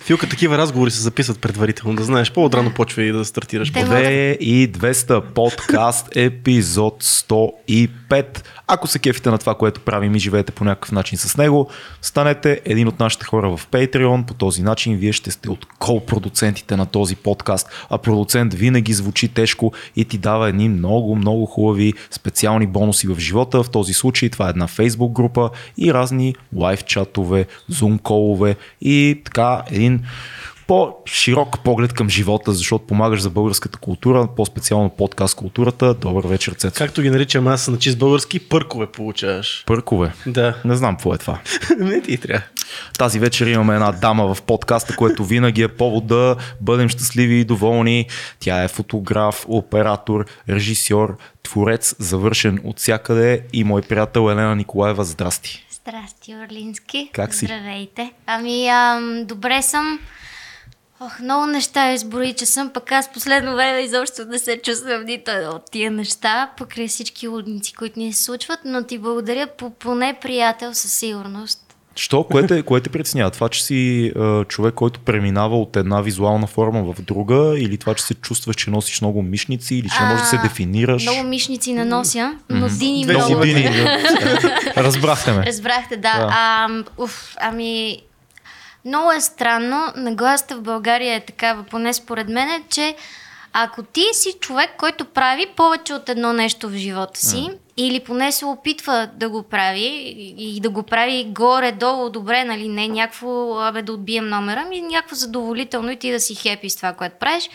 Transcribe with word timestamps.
Филка, 0.00 0.28
такива 0.28 0.58
разговори 0.58 0.90
се 0.90 1.00
записват 1.00 1.40
предварително, 1.40 1.96
да 1.96 2.04
знаеш. 2.04 2.32
По-отрано 2.32 2.74
почва 2.74 3.02
и 3.02 3.12
да 3.12 3.24
стартираш. 3.24 3.72
Те- 3.72 3.80
2200 3.80 5.20
подкаст 5.20 6.08
епизод 6.16 7.02
105. 7.02 8.44
Ако 8.66 8.86
се 8.86 8.98
кефите 8.98 9.30
на 9.30 9.38
това, 9.38 9.54
което 9.54 9.80
правим 9.80 10.14
и 10.14 10.18
живеете 10.18 10.52
по 10.52 10.64
някакъв 10.64 10.92
начин 10.92 11.18
с 11.18 11.36
него, 11.36 11.70
станете 12.02 12.60
един 12.64 12.88
от 12.88 13.00
нашите 13.00 13.24
хора 13.24 13.56
в 13.56 13.68
Patreon. 13.68 14.26
По 14.26 14.34
този 14.34 14.62
начин 14.62 14.96
вие 14.96 15.12
ще 15.12 15.30
сте 15.30 15.50
от 15.50 15.66
кол-продуцентите 15.78 16.76
на 16.76 16.86
този 16.86 17.16
подкаст. 17.16 17.68
А 17.90 17.98
продуцент 17.98 18.54
винаги 18.54 18.92
звучи 18.92 19.28
тежко 19.28 19.72
и 19.96 20.04
ти 20.04 20.18
дава 20.18 20.48
едни 20.48 20.68
много, 20.68 21.16
много 21.16 21.46
хубави 21.46 21.92
специални 22.10 22.66
бонуси 22.66 23.06
в 23.08 23.18
живота. 23.18 23.62
В 23.62 23.70
този 23.70 23.92
случай 23.92 24.28
това 24.28 24.46
е 24.46 24.50
една 24.50 24.68
Facebook 24.68 25.12
група 25.12 25.50
и 25.78 25.94
разни 25.94 26.34
лайв 26.56 26.84
чатове, 26.84 27.46
зум 27.68 27.98
колове 27.98 28.56
и 28.80 28.89
така 29.24 29.62
един 29.70 30.00
по-широк 30.70 31.64
поглед 31.64 31.92
към 31.92 32.10
живота, 32.10 32.52
защото 32.52 32.86
помагаш 32.86 33.20
за 33.20 33.30
българската 33.30 33.78
култура, 33.78 34.28
по-специално 34.36 34.90
подкаст 34.90 35.34
културата. 35.34 35.94
Добър 35.94 36.26
вечер, 36.26 36.52
Цецо. 36.52 36.78
Както 36.78 37.02
ги 37.02 37.10
наричам 37.10 37.46
аз 37.46 37.68
на 37.68 37.78
чист 37.78 37.98
български, 37.98 38.38
пъркове 38.38 38.86
получаваш. 38.86 39.64
Пъркове. 39.66 40.12
Да. 40.26 40.54
Не 40.64 40.76
знам 40.76 40.94
какво 40.94 41.14
е 41.14 41.18
това. 41.18 41.38
Не 41.78 42.00
ти 42.00 42.16
трябва. 42.16 42.42
Тази 42.98 43.18
вечер 43.18 43.46
имаме 43.46 43.74
една 43.74 43.92
дама 43.92 44.34
в 44.34 44.42
подкаста, 44.42 44.96
което 44.96 45.24
винаги 45.24 45.62
е 45.62 45.68
повод 45.68 46.06
да 46.06 46.36
бъдем 46.60 46.88
щастливи 46.88 47.34
и 47.34 47.44
доволни. 47.44 48.06
Тя 48.40 48.64
е 48.64 48.68
фотограф, 48.68 49.44
оператор, 49.48 50.26
режисьор, 50.48 51.16
творец, 51.42 51.94
завършен 51.98 52.60
от 52.64 52.78
всякъде 52.78 53.42
и 53.52 53.64
мой 53.64 53.82
приятел 53.82 54.30
Елена 54.30 54.56
Николаева. 54.56 55.04
Здрасти. 55.04 55.66
Здрасти, 55.80 56.34
Орлински. 56.34 57.10
Как 57.12 57.34
си? 57.34 57.44
Здравейте. 57.44 58.12
Ами, 58.26 58.68
ам, 58.68 59.24
добре 59.26 59.62
съм. 59.62 59.98
Ох, 61.00 61.20
много 61.20 61.46
неща 61.46 61.92
изброи, 61.92 62.34
че 62.34 62.46
съм, 62.46 62.70
пък 62.70 62.92
аз 62.92 63.12
последно 63.12 63.54
време 63.54 63.80
изобщо 63.80 64.24
не 64.24 64.38
се 64.38 64.60
чувствам 64.62 65.04
нито 65.04 65.30
от 65.30 65.70
тия 65.70 65.90
неща, 65.90 66.50
покрай 66.56 66.88
всички 66.88 67.28
лудници, 67.28 67.74
които 67.74 67.98
ни 67.98 68.12
се 68.12 68.24
случват, 68.24 68.60
но 68.64 68.82
ти 68.82 68.98
благодаря 68.98 69.46
по 69.46 69.70
поне 69.70 70.18
приятел 70.20 70.74
със 70.74 70.92
сигурност. 70.92 71.69
Що? 71.96 72.24
Кое 72.24 72.46
те, 72.46 72.62
кое 72.62 72.80
те 72.80 72.90
притеснява? 72.90 73.30
Това, 73.30 73.48
че 73.48 73.64
си 73.64 74.12
е, 74.16 74.44
човек, 74.44 74.74
който 74.74 75.00
преминава 75.00 75.60
от 75.60 75.76
една 75.76 76.00
визуална 76.00 76.46
форма 76.46 76.92
в 76.92 77.02
друга 77.02 77.54
или 77.58 77.78
това, 77.78 77.94
че 77.94 78.04
се 78.04 78.14
чувстваш, 78.14 78.56
че 78.56 78.70
носиш 78.70 79.00
много 79.00 79.22
мишници 79.22 79.74
или 79.74 79.88
че 79.88 80.02
не 80.02 80.08
можеш 80.08 80.20
да 80.22 80.26
се 80.28 80.36
А, 80.36 80.42
дефинираш? 80.42 81.02
Много 81.02 81.22
мишници 81.28 81.72
нанося, 81.72 82.34
но 82.50 82.68
дини 82.68 83.04
Две 83.04 83.12
много. 83.12 83.28
си 83.28 83.34
години. 83.34 83.86
Разбрахте 84.76 85.32
ме. 85.32 85.46
Разбрахте, 85.46 85.96
да. 85.96 86.18
Да. 86.18 86.28
А, 86.30 86.68
уф, 86.98 87.34
ами, 87.40 87.96
много 88.84 89.12
е 89.12 89.20
странно. 89.20 89.84
Нагласата 89.96 90.56
в 90.56 90.62
България 90.62 91.14
е 91.14 91.20
такава, 91.20 91.62
поне 91.62 91.94
според 91.94 92.28
мен, 92.28 92.48
че 92.70 92.94
ако 93.52 93.82
ти 93.82 94.04
си 94.12 94.32
човек, 94.40 94.70
който 94.78 95.04
прави 95.04 95.46
повече 95.56 95.94
от 95.94 96.08
едно 96.08 96.32
нещо 96.32 96.68
в 96.68 96.72
живота 96.76 97.20
си, 97.20 97.48
или 97.86 98.00
поне 98.00 98.32
се 98.32 98.44
опитва 98.44 99.10
да 99.14 99.28
го 99.28 99.42
прави 99.42 100.14
и 100.38 100.60
да 100.60 100.70
го 100.70 100.82
прави 100.82 101.24
горе-долу 101.28 102.10
добре, 102.10 102.44
нали, 102.44 102.68
не 102.68 102.88
някакво, 102.88 103.60
абе 103.60 103.82
да 103.82 103.92
отбием 103.92 104.28
номера, 104.28 104.64
ми 104.64 104.80
някакво 104.80 105.16
задоволително 105.16 105.90
и 105.90 105.96
ти 105.96 106.12
да 106.12 106.20
си 106.20 106.34
хепи 106.34 106.70
с 106.70 106.76
това, 106.76 106.92
което 106.92 107.16
правиш, 107.20 107.50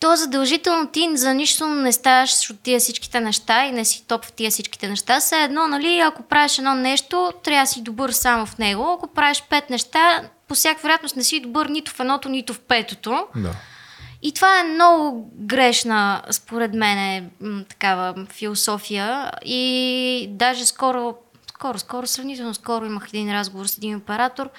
то 0.00 0.16
задължително 0.16 0.86
ти 0.86 1.08
за 1.14 1.34
нищо 1.34 1.66
не 1.66 1.92
ставаш 1.92 2.50
от 2.50 2.60
тия 2.60 2.80
всичките 2.80 3.20
неща 3.20 3.66
и 3.66 3.72
не 3.72 3.84
си 3.84 4.04
топ 4.08 4.24
в 4.24 4.32
тия 4.32 4.50
всичките 4.50 4.88
неща. 4.88 5.20
Все 5.20 5.36
едно, 5.36 5.68
нали, 5.68 5.98
ако 5.98 6.22
правиш 6.22 6.58
едно 6.58 6.74
нещо, 6.74 7.32
трябва 7.44 7.62
да 7.62 7.66
си 7.66 7.82
добър 7.82 8.10
само 8.10 8.46
в 8.46 8.58
него. 8.58 8.92
Ако 8.92 9.06
правиш 9.06 9.42
пет 9.50 9.70
неща, 9.70 10.22
по 10.48 10.54
всяка 10.54 10.80
вероятност 10.82 11.16
не 11.16 11.24
си 11.24 11.40
добър 11.40 11.66
нито 11.66 11.92
в 11.92 12.00
едното, 12.00 12.28
нито 12.28 12.54
в 12.54 12.60
петото. 12.60 13.26
Да. 13.36 13.50
И 14.22 14.32
това 14.32 14.60
е 14.60 14.64
много 14.64 15.30
грешна, 15.34 16.22
според 16.30 16.74
мен, 16.74 17.30
м, 17.40 17.64
такава 17.64 18.26
философия. 18.30 19.30
И 19.44 20.26
даже 20.30 20.66
скоро, 20.66 21.16
скоро, 21.48 21.78
скоро, 21.78 22.06
сравнително 22.06 22.54
скоро 22.54 22.86
имах 22.86 23.08
един 23.08 23.32
разговор 23.32 23.66
с 23.66 23.76
един 23.76 23.96
оператор, 23.96 24.50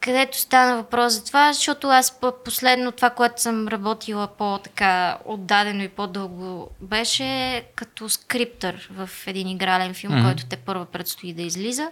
където 0.00 0.38
стана 0.38 0.76
въпрос 0.76 1.12
за 1.12 1.24
това, 1.24 1.52
защото 1.52 1.88
аз 1.88 2.20
последно 2.44 2.92
това, 2.92 3.10
което 3.10 3.42
съм 3.42 3.68
работила 3.68 4.26
по-така 4.26 5.18
отдадено 5.24 5.82
и 5.82 5.88
по-дълго, 5.88 6.70
беше 6.80 7.62
като 7.76 8.08
скриптър 8.08 8.88
в 8.92 9.10
един 9.26 9.48
игрален 9.48 9.94
филм, 9.94 10.12
mm-hmm. 10.12 10.24
който 10.24 10.46
те 10.46 10.56
първа 10.56 10.84
предстои 10.84 11.32
да 11.32 11.42
излиза. 11.42 11.90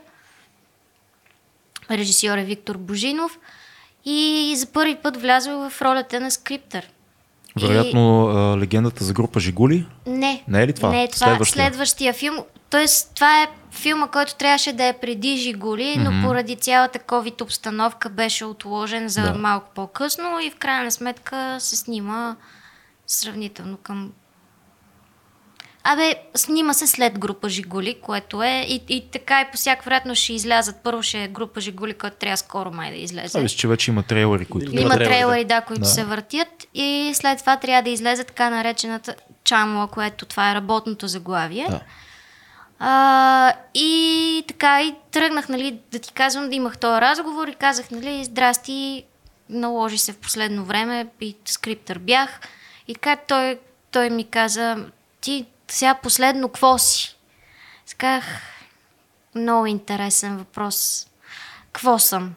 Режисьор 1.91 2.39
е 2.39 2.45
Виктор 2.45 2.77
Божинов. 2.77 3.39
И 4.05 4.55
за 4.57 4.67
първи 4.67 4.97
път 4.97 5.17
влязъл 5.17 5.71
в 5.71 5.83
ролята 5.83 6.21
на 6.21 6.31
скриптър. 6.31 6.89
И- 7.59 7.67
Вероятно 7.67 8.27
а, 8.27 8.59
легендата 8.59 9.05
за 9.05 9.13
група 9.13 9.41
Жигули. 9.41 9.87
не. 10.07 10.45
Не 10.49 10.63
е 10.63 10.67
ли 10.67 10.73
това? 10.73 10.91
Не, 10.91 11.09
това 11.09 11.27
Следващия? 11.27 11.63
е 11.63 11.65
следващия 11.65 12.13
филм. 12.13 12.37
Тоест, 12.71 13.13
това 13.15 13.43
е 13.43 13.49
филма, 13.73 14.07
който 14.07 14.35
трябваше 14.35 14.73
да 14.73 14.85
е 14.85 14.93
преди 14.93 15.37
Жигули, 15.37 15.97
но 15.99 16.11
Мгм. 16.13 16.23
поради 16.23 16.57
цялата 16.57 16.99
COVID 16.99 17.43
обстановка 17.43 18.09
беше 18.09 18.45
отложен 18.45 19.09
за 19.09 19.23
Да. 19.23 19.35
малко 19.35 19.71
по-късно 19.75 20.41
и 20.41 20.51
в 20.51 20.57
крайна 20.57 20.91
сметка 20.91 21.57
се 21.61 21.77
снима 21.77 22.37
сравнително 23.07 23.77
към... 23.77 24.13
Абе, 25.85 26.15
снима 26.35 26.73
се 26.75 26.87
след 26.87 27.19
група 27.19 27.49
Жигули, 27.49 28.01
което 28.03 28.43
е 28.43 28.67
и, 28.69 28.83
и 28.89 29.11
така 29.13 29.41
и 29.41 29.51
по 29.51 29.57
всяка 29.57 29.83
вероятност 29.85 30.23
ще 30.23 30.33
излязат. 30.33 30.77
Първо 30.83 31.03
ще 31.03 31.25
е 31.25 31.29
група 31.29 31.61
Жигули, 31.61 31.95
който 31.95 32.17
трябва 32.17 32.37
скоро 32.37 32.71
май 32.71 32.91
да 32.91 32.97
излезе. 32.97 33.39
А, 33.39 33.43
виж, 33.43 33.53
че 33.53 33.69
вече 33.69 33.91
има 33.91 34.03
трейлери, 34.03 34.45
които... 34.45 34.73
Има 34.73 34.81
Има 34.81 34.95
трейлери, 34.95 35.15
трейлери, 35.15 35.45
да, 35.45 35.61
които 35.61 35.83
Да. 35.83 35.89
се 35.89 36.05
въртят 36.05 36.49
и 36.75 37.13
след 37.15 37.39
това 37.39 37.57
трябва 37.57 37.83
да 37.83 37.91
излезе 37.91 38.25
така 38.25 38.51
наречената 38.51 39.15
чамла, 39.45 39.87
което 39.87 40.27
това 40.27 40.51
е 40.51 40.55
работното 40.55 41.09
заглавие. 41.09 41.67
Да. 41.71 41.81
А, 42.79 43.53
и 43.75 44.45
така, 44.49 44.83
и 44.83 44.95
тръгнах, 45.11 45.49
нали, 45.49 45.79
да 45.93 45.99
ти 45.99 46.13
казвам, 46.13 46.51
да 46.51 46.57
имах 46.57 46.79
този 46.79 47.01
разговор 47.01 47.49
и 47.49 47.55
казах, 47.55 47.91
нали, 47.91 48.25
здрасти, 48.25 49.05
наложи 49.49 49.99
се 49.99 50.13
в 50.13 50.17
последно 50.17 50.65
време 50.65 51.07
и 51.21 51.37
скриптър 51.45 51.99
бях. 51.99 52.41
И 52.89 52.95
така 52.95 53.17
той, 53.17 53.59
той 53.91 54.11
ми 54.11 54.25
каза, 54.25 54.77
ти 55.21 55.47
сега 55.73 55.95
последно 55.95 56.49
какво 56.49 56.79
си? 56.79 57.17
Сказах, 57.87 58.25
много 59.35 59.67
интересен 59.67 60.37
въпрос. 60.39 61.07
Какво 61.73 61.99
съм? 61.99 62.35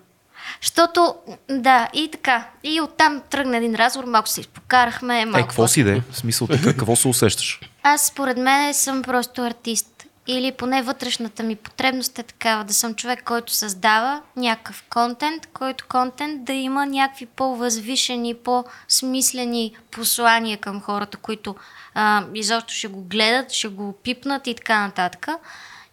Защото, 0.61 1.16
да, 1.49 1.89
и 1.94 2.09
така. 2.11 2.47
И 2.63 2.81
оттам 2.81 3.21
тръгна 3.29 3.57
един 3.57 3.75
разговор, 3.75 4.07
малко 4.07 4.29
се 4.29 4.41
изпокарахме. 4.41 5.25
Малко 5.25 5.39
Е, 5.39 5.41
какво 5.41 5.67
си 5.67 5.83
де? 5.83 6.01
В 6.11 6.17
смисъл 6.17 6.47
така, 6.47 6.73
какво 6.77 6.95
се 6.95 7.07
усещаш? 7.07 7.59
аз 7.83 8.07
според 8.07 8.38
мен 8.38 8.73
съм 8.73 9.01
просто 9.01 9.41
артист. 9.41 9.88
Или 10.28 10.51
поне 10.51 10.81
вътрешната 10.81 11.44
ми 11.44 11.56
потребност 11.56 12.19
е 12.19 12.23
такава, 12.23 12.63
да 12.63 12.73
съм 12.73 12.95
човек, 12.95 13.23
който 13.23 13.53
създава 13.53 14.22
някакъв 14.35 14.84
контент, 14.89 15.45
който 15.53 15.85
контент 15.89 16.44
да 16.44 16.53
има 16.53 16.85
някакви 16.85 17.25
по-възвишени, 17.25 18.33
по-смислени 18.35 19.75
послания 19.91 20.57
към 20.57 20.81
хората, 20.81 21.17
които 21.17 21.56
а, 21.94 22.25
изобщо 22.33 22.73
ще 22.73 22.88
го 22.88 23.01
гледат, 23.01 23.51
ще 23.51 23.67
го 23.67 23.94
пипнат 24.03 24.47
и 24.47 24.56
така 24.56 24.79
нататък. 24.81 25.28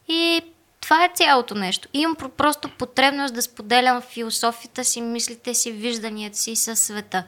И 0.09 0.41
това 0.81 1.05
е 1.05 1.11
цялото 1.15 1.55
нещо. 1.55 1.89
Имам 1.93 2.17
про- 2.17 2.29
просто 2.29 2.69
потребност 2.69 3.35
да 3.35 3.43
споделям 3.43 4.01
философията 4.01 4.85
си, 4.85 5.01
мислите 5.01 5.55
си, 5.55 5.73
вижданията 5.73 6.39
си 6.39 6.57
със 6.57 6.81
света. 6.81 7.25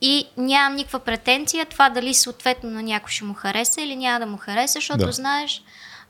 И 0.00 0.26
нямам 0.36 0.76
никаква 0.76 0.98
претенция 0.98 1.66
това 1.66 1.90
дали 1.90 2.14
съответно 2.14 2.70
на 2.70 2.82
някой 2.82 3.10
ще 3.10 3.24
му 3.24 3.34
хареса 3.34 3.82
или 3.82 3.96
няма 3.96 4.20
да 4.20 4.26
му 4.26 4.36
хареса, 4.36 4.72
защото 4.72 5.06
Да. 5.06 5.12
знаеш, 5.12 5.62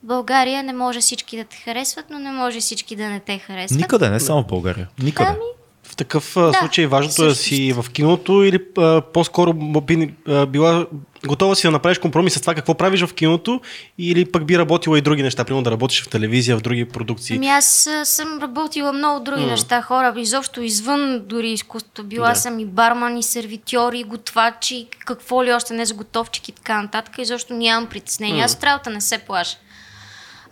България 0.07 0.63
не 0.63 0.73
може 0.73 1.01
всички 1.01 1.37
да 1.37 1.45
те 1.45 1.57
харесват, 1.57 2.05
но 2.11 2.19
не 2.19 2.31
може 2.31 2.61
всички 2.61 2.97
да 2.97 3.09
не 3.09 3.21
те 3.21 3.39
харесват. 3.39 3.81
Никъде, 3.81 4.11
не 4.11 4.21
само 4.21 4.43
в 4.43 4.47
България. 4.47 4.89
Никъде. 5.03 5.29
Ами, 5.29 5.39
В 5.83 5.97
такъв 5.97 6.33
да, 6.35 6.51
Да, 6.51 6.59
случай 6.59 6.87
важното 6.87 7.25
е 7.25 7.29
да 7.29 7.35
си 7.35 7.73
в 7.73 7.91
киното 7.93 8.43
или 8.43 8.61
а, 8.79 9.01
по-скоро 9.01 9.53
би 9.55 10.15
а, 10.29 10.47
била 10.47 10.87
готова 11.27 11.55
си 11.55 11.67
да 11.67 11.71
направиш 11.71 11.99
компромис 11.99 12.35
с 12.35 12.41
това 12.41 12.55
какво 12.55 12.75
правиш 12.75 13.05
в 13.05 13.15
киното 13.15 13.61
или 13.99 14.25
пък 14.25 14.47
би 14.47 14.59
работила 14.59 14.99
и 14.99 15.01
други 15.01 15.23
неща, 15.23 15.45
примерно 15.45 15.63
да 15.65 15.71
работиш 15.71 16.03
в 16.03 16.09
телевизия, 16.09 16.57
в 16.57 16.61
други 16.61 16.85
продукции. 16.85 17.37
Ами 17.37 17.49
аз 17.49 17.87
а, 17.87 18.05
съм 18.05 18.39
работила 18.43 18.93
много 18.93 19.25
други 19.25 19.43
М. 19.43 19.47
неща, 19.51 19.83
хора, 19.83 20.15
изобщо 20.17 20.63
извън 20.63 21.23
дори 21.25 21.51
изкуството. 21.51 22.05
Била 22.05 22.29
Да. 22.29 22.35
съм 22.35 22.59
и 22.61 22.65
барман, 22.65 23.17
и 23.17 23.23
сервитьор, 23.23 23.93
и 23.93 24.05
готвач, 24.05 24.71
и 24.71 24.87
какво 24.99 25.45
ли 25.45 25.53
още 25.53 25.75
не 25.75 25.87
за 25.87 25.95
готовчик 25.95 26.49
и 26.49 26.53
така 26.53 26.83
нататък. 26.83 27.19
Изобщо 27.19 27.55
нямам 27.55 27.87
притеснение. 27.89 28.43
Аз 28.43 28.55
от 28.55 28.65
работа 28.65 28.91
не 28.91 29.01
се 29.01 29.19
плаша. 29.19 29.57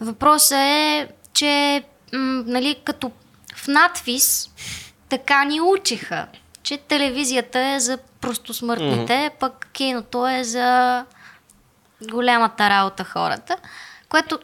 Въпросът 0.00 0.58
е, 0.58 1.08
че 1.32 1.82
м, 2.12 2.42
нали, 2.46 2.76
като 2.84 3.12
в 3.56 3.68
надвис 3.68 4.50
така 5.08 5.44
ни 5.44 5.60
учиха, 5.60 6.26
че 6.62 6.78
телевизията 6.78 7.60
е 7.60 7.80
за 7.80 7.98
простосмъртните, 8.20 9.30
пък 9.40 9.68
киното 9.72 10.28
е 10.28 10.44
за 10.44 11.04
голямата 12.02 12.70
работа 12.70 13.04
хората, 13.04 13.56
което 14.08 14.38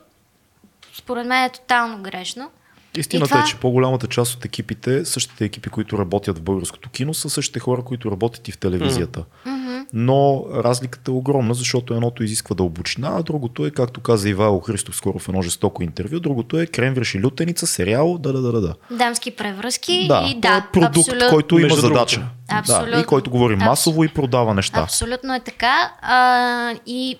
според 0.94 1.26
мен 1.26 1.44
е 1.44 1.50
тотално 1.50 2.02
грешно. 2.02 2.50
Истината 2.96 3.28
това- 3.28 3.40
е, 3.40 3.44
че 3.44 3.56
по-голямата 3.56 4.06
част 4.06 4.34
от 4.34 4.44
екипите, 4.44 5.04
същите 5.04 5.44
екипи, 5.44 5.68
които 5.68 5.98
работят 5.98 6.38
в 6.38 6.42
българското 6.42 6.90
кино, 6.90 7.14
са 7.14 7.30
същите 7.30 7.60
хора, 7.60 7.82
които 7.82 8.10
работят 8.10 8.48
и 8.48 8.52
в 8.52 8.58
телевизията. 8.58 9.24
Но 9.92 10.44
разликата 10.54 11.10
е 11.10 11.14
огромна, 11.14 11.54
защото 11.54 11.94
едното 11.94 12.24
изисква 12.24 12.54
дълбочина, 12.54 13.12
а 13.12 13.22
другото 13.22 13.66
е, 13.66 13.70
както 13.70 14.00
каза 14.00 14.28
Ивайло 14.28 14.60
Христов 14.60 14.96
скоро 14.96 15.18
в 15.18 15.28
едно 15.28 15.42
жестоко 15.42 15.82
интервю, 15.82 16.20
другото 16.20 16.60
е 16.60 16.66
кремвреш 16.66 17.14
и 17.14 17.22
лютеница, 17.22 17.66
сериал, 17.66 18.18
да, 18.18 18.32
да, 18.32 18.40
да, 18.42 18.52
да, 18.52 18.60
да. 18.60 18.74
Дамски 18.90 19.30
превръзки 19.30 20.06
Да, 20.08 20.26
и 20.28 20.34
то 20.34 20.40
да, 20.40 20.56
е 20.58 20.62
продукт, 20.72 20.96
абсолютно. 20.98 21.28
който 21.30 21.54
има 21.54 21.62
Между 21.62 21.80
задача. 21.80 22.16
другото. 22.16 22.34
Да, 22.48 22.56
Абсолютно. 22.56 23.00
и 23.00 23.04
който 23.04 23.30
говори 23.30 23.54
Абс- 23.54 23.64
масово 23.64 24.04
и 24.04 24.08
продава 24.08 24.54
неща. 24.54 24.80
Абсолютно 24.80 25.34
е 25.34 25.40
така. 25.40 25.92
А, 26.02 26.74
и 26.86 27.16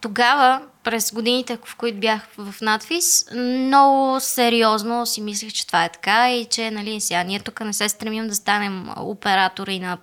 тогава, 0.00 0.60
през 0.84 1.12
годините, 1.12 1.58
в 1.64 1.76
които 1.76 2.00
бях 2.00 2.20
в 2.38 2.54
надфис, 2.60 3.26
много 3.34 4.20
сериозно 4.20 5.06
си 5.06 5.20
мислех, 5.20 5.52
че 5.52 5.66
това 5.66 5.84
е 5.84 5.92
така 5.92 6.32
и 6.32 6.44
че, 6.44 6.70
нали, 6.70 7.00
сега 7.00 7.22
ние 7.22 7.40
тук 7.40 7.60
не 7.60 7.72
се 7.72 7.88
стремим 7.88 8.28
да 8.28 8.34
станем 8.34 8.88
оператори 8.96 9.78
на, 9.78 9.98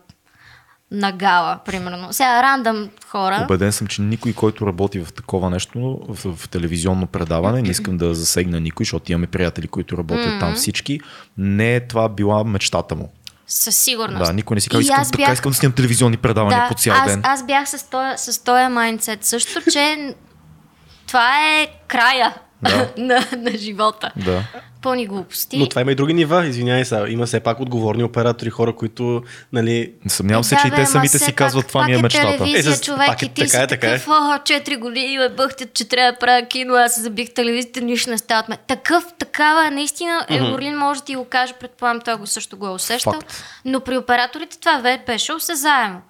на 0.92 1.12
гала, 1.12 1.60
примерно. 1.66 2.14
Сега 2.14 2.44
рандъм 2.44 2.90
хора. 3.08 3.42
Обеден 3.44 3.72
съм, 3.72 3.88
че 3.88 4.02
никой, 4.02 4.34
който 4.34 4.68
работи 4.68 5.00
в 5.00 5.14
такова 5.14 5.50
нещо, 5.50 6.00
в, 6.10 6.36
в 6.36 6.50
телевизионно 6.50 7.08
предаване, 7.08 7.62
не 7.62 7.70
искам 7.70 7.98
да 7.98 8.16
засегна 8.16 8.60
никой, 8.60 8.84
защото 8.84 9.12
имаме 9.12 9.28
приятели, 9.28 9.68
които 9.68 9.98
работят 9.98 10.40
там 10.40 10.56
всички, 10.56 11.00
не 11.38 11.76
е 11.76 11.88
това 11.88 12.10
била 12.10 12.44
мечтата 12.44 12.96
му. 12.96 13.12
Със 13.48 13.76
сигурност. 13.78 14.26
Да, 14.26 14.34
никой 14.34 14.56
не 14.56 14.62
си 14.62 14.70
казва, 14.70 14.82
искам, 14.82 15.02
аз 15.02 15.12
така 15.12 15.24
бях- 15.24 15.34
искам 15.34 15.52
да 15.52 15.56
снимам 15.58 15.76
телевизионни 15.76 16.18
предавания 16.18 16.62
да, 16.62 16.68
по 16.68 16.74
цял 16.74 16.96
аз, 16.96 17.06
ден. 17.12 17.22
аз 17.24 17.46
бях 17.46 17.70
с 17.70 17.90
този, 17.90 18.32
с 18.32 18.44
този 18.44 18.68
майндсет 18.68 19.26
също, 19.26 19.72
че 19.72 20.16
това 21.08 21.50
е 21.50 21.68
края 21.88 22.34
Да. 22.62 22.90
на, 22.98 23.28
на 23.38 23.52
живота. 23.52 24.12
Да. 24.16 24.44
Пълни 24.82 25.08
глупости. 25.08 25.58
Но 25.58 25.70
това 25.70 25.82
има 25.82 25.92
и 25.92 25.96
други 25.96 26.14
нива, 26.14 26.46
извинявай 26.48 26.86
сега. 26.86 27.08
Има 27.08 27.26
все 27.26 27.40
пак 27.40 27.60
отговорни 27.60 28.04
оператори, 28.04 28.50
хора, 28.50 28.76
които, 28.76 29.24
нали, 29.54 29.94
Съмнявам 30.08 30.44
се, 30.44 30.56
Да, 30.56 30.62
че 30.62 30.68
и 30.68 30.72
те 30.72 30.86
самите 30.86 31.20
си 31.20 31.34
казват, 31.34 31.64
пак- 31.64 31.68
това 31.68 31.86
ми 31.86 31.92
е 31.92 31.96
пак 31.96 32.04
мечтата. 32.04 32.44
Е, 32.50 32.62
с- 32.64 32.82
човек, 32.82 33.08
пак 33.08 33.22
е 33.22 33.26
и 33.26 33.30
ти 33.30 33.34
така 33.36 33.50
си 33.50 33.58
е, 33.58 33.68
така 33.68 33.88
е. 33.88 33.90
такъв, 33.90 34.08
о, 34.08 34.12
4 34.12 34.78
години 34.78 35.18
ме 35.18 35.30
бъхтят, 35.30 35.74
че 35.74 35.86
трябва 35.86 36.12
да 36.12 36.18
правя 36.18 36.48
кино, 36.48 36.76
аз 36.76 36.96
се 36.96 37.02
забих 37.02 37.34
телевизията, 37.34 37.82
нищо 37.82 38.10
не 38.10 38.18
става 38.18 38.40
от 38.40 38.50
мен. 38.50 38.58
Такъв, 38.68 39.04
такава, 39.20 39.72
наистина, 39.72 40.26
Еволин 40.30 40.78
може 40.78 41.00
да 41.00 41.06
ти 41.06 41.16
го 41.16 41.26
каже, 41.26 41.54
предполагам, 41.54 42.02
той 42.02 42.16
го 42.16 42.28
също 42.28 42.58
го 42.58 42.68
е 42.68 42.72
усещал, 42.72 43.14
Факт. 43.14 43.44
но 43.66 43.80
при 43.80 43.98
операторите 43.98 44.60
това 44.60 44.98
беше 45.06 45.34
осезаемо. 45.34 46.02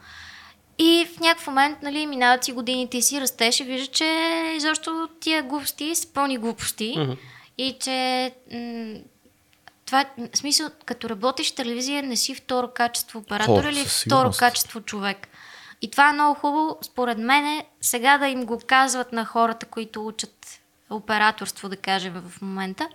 И 0.79 1.07
в 1.15 1.19
някакъв 1.19 1.47
момент, 1.47 1.77
нали, 1.81 2.05
минават 2.05 2.43
си 2.43 2.51
годините 2.51 2.97
и 2.97 3.01
си 3.01 3.21
растеш 3.21 3.59
и 3.59 3.63
вижда, 3.63 3.87
че 3.87 4.05
изобщо 4.55 5.09
тия 5.19 5.43
глупости 5.43 5.95
са 5.95 6.07
пълни 6.13 6.37
глупости 6.37 7.17
и 7.57 7.77
че 7.79 8.31
м- 8.51 8.99
това, 9.85 10.05
в 10.33 10.37
смисъл, 10.37 10.69
като 10.85 11.09
работиш 11.09 11.51
в 11.51 11.55
телевизия, 11.55 12.03
не 12.03 12.15
си 12.15 12.35
второ 12.35 12.67
качество 12.67 13.19
оператор 13.19 13.63
О, 13.63 13.69
или 13.69 13.85
второ 13.85 14.31
качество 14.39 14.81
човек. 14.81 15.27
И 15.81 15.91
това 15.91 16.09
е 16.09 16.13
много 16.13 16.39
хубаво, 16.39 16.77
според 16.81 17.17
мен, 17.17 17.63
сега 17.81 18.17
да 18.17 18.27
им 18.27 18.45
го 18.45 18.59
казват 18.67 19.13
на 19.13 19.25
хората, 19.25 19.65
които 19.65 20.07
учат 20.07 20.59
операторство, 20.89 21.69
да 21.69 21.77
кажем 21.77 22.13
в 22.13 22.41
момента. 22.41 22.89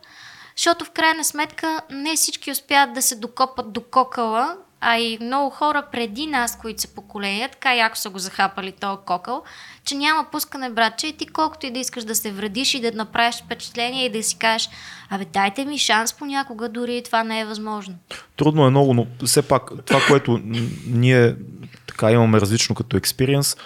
Защото 0.56 0.84
в 0.84 0.90
крайна 0.90 1.25
сметка 1.25 1.81
не 1.90 2.17
всички 2.17 2.50
успяват 2.50 2.94
да 2.94 3.02
се 3.02 3.17
докопат 3.17 3.73
до 3.73 3.82
кокала, 3.82 4.56
а 4.84 4.99
и 4.99 5.19
много 5.20 5.50
хора 5.50 5.82
преди 5.93 6.26
нас, 6.26 6.58
които 6.58 6.82
са 6.82 6.88
поколения, 6.88 7.49
така 7.49 7.75
яко 7.75 7.96
са 7.96 8.11
го 8.11 8.19
захапали 8.19 8.73
този 8.73 8.99
кокъл, 9.06 9.43
че 9.84 9.94
няма 9.94 10.26
пускане, 10.32 10.70
братче, 10.70 11.06
и 11.06 11.12
ти 11.12 11.26
колкото 11.26 11.67
и 11.67 11.70
да 11.70 11.79
искаш 11.79 12.05
да 12.05 12.14
се 12.14 12.32
вредиш 12.32 12.75
и 12.75 12.81
да 12.81 12.93
направиш 12.93 13.43
впечатление 13.44 14.05
и 14.05 14.11
да 14.11 14.23
си 14.23 14.38
кажеш, 14.38 14.69
абе 15.11 15.25
дайте 15.25 15.64
ми 15.64 15.79
шанс 15.79 16.12
понякога, 16.12 16.69
дори 16.69 17.02
това 17.05 17.25
не 17.25 17.40
е 17.40 17.44
възможно. 17.44 17.94
Трудно 18.37 18.67
е 18.67 18.70
много, 18.70 18.94
но 18.94 19.06
все 19.26 19.43
пак 19.43 19.70
това, 19.87 20.00
което 20.08 20.40
ние 20.87 21.37
така 21.87 22.11
имаме 22.11 22.40
различно 22.40 22.75
като 22.75 22.96
експириенс, 22.96 23.56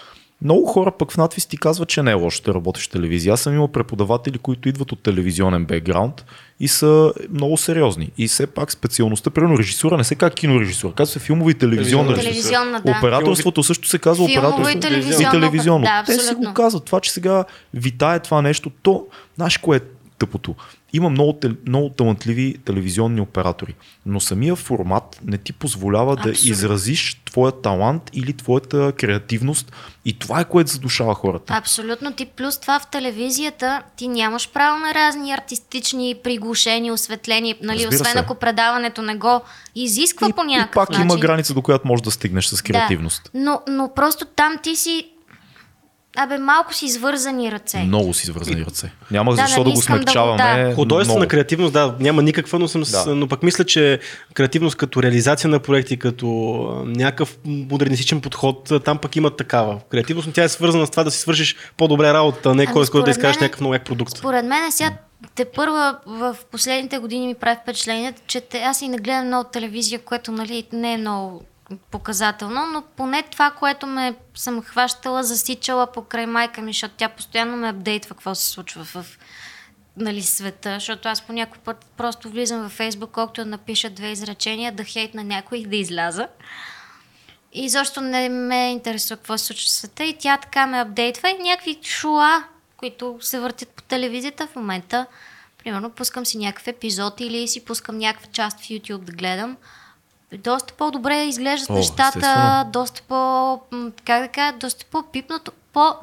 много 0.42 0.66
хора 0.66 0.90
пък 0.90 1.12
в 1.12 1.16
надвис 1.16 1.46
ти 1.46 1.56
казват, 1.56 1.88
че 1.88 2.02
не 2.02 2.10
е 2.10 2.14
лошо 2.14 2.42
да 2.42 2.54
работиш 2.54 2.86
в 2.86 2.90
телевизия. 2.90 3.32
Аз 3.34 3.40
съм 3.40 3.54
имал 3.54 3.68
преподаватели, 3.68 4.38
които 4.38 4.68
идват 4.68 4.92
от 4.92 5.02
телевизионен 5.02 5.64
бекграунд 5.64 6.24
и 6.60 6.68
са 6.68 7.12
много 7.30 7.56
сериозни. 7.56 8.10
И 8.18 8.28
все 8.28 8.46
пак 8.46 8.72
специалността, 8.72 9.30
примерно 9.30 9.58
режисура, 9.58 9.96
не 9.96 10.04
се 10.04 10.14
казва 10.14 10.34
кинорежисура, 10.34 10.92
казва 10.92 11.12
се 11.12 11.18
филмова 11.18 11.50
и 11.50 11.54
телевизионна 11.54 12.16
режисура. 12.16 12.80
Да. 12.84 12.92
Операторството 12.98 13.62
също 13.62 13.88
се 13.88 13.98
казва 13.98 14.28
Филмово 14.28 14.46
и 14.46 14.48
операторство 14.48 14.80
телевизионно. 14.80 15.28
и 15.28 15.40
телевизионно. 15.40 15.84
Да, 15.84 16.02
Те 16.06 16.18
си 16.18 16.34
го 16.34 16.54
казват. 16.54 16.84
Това, 16.84 17.00
че 17.00 17.12
сега 17.12 17.44
витае 17.74 18.20
това 18.20 18.42
нещо, 18.42 18.70
то, 18.82 19.06
знаеш 19.36 19.58
кое 19.58 19.76
е 19.76 19.80
тъпото? 20.18 20.54
Има 20.92 21.10
много, 21.10 21.40
много 21.66 21.88
талантливи 21.88 22.56
телевизионни 22.64 23.20
оператори, 23.20 23.74
но 24.06 24.20
самия 24.20 24.56
формат 24.56 25.20
не 25.24 25.38
ти 25.38 25.52
позволява 25.52 26.12
Абсолютно. 26.12 26.42
да 26.42 26.50
изразиш 26.50 27.20
твоя 27.24 27.52
талант 27.52 28.10
или 28.12 28.32
твоята 28.32 28.92
креативност 28.92 29.72
и 30.04 30.18
това 30.18 30.40
е 30.40 30.44
което 30.44 30.70
задушава 30.70 31.14
хората. 31.14 31.54
Абсолютно. 31.54 32.12
Ти 32.12 32.26
плюс 32.26 32.58
това 32.58 32.80
в 32.80 32.86
телевизията, 32.86 33.82
ти 33.96 34.08
нямаш 34.08 34.50
право 34.52 34.78
на 34.78 34.94
разни 34.94 35.32
артистични 35.32 36.14
приглушения, 36.24 36.92
осветления, 36.92 37.56
нали, 37.62 37.78
Разбира 37.78 37.94
освен 37.94 38.12
се. 38.12 38.18
ако 38.18 38.34
предаването 38.34 39.02
не 39.02 39.16
го 39.16 39.40
изисква 39.74 40.28
и, 40.28 40.32
по 40.32 40.42
и 40.42 40.46
някакъв 40.46 40.74
пак 40.74 40.88
начин. 40.90 41.02
има 41.04 41.16
граница, 41.16 41.54
до 41.54 41.62
която 41.62 41.86
можеш 41.86 42.02
да 42.02 42.10
стигнеш 42.10 42.46
с 42.46 42.62
креативност. 42.62 43.30
Да, 43.34 43.40
но, 43.40 43.60
но 43.68 43.94
просто 43.94 44.24
там 44.24 44.58
ти 44.62 44.76
си 44.76 45.08
Абе, 46.16 46.38
малко 46.38 46.74
си 46.74 46.84
извързани 46.86 47.52
ръце. 47.52 47.78
Много 47.78 48.14
си 48.14 48.26
свързани 48.26 48.64
ръце. 48.64 48.92
Няма 49.10 49.30
Да, 49.30 49.36
защо 49.36 49.58
не 49.58 49.64
да 49.64 49.70
го 49.70 49.78
искам 49.78 49.94
да 49.94 49.98
го- 49.98 50.02
смекчаваме. 50.02 50.64
да. 50.64 50.74
Художествена 50.74 51.18
много. 51.18 51.28
креативност, 51.30 51.72
да, 51.72 51.94
няма 52.00 52.22
никаква, 52.22 52.58
но, 52.58 52.68
съм, 52.68 52.82
Да. 52.82 53.04
да. 53.04 53.14
но 53.14 53.28
пък 53.28 53.42
мисля, 53.42 53.64
че 53.64 53.98
креативност 54.34 54.76
като 54.76 55.02
реализация 55.02 55.50
на 55.50 55.60
проекти, 55.60 55.96
като 55.96 56.26
някакъв 56.86 57.38
модернистичен 57.44 58.20
подход, 58.20 58.72
там 58.84 58.98
пък 58.98 59.16
има 59.16 59.30
такава. 59.30 59.80
Креативност, 59.90 60.26
но 60.26 60.32
тя 60.32 60.44
е 60.44 60.48
свързана 60.48 60.86
с 60.86 60.90
това 60.90 61.04
да 61.04 61.10
си 61.10 61.18
свършиш 61.18 61.56
по-добре 61.76 62.12
работа, 62.12 62.54
не 62.54 62.64
Ами, 62.64 62.72
кой 62.72 62.86
с 62.86 62.90
който 62.90 63.04
да 63.04 63.10
изкажеш 63.10 63.40
някакъв 63.40 63.72
як 63.72 63.84
продукт. 63.84 64.16
Според 64.16 64.44
мен 64.44 64.72
сега 64.72 64.90
те 65.34 65.44
първа 65.44 65.98
в 66.06 66.36
последните 66.52 66.98
години 66.98 67.26
ми 67.26 67.34
прави 67.34 67.58
впечатление, 67.62 68.14
че 68.26 68.40
те, 68.40 68.58
аз 68.58 68.82
и 68.82 68.88
не 68.88 68.98
гледам 68.98 69.26
много 69.26 69.48
телевизия, 69.50 69.98
което 69.98 70.32
нали, 70.32 70.64
не 70.72 70.92
е 70.92 70.98
много 70.98 71.42
показателно, 71.90 72.66
но 72.66 72.82
поне 72.96 73.22
това, 73.22 73.50
което 73.50 73.86
ме 73.86 74.14
съм 74.34 74.62
хващала, 74.62 75.22
засичала 75.22 75.92
покрай 75.92 76.26
майка 76.26 76.62
ми, 76.62 76.72
защото 76.72 76.94
тя 76.96 77.08
постоянно 77.08 77.56
ме 77.56 77.68
апдейтва 77.68 78.08
какво 78.08 78.34
се 78.34 78.50
случва 78.50 78.84
в 78.84 79.18
нали, 79.96 80.22
света, 80.22 80.74
защото 80.74 81.08
аз 81.08 81.22
по 81.22 81.32
някой 81.32 81.58
път 81.58 81.86
просто 81.96 82.30
влизам 82.30 82.62
във 82.62 82.72
Фейсбук, 82.72 83.10
колкото 83.10 83.44
да 83.44 83.50
напиша 83.50 83.90
две 83.90 84.08
изречения, 84.08 84.72
да 84.72 84.84
хейт 84.84 85.14
на 85.14 85.24
някой 85.24 85.58
и 85.58 85.66
да 85.66 85.76
изляза. 85.76 86.28
И 87.52 87.68
защо 87.68 88.00
не 88.00 88.28
ме 88.28 88.70
интересува 88.70 89.16
какво 89.16 89.38
се 89.38 89.44
случва 89.44 89.66
в 89.66 89.70
света 89.70 90.04
и 90.04 90.16
тя 90.18 90.36
така 90.36 90.66
ме 90.66 90.80
апдейтва 90.80 91.30
и 91.30 91.42
някакви 91.42 91.78
шуа, 91.82 92.44
които 92.76 93.18
се 93.20 93.40
въртят 93.40 93.68
по 93.68 93.82
телевизията 93.82 94.46
в 94.46 94.56
момента. 94.56 95.06
Примерно 95.58 95.90
пускам 95.90 96.26
си 96.26 96.38
някакъв 96.38 96.66
епизод 96.66 97.20
или 97.20 97.48
си 97.48 97.64
пускам 97.64 97.98
някаква 97.98 98.32
част 98.32 98.60
в 98.60 98.62
YouTube 98.62 99.04
да 99.04 99.12
гледам. 99.12 99.56
Доста 100.32 100.74
по-добре 100.74 101.28
изглеждат 101.28 101.70
О, 101.70 101.72
нещата, 101.72 102.02
естествено. 102.02 102.70
доста 102.72 103.02
по, 103.02 103.60
как 104.04 104.22
да 104.22 104.28
кажа, 104.28 104.56
доста 104.58 104.84
по-пипнато, 104.84 105.52
по 105.72 105.96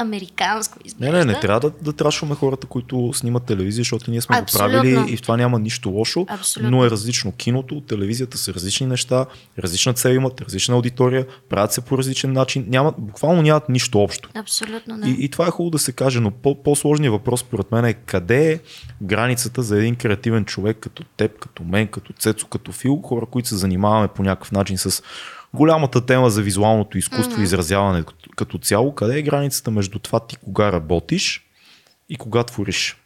американско 0.00 0.78
Не, 0.78 0.86
изглежда. 0.86 1.18
не, 1.18 1.24
не 1.24 1.40
трябва 1.40 1.60
да, 1.60 1.70
да 1.82 1.92
трашваме 1.92 2.34
хората, 2.34 2.66
които 2.66 3.12
снимат 3.14 3.44
телевизия, 3.44 3.80
защото 3.80 4.10
ние 4.10 4.20
сме 4.20 4.36
Абсолютно. 4.36 4.68
го 4.68 4.82
правили 4.82 5.12
и 5.12 5.16
в 5.16 5.22
това 5.22 5.36
няма 5.36 5.58
нищо 5.58 5.88
лошо, 5.90 6.26
Абсолютно. 6.28 6.70
но 6.70 6.84
е 6.84 6.90
различно. 6.90 7.32
Киното, 7.32 7.80
телевизията 7.80 8.38
са 8.38 8.54
различни 8.54 8.86
неща, 8.86 9.26
различна 9.58 9.92
цел 9.92 10.10
имат, 10.10 10.40
различна 10.40 10.74
аудитория, 10.74 11.26
правят 11.48 11.72
се 11.72 11.80
по 11.80 11.98
различен 11.98 12.32
начин, 12.32 12.64
нямат, 12.68 12.94
буквално 12.98 13.42
нямат 13.42 13.68
нищо 13.68 13.98
общо. 13.98 14.28
Абсолютно 14.34 14.96
не. 14.96 15.08
И, 15.10 15.24
и 15.24 15.28
това 15.28 15.46
е 15.46 15.50
хубаво 15.50 15.70
да 15.70 15.78
се 15.78 15.92
каже, 15.92 16.20
но 16.20 16.30
по- 16.30 16.62
по-сложният 16.62 17.12
въпрос 17.12 17.40
според 17.40 17.72
мен 17.72 17.84
е 17.84 17.94
къде 17.94 18.52
е 18.52 18.60
границата 19.02 19.62
за 19.62 19.78
един 19.78 19.96
креативен 19.96 20.44
човек 20.44 20.76
като 20.80 21.04
теб, 21.16 21.38
като 21.38 21.62
мен, 21.62 21.88
като 21.88 22.12
Цецо, 22.12 22.46
като 22.46 22.72
Фил, 22.72 22.96
хора, 23.04 23.26
които 23.26 23.48
се 23.48 23.56
занимаваме 23.56 24.08
по 24.08 24.22
някакъв 24.22 24.52
начин 24.52 24.78
с 24.78 25.02
голямата 25.54 26.06
тема 26.06 26.30
за 26.30 26.42
визуалното 26.42 26.98
изкуство 26.98 27.32
и 27.32 27.42
Мгм. 27.42 27.46
Като, 28.40 28.58
цяло, 28.58 28.94
къде 28.94 29.18
е 29.18 29.22
границата 29.22 29.70
между 29.70 29.98
това 29.98 30.20
ти 30.20 30.36
кога 30.36 30.72
работиш 30.72 31.46
и 32.08 32.16
кога 32.16 32.44
твориш? 32.44 32.96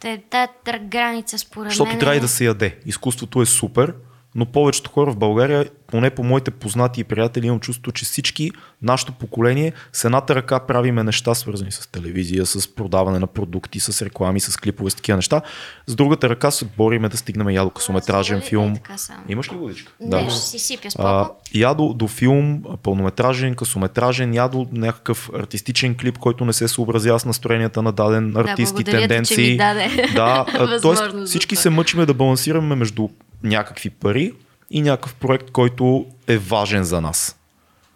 Те, 0.00 0.22
та, 0.30 0.48
та 0.64 0.78
граница 0.78 1.38
според 1.38 1.70
Защото 1.70 1.90
мен 1.90 1.98
трябва 1.98 2.14
и 2.14 2.18
е- 2.18 2.20
да 2.20 2.28
се 2.28 2.44
яде. 2.44 2.78
Изкуството 2.86 3.42
е 3.42 3.46
супер, 3.46 3.94
но 4.34 4.46
повечето 4.46 4.90
хора 4.90 5.10
в 5.10 5.16
България, 5.16 5.66
поне 5.86 6.10
по 6.10 6.22
моите 6.22 6.50
познати 6.50 7.00
и 7.00 7.04
приятели, 7.04 7.46
имам 7.46 7.60
чувство, 7.60 7.92
че 7.92 8.04
всички, 8.04 8.50
нашето 8.82 9.12
поколение, 9.12 9.72
с 9.92 10.04
едната 10.04 10.34
ръка 10.34 10.60
правиме 10.60 11.02
неща, 11.02 11.34
свързани 11.34 11.72
с 11.72 11.86
телевизия, 11.86 12.46
с 12.46 12.74
продаване 12.74 13.18
на 13.18 13.26
продукти, 13.26 13.80
с 13.80 14.02
реклами, 14.02 14.40
с 14.40 14.56
клипове, 14.56 14.90
с 14.90 14.94
такива 14.94 15.16
неща. 15.16 15.40
С 15.86 15.94
другата 15.94 16.28
ръка 16.28 16.50
се 16.50 16.64
бориме 16.64 17.08
да 17.08 17.16
стигнем 17.16 17.50
я 17.50 17.64
до 17.64 17.70
късометражен 17.70 18.38
Аз 18.38 18.44
филм. 18.44 18.72
е 18.72 18.98
само. 18.98 19.22
Имаш 19.28 19.52
ли 19.52 19.56
водичка? 19.56 19.92
Не, 20.00 20.30
ще 20.30 20.40
си 20.40 20.58
сипя 20.58 20.90
споко. 20.90 21.36
я 21.54 21.74
до, 21.74 21.94
до 21.94 22.08
филм, 22.08 22.62
пълнометражен, 22.82 23.54
късометражен, 23.54 24.34
я 24.34 24.48
до 24.48 24.66
някакъв 24.72 25.30
артистичен 25.34 25.96
клип, 25.96 26.18
който 26.18 26.44
не 26.44 26.52
се 26.52 26.68
съобразява 26.68 27.20
с 27.20 27.24
настроенията 27.24 27.82
на 27.82 27.92
даден 27.92 28.36
артист 28.36 28.70
и 28.70 28.74
благодаря 28.74 28.84
ти, 28.84 29.02
че 29.02 29.08
тенденции. 29.08 29.50
ми 29.50 29.56
даде 29.56 30.08
Да, 30.14 30.46
тоест 30.82 31.02
всички 31.26 31.56
се 31.56 31.70
мъчиме 31.70 32.06
да 32.06 32.14
балансираме 32.14 32.74
между 32.74 33.08
някакви 33.42 33.90
пари 33.90 34.34
и 34.70 34.82
някакъв 34.82 35.14
проект, 35.14 35.50
който 35.50 36.06
е 36.26 36.38
важен 36.38 36.84
за 36.84 37.00
нас. 37.00 37.36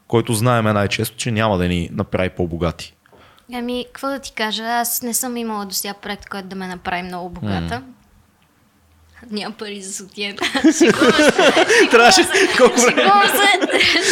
Който 0.09 0.33
знаеме 0.33 0.73
най-често, 0.73 1.17
че 1.17 1.31
няма 1.31 1.59
да 1.59 1.69
ни 1.69 1.89
направи 1.93 2.31
по-богати. 2.31 2.95
Ами, 3.55 3.85
какво 3.93 4.09
да 4.09 4.19
ти 4.19 4.33
кажа, 4.33 4.63
аз 4.65 5.03
не 5.03 5.15
съм 5.15 5.37
имала 5.37 5.67
до 5.67 5.75
сега 5.75 5.95
проект, 5.95 6.29
който 6.29 6.49
да 6.49 6.57
ме 6.57 6.67
направи 6.67 7.03
много 7.03 7.29
богата. 7.29 7.83
Нямам 9.31 9.53
пари 9.53 9.83
за 9.83 9.93
сутиен. 9.93 10.37
Шегувам 10.79 11.13
се. 11.13 11.89
Трябваше 11.91 12.23
колко 12.59 12.81
време. 12.81 13.03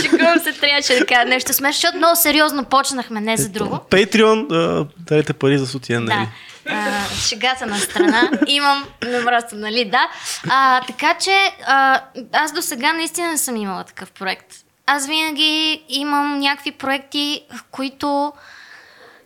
Шегувам 0.03 0.39
се. 0.39 0.53
Трябваше 0.53 0.99
да 0.99 1.07
кажа 1.07 1.25
нещо 1.25 1.53
смешно, 1.53 1.73
защото 1.73 1.97
много 1.99 2.17
сериозно 2.17 2.65
почнахме, 2.65 3.21
не 3.21 3.37
за 3.37 3.49
друго. 3.49 3.81
Patreon, 3.91 4.87
дайте 4.99 5.33
пари 5.33 5.59
за 5.59 5.67
сутиен, 5.67 6.05
нали? 6.05 6.21
Да. 6.21 6.29
А, 6.69 7.09
шегата 7.09 7.67
на 7.67 7.79
страна. 7.79 8.31
Имам, 8.47 8.85
не 9.05 9.25
просто, 9.25 9.57
нали, 9.57 9.85
да. 9.85 10.09
А, 10.51 10.81
така 10.81 11.15
че 11.21 11.37
а, 11.67 12.01
аз 12.33 12.53
до 12.53 12.63
сега 12.63 12.93
наистина 12.93 13.29
не 13.29 13.39
съм 13.39 13.57
имала 13.57 13.85
такъв 13.85 14.11
проект. 14.11 14.47
Аз 14.87 15.07
винаги 15.07 15.83
имам 15.89 16.39
някакви 16.39 16.73
проекти, 16.73 17.43
които 17.71 18.33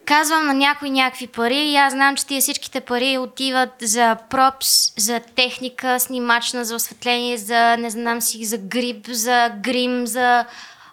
казвам 0.07 0.47
на 0.47 0.55
някой 0.55 0.91
някакви 0.91 1.27
пари 1.27 1.59
и 1.59 1.77
аз 1.77 1.93
знам, 1.93 2.17
че 2.17 2.27
тия 2.27 2.41
всичките 2.41 2.81
пари 2.81 3.19
отиват 3.19 3.71
за 3.83 4.17
пропс, 4.31 4.93
за 4.97 5.21
техника, 5.21 6.01
снимачна, 6.01 6.65
за 6.65 6.75
осветление, 6.75 7.37
за 7.39 7.77
не 7.77 7.91
знам 7.91 8.21
си, 8.21 8.45
за 8.45 8.59
грип, 8.59 9.07
за 9.09 9.51
грим, 9.63 10.07
за 10.07 10.45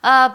а, 0.02 0.34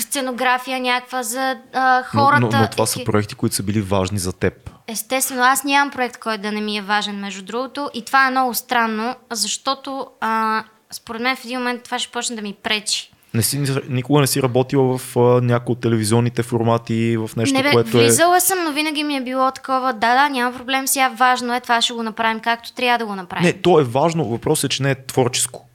сценография 0.00 0.80
някаква, 0.80 1.22
за 1.22 1.56
а, 1.72 2.04
Но, 2.14 2.20
хората. 2.20 2.40
но, 2.40 2.60
но 2.60 2.70
това 2.70 2.86
са 2.86 3.04
проекти, 3.04 3.34
които 3.34 3.54
са 3.56 3.62
били 3.62 3.80
важни 3.80 4.18
за 4.18 4.32
теб. 4.32 4.67
Естествено, 4.88 5.42
аз 5.42 5.64
нямам 5.64 5.90
проект, 5.90 6.16
който 6.16 6.42
да 6.42 6.52
не 6.52 6.60
ми 6.60 6.78
е 6.78 6.82
важен, 6.82 7.20
между 7.20 7.42
другото. 7.42 7.90
И 7.94 8.04
това 8.04 8.26
е 8.26 8.30
много 8.30 8.54
странно, 8.54 9.16
защото 9.30 10.06
а, 10.20 10.64
според 10.90 11.22
мен 11.22 11.36
в 11.36 11.44
един 11.44 11.58
момент 11.58 11.82
това 11.82 11.98
ще 11.98 12.12
почне 12.12 12.36
да 12.36 12.42
ми 12.42 12.54
пречи. 12.62 13.12
Не 13.34 13.42
си, 13.42 13.64
никога 13.88 14.20
не 14.20 14.26
си 14.26 14.42
работила 14.42 14.98
в 14.98 15.16
а, 15.16 15.20
някои 15.20 15.72
от 15.72 15.80
телевизионните 15.80 16.42
формати, 16.42 17.16
в 17.16 17.30
нещо, 17.36 17.56
не 17.56 17.62
бе, 17.62 17.72
което 17.72 17.98
е... 17.98 18.00
влизала 18.00 18.40
съм, 18.40 18.58
но 18.64 18.72
винаги 18.72 19.04
ми 19.04 19.16
е 19.16 19.20
било 19.20 19.50
такова, 19.50 19.92
да, 19.92 20.14
да, 20.14 20.28
няма 20.28 20.56
проблем, 20.56 20.86
сега 20.86 21.08
важно 21.08 21.54
е, 21.54 21.60
това 21.60 21.82
ще 21.82 21.92
го 21.92 22.02
направим 22.02 22.40
както 22.40 22.72
трябва 22.72 22.98
да 22.98 23.06
го 23.06 23.14
направим. 23.14 23.44
Не, 23.44 23.52
то 23.52 23.80
е 23.80 23.84
важно. 23.84 24.24
Въпросът 24.24 24.72
е, 24.72 24.76
че 24.76 24.82
не 24.82 24.90
е 24.90 25.06
творческо. 25.06 25.68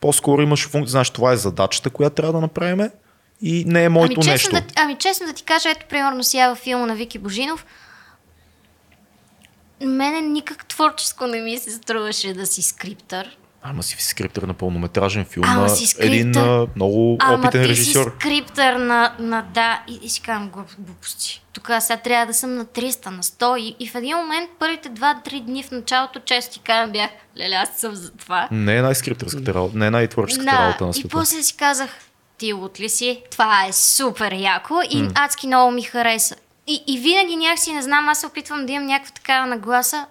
По-скоро 0.00 0.42
имаш 0.42 0.68
функция, 0.68 0.90
знаеш, 0.90 1.10
това 1.10 1.32
е 1.32 1.36
задачата, 1.36 1.90
която 1.90 2.16
трябва 2.16 2.32
да 2.32 2.40
направим 2.40 2.90
и 3.42 3.64
не 3.66 3.84
е 3.84 3.88
моето 3.88 4.14
ами, 4.16 4.24
честно 4.24 4.58
нещо. 4.58 4.72
Да, 4.74 4.82
ами 4.82 4.96
честно 4.96 5.26
да 5.26 5.32
ти 5.32 5.42
кажа, 5.42 5.70
ето 5.70 5.86
примерно 5.88 6.24
сега 6.24 6.48
във 6.48 6.58
филма 6.58 6.86
на 6.86 6.94
Вики 6.94 7.18
Божинов, 7.18 7.64
мене 9.86 10.20
никак 10.20 10.66
творческо 10.66 11.26
не 11.26 11.40
ми 11.40 11.58
се 11.58 11.70
струваше 11.70 12.34
да 12.34 12.46
си 12.46 12.62
скриптър. 12.62 13.36
Ама 13.62 13.82
си 13.82 13.96
скриптър 13.98 14.42
на 14.42 14.54
пълнометражен 14.54 15.24
филм 15.24 15.44
Ама 15.46 15.68
си 15.68 15.86
скриптър. 15.86 16.12
един 16.14 16.36
а, 16.38 16.66
много 16.76 17.16
Ама 17.20 17.34
опитен 17.38 17.62
ти 17.62 17.68
режисьор. 17.68 18.04
си 18.04 18.10
скриптър 18.20 18.72
на, 18.74 19.14
на 19.18 19.42
да, 19.54 19.82
и, 19.88 19.98
и 20.02 20.08
си 20.08 20.20
казвам 20.22 20.50
глуп- 20.50 20.76
глупости. 20.78 21.42
Тук 21.52 21.70
сега 21.80 21.96
трябва 21.96 22.26
да 22.26 22.34
съм 22.34 22.54
на 22.54 22.64
300, 22.64 23.06
на 23.06 23.22
100 23.22 23.58
и, 23.58 23.76
и 23.78 23.88
в 23.88 23.94
един 23.94 24.16
момент 24.16 24.50
първите 24.58 24.90
2-3 24.90 25.40
дни 25.40 25.62
в 25.62 25.70
началото, 25.70 26.20
често 26.20 26.52
ти 26.54 26.60
казвам, 26.60 26.92
бях, 26.92 27.10
леле, 27.38 27.54
аз 27.54 27.68
съм 27.80 27.94
за 27.94 28.10
това. 28.12 28.48
Не 28.50 28.76
е 28.76 28.82
най-скрипторската 28.82 29.54
работа, 29.54 29.78
не 29.78 29.86
е 29.86 29.90
най-творческата 29.90 30.52
работа 30.52 30.84
на 30.84 30.90
и 30.90 30.94
света. 30.94 31.08
после 31.08 31.42
си 31.42 31.56
казах, 31.56 31.90
ти 32.38 32.52
от 32.52 32.80
ли 32.80 32.88
си? 32.88 33.22
Това 33.30 33.64
е 33.66 33.72
супер 33.72 34.32
яко 34.32 34.80
и 34.90 35.08
адски 35.14 35.46
много 35.46 35.70
ми 35.70 35.82
хареса. 35.82 36.36
И, 36.68 36.82
и 36.86 36.98
винаги 36.98 37.36
някакси, 37.36 37.72
не 37.72 37.82
знам, 37.82 38.08
аз 38.08 38.20
се 38.20 38.26
опитвам 38.26 38.66
да 38.66 38.72
имам 38.72 38.86
някаква 38.86 39.14
такава 39.14 39.46
нагласа, 39.46 40.06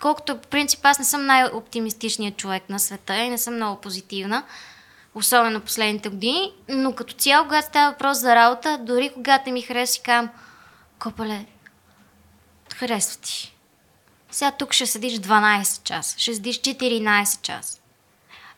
колкото 0.00 0.38
по 0.38 0.48
принцип 0.48 0.80
аз 0.82 0.98
не 0.98 1.04
съм 1.04 1.26
най-оптимистичният 1.26 2.36
човек 2.36 2.68
на 2.68 2.80
света 2.80 3.16
и 3.16 3.30
не 3.30 3.38
съм 3.38 3.54
много 3.54 3.80
позитивна, 3.80 4.44
особено 5.14 5.60
последните 5.60 6.08
години, 6.08 6.52
но 6.68 6.94
като 6.94 7.14
цяло, 7.14 7.44
когато 7.44 7.66
става 7.66 7.92
въпрос 7.92 8.18
за 8.18 8.34
работа, 8.34 8.78
дори 8.78 9.10
когато 9.14 9.50
ми 9.50 9.62
хареса, 9.62 10.02
казвам, 10.02 10.30
копале, 10.98 11.46
харесва 12.74 13.20
ти. 13.20 13.56
Сега 14.30 14.50
тук 14.50 14.72
ще 14.72 14.86
седиш 14.86 15.12
12 15.12 15.82
часа, 15.82 16.18
ще 16.18 16.34
седиш 16.34 16.60
14 16.60 17.40
часа. 17.40 17.78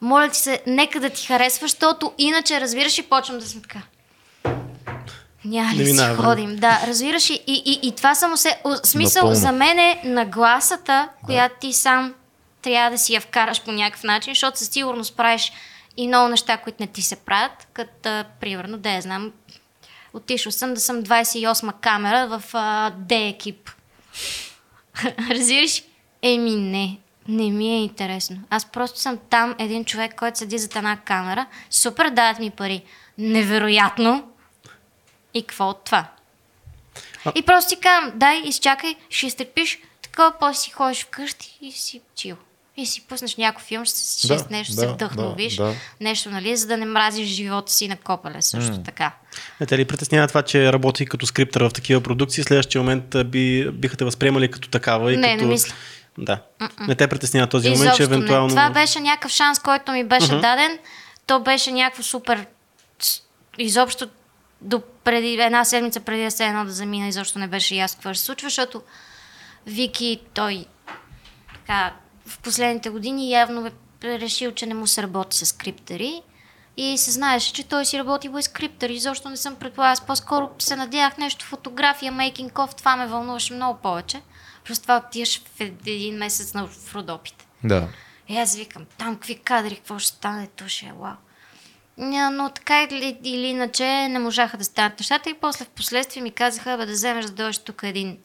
Моля 0.00 0.28
ти 0.28 0.38
се, 0.38 0.62
нека 0.66 1.00
да 1.00 1.10
ти 1.10 1.26
харесва, 1.26 1.64
защото 1.64 2.12
иначе 2.18 2.60
разбираш 2.60 2.98
и 2.98 3.08
почвам 3.08 3.38
да 3.38 3.46
съм 3.46 3.62
така. 3.62 3.82
Няма 5.48 5.74
ли 5.74 5.86
си 5.86 6.04
ходим? 6.16 6.56
Да, 6.56 6.80
разбираш 6.86 7.30
и, 7.30 7.42
и, 7.46 7.78
и, 7.82 7.92
това 7.96 8.14
само 8.14 8.36
се... 8.36 8.58
Смисъл 8.84 9.22
Напълно. 9.22 9.40
за 9.40 9.52
мен 9.52 9.78
е 9.78 10.00
нагласата, 10.04 11.08
която 11.24 11.54
ти 11.60 11.72
сам 11.72 12.14
трябва 12.62 12.90
да 12.90 12.98
си 12.98 13.14
я 13.14 13.20
вкараш 13.20 13.62
по 13.62 13.72
някакъв 13.72 14.04
начин, 14.04 14.30
защото 14.34 14.58
със 14.58 14.68
сигурност 14.68 15.16
правиш 15.16 15.52
и 15.96 16.08
много 16.08 16.28
неща, 16.28 16.56
които 16.56 16.76
не 16.80 16.86
ти 16.86 17.02
се 17.02 17.16
правят, 17.16 17.66
като 17.72 18.24
примерно, 18.40 18.78
да 18.78 18.90
я 18.90 19.02
знам, 19.02 19.32
отишъл 20.14 20.52
съм 20.52 20.74
да 20.74 20.80
съм 20.80 21.02
28-ма 21.02 21.72
камера 21.80 22.26
в 22.26 22.42
а, 22.52 22.90
D 22.90 23.28
екип. 23.28 23.70
Разбираш? 25.30 25.82
Еми 26.22 26.56
не, 26.56 26.98
не 27.28 27.50
ми 27.50 27.68
е 27.68 27.82
интересно. 27.82 28.40
Аз 28.50 28.64
просто 28.64 28.98
съм 29.00 29.18
там 29.30 29.54
един 29.58 29.84
човек, 29.84 30.14
който 30.18 30.38
седи 30.38 30.58
зад 30.58 30.76
една 30.76 30.96
камера. 30.96 31.46
Супер, 31.70 32.10
дават 32.10 32.38
ми 32.38 32.50
пари. 32.50 32.82
Невероятно. 33.18 34.27
И 35.34 35.42
какво 35.42 35.68
от 35.68 35.84
това? 35.84 36.06
А- 37.24 37.32
И 37.34 37.42
просто 37.42 37.68
си 37.68 37.76
казвам, 37.76 38.12
дай, 38.14 38.42
изчакай, 38.44 38.94
ще 39.10 39.26
изтърпиш, 39.26 39.78
такова, 40.02 40.32
после 40.40 40.54
си 40.54 40.70
ходиш 40.70 41.04
вкъщи 41.04 41.58
и 41.62 41.72
си 41.72 42.00
чил. 42.14 42.36
И 42.76 42.86
си 42.86 43.00
пуснеш 43.08 43.36
някой 43.36 43.62
филм, 43.62 43.84
ще, 43.84 44.18
ще 44.18 44.36
Да, 44.36 44.46
нещо 44.50 44.74
да, 44.74 44.80
се 44.80 44.86
вдъхновиш, 44.86 45.56
да, 45.56 45.64
да. 45.64 45.74
нещо, 46.00 46.30
нали, 46.30 46.56
за 46.56 46.66
да 46.66 46.76
не 46.76 46.86
мразиш 46.86 47.28
живота 47.28 47.72
си 47.72 47.88
на 47.88 47.96
копале 47.96 48.42
също 48.42 48.82
така. 48.82 49.12
Не 49.60 49.66
те 49.66 49.78
ли 49.78 49.84
притеснява 49.84 50.28
това, 50.28 50.42
че 50.42 50.72
работи 50.72 51.06
като 51.06 51.26
скриптър 51.26 51.62
в 51.62 51.70
такива 51.70 52.00
продукции, 52.00 52.44
следващия 52.44 52.82
момент 52.82 53.16
би, 53.26 53.70
биха 53.70 53.96
те 53.96 54.04
възприемали 54.04 54.50
като 54.50 54.68
такава 54.68 55.12
и 55.12 55.16
Не, 55.16 55.32
като... 55.32 55.44
не 55.44 55.50
мисля. 55.50 55.74
Да. 56.18 56.38
Не 56.80 56.94
те 56.94 57.08
притеснява 57.08 57.46
този 57.46 57.68
момент, 57.68 57.82
Изобщо 57.82 57.96
че 57.96 58.02
евентуално... 58.02 58.46
не. 58.46 58.50
Това 58.50 58.70
беше 58.70 59.00
някакъв 59.00 59.32
шанс, 59.32 59.58
който 59.58 59.92
ми 59.92 60.04
беше 60.04 60.28
даден. 60.34 60.78
То 61.26 61.40
беше 61.40 61.72
някакво 61.72 62.02
супер... 62.02 62.46
Изобщо 63.58 64.08
до 64.60 64.82
преди 65.08 65.32
една 65.32 65.64
седмица 65.64 66.00
преди 66.00 66.24
да 66.24 66.30
се 66.30 66.46
едно 66.46 66.64
да 66.64 66.70
замина, 66.70 67.08
изобщо 67.08 67.38
не 67.38 67.48
беше 67.48 67.74
ясно 67.74 67.96
какво 67.96 68.14
ще 68.14 68.18
се 68.18 68.24
случва, 68.24 68.46
защото 68.46 68.82
Вики, 69.66 70.20
той 70.34 70.66
така, 71.54 71.92
в 72.26 72.38
последните 72.38 72.90
години 72.90 73.30
явно 73.30 73.70
е 74.02 74.18
решил, 74.18 74.52
че 74.52 74.66
не 74.66 74.74
му 74.74 74.86
се 74.86 75.02
работи 75.02 75.36
с 75.36 75.46
скриптери 75.46 76.22
и 76.76 76.98
се 76.98 77.10
знаеше, 77.10 77.52
че 77.52 77.68
той 77.68 77.84
си 77.84 77.98
работи 77.98 78.28
без 78.28 78.44
скриптери. 78.44 78.94
Изобщо 78.94 79.28
не 79.28 79.36
съм 79.36 79.56
предполагала. 79.56 79.92
Аз 79.92 80.06
по-скоро 80.06 80.50
се 80.58 80.76
надявах 80.76 81.18
нещо 81.18 81.44
фотография, 81.44 82.12
мейкинг 82.12 82.58
оф, 82.58 82.74
това 82.74 82.96
ме 82.96 83.06
вълнуваше 83.06 83.54
много 83.54 83.78
повече. 83.78 84.22
Просто 84.64 84.82
това 84.82 85.02
отиваш 85.06 85.42
в 85.44 85.60
един 85.86 86.18
месец 86.18 86.54
на 86.54 86.66
в 86.66 86.94
Родопите. 86.94 87.46
Да. 87.64 87.88
И 88.28 88.38
аз 88.38 88.56
викам, 88.56 88.86
там 88.98 89.14
какви 89.14 89.38
кадри, 89.38 89.76
какво 89.76 89.98
ще 89.98 90.16
стане, 90.16 90.48
то 90.56 90.68
ще 90.68 90.86
е 90.86 90.92
вау. 90.92 91.14
Но 91.98 92.50
така 92.54 92.82
или, 92.82 93.18
или 93.24 93.46
иначе 93.46 93.84
не 94.08 94.18
можаха 94.18 94.56
да 94.56 94.64
станат 94.64 94.98
нещата 95.00 95.30
и 95.30 95.34
после 95.34 95.64
в 95.64 95.68
последствие 95.68 96.22
ми 96.22 96.30
казаха, 96.30 96.76
бе 96.76 96.86
да 96.86 96.92
вземеш 96.92 97.24
да 97.24 97.32
дойдеш 97.32 97.58
тук 97.58 97.80
един 97.82 98.18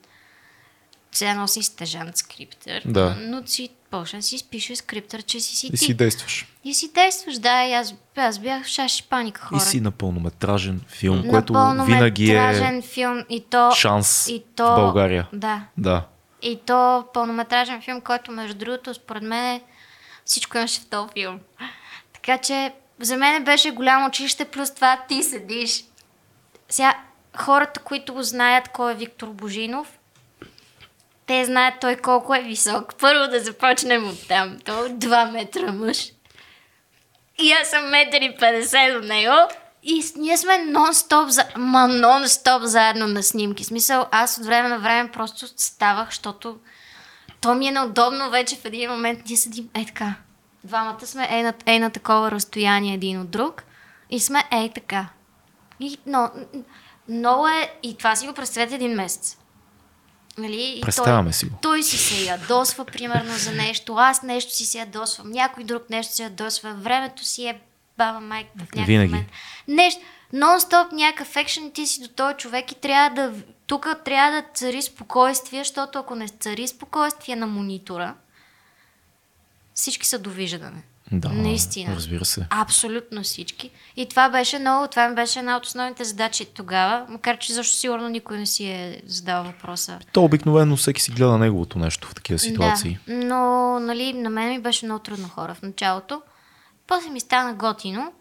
сега 1.12 1.34
носи 1.34 1.64
стежант 1.64 2.18
скриптър, 2.18 2.82
Да. 2.86 3.16
но 3.20 3.48
си 3.48 3.70
почна 3.92 4.22
си 4.22 4.38
спише 4.38 4.76
скриптър, 4.76 5.22
че 5.22 5.40
си 5.40 5.56
си 5.56 5.68
И 5.68 5.72
ти. 5.72 5.78
си 5.78 5.94
действаш. 5.94 6.48
И 6.64 6.74
си 6.74 6.92
действаш, 6.94 7.38
да, 7.38 7.64
и 7.64 7.74
аз, 7.74 7.94
аз 8.16 8.40
бях 8.40 8.64
в 8.64 8.68
шаш 8.68 9.00
и 9.00 9.04
паника 9.04 9.42
хора. 9.42 9.58
И 9.58 9.62
си 9.62 9.82
на 9.82 9.92
пълнометражен 9.92 10.82
филм, 10.88 11.22
На 11.22 11.30
което 11.30 11.54
винаги 11.86 12.32
е 12.32 12.82
филм 12.82 13.24
и 13.30 13.44
то... 13.50 13.72
шанс 13.72 14.28
и 14.28 14.44
в 14.60 14.76
България. 14.76 15.28
Да. 15.34 15.62
Да. 15.78 16.06
И 16.42 16.60
то 16.66 17.06
пълнометражен 17.14 17.82
филм, 17.82 18.02
който 18.02 18.32
между 18.32 18.58
другото, 18.58 18.94
според 18.94 19.24
мен, 19.24 19.62
всичко 20.26 20.58
имаше 20.58 20.82
в 20.82 20.86
този 20.86 21.10
филм. 21.14 21.40
Така 22.14 22.38
че 22.38 22.74
за 23.04 23.18
мен 23.18 23.44
беше 23.44 23.72
голямо 23.72 24.08
училище, 24.08 24.46
плюс 24.46 24.72
това 24.72 25.02
ти 25.10 25.24
седиш. 25.24 25.84
Сега, 26.70 26.98
хората, 27.38 27.80
които 27.80 28.14
го 28.14 28.24
знаят 28.24 28.68
кой 28.68 28.92
е 28.92 28.96
Виктор 28.96 29.28
Божинов, 29.28 29.88
те 31.26 31.46
знаят 31.46 31.76
той 31.82 31.96
колко 31.96 32.36
е 32.36 32.42
висок. 32.42 32.96
Първо 33.00 33.32
да 33.32 33.40
започнем 33.40 34.10
от 34.10 34.28
там. 34.28 34.60
Той 34.66 34.88
е 34.88 34.92
2 34.92 35.32
метра 35.32 35.72
мъж. 35.72 36.12
И 37.40 37.52
аз 37.52 37.70
съм 37.70 37.90
метър 37.90 38.22
и 38.22 38.38
50 38.38 39.02
до 39.02 39.08
него. 39.08 39.34
И 39.84 40.04
ние 40.16 40.38
сме 40.38 40.54
нон-стоп, 40.54 41.28
за... 41.28 41.46
ма 41.58 41.80
нон-стоп 41.80 42.64
заедно 42.64 43.08
на 43.08 43.24
снимки. 43.24 43.64
Смисъл, 43.64 44.08
аз 44.12 44.38
от 44.38 44.46
време 44.46 44.70
на 44.70 44.80
време 44.80 45.12
просто 45.12 45.48
ставах, 45.48 46.10
защото 46.10 46.58
то 47.42 47.56
ми 47.56 47.68
е 47.68 47.72
неудобно 47.72 48.30
вече 48.30 48.56
в 48.56 48.66
един 48.66 48.92
момент. 48.92 49.20
Ние 49.28 49.38
седим, 49.38 49.70
е 49.74 49.86
така. 49.86 50.16
Двамата 50.64 51.06
сме 51.06 51.28
е 51.30 51.44
на, 51.44 51.54
е 51.66 51.80
на 51.80 51.90
такова 51.90 52.32
разстояние 52.32 52.94
един 52.94 53.22
от 53.22 53.30
друг. 53.30 53.64
И 54.10 54.20
сме 54.20 54.44
е 54.52 54.72
така. 54.76 55.10
И, 55.80 55.98
но, 56.06 56.32
много 57.10 57.48
е, 57.48 57.74
и 57.84 57.98
това 57.98 58.16
си 58.16 58.28
го 58.28 58.34
представете 58.34 58.76
един 58.76 58.92
месец. 58.92 59.38
Нали? 60.38 60.74
И 60.78 60.82
Представяме 60.82 61.30
той, 61.30 61.34
си 61.34 61.46
го. 61.46 61.56
Той 61.62 61.84
си 61.84 61.98
се 61.98 62.26
ядосва, 62.26 62.86
примерно, 62.86 63.34
за 63.34 63.52
нещо. 63.52 63.96
Аз 63.96 64.24
нещо 64.24 64.52
си 64.52 64.66
се 64.66 64.80
ядосвам. 64.80 65.32
Някой 65.32 65.64
друг 65.64 65.90
нещо 65.90 66.16
се 66.16 66.24
ядосва. 66.24 66.74
Времето 66.74 67.26
си 67.26 67.48
е 67.48 67.62
баба 67.98 68.20
майка 68.20 68.50
в 68.56 68.60
някакъв 68.60 68.86
Винаги. 68.86 69.14
момент. 69.14 69.30
Нещо. 69.68 70.02
Нон-стоп 70.34 70.92
някакъв 70.92 71.36
екшен 71.36 71.72
ти 71.72 71.88
си 71.88 72.02
до 72.02 72.08
този 72.08 72.36
човек 72.36 72.72
и 72.72 72.76
трябва 72.76 73.10
да... 73.10 73.34
Тук 73.68 73.88
трябва 74.06 74.32
да 74.32 74.48
цари 74.54 74.82
спокойствие, 74.82 75.60
защото 75.60 76.00
ако 76.00 76.16
не 76.16 76.28
цари 76.28 76.68
спокойствие 76.68 77.36
на 77.36 77.48
монитора, 77.48 78.16
всички 79.74 80.08
са 80.08 80.20
довиждане. 80.20 80.84
Да, 81.12 81.30
Наистина. 81.30 81.96
разбира 81.96 82.26
се. 82.26 82.46
Абсолютно 82.50 83.24
всички. 83.24 83.72
И 83.96 84.10
това 84.10 84.30
беше 84.30 84.60
много, 84.60 84.88
това 84.88 85.10
ми 85.10 85.16
беше 85.16 85.40
една 85.40 85.58
от 85.58 85.66
основните 85.66 86.04
задачи 86.04 86.46
тогава, 86.46 87.06
макар 87.10 87.38
че 87.38 87.54
защо 87.54 87.78
сигурно 87.78 88.10
никой 88.10 88.38
не 88.38 88.46
си 88.46 88.66
е 88.66 89.02
задал 89.06 89.44
въпроса. 89.44 90.00
То 90.12 90.24
обикновено 90.24 90.76
всеки 90.76 91.02
си 91.02 91.12
гледа 91.12 91.38
неговото 91.38 91.80
нещо 91.80 92.08
в 92.08 92.16
такива 92.16 92.40
ситуации. 92.40 93.00
Да, 93.08 93.14
но 93.14 93.80
нали, 93.80 94.14
на 94.14 94.30
мен 94.30 94.50
ми 94.50 94.60
беше 94.60 94.86
много 94.86 95.04
трудно 95.04 95.30
хора 95.30 95.54
в 95.54 95.62
началото. 95.62 96.22
После 96.88 97.10
ми 97.10 97.20
стана 97.20 97.54
готино 97.54 98.14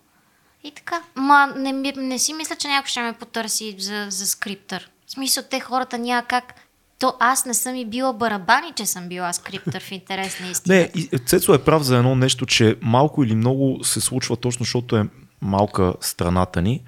и 0.64 0.71
така. 0.71 1.02
Ма 1.14 1.47
не, 1.56 1.73
не 1.97 2.18
си 2.18 2.32
мисля, 2.32 2.56
че 2.56 2.68
някой 2.68 2.88
ще 2.88 3.02
ме 3.02 3.12
потърси 3.12 3.76
за, 3.78 4.06
за 4.11 4.26
скриптър. 4.26 4.90
В 5.06 5.11
смисъл, 5.11 5.44
те 5.50 5.61
хората 5.61 5.99
няма 5.99 6.23
как. 6.23 6.54
То 7.02 7.14
аз 7.21 7.47
не 7.47 7.54
съм 7.54 7.75
и 7.75 7.87
била 7.87 8.12
барабани, 8.12 8.73
че 8.76 8.87
съм 8.87 9.09
била 9.09 9.32
скриптър 9.32 9.82
в 9.82 9.92
интерес 9.92 10.40
на 10.40 10.47
истина. 10.49 10.75
Не, 10.75 10.90
и 10.94 11.18
Цецо 11.26 11.54
е 11.54 11.59
прав 11.59 11.82
за 11.82 11.97
едно 11.97 12.14
нещо, 12.14 12.47
че 12.47 12.76
малко 12.82 13.25
или 13.25 13.35
много 13.35 13.85
се 13.85 14.00
случва 14.00 14.37
точно, 14.37 14.64
защото 14.64 14.97
е 14.97 15.06
малка 15.40 15.94
страната 16.00 16.62
ни. 16.62 16.80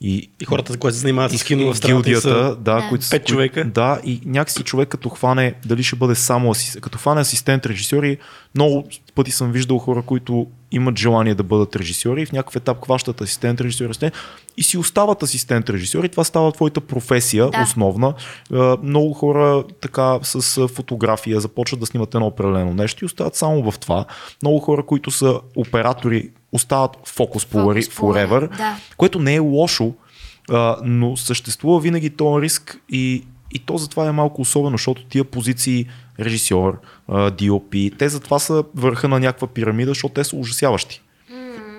И, 0.00 0.30
И 0.40 0.44
хората, 0.44 0.78
които 0.78 0.94
се 0.94 1.00
занимават 1.00 1.38
с 1.38 1.44
кино 1.44 1.72
в 1.72 1.76
страната 1.76 2.10
и 2.10 2.12
гилдията, 2.12 2.28
са... 2.28 2.56
да, 2.56 2.56
Да. 2.56 2.88
които 2.88 3.06
Пет 3.10 3.26
човека. 3.26 3.64
Да, 3.64 4.00
и 4.04 4.20
някакси 4.24 4.62
човек 4.62 4.88
като 4.88 5.08
хване, 5.08 5.54
дали 5.66 5.82
ще 5.82 5.96
бъде 5.96 6.14
само 6.14 6.50
асистент, 6.50 6.82
като 6.82 6.98
хване 6.98 7.20
асистент 7.20 7.66
режисьори, 7.66 8.18
много 8.54 8.88
пъти 9.14 9.30
съм 9.30 9.52
виждал 9.52 9.78
хора, 9.78 10.02
които 10.02 10.46
имат 10.72 10.98
желание 10.98 11.34
да 11.34 11.42
бъдат 11.42 11.76
режисьори 11.76 12.22
и 12.22 12.26
в 12.26 12.32
някакъв 12.32 12.56
етап 12.56 12.84
хващат 12.84 13.20
асистент 13.20 13.60
режисьор 13.60 13.84
асистент, 13.90 14.14
и 14.56 14.62
си 14.62 14.78
остават 14.78 15.22
асистент 15.22 15.70
режисьори. 15.70 16.08
Това 16.08 16.24
става 16.24 16.52
твоята 16.52 16.80
професия 16.80 17.50
Да. 17.50 17.62
основна. 17.62 18.14
Е, 18.52 18.56
Много 18.82 19.12
хора 19.12 19.64
така 19.80 20.18
с 20.22 20.68
фотография 20.68 21.40
започват 21.40 21.80
да 21.80 21.86
снимат 21.86 22.14
едно 22.14 22.26
определено 22.26 22.74
нещо 22.74 23.04
и 23.04 23.06
остават 23.06 23.34
само 23.34 23.70
в 23.70 23.78
това. 23.78 24.04
Много 24.42 24.58
хора, 24.58 24.86
които 24.86 25.10
са 25.10 25.40
оператори, 25.56 26.30
остават 26.52 26.90
фокус 27.04 27.44
puller, 27.44 27.90
forever, 27.90 28.56
да. 28.56 28.76
което 28.96 29.18
не 29.18 29.34
е 29.34 29.38
лошо, 29.38 29.94
но 30.84 31.16
съществува 31.16 31.80
винаги 31.80 32.10
този 32.10 32.42
риск 32.42 32.80
и, 32.88 33.24
и 33.50 33.58
то 33.58 33.78
затова 33.78 34.08
е 34.08 34.12
малко 34.12 34.40
особено, 34.40 34.76
защото 34.76 35.04
тия 35.04 35.24
позиции 35.24 35.86
режисьор, 36.20 36.78
DOP, 37.08 37.98
те 37.98 38.08
затова 38.08 38.38
са 38.38 38.64
върха 38.74 39.08
на 39.08 39.20
някаква 39.20 39.46
пирамида, 39.48 39.90
защото 39.90 40.14
те 40.14 40.24
са 40.24 40.36
ужасяващи. 40.36 41.02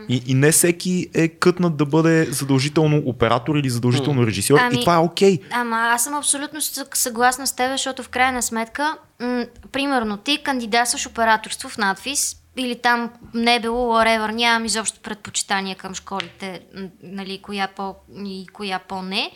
И, 0.10 0.24
и 0.28 0.34
не 0.34 0.52
всеки 0.52 1.10
е 1.14 1.28
кътнат 1.28 1.78
да 1.78 1.86
бъде 1.86 2.26
задължително 2.26 3.04
оператор 3.06 3.56
или 3.56 3.70
задължително 3.70 4.28
режисьор. 4.28 4.60
Ами- 4.60 4.76
и 4.76 4.80
това 4.80 4.96
е 4.96 4.98
окей. 4.98 5.40
Ама 5.52 5.78
аз 5.78 6.04
съм 6.04 6.14
абсолютно 6.14 6.62
съгласна 6.94 7.48
с 7.48 7.56
теб, 7.56 7.72
защото 7.72 8.04
в 8.04 8.10
крайна 8.10 8.42
сметка, 8.42 8.98
м- 9.20 9.46
примерно 9.72 10.18
ти 10.18 10.44
кандидатстваш 10.44 11.08
операторство 11.08 11.70
в 11.70 11.78
надфис 11.78 12.36
или 12.58 12.76
там 12.76 13.10
не 13.34 13.56
е 13.56 13.60
било 13.60 13.96
whatever, 13.96 14.32
нямам 14.32 14.66
изобщо 14.66 15.00
предпочитания 15.00 15.76
към 15.76 15.96
школите, 15.96 16.62
нали, 17.04 17.40
коя 17.42 17.68
по 17.68 17.96
и 18.26 18.48
коя 18.54 18.80
по-не, 18.80 19.32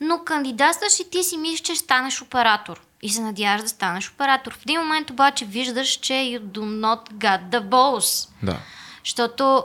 но 0.00 0.18
кандидатстваш 0.18 1.00
и 1.00 1.10
ти 1.10 1.24
си 1.24 1.36
мислиш, 1.36 1.60
че 1.60 1.76
станеш 1.76 2.22
оператор 2.22 2.80
и 3.04 3.10
се 3.10 3.20
надяваш 3.20 3.62
да 3.62 3.68
станеш 3.68 4.10
оператор. 4.10 4.52
В 4.54 4.62
един 4.62 4.80
момент 4.80 5.10
обаче 5.10 5.44
виждаш, 5.44 5.88
че 5.88 6.12
you 6.12 6.40
do 6.40 6.60
not 6.60 7.12
got 7.12 7.48
the 7.50 7.60
balls. 7.60 8.28
Да. 8.42 8.58
Защото 9.04 9.64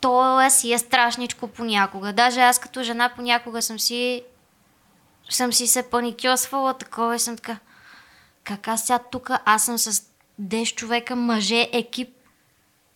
то 0.00 0.40
е 0.40 0.50
си 0.50 0.72
е 0.72 0.78
страшничко 0.78 1.48
понякога. 1.48 2.12
Даже 2.12 2.40
аз 2.40 2.58
като 2.58 2.82
жена 2.82 3.12
понякога 3.16 3.62
съм 3.62 3.78
си 3.78 4.22
съм 5.30 5.52
си 5.52 5.66
се 5.66 5.90
паникьосвала 5.90 6.74
такова 6.74 7.16
и 7.16 7.18
съм 7.18 7.36
така 7.36 7.58
как 8.44 8.68
аз 8.68 8.86
сега 8.86 8.98
тук, 8.98 9.30
аз 9.44 9.64
съм 9.64 9.78
с 9.78 10.02
10 10.42 10.74
човека, 10.74 11.16
мъже, 11.16 11.68
екип 11.72 12.08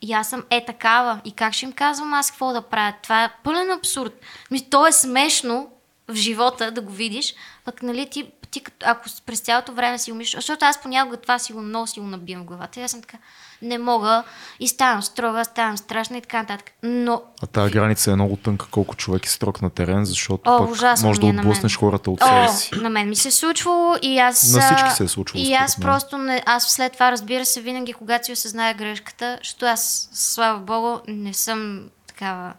и 0.03 0.13
аз 0.13 0.29
съм 0.29 0.45
е 0.51 0.65
такава. 0.65 1.21
И 1.25 1.33
как 1.33 1.53
ще 1.53 1.65
им 1.65 1.73
казвам 1.73 2.15
аз 2.15 2.31
какво 2.31 2.53
да 2.53 2.63
правя? 2.63 2.95
Това 3.03 3.25
е 3.25 3.33
пълен 3.45 3.71
абсурд. 3.71 4.21
Ми, 4.51 4.71
то 4.71 4.87
е 4.87 4.93
смешно 4.93 5.71
в 6.09 6.15
живота 6.15 6.71
да 6.71 6.81
го 6.81 6.93
видиш, 6.93 7.35
пък 7.65 7.83
нали 7.83 8.11
ти, 8.11 8.31
ти 8.51 8.63
ако 8.85 9.05
през 9.27 9.41
цялото 9.41 9.73
време 9.73 9.99
си 9.99 10.13
умиш, 10.13 10.35
защото 10.35 10.65
аз 10.65 10.83
понякога 10.83 11.17
това 11.17 11.39
си 11.39 11.53
го 11.53 11.63
много 11.63 11.87
си 11.87 12.01
го 12.01 12.07
набивам 12.07 12.43
в 12.43 12.47
главата. 12.47 12.81
И 12.81 12.83
аз 12.83 12.91
съм 12.91 13.01
така, 13.01 13.19
не 13.63 13.79
мога 13.79 14.23
и 14.61 14.69
ставам 14.69 15.03
строга, 15.03 15.45
ставам 15.45 15.79
страшна 15.79 16.19
и 16.19 16.21
така 16.21 16.39
нататък. 16.39 16.71
Но 16.83 17.23
А 17.43 17.47
тази 17.47 17.73
граница 17.73 18.11
е 18.11 18.15
много 18.15 18.37
тънка, 18.37 18.67
колко 18.71 18.97
човек 18.97 19.27
е 19.27 19.29
строг 19.29 19.63
на 19.63 19.71
терен, 19.71 20.05
защото 20.05 20.51
О, 20.51 20.59
пък 20.59 20.71
ужасно 20.71 21.09
може 21.09 21.21
да 21.21 21.27
е 21.27 21.31
отблъснеш 21.31 21.79
хората 21.79 22.11
от 22.11 22.21
себе 22.21 22.49
си. 22.49 22.71
на 22.75 22.91
мен 22.91 23.09
ми 23.09 23.17
се 23.17 23.29
е 23.29 23.31
случвало 23.31 23.97
и 24.03 24.19
аз... 24.19 24.53
На 24.53 24.61
всички 24.61 24.91
се 24.97 25.05
е 25.05 25.09
случвало, 25.09 25.45
И 25.47 25.55
аз 25.55 25.81
просто, 25.81 26.19
не, 26.19 26.43
аз 26.47 26.65
след 26.65 26.93
това 26.93 27.13
разбира 27.13 27.45
се, 27.45 27.61
винаги 27.61 27.93
когато 27.93 28.27
си 28.27 28.33
осъзная 28.33 28.75
грешката, 28.75 29.39
защото 29.41 29.67
аз, 29.67 30.09
слава 30.13 30.59
богу, 30.59 30.99
не 31.09 31.35
съм 31.35 31.89
такава... 32.07 32.53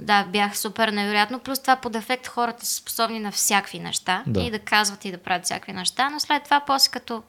Да, 0.00 0.24
бях 0.24 0.58
супер 0.58 0.88
невероятно. 0.88 1.38
Плюс 1.40 1.58
това 1.60 1.76
по 1.76 1.90
дефект 1.90 2.26
хората 2.26 2.66
са 2.66 2.74
способни 2.74 3.20
на 3.20 3.32
всякакви 3.32 3.78
неща. 3.78 4.22
Да. 4.26 4.40
И 4.40 4.50
да 4.50 4.58
казват 4.58 5.04
и 5.04 5.10
да 5.10 5.18
правят 5.18 5.44
всякакви 5.44 5.72
неща. 5.72 6.10
Но 6.10 6.20
след 6.20 6.44
това, 6.44 6.60
после 6.66 6.90
като 6.90 7.22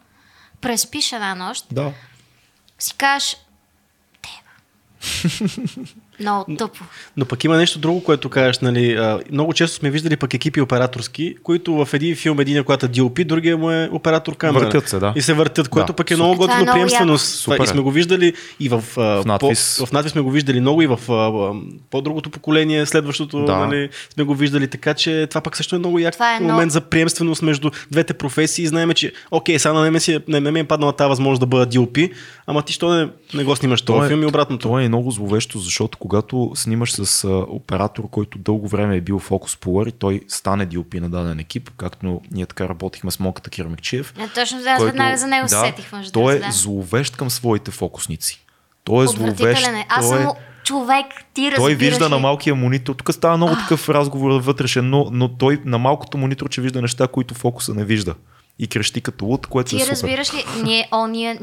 преспиш 0.61 1.11
една 1.11 1.35
нощ, 1.35 1.65
Да. 1.71 1.93
си 2.79 2.93
кажеш... 2.97 3.37
Теба. 4.21 4.51
Много 6.21 6.55
тъпо. 6.55 6.83
Но 7.17 7.25
пък 7.25 7.43
има 7.43 7.57
нещо 7.57 7.79
друго, 7.79 8.03
което 8.03 8.29
кажеш, 8.29 8.59
нали, 8.59 8.93
а, 8.93 9.19
много 9.31 9.53
често 9.53 9.77
сме 9.77 9.89
виждали 9.89 10.15
пък 10.15 10.33
екипи 10.33 10.61
операторски, 10.61 11.35
които 11.43 11.85
в 11.85 11.93
един 11.93 12.15
филм 12.15 12.39
един 12.39 12.57
е 12.57 12.63
когато 12.63 12.85
е 12.85 12.89
DOP, 12.89 13.25
другия 13.25 13.57
му 13.57 13.71
е 13.71 13.89
оператор 13.91 14.35
камера. 14.37 14.63
Въртят 14.63 14.89
се, 14.89 14.99
да. 14.99 15.13
И 15.15 15.21
се 15.21 15.33
въртят, 15.33 15.67
което 15.67 15.87
Да, 15.87 15.93
пък 15.93 16.11
е 16.11 16.15
много 16.15 16.33
е 16.33 16.37
готино 16.37 16.55
много 16.61 16.71
приемственост. 16.73 17.25
Супер 17.25 17.59
И 17.59 17.63
е. 17.63 17.67
сме 17.67 17.81
го 17.81 17.91
виждали 17.91 18.33
и 18.59 18.69
в, 18.69 18.83
а, 18.97 19.01
В 19.01 19.25
надвис. 19.25 19.75
По, 19.79 19.85
в 19.85 19.91
надвис 19.91 20.11
сме 20.11 20.21
го 20.21 20.31
виждали 20.31 20.59
много 20.59 20.81
и 20.81 20.87
в 20.87 20.99
по-другото 21.89 22.29
поколение, 22.29 22.85
следващото 22.85 23.45
Да. 23.45 23.57
нали, 23.57 23.89
сме 24.13 24.23
го 24.23 24.35
виждали. 24.35 24.67
Така 24.67 24.93
че 24.93 25.27
това 25.29 25.41
пък 25.41 25.57
също 25.57 25.75
е 25.75 25.79
много 25.79 25.99
як 25.99 26.15
е 26.15 26.43
момент 26.43 26.43
много- 26.43 26.69
за 26.69 26.81
приемственост 26.81 27.41
между 27.41 27.71
двете 27.91 28.13
професии. 28.13 28.67
Знаем, 28.67 28.93
че 28.93 29.11
окей, 29.31 29.59
сега 29.59 29.73
на 29.73 29.91
мен, 29.91 30.01
си, 30.01 30.19
не, 30.27 30.39
не 30.39 30.51
ми 30.51 30.59
е 30.59 30.63
паднала 30.63 30.93
тази 30.93 31.09
възможност 31.09 31.39
да 31.39 31.45
бъда 31.45 31.67
DOP, 31.67 32.11
ама 32.47 32.61
ти 32.61 32.73
що 32.73 32.89
не, 32.89 33.09
не 33.33 33.43
го 33.43 33.55
снимаш 33.55 33.81
този 33.81 34.07
филм 34.07 34.23
и 34.23 34.25
обратното. 34.25 34.61
Това 34.61 34.83
е 34.83 34.87
много 34.87 35.11
зловещо, 35.11 35.59
защото 35.59 35.97
когато 36.11 36.51
снимаш 36.55 36.93
с 36.93 37.23
а, 37.23 37.27
оператор, 37.47 38.09
който 38.09 38.37
дълго 38.37 38.67
време 38.67 38.95
е 38.95 39.01
бил 39.01 39.19
фокус 39.19 39.57
пулър 39.57 39.87
и 39.87 39.91
той 39.91 40.21
стане 40.27 40.67
DOP 40.67 40.99
на 40.99 41.09
даден 41.09 41.39
екип, 41.39 41.69
както 41.77 42.21
ние 42.31 42.45
така 42.45 42.69
работихме 42.69 43.11
с 43.11 43.19
Монката 43.19 43.49
Кирмикчиев. 43.49 44.13
Не, 44.17 44.27
точно 44.27 44.61
да, 44.61 44.69
аз 44.69 44.83
веднага 44.83 45.17
за 45.17 45.27
него 45.27 45.47
се 45.47 45.59
сетих. 45.59 45.91
Между 45.91 46.11
той 46.11 46.33
е 46.33 46.35
другото, 46.35 46.51
да. 46.51 46.57
зловещ 46.57 47.17
към 47.17 47.29
своите 47.29 47.71
фокусници. 47.71 48.45
Той 48.83 49.03
е 49.03 49.07
зловещ. 49.07 49.67
Е. 49.67 49.85
Аз 49.89 50.09
той 50.09 50.17
съм 50.17 50.23
е... 50.23 50.25
му 50.25 50.35
човек, 50.63 51.05
ти 51.33 51.41
разбираш 51.41 51.57
Той 51.57 51.75
вижда 51.75 52.05
ли? 52.05 52.09
на 52.09 52.19
малкия 52.19 52.55
монитор. 52.55 52.95
Тук 52.95 53.13
става 53.13 53.37
много 53.37 53.55
такъв 53.55 53.89
разговор 53.89 54.41
вътрешен, 54.41 54.89
но, 54.89 55.07
но 55.11 55.37
той 55.37 55.61
на 55.65 55.77
малкото 55.77 56.17
монитор, 56.17 56.49
че 56.49 56.61
вижда 56.61 56.81
неща, 56.81 57.07
които 57.07 57.33
фокуса 57.33 57.73
не 57.73 57.85
вижда. 57.85 58.15
И 58.59 58.67
крещи 58.67 59.01
като 59.01 59.25
луд, 59.25 59.47
което 59.47 59.75
е 59.75 59.79
Ти 59.79 59.79
супер. 59.79 59.91
разбираш 59.91 60.33
ли? 60.33 60.45
Ние, 60.63 60.87
о, 60.91 61.07
ние, 61.07 61.37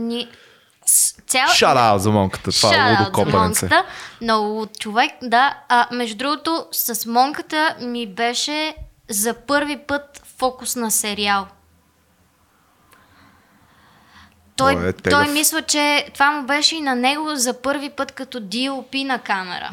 Цял... 1.27 1.49
Шара 1.49 1.99
за 1.99 2.11
монката, 2.11 2.51
това 2.53 2.75
е 2.75 2.79
Shout 2.79 3.19
лудо. 3.19 3.39
Монката. 3.39 3.85
Много 4.21 4.67
човек, 4.79 5.11
да. 5.23 5.59
А, 5.69 5.87
между 5.93 6.17
другото, 6.17 6.67
с 6.73 7.07
Монката 7.07 7.77
ми 7.81 8.07
беше 8.07 8.75
за 9.09 9.35
първи 9.35 9.77
път 9.77 10.23
фокус 10.39 10.77
на 10.77 10.91
сериал. 10.91 11.47
Той, 14.57 14.75
Той 14.75 14.89
е 14.89 14.93
той, 14.93 15.29
мисля, 15.29 15.63
че 15.63 16.11
това 16.15 16.31
му 16.31 16.47
беше 16.47 16.77
и 16.77 16.81
на 16.81 16.95
него 16.95 17.37
за 17.37 17.63
първи 17.63 17.91
път 17.91 18.13
като 18.13 18.41
DOP 18.41 19.05
на 19.05 19.19
камера. 19.19 19.71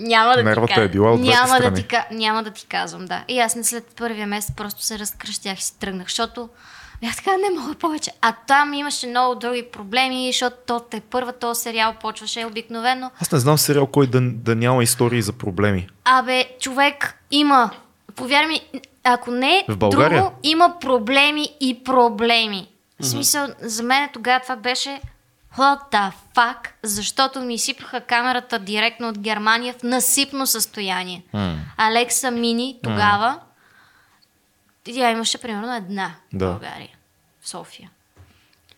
Няма 0.00 0.34
да 0.36 0.44
Нервата 0.44 0.66
ти 0.66 0.74
кажа. 0.74 0.84
е 0.84 0.88
била 0.88 1.12
от 1.12 1.20
няма 1.20 1.60
да, 1.60 1.74
ти, 1.74 1.86
няма 2.10 2.42
да 2.42 2.50
ти 2.50 2.66
казвам, 2.66 3.06
да. 3.06 3.24
И 3.28 3.40
аз 3.40 3.54
не 3.54 3.64
след 3.64 3.86
първия 3.96 4.26
месец 4.26 4.54
просто 4.56 4.82
се 4.82 4.98
разкръщях 4.98 5.58
и 5.58 5.62
си 5.62 5.78
тръгнах, 5.78 6.06
защото 6.06 6.48
Бях 7.00 7.16
така, 7.16 7.30
не 7.30 7.60
мога 7.60 7.74
повече. 7.74 8.10
А 8.20 8.32
там 8.46 8.74
имаше 8.74 9.06
много 9.06 9.34
други 9.34 9.62
проблеми, 9.72 10.28
защото 10.32 10.56
то 10.66 10.80
те 10.80 11.00
първа 11.00 11.32
този 11.32 11.62
сериал 11.62 11.94
почваше 12.00 12.44
обикновено. 12.44 13.10
Аз 13.20 13.32
не 13.32 13.38
знам 13.38 13.58
сериал, 13.58 13.86
кой 13.86 14.06
да, 14.06 14.20
да 14.20 14.54
няма 14.54 14.82
истории 14.82 15.22
за 15.22 15.32
проблеми. 15.32 15.88
Абе, 16.04 16.44
човек 16.60 17.18
има. 17.30 17.70
Повярвай 18.16 18.46
ми, 18.48 18.80
ако 19.04 19.30
не 19.30 19.64
В 19.68 19.76
България? 19.76 20.22
друго, 20.22 20.34
има 20.42 20.74
проблеми 20.80 21.48
и 21.60 21.84
проблеми. 21.84 22.68
В 23.00 23.06
смисъл, 23.06 23.46
за 23.60 23.82
мен 23.82 24.08
тогава 24.12 24.40
това 24.40 24.56
беше 24.56 25.00
what 25.58 25.78
the 25.92 26.12
fuck, 26.34 26.68
защото 26.82 27.40
ми 27.40 27.58
сипаха 27.58 28.00
камерата 28.00 28.58
директно 28.58 29.08
от 29.08 29.18
Германия 29.18 29.74
в 29.78 29.82
насипно 29.82 30.46
състояние. 30.46 31.22
Алекса 31.76 32.30
Мини 32.30 32.78
тогава, 32.82 33.38
тя 34.94 35.10
имаше 35.10 35.38
примерно 35.38 35.74
една 35.76 36.14
Да. 36.32 36.46
в 36.46 36.50
България, 36.50 36.90
в 37.40 37.48
София. 37.48 37.90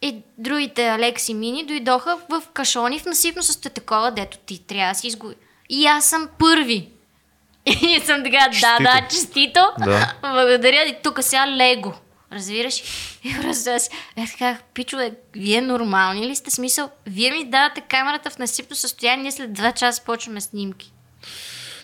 И 0.02 0.16
другите 0.38 0.88
Алекси 0.88 1.34
Мини 1.34 1.66
дойдоха 1.66 2.18
в 2.28 2.42
кашони 2.52 2.98
в 2.98 3.04
насипно 3.04 3.42
състояние 3.42 3.70
такова, 3.70 4.10
дето 4.10 4.38
ти 4.38 4.66
трябва 4.66 4.92
да 4.92 4.98
си 4.98 5.06
изгуби. 5.06 5.34
И 5.68 5.86
аз 5.86 6.04
съм 6.04 6.28
първи. 6.38 6.88
И 7.66 8.00
съм 8.06 8.22
така, 8.24 8.48
да, 8.60 8.78
да, 8.80 9.06
честито. 9.10 9.60
Да. 9.78 10.14
Благодаря. 10.22 10.82
И 10.82 10.96
тук 11.02 11.18
сега 11.22 11.46
Лего. 11.46 11.94
Разбираш? 12.32 12.82
И 13.24 13.34
просто 13.42 13.70
аз 13.70 13.90
така, 14.32 14.58
пичове, 14.74 15.12
вие 15.36 15.60
нормални 15.60 16.26
ли 16.26 16.36
сте? 16.36 16.50
Смисъл, 16.50 16.90
вие 17.06 17.30
ми 17.30 17.44
давате 17.44 17.80
камерата 17.80 18.30
в 18.30 18.38
насипно 18.38 18.76
състояние, 18.76 19.22
ние 19.22 19.32
след 19.32 19.52
два 19.52 19.72
часа 19.72 20.04
почваме 20.04 20.40
снимки. 20.40 20.92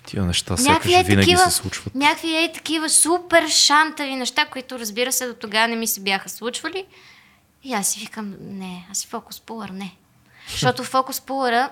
Тия 0.07 0.25
неща 0.25 0.55
Някакви 0.59 0.93
сякаш 0.93 1.07
е 1.07 1.11
винаги 1.11 1.31
такива, 1.31 1.51
се 1.51 1.57
случват. 1.57 1.95
някакви 1.95 2.37
е 2.37 2.53
такива 2.53 2.88
супер 2.88 3.49
шантави 3.49 4.17
неща, 4.17 4.47
които 4.47 4.79
разбира 4.79 5.12
се 5.12 5.27
до 5.27 5.35
тогава 5.35 5.69
не 5.69 5.77
ми 5.77 5.87
се 5.87 6.01
бяха 6.01 6.29
случвали. 6.29 6.85
И 7.64 7.75
аз 7.75 7.88
си 7.88 8.01
викам, 8.01 8.35
не, 8.40 8.87
аз 8.90 8.99
си 8.99 9.07
фокус 9.07 9.40
пулър, 9.40 9.69
не. 9.69 9.95
Защото 10.51 10.85
фокус 10.95 11.21
пулъра, 11.21 11.71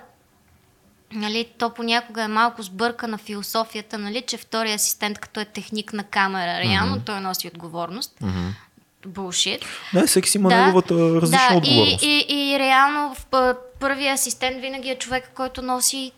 нали, 1.12 1.48
то 1.58 1.70
понякога 1.70 2.22
е 2.22 2.28
малко 2.28 2.62
сбърка 2.62 3.08
на 3.08 3.18
философията, 3.18 3.98
нали, 3.98 4.22
че 4.26 4.36
втори 4.36 4.72
асистент, 4.72 5.18
като 5.18 5.40
е 5.40 5.44
техник 5.44 5.92
на 5.92 6.04
камера, 6.04 6.60
реално 6.60 7.00
той 7.00 7.20
носи 7.20 7.48
отговорност. 7.48 8.18
Булшит. 9.06 9.64
Не, 9.94 10.06
всеки 10.06 10.30
си 10.30 10.38
има 10.38 10.48
неговата 10.48 10.94
различна 10.94 11.48
да, 11.50 11.56
отговорност. 11.56 12.02
И, 12.02 12.26
и, 12.28 12.52
и 12.52 12.58
реално 12.58 13.16
първия 13.80 14.14
асистент 14.14 14.60
винаги 14.60 14.90
е 14.90 14.98
човек, 14.98 15.30
който 15.34 15.62
носи, 15.62 16.12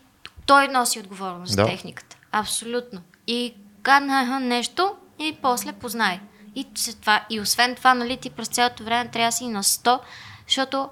той 0.45 0.67
носи 0.67 0.99
отговорност 0.99 1.55
Да. 1.55 1.63
за 1.63 1.69
техниката. 1.69 2.17
Абсолютно. 2.31 3.01
И 3.27 3.53
гадна 3.81 4.39
нещо 4.39 4.91
и 5.19 5.37
после 5.41 5.73
познай. 5.73 6.19
И, 6.55 6.65
това, 7.01 7.25
и 7.29 7.39
освен 7.39 7.75
това, 7.75 7.93
нали, 7.93 8.17
ти 8.17 8.29
през 8.29 8.47
цялото 8.47 8.83
време 8.83 9.09
трябва 9.11 9.27
да 9.27 9.31
си 9.31 9.47
на 9.47 9.63
100, 9.63 9.99
защото 10.47 10.89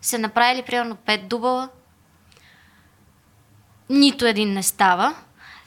се 0.00 0.18
направили 0.18 0.62
примерно 0.62 0.96
5 0.96 1.22
дубъла, 1.28 1.68
нито 3.90 4.26
един 4.26 4.52
не 4.52 4.62
става, 4.62 5.14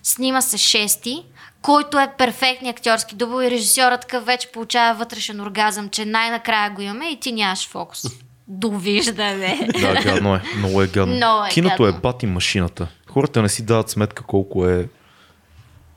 снима 0.04 0.42
се 0.42 0.58
шести, 0.58 1.26
който 1.62 2.00
е 2.00 2.14
перфектният 2.18 2.78
актьорски 2.78 3.16
дубъл 3.16 3.42
и 3.42 3.52
режисьорът 3.52 4.02
такъв 4.02 4.26
вече 4.26 4.52
получава 4.52 4.94
вътрешен 5.00 5.42
оргазъм, 5.42 5.90
че 5.90 6.06
най-накрая 6.06 6.72
го 6.72 6.82
имаме 6.82 7.10
и 7.10 7.20
ти 7.20 7.32
нямаш 7.32 7.68
фокус. 7.68 8.04
Довиждане. 8.48 9.68
Да, 9.82 9.94
гадно 10.04 10.36
е. 10.36 10.42
Много 10.58 10.82
е 10.82 10.88
гадно. 10.88 11.16
Много 11.16 11.46
е 11.46 11.50
Киното 11.50 11.84
е 11.84 11.92
гадно. 11.92 12.02
бати 12.02 12.26
машината. 12.26 12.88
Хората 13.14 13.42
не 13.42 13.50
си 13.50 13.66
дават 13.66 13.90
сметка 13.90 14.24
колко 14.24 14.68
е 14.68 14.90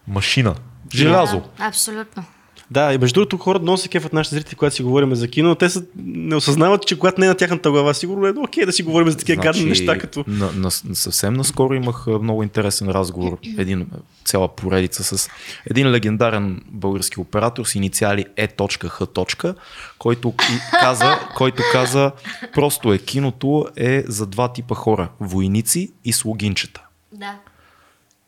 машина. 0.09 0.55
Желязо. 0.95 1.43
Да, 1.59 1.67
абсолютно. 1.67 2.25
Да, 2.71 2.95
и 2.95 2.99
между 2.99 3.15
другото 3.15 3.39
хората 3.39 3.63
много 3.63 3.79
се 3.79 3.89
кефат 3.89 4.13
нашите 4.13 4.37
зрители, 4.37 4.57
когато 4.57 4.77
си 4.77 4.83
говорим 4.83 5.15
за 5.15 5.29
кино, 5.29 5.49
но 5.49 5.55
те 5.55 5.71
са, 5.71 5.85
не 5.97 6.37
осъзнават, 6.37 6.87
че 6.87 6.99
когато 6.99 7.21
не 7.21 7.27
е 7.27 7.29
на 7.29 7.35
тяхната 7.35 7.71
глава, 7.71 7.95
сигурно 7.95 8.27
е 8.27 8.35
окей 8.37 8.67
да 8.67 8.73
си 8.73 8.83
говорим 8.83 9.11
за 9.11 9.17
такива 9.17 9.43
гадни 9.43 9.65
неща, 9.65 9.99
като... 9.99 10.25
на, 10.27 10.53
на, 10.53 10.71
съвсем 10.71 11.35
наскоро 11.35 11.75
имах 11.75 12.07
много 12.07 12.43
интересен 12.43 12.89
разговор, 12.89 13.39
един, 13.59 13.87
цяла 14.25 14.49
поредица 14.49 15.05
с 15.05 15.29
един 15.71 15.91
легендарен 15.91 16.63
български 16.69 17.21
оператор 17.21 17.65
с 17.65 17.75
инициали 17.75 18.25
E.H. 18.39 19.55
който 19.99 20.35
каза, 20.81 21.19
който 21.37 21.63
каза 21.73 22.13
просто 22.55 22.93
е 22.93 22.99
киното 22.99 23.67
е 23.77 24.05
за 24.09 24.27
два 24.27 24.53
типа 24.53 24.75
хора, 24.75 25.09
войници 25.21 25.93
и 26.05 26.13
слугинчета. 26.13 26.84
Да. 27.15 27.39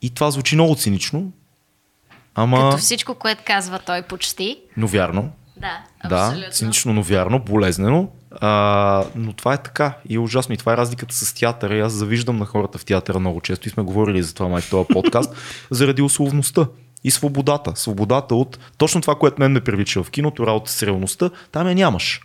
И 0.02 0.10
това 0.10 0.30
звучи 0.30 0.54
много 0.54 0.76
цинично, 0.76 1.32
ама... 2.34 2.70
Като 2.70 2.82
всичко, 2.82 3.14
което 3.14 3.42
казва 3.46 3.78
той 3.78 4.02
почти. 4.02 4.60
Но 4.76 4.86
вярно. 4.86 5.32
Да, 5.56 5.84
Да, 6.08 6.16
абсолютно. 6.16 6.52
цинично, 6.52 6.92
но 6.92 7.02
вярно, 7.02 7.38
болезнено. 7.38 8.08
А, 8.40 9.04
но 9.14 9.32
това 9.32 9.54
е 9.54 9.62
така 9.62 9.96
и 10.08 10.14
е 10.14 10.18
ужасно. 10.18 10.54
И 10.54 10.58
това 10.58 10.72
е 10.72 10.76
разликата 10.76 11.14
с 11.14 11.34
театъра. 11.34 11.76
И 11.76 11.80
аз 11.80 11.92
завиждам 11.92 12.36
на 12.36 12.46
хората 12.46 12.78
в 12.78 12.84
театъра 12.84 13.18
много 13.18 13.40
често. 13.40 13.68
И 13.68 13.70
сме 13.70 13.82
говорили 13.82 14.22
за 14.22 14.34
това 14.34 14.48
май 14.48 14.62
в 14.62 14.70
този 14.70 14.88
подкаст. 14.88 15.34
заради 15.70 16.02
условността 16.02 16.66
и 17.04 17.10
свободата. 17.10 17.72
Свободата 17.76 18.34
от 18.34 18.58
точно 18.78 19.00
това, 19.00 19.14
което 19.14 19.36
мен 19.38 19.52
ме 19.52 19.64
привлича 19.64 20.02
в 20.02 20.10
киното, 20.10 20.46
работа 20.46 20.70
с 20.70 20.82
реалността, 20.82 21.30
там 21.52 21.68
я 21.68 21.74
нямаш. 21.74 22.20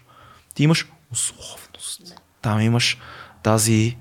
Ти 0.54 0.64
имаш 0.64 0.88
условност. 1.12 2.02
Там 2.42 2.62
имаш 2.62 2.98
тази 3.44 3.98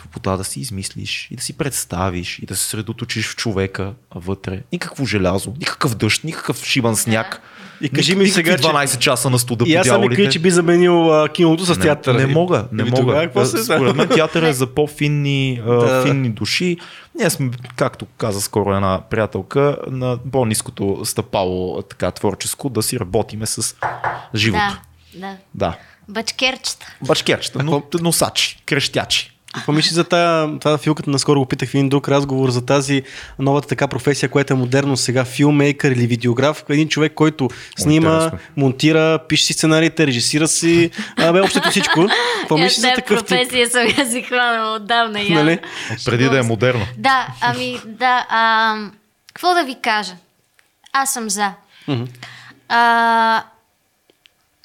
свобода 0.00 0.36
да 0.36 0.44
си 0.44 0.60
измислиш 0.60 1.28
и 1.30 1.36
да 1.36 1.42
си 1.42 1.52
представиш 1.52 2.38
и 2.38 2.46
да 2.46 2.56
се 2.56 2.64
средоточиш 2.64 3.28
в 3.28 3.36
човека 3.36 3.92
вътре. 4.14 4.62
Никакво 4.72 5.06
желязо, 5.06 5.52
никакъв 5.58 5.94
дъжд, 5.94 6.24
никакъв 6.24 6.64
шибан 6.64 6.96
сняг. 6.96 7.40
И 7.80 7.88
кажи 7.88 8.14
ми 8.14 8.28
сега, 8.28 8.56
че- 8.56 8.62
12 8.62 8.98
часа 8.98 9.30
на 9.30 9.38
студа 9.38 9.64
и 9.68 9.74
аз 9.74 9.86
съм 9.86 9.94
дяволите. 9.94 10.22
микри, 10.22 10.32
че 10.32 10.38
би 10.38 10.50
заменил 10.50 11.22
а, 11.22 11.28
киното 11.28 11.64
с 11.64 11.80
театъра. 11.80 12.18
Не, 12.18 12.26
не 12.26 12.34
мога, 12.34 12.68
не 12.72 12.82
Еми 12.82 12.90
мога. 12.90 13.02
Тогава, 13.02 13.22
какво 13.22 13.44
се 13.44 13.64
Според 13.64 13.96
мен 13.96 14.08
театър 14.08 14.42
е 14.42 14.52
за 14.52 14.66
по-финни 14.66 15.60
а, 15.66 15.70
Да. 15.72 16.02
финни 16.02 16.28
души. 16.28 16.76
Ние 17.14 17.30
сме, 17.30 17.50
както 17.76 18.06
каза 18.06 18.40
скоро 18.40 18.74
една 18.74 19.00
приятелка, 19.10 19.76
на 19.86 20.18
по-низкото 20.32 21.00
стъпало 21.04 21.82
така 21.82 22.10
творческо, 22.10 22.68
да 22.68 22.82
си 22.82 23.00
работиме 23.00 23.46
с 23.46 23.74
живото. 24.34 24.76
Да, 25.14 25.20
да. 25.20 25.36
Да. 25.54 25.76
Бачкерчета. 26.08 26.86
Бачкерчета, 27.02 27.62
но, 27.62 27.82
носачи, 28.00 28.62
крещячи. 28.66 29.29
Какво 29.54 29.72
мислиш 29.72 29.92
за 29.92 30.04
тая, 30.04 30.58
това 30.58 30.78
филката 30.78 31.10
наскоро 31.10 31.40
го 31.40 31.46
питах 31.46 31.68
в 31.68 31.74
един 31.74 31.88
друг 31.88 32.08
разговор 32.08 32.50
за 32.50 32.66
тази 32.66 33.02
новата 33.38 33.68
така 33.68 33.88
професия, 33.88 34.28
която 34.28 34.52
е 34.52 34.56
модерно 34.56 34.96
сега, 34.96 35.24
филмейкър 35.24 35.90
или 35.90 36.06
видеограф, 36.06 36.64
един 36.68 36.88
човек, 36.88 37.12
който 37.14 37.48
снима, 37.78 38.14
интересно. 38.14 38.38
монтира, 38.56 39.18
пише 39.28 39.44
си 39.44 39.52
сценариите, 39.52 40.06
режисира 40.06 40.48
си, 40.48 40.90
абе, 41.16 41.40
общото 41.40 41.70
всичко. 41.70 42.06
Какво 42.40 42.54
Аз 42.54 42.60
мислиш 42.64 42.76
за 42.80 42.82
тази 42.82 42.94
такъв 42.94 43.18
тип? 43.18 43.28
професия 43.28 43.70
съм 43.70 43.86
я 43.98 44.06
си 44.06 44.22
хванала 44.22 44.76
отдавна. 44.76 45.20
я. 45.20 45.34
Нали? 45.34 45.58
Преди 46.04 46.24
да 46.24 46.38
е 46.38 46.42
модерно. 46.42 46.86
Да, 46.98 47.26
ами 47.40 47.80
да. 47.86 48.26
А, 48.28 48.74
какво 49.26 49.54
да 49.54 49.64
ви 49.64 49.76
кажа? 49.82 50.12
Аз 50.92 51.12
съм 51.12 51.30
за. 51.30 51.52
А, 52.68 53.42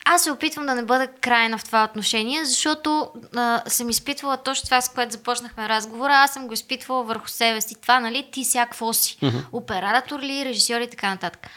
аз 0.06 0.24
се 0.24 0.32
опитвам 0.32 0.66
да 0.66 0.76
не 0.76 0.86
бъда 0.86 1.08
крайна 1.08 1.58
в 1.58 1.64
това 1.64 1.84
отношение, 1.84 2.46
защото 2.46 3.12
а, 3.36 3.62
съм 3.68 3.90
изпитвала 3.90 4.38
точно 4.38 4.66
това, 4.66 4.82
с 4.82 4.90
което 4.90 5.12
започнахме 5.12 5.70
разговора. 5.70 6.14
Аз 6.14 6.34
съм 6.34 6.48
го 6.48 6.54
изпитвала 6.54 7.04
върху 7.04 7.28
себе 7.28 7.62
си. 7.62 7.76
Това, 7.82 8.00
нали, 8.00 8.30
ти 8.32 8.44
сега 8.44 8.66
какво 8.66 8.94
си? 8.94 9.18
Оператор 9.52 10.20
ли, 10.20 10.46
режисьор 10.46 10.82
и 10.82 10.90
така 10.90 11.10
нататък. 11.10 11.48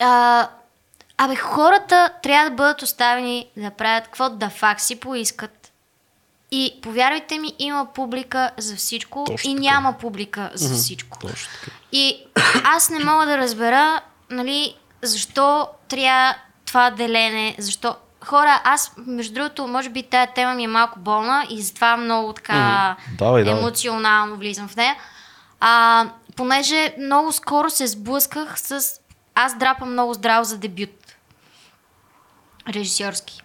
А, 0.00 0.48
абе, 1.18 1.36
хората 1.36 2.10
трябва 2.22 2.50
да 2.50 2.56
бъдат 2.56 2.82
оставени 2.82 3.50
да 3.56 3.70
правят 3.70 4.04
какво 4.04 4.30
да 4.30 4.50
факт 4.50 4.80
си 4.80 5.00
поискат. 5.00 5.72
И 6.50 6.74
повярвайте 6.82 7.38
ми, 7.38 7.54
има 7.58 7.86
публика 7.94 8.50
за 8.58 8.76
всичко 8.76 9.24
Точно 9.24 9.50
и 9.50 9.54
няма 9.54 9.98
публика 9.98 10.50
за 10.54 10.74
всичко. 10.74 11.18
Точно 11.18 11.48
така. 11.60 11.76
И 11.92 12.24
аз 12.64 12.90
не 12.90 13.04
мога 13.04 13.26
да 13.26 13.38
разбера, 13.38 14.00
нали, 14.30 14.76
защо 15.02 15.68
трябва 15.88 16.34
това 16.70 16.90
делене, 16.90 17.54
защо... 17.58 17.96
Хора, 18.24 18.60
аз, 18.64 18.92
между 18.96 19.34
другото, 19.34 19.66
може 19.66 19.88
би 19.88 20.02
тая 20.02 20.32
тема 20.34 20.54
ми 20.54 20.64
е 20.64 20.68
малко 20.68 20.98
болна 20.98 21.46
и 21.50 21.62
затова 21.62 21.96
много 21.96 22.32
така 22.32 22.96
Давай, 23.18 23.44
давай. 23.44 23.60
емоционално 23.60 24.36
влизам 24.36 24.68
в 24.68 24.76
нея. 24.76 24.96
А, 25.60 26.06
понеже 26.36 26.94
много 26.98 27.32
скоро 27.32 27.70
се 27.70 27.86
сблъсках 27.86 28.60
с... 28.60 29.00
Аз 29.34 29.58
драпам 29.58 29.92
много 29.92 30.14
здраво 30.14 30.44
за 30.44 30.58
дебют. 30.58 31.16
Режисьорски. 32.68 33.42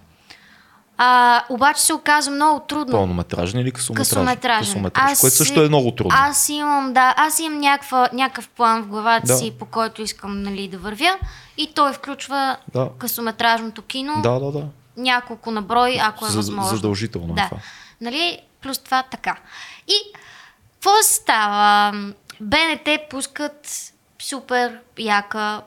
А, 0.97 1.43
обаче 1.49 1.81
се 1.81 1.93
оказа 1.93 2.31
много 2.31 2.59
трудно. 2.59 2.91
Пълнометражен 2.91 3.59
или 3.59 3.71
късометражен? 3.71 4.03
Късометражен. 4.15 4.63
Късометраж, 4.65 5.19
което 5.19 5.35
също 5.35 5.63
е 5.63 5.67
много 5.67 5.91
трудно. 5.91 6.11
Аз 6.13 6.49
имам, 6.49 6.93
да, 6.93 7.13
аз 7.17 7.39
имам 7.39 7.59
някаква, 7.59 8.09
някакъв 8.13 8.49
план 8.49 8.81
в 8.83 8.87
главата 8.87 9.27
Да. 9.27 9.37
си, 9.37 9.53
по 9.59 9.65
който 9.65 10.01
искам 10.01 10.41
нали, 10.41 10.67
да 10.67 10.77
вървя. 10.77 11.17
И 11.57 11.73
той 11.73 11.93
включва 11.93 12.57
Да. 12.73 12.89
късометражното 12.97 13.81
кино, 13.81 14.21
Да, 14.23 14.39
да, 14.39 14.51
да. 14.51 14.63
няколко 14.97 15.51
на 15.51 15.61
брой, 15.61 15.97
ако 16.01 16.25
е 16.25 16.29
За- 16.29 16.37
възможно. 16.37 16.75
задължително 16.75 17.33
е 17.33 17.35
да. 17.35 17.43
това. 17.45 17.57
Нали, 18.01 18.39
плюс 18.61 18.77
това 18.79 19.03
така. 19.03 19.35
И 19.87 19.93
какво 20.73 20.89
става? 21.03 21.91
БНТ 22.41 22.89
пускат 23.09 23.67
супер 24.21 24.79
яка 24.99 25.61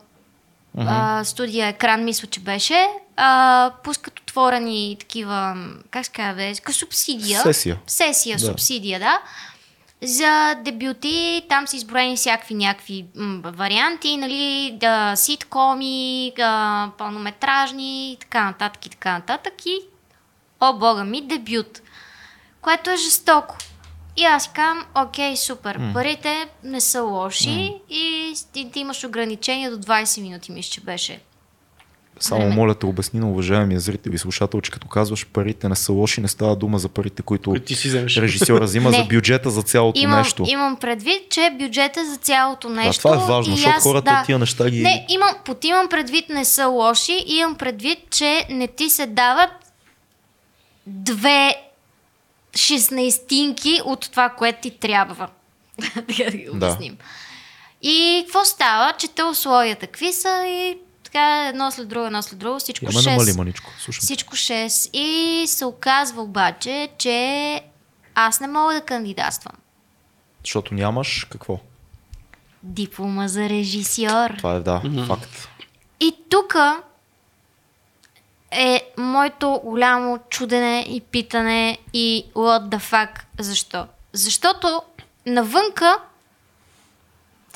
а, 0.79 1.25
студия 1.25 1.69
екран, 1.69 2.05
мисля, 2.05 2.29
че 2.29 2.41
беше. 2.41 2.89
А, 3.21 3.71
пускат 3.85 4.21
отворени 4.21 4.97
такива, 5.01 5.57
как 5.91 6.07
се 6.07 6.13
казва, 6.13 6.55
субсидия. 6.73 7.41
Сесия. 7.43 7.79
Сесия, 7.87 8.37
Да. 8.37 8.47
субсидия, 8.47 9.01
да. 9.01 9.21
За 10.03 10.55
дебюти 10.65 11.43
там 11.49 11.67
са 11.67 11.77
изброени 11.77 12.17
всякакви 12.17 12.55
някакви 12.55 13.07
м, 13.17 13.41
варианти, 13.45 14.17
нали, 14.17 14.77
да, 14.81 15.17
ситкоми, 15.17 16.33
да, 16.37 16.91
пълнометражни 16.99 18.13
и 18.13 18.17
така 18.17 18.45
нататък 18.45 18.87
и 18.87 18.91
така 18.91 19.13
нататък 19.13 19.67
и 19.67 19.81
о 20.61 20.73
бога 20.73 21.05
ми, 21.05 21.21
дебют, 21.23 21.83
което 22.61 22.91
е 22.91 22.97
жестоко. 22.97 23.57
И 24.17 24.25
аз 24.25 24.53
казвам, 24.53 24.85
окей, 24.95 25.37
супер, 25.37 25.81
парите 25.95 26.49
не 26.65 26.81
са 26.81 27.03
лоши 27.03 27.75
и 27.91 28.35
ти, 28.53 28.71
ти 28.71 28.81
имаш 28.81 29.05
ограничение 29.05 29.71
до 29.71 29.77
20 29.77 30.21
минути, 30.23 30.53
мисля, 30.53 30.71
че 30.71 30.81
беше. 30.81 31.21
Само 32.21 32.41
Време. 32.41 32.55
моля 32.55 32.75
те 32.75 32.87
обясни 32.87 33.21
на 33.21 33.31
уважаемия 33.31 33.81
зрител 33.81 34.11
и 34.11 34.19
слушател, 34.19 34.61
че 34.61 34.71
като 34.71 34.89
казваш 34.89 35.27
парите 35.27 35.69
не 35.69 35.77
са 35.77 35.93
лоши, 35.93 36.21
не 36.21 36.29
става 36.29 36.57
дума 36.57 36.79
за 36.79 36.89
парите, 36.89 37.23
които 37.23 37.55
ти 37.57 37.75
си 37.75 37.89
вземеш. 37.89 38.17
режисьора 38.17 38.65
взима 38.65 38.91
за 38.93 39.05
бюджета 39.05 39.51
за 39.51 39.63
цялото 39.63 40.01
Имам, 40.01 40.19
нещо. 40.19 40.45
имам 40.49 40.77
предвид, 40.77 41.31
че 41.31 41.51
бюджета 41.53 42.05
за 42.07 42.17
цялото 42.17 42.69
нещо. 42.69 43.03
това 43.03 43.15
е 43.17 43.29
важно, 43.29 43.57
защото 43.57 43.77
аз- 43.77 43.83
хората 43.83 44.11
да. 44.11 44.23
тия 44.27 44.39
неща 44.39 44.71
ги- 44.71 44.83
Не, 44.83 45.07
имам, 45.09 45.35
под 45.45 45.65
имам 45.65 45.89
предвид 45.89 46.29
не 46.29 46.45
са 46.45 46.67
лоши, 46.67 47.25
имам 47.27 47.55
предвид, 47.55 47.99
че 48.11 48.47
не 48.51 48.67
ти 48.69 48.91
се 48.91 49.07
дават 49.07 49.51
две 50.87 51.55
шестнайстинки 52.57 53.81
от 53.85 54.11
това, 54.11 54.29
което 54.29 54.59
ти 54.61 54.71
трябва. 54.71 55.29
Да 55.97 56.31
ги 56.31 56.45
Да. 56.45 56.51
обясним. 56.53 56.97
И 57.83 58.23
какво 58.25 58.45
става? 58.45 58.93
Чета 58.93 59.27
условията 59.27 59.87
какви 59.87 60.13
са 60.13 60.45
и 60.47 60.79
така 61.09 61.49
едно 61.49 61.71
след 61.71 61.89
друго, 61.89 62.07
едно 62.07 62.23
след 62.23 62.39
друго, 62.39 62.59
всичко 62.59 62.85
Я 62.85 62.89
ме 62.89 62.95
6. 62.95 63.11
намали 63.11 63.33
маничко. 63.37 63.71
Слушам. 63.79 64.01
Всичко 64.01 64.37
6. 64.37 64.91
И 64.93 65.47
се 65.47 65.65
оказва 65.65 66.23
обаче, 66.23 66.89
че 66.99 67.61
аз 68.15 68.41
не 68.41 68.49
мога 68.49 68.75
да 68.75 68.81
кандидатствам. 68.81 69.53
Защото 70.45 70.75
нямаш 70.75 71.27
какво? 71.31 71.59
Диплома 72.63 73.29
за 73.29 73.49
режисьор. 73.49 74.31
Това 74.39 74.55
е 74.55 74.61
да, 74.61 74.83
факт. 75.07 75.49
И 76.01 76.17
тук 76.31 76.57
е 78.51 78.93
моето 78.99 79.61
голямо 79.65 80.19
чудене 80.31 80.85
и 80.89 81.01
питане 81.01 81.79
и 81.93 82.27
what 82.35 82.69
the 82.69 82.81
fuck, 82.81 83.21
защо? 83.39 83.87
Защото 84.13 84.83
навънка, 85.27 85.99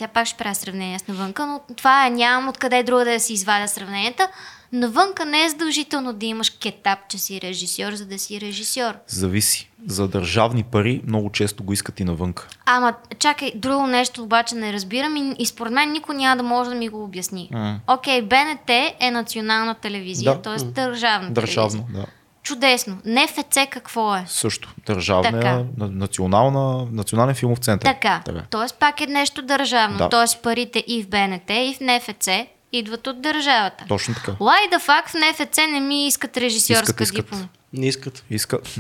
тя 0.02 0.08
пак 0.08 0.26
ще 0.26 0.38
правя 0.38 0.54
сравнение 0.54 0.98
с 0.98 1.08
навънка, 1.08 1.46
но 1.46 1.60
това 1.76 2.06
е, 2.06 2.10
нямам 2.10 2.48
откъде 2.48 2.82
друга 2.82 3.04
да 3.04 3.20
си 3.20 3.32
извадя 3.32 3.68
сравненията. 3.68 4.28
Навънка 4.72 5.24
не 5.24 5.44
е 5.44 5.48
задължително 5.48 6.12
да 6.12 6.26
имаш 6.26 6.50
кетап, 6.50 6.98
че 7.08 7.18
си 7.18 7.40
режисьор, 7.40 7.92
за 7.92 8.06
да 8.06 8.18
си 8.18 8.40
режисьор. 8.40 8.94
Зависи. 9.06 9.70
За 9.86 10.08
държавни 10.08 10.62
пари 10.62 11.02
много 11.06 11.30
често 11.32 11.64
го 11.64 11.72
искат 11.72 12.00
и 12.00 12.04
навънка. 12.04 12.48
Ама, 12.66 12.94
чакай, 13.18 13.52
друго 13.54 13.86
нещо 13.86 14.22
обаче 14.22 14.54
не 14.54 14.72
разбирам 14.72 15.16
и, 15.16 15.34
и 15.38 15.46
според 15.46 15.72
мен 15.72 15.92
никой 15.92 16.14
няма 16.14 16.36
да 16.36 16.42
може 16.42 16.70
да 16.70 16.76
ми 16.76 16.88
го 16.88 17.04
обясни. 17.04 17.50
Окей, 17.86 18.22
БНТ 18.22 18.70
е 19.00 19.10
национална 19.10 19.74
телевизия, 19.74 20.34
Да. 20.34 20.42
т.е. 20.42 20.64
държавна 20.64 21.30
Държавно, 21.30 21.70
телевизия. 21.70 22.02
да. 22.02 22.06
Чудесно. 22.42 22.98
НФЦ 23.04 23.58
какво 23.70 24.16
е? 24.16 24.24
Също. 24.28 24.74
Държавна, 24.86 25.30
Така. 25.30 25.64
национална, 25.78 26.86
национален 26.92 27.34
филмов 27.34 27.58
център. 27.58 27.86
Така. 27.86 28.22
така. 28.24 28.42
Т.е. 28.50 28.76
пак 28.80 29.00
е 29.00 29.06
нещо 29.06 29.42
държавно. 29.42 29.98
Да. 29.98 30.08
Т.е. 30.08 30.42
парите 30.42 30.84
и 30.86 31.02
в 31.02 31.08
БНТ, 31.08 31.50
и 31.50 31.76
в 31.76 31.80
НФЦ 31.80 32.28
идват 32.72 33.06
от 33.06 33.22
държавата. 33.22 33.84
Точно 33.88 34.14
така. 34.14 34.32
Why 34.32 34.72
the 34.72 34.80
fuck 34.80 35.08
в 35.08 35.14
НФЦ 35.14 35.56
не 35.72 35.80
ми 35.80 36.06
искат 36.06 36.36
режисьорска 36.36 36.82
Искат, 36.84 37.00
искат. 37.00 37.24
диплома? 37.24 37.44
Не 37.72 37.86
искат. 37.88 38.24
Искат. 38.30 38.76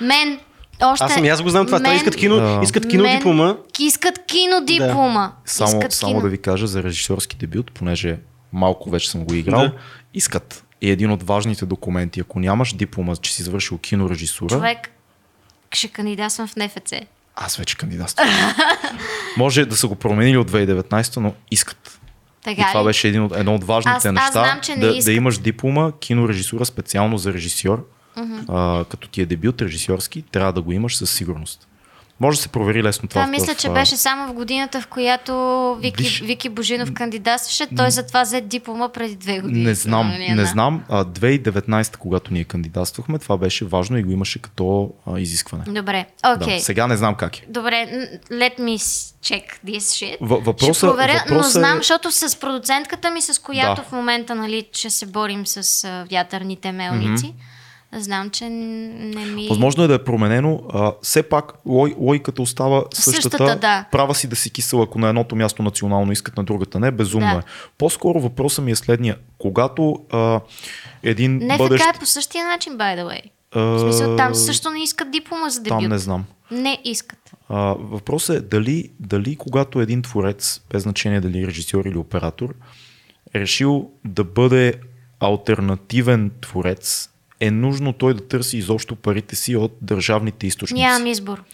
Мен, 0.00 0.40
още... 0.82 1.04
Аз 1.04 1.14
съм 1.14 1.24
аз 1.24 1.42
го 1.42 1.48
знам 1.48 1.66
това. 1.66 1.78
Те 1.78 1.82
мен- 1.82 1.96
искат 1.96 2.16
кино, 2.16 2.36
Да. 2.36 2.60
искат 2.62 2.88
кино 2.88 3.02
мен 3.02 3.16
диплома. 3.18 3.56
Искат 3.78 4.18
кино 4.26 4.60
диплома. 4.64 5.32
Само, 5.44 5.68
искат 5.68 5.92
само 5.92 6.10
кино. 6.10 6.22
да 6.22 6.28
ви 6.28 6.38
кажа 6.38 6.66
за 6.66 6.82
режисьорски 6.82 7.36
дебют, 7.36 7.72
понеже 7.72 8.18
малко 8.52 8.90
вече 8.90 9.10
съм 9.10 9.24
го 9.24 9.34
играл. 9.34 9.60
Да. 9.60 9.72
Искат. 10.14 10.62
И 10.80 10.90
един 10.90 11.10
от 11.10 11.22
важните 11.22 11.66
документи, 11.66 12.20
ако 12.20 12.40
нямаш 12.40 12.72
диплома, 12.72 13.16
че 13.16 13.34
си 13.34 13.42
завършил 13.42 13.78
кинорежисура, 13.78 14.48
Човек 14.54 14.90
ще 15.72 15.88
кандидатствам 15.88 16.48
в 16.48 16.56
НФЦ. 16.56 16.92
аз 17.36 17.56
вече 17.56 17.76
кандидатствам. 17.76 18.28
Може 19.36 19.64
да 19.64 19.76
са 19.76 19.88
го 19.88 19.94
променили 19.94 20.36
от 20.36 20.50
2019, 20.50 21.16
но 21.16 21.34
искат. 21.50 22.00
Така 22.44 22.60
И 22.62 22.64
това 22.68 22.80
ли? 22.80 22.84
беше 22.84 23.08
един 23.08 23.22
от, 23.22 23.36
едно 23.36 23.54
от 23.54 23.64
важните 23.64 23.96
Аз- 23.96 24.04
аз 24.04 24.12
неща. 24.14 24.30
знам, 24.32 24.60
че 24.60 24.76
не 24.76 24.86
да, 24.86 24.98
да 24.98 25.12
имаш 25.12 25.38
диплома, 25.38 25.92
кинорежисура 26.00 26.64
специално 26.66 27.18
за 27.18 27.32
режисьор, 27.32 27.86
а, 28.48 28.84
като 28.84 29.08
ти 29.08 29.20
е 29.22 29.26
дебют 29.26 29.62
режисьорски, 29.62 30.22
трябва 30.22 30.52
да 30.52 30.62
го 30.62 30.72
имаш 30.72 30.96
със 30.96 31.10
сигурност. 31.10 31.68
Може 32.20 32.36
да 32.36 32.42
се 32.42 32.48
провери 32.48 32.82
лесно 32.82 33.08
това. 33.08 33.20
Това 33.20 33.26
в- 33.28 33.30
мисля, 33.32 33.54
в, 33.54 33.56
че 33.56 33.68
беше 33.70 33.96
само 33.96 34.26
в 34.26 34.34
годината, 34.34 34.80
в 34.80 34.86
която 34.86 35.32
Вики, 35.76 36.02
Виж- 36.02 36.20
Вики 36.20 36.48
Божинов 36.48 36.92
кандидатстваше. 36.92 37.66
Той 37.68 37.90
затова 37.90 38.22
взе 38.22 38.40
диплома 38.40 38.88
преди 38.88 39.16
две 39.16 39.40
години. 39.40 39.64
Не 39.64 39.74
знам, 39.74 40.08
не 40.30 40.44
знам. 40.44 40.84
А, 40.88 41.04
2019, 41.04 41.96
когато 41.96 42.32
ние 42.32 42.44
кандидатствахме, 42.44 43.18
това 43.18 43.36
беше 43.36 43.64
важно 43.66 43.98
и 43.98 44.02
го 44.02 44.10
имаше 44.10 44.38
като 44.38 44.66
а, 45.06 45.18
изискване. 45.18 45.64
Добре, 45.64 46.06
окей. 46.36 46.54
Да, 46.54 46.60
сега 46.60 46.86
не 46.86 46.96
знам 46.96 47.14
как 47.14 47.38
е. 47.38 47.44
Добре, 47.48 47.86
let 48.30 48.58
me 48.58 48.76
check 49.22 49.42
this 49.66 49.78
shit. 49.78 50.16
Въ- 50.20 50.40
въпроса- 50.42 50.74
ще 50.74 50.86
проверя, 50.88 51.24
но 51.24 51.34
въпроса 51.34 51.48
е- 51.50 51.60
знам, 51.60 51.76
защото 51.76 52.12
с 52.12 52.36
продуцентката 52.36 53.10
ми, 53.10 53.22
с 53.22 53.38
която 53.38 53.74
Да. 53.76 53.88
в 53.88 53.92
момента 53.92 54.34
нали, 54.34 54.66
ще 54.72 54.90
се 54.90 55.06
борим 55.06 55.46
с 55.46 55.56
а, 55.84 56.06
вятърните 56.10 56.72
мелници, 56.72 57.34
знам, 57.92 58.30
че 58.30 58.48
не 58.48 59.24
ми... 59.24 59.48
Възможно 59.48 59.84
е 59.84 59.86
да 59.86 59.94
е 59.94 60.04
променено. 60.04 60.62
А, 60.72 60.92
все 61.02 61.22
пак 61.22 61.52
лой, 61.66 61.94
логиката 61.98 62.42
остава 62.42 62.84
същата. 62.94 63.22
Същата, 63.22 63.56
да. 63.56 63.84
Права 63.92 64.14
си 64.14 64.26
да 64.28 64.36
си 64.36 64.50
кисел, 64.50 64.82
ако 64.82 64.98
на 64.98 65.08
едното 65.08 65.36
място 65.36 65.62
национално 65.62 66.12
искат, 66.12 66.36
на 66.36 66.44
другата 66.44 66.80
не. 66.80 66.90
Безумно 66.90 67.32
Да. 67.32 67.38
е. 67.38 67.42
По-скоро 67.78 68.20
въпросът 68.20 68.64
ми 68.64 68.70
е 68.70 68.76
следния. 68.76 69.16
Когато 69.38 69.98
а, 70.12 70.40
един 71.02 71.36
Не 71.36 71.56
бъдещ... 71.58 71.84
така 71.84 71.96
е 71.96 72.00
по 72.00 72.06
същия 72.06 72.46
начин, 72.46 72.72
by 72.72 73.00
the 73.00 73.06
way. 73.06 73.20
а, 73.54 73.60
В 73.60 73.80
смисъл, 73.80 74.16
там 74.16 74.34
също 74.34 74.70
не 74.70 74.82
искат 74.82 75.10
диплома 75.10 75.48
за 75.48 75.60
дебют. 75.60 75.80
Там 75.80 75.88
не 75.90 75.98
знам. 75.98 76.24
Не 76.50 76.78
искат. 76.84 77.18
А, 77.48 77.74
въпросът 77.78 78.36
е 78.36 78.40
дали, 78.40 78.90
дали 79.00 79.36
когато 79.36 79.80
един 79.80 80.02
творец, 80.02 80.60
без 80.70 80.82
значение 80.82 81.20
дали 81.20 81.46
режисьор 81.46 81.84
или 81.84 81.98
оператор, 81.98 82.54
решил 83.34 83.90
да 84.04 84.24
бъде 84.24 84.74
альтернативен 85.20 86.30
творец, 86.40 87.10
е 87.40 87.50
нужно 87.50 87.92
той 87.92 88.14
да 88.14 88.28
търси 88.28 88.56
изобщо 88.56 88.96
парите 88.96 89.36
си 89.36 89.56
от 89.56 89.72
държавните 89.82 90.46
източници. 90.46 90.82
Нямам 90.82 91.06
избор. 91.06 91.44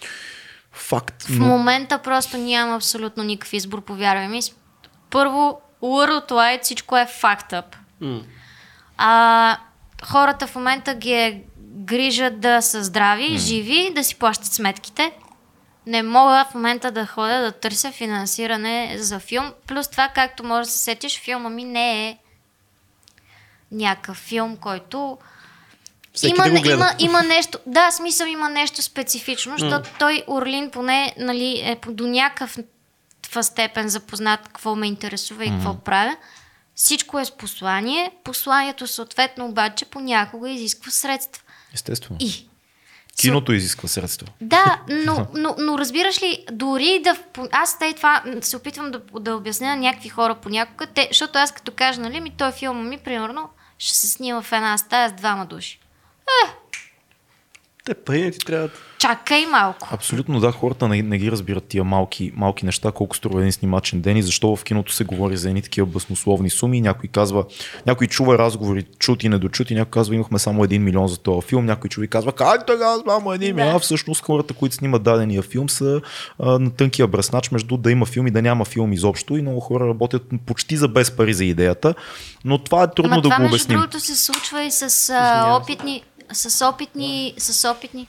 Факт. 0.72 1.22
В 1.22 1.38
момента 1.38 1.98
просто 1.98 2.36
нямам 2.36 2.76
абсолютно 2.76 3.22
никакъв 3.22 3.52
избор, 3.52 3.80
повярвай 3.80 4.28
ми. 4.28 4.40
Първо, 5.10 5.60
Worldwide 5.82 6.62
всичко 6.62 6.96
е 6.96 7.06
fucked 7.22 7.52
up. 7.52 7.76
А, 8.96 9.58
хората 10.04 10.46
в 10.46 10.54
момента 10.54 10.94
ги 10.94 11.12
е 11.12 11.42
грижат 11.60 12.40
да 12.40 12.62
са 12.62 12.84
здрави, 12.84 13.38
живи, 13.38 13.92
да 13.94 14.04
си 14.04 14.14
плащат 14.14 14.52
сметките. 14.52 15.12
Не 15.86 16.02
мога 16.02 16.46
в 16.50 16.54
момента 16.54 16.90
да 16.90 17.06
ходя 17.06 17.40
да 17.40 17.52
търся 17.52 17.92
финансиране 17.92 18.96
за 18.98 19.18
филм. 19.18 19.52
Плюс 19.66 19.88
това, 19.88 20.08
както 20.14 20.44
може 20.44 20.66
да 20.66 20.72
се 20.72 20.78
сетиш, 20.78 21.20
филма 21.20 21.48
ми 21.48 21.64
не 21.64 22.08
е 22.08 22.18
някакъв 23.72 24.16
филм, 24.16 24.56
който 24.56 25.18
Всеки 26.14 26.34
има, 26.36 26.44
да 26.44 26.50
го 26.50 26.60
гледа. 26.62 26.74
има, 26.74 26.94
има 26.98 27.22
нещо, 27.22 27.58
да, 27.66 27.90
смисъл 27.90 28.26
има 28.26 28.48
нещо 28.48 28.82
специфично, 28.82 29.58
защото 29.58 29.90
той 29.98 30.24
Орлин 30.26 30.70
поне 30.70 31.14
нали, 31.18 31.60
е 31.64 31.78
до 31.88 32.06
някаква 32.06 33.42
степен 33.42 33.88
запознат 33.88 34.40
какво 34.46 34.76
ме 34.76 34.86
интересува 34.86 35.44
и 35.44 35.50
какво 35.50 35.74
правя. 35.74 36.16
Всичко 36.74 37.18
е 37.18 37.24
с 37.24 37.30
послание. 37.30 38.10
Посланието 38.24 38.86
съответно 38.86 39.46
обаче 39.46 39.84
понякога 39.84 40.50
изисква 40.50 40.90
средства. 40.90 41.42
Естествено. 41.74 42.16
И 42.20 42.48
Киното 43.16 43.52
изисква 43.52 43.88
средства. 43.88 44.28
да, 44.40 44.80
но, 44.88 45.26
но, 45.34 45.54
но 45.58 45.78
разбираш 45.78 46.22
ли, 46.22 46.44
дори 46.52 47.00
да... 47.04 47.16
Аз 47.52 47.78
те 47.78 47.92
това 47.92 48.22
се 48.40 48.56
опитвам 48.56 48.90
да, 48.90 49.00
да 49.20 49.36
обясня 49.36 49.66
на 49.66 49.76
някакви 49.76 50.08
хора 50.08 50.34
понякога, 50.34 50.86
те, 50.86 51.08
защото 51.10 51.38
аз 51.38 51.52
като 51.52 51.72
кажа, 51.72 52.00
нали, 52.00 52.20
ми 52.20 52.30
той 52.30 52.52
филма 52.52 52.82
ми, 52.82 52.98
примерно, 52.98 53.48
ще 53.78 53.94
се 53.94 54.08
снима 54.08 54.42
в 54.42 54.52
една 54.52 54.78
стая 54.78 55.08
с 55.08 55.12
двама 55.12 55.46
души. 55.46 55.81
Е, 56.44 56.48
Те 57.84 57.94
пари 57.94 58.22
не 58.22 58.30
ти 58.30 58.38
трябват. 58.38 58.70
Чакай 58.98 59.46
малко. 59.46 59.88
Абсолютно 59.92 60.40
да, 60.40 60.52
хората 60.52 60.88
не, 60.88 61.02
не 61.02 61.18
ги 61.18 61.30
разбират 61.30 61.64
тия 61.64 61.84
малки, 61.84 62.32
малки 62.36 62.66
неща, 62.66 62.92
колко 62.92 63.16
струва 63.16 63.40
един 63.40 63.52
снимачен 63.52 64.00
ден 64.00 64.16
и 64.16 64.22
защо 64.22 64.56
в 64.56 64.64
киното 64.64 64.92
се 64.92 65.04
говори 65.04 65.36
за 65.36 65.48
едни 65.48 65.62
такива 65.62 65.86
баснословни 65.86 66.50
суми. 66.50 66.80
Някой 66.80 67.08
казва, 67.08 67.44
някой 67.86 68.06
чува 68.06 68.38
разговори, 68.38 68.82
чути, 68.98 69.28
недочути, 69.28 69.74
някой 69.74 69.90
казва, 69.90 70.14
имахме 70.14 70.38
само 70.38 70.64
1 70.64 70.78
милион 70.78 71.08
за 71.08 71.18
този 71.18 71.46
филм, 71.46 71.64
някой 71.64 71.90
човек 71.90 72.10
казва, 72.10 72.32
как 72.32 72.66
така, 72.66 72.94
само 73.08 73.30
1 73.30 73.52
милион, 73.52 73.80
всъщност 73.80 74.24
хората, 74.24 74.54
които 74.54 74.74
снимат 74.74 75.02
дадения 75.02 75.42
филм 75.42 75.68
са 75.68 76.00
а, 76.38 76.58
на 76.58 76.70
тънкия 76.70 77.06
бръснач 77.06 77.50
между 77.50 77.76
да 77.76 77.90
има 77.90 78.06
филм 78.06 78.26
и 78.26 78.30
да 78.30 78.42
няма 78.42 78.64
филм 78.64 78.92
изобщо 78.92 79.36
и 79.36 79.42
много 79.42 79.60
хора 79.60 79.88
работят 79.88 80.22
почти 80.46 80.76
за 80.76 80.88
без 80.88 81.10
пари 81.10 81.34
за 81.34 81.44
идеята, 81.44 81.94
но 82.44 82.58
това 82.58 82.82
е 82.82 82.90
трудно 82.94 83.10
Ма 83.10 83.16
да 83.16 83.22
това, 83.22 83.36
го 83.36 83.42
между 83.42 83.54
обясним. 83.54 83.78
другото, 83.78 84.00
се 84.00 84.16
случва 84.16 84.62
и 84.62 84.70
с 84.70 85.10
а, 85.10 85.58
опитни, 85.62 86.02
с 86.34 86.68
опитни, 86.68 87.34
с 87.38 87.70
опитни. 87.70 88.08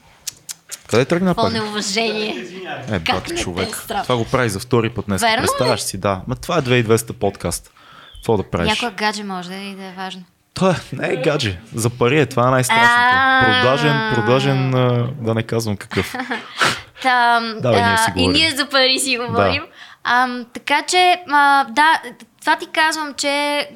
Къде 0.88 1.06
тръгна 1.06 1.36
пак? 1.36 1.54
неуважение. 1.54 2.46
Е, 2.88 2.92
не 2.92 3.00
те 3.00 3.36
човек. 3.36 3.70
е? 3.90 4.02
Това 4.04 4.18
го 4.18 4.26
прави 4.26 4.50
за 4.50 4.60
втори 4.60 4.90
път 4.90 5.06
днес. 5.06 5.22
Верно 5.22 5.44
ли? 5.44 5.48
Представяш 5.48 5.82
си, 5.82 5.98
да. 5.98 6.22
Ма 6.28 6.36
това 6.36 6.58
е 6.58 6.62
2200 6.62 7.14
подкаст. 7.14 7.72
Какво 8.16 8.38
да 8.38 8.44
правиш? 8.44 8.70
Някоя 8.70 8.92
гадже 8.92 9.24
може 9.24 9.50
да 9.50 9.56
е 9.56 9.64
и 9.64 9.76
да 9.76 9.84
е 9.84 9.92
важно. 9.92 10.24
Това 10.54 10.76
не 10.94 11.08
е 11.08 11.16
гадже. 11.16 11.60
За 11.76 11.90
пари 11.90 12.20
е, 12.20 12.26
това 12.26 12.48
е 12.48 12.52
най-страшното. 12.52 13.44
Продажен, 13.46 14.12
продажен, 14.16 14.72
да 15.22 15.34
не 15.36 15.44
казвам 15.44 15.78
какъв. 15.78 16.16
Та, 17.02 17.40
Да, 17.40 17.72
бе, 17.72 17.82
ние 17.82 17.98
си 17.98 18.12
и 18.16 18.28
ние 18.28 18.52
за 18.52 18.70
пари 18.70 19.00
си 19.00 19.18
говорим. 19.18 19.64
А, 20.04 20.28
така 20.54 20.82
че, 20.88 21.22
а, 21.32 21.64
да, 21.64 22.02
това 22.42 22.56
ти 22.56 22.68
казвам, 22.74 23.14
че 23.14 23.68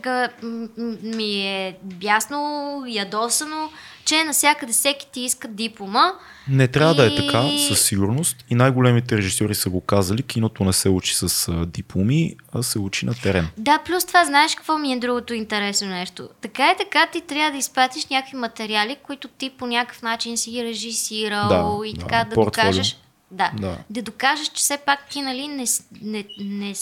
ми 1.03 1.47
е 1.47 1.75
ясно, 2.01 2.83
ядосано, 2.87 3.69
че 4.07 4.23
навсякъде 4.23 4.73
всеки 4.73 5.07
ти 5.11 5.21
иска 5.21 5.47
диплома. 5.47 6.13
Не 6.47 6.67
трябва 6.67 6.95
да 6.95 7.03
е 7.03 7.07
И- 7.07 7.15
така, 7.15 7.43
със 7.67 7.81
сигурност. 7.81 8.45
И 8.49 8.55
най-големите 8.55 9.17
режисьори 9.17 9.55
са 9.55 9.69
го 9.69 9.81
казали. 9.81 10.23
Киното 10.23 10.63
не 10.63 10.73
се 10.73 10.89
учи 10.89 11.13
с 11.15 11.51
дипломи, 11.65 12.35
а 12.53 12.63
се 12.63 12.79
учи 12.79 13.05
на 13.05 13.13
терен. 13.13 13.47
Да, 13.57 13.79
плюс 13.79 14.05
това 14.05 14.25
знаеш 14.25 14.55
какво 14.55 14.77
ми 14.77 14.93
е 14.93 14.99
другото 14.99 15.33
интересно 15.33 15.87
нещо. 15.87 16.29
Така 16.41 16.71
и 16.71 16.75
така 16.77 17.07
ти 17.07 17.21
трябва 17.21 17.51
да 17.51 17.57
изпратиш 17.57 18.05
някакви 18.05 18.37
материали, 18.37 18.97
които 19.03 19.27
ти 19.27 19.49
по 19.49 19.67
някакъв 19.67 20.01
начин 20.01 20.37
си 20.37 20.51
ги 20.51 20.63
режисирал 20.63 21.47
Да, 21.49 21.87
и 21.87 21.93
да, 21.93 21.99
така 21.99 22.23
да, 22.23 22.35
портфолио. 22.35 22.71
докажеш. 22.71 22.97
Да, 23.31 23.51
Да. 23.59 23.77
да 23.89 24.01
докажеш, 24.01 24.47
че 24.47 24.53
все 24.55 24.77
пак 24.77 25.09
ти 25.09 25.21
нали, 25.21 25.47
не, 25.47 25.65
не, 26.01 26.25
не 26.39 26.73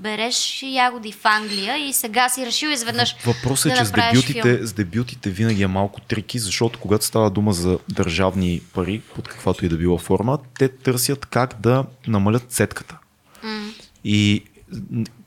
береш 0.00 0.62
ягоди 0.62 1.12
в 1.12 1.24
Англия 1.24 1.76
и 1.76 1.92
сега 1.92 2.28
си 2.28 2.46
решил 2.46 2.68
изведнъж 2.68 3.16
Въпросът 3.26 3.72
е, 3.72 3.74
да 3.74 3.76
че 3.76 3.84
с 3.84 3.92
дебютите, 3.92 4.42
филм. 4.42 4.66
с 4.66 4.72
дебютите 4.72 5.30
винаги 5.30 5.62
е 5.62 5.66
малко 5.66 6.00
трики, 6.00 6.38
защото 6.38 6.78
когато 6.78 7.04
става 7.04 7.30
дума 7.30 7.52
за 7.52 7.78
държавни 7.88 8.60
пари, 8.74 9.02
под 9.14 9.28
каквато 9.28 9.64
и 9.64 9.68
да 9.68 9.76
била 9.76 9.98
форма, 9.98 10.38
те 10.58 10.68
търсят 10.68 11.26
как 11.26 11.60
да 11.60 11.84
намалят 12.06 12.42
цетката. 12.48 12.98
М. 13.42 13.70
И 14.04 14.44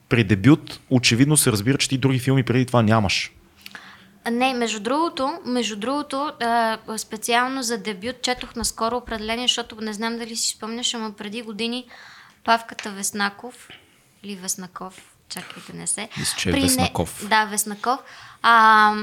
при 0.09 0.23
дебют 0.23 0.79
очевидно 0.89 1.37
се 1.37 1.51
разбира, 1.51 1.77
че 1.77 1.89
ти 1.89 1.97
други 1.97 2.19
филми 2.19 2.43
преди 2.43 2.65
това 2.65 2.81
нямаш. 2.81 3.31
Не, 4.31 4.53
между 4.53 4.79
другото, 4.79 5.39
между 5.45 5.75
другото, 5.75 6.31
а, 6.41 6.77
специално 6.97 7.63
за 7.63 7.77
дебют 7.77 8.21
четох 8.21 8.55
наскоро 8.55 8.97
определение, 8.97 9.47
защото 9.47 9.81
не 9.81 9.93
знам 9.93 10.17
дали 10.17 10.35
си 10.35 10.49
спомняш, 10.49 10.93
ама 10.93 11.11
преди 11.11 11.41
години 11.41 11.85
Павката 12.43 12.91
Веснаков 12.91 13.69
или 14.23 14.35
Веснаков, 14.35 15.15
чакайте 15.29 15.73
не 15.73 15.87
се. 15.87 16.09
Мисля, 16.17 16.35
че 16.39 16.49
е 16.49 16.51
При 16.51 16.61
Веснаков. 16.61 17.27
Да, 17.29 17.45
Веснаков. 17.45 17.99
А, 18.41 18.93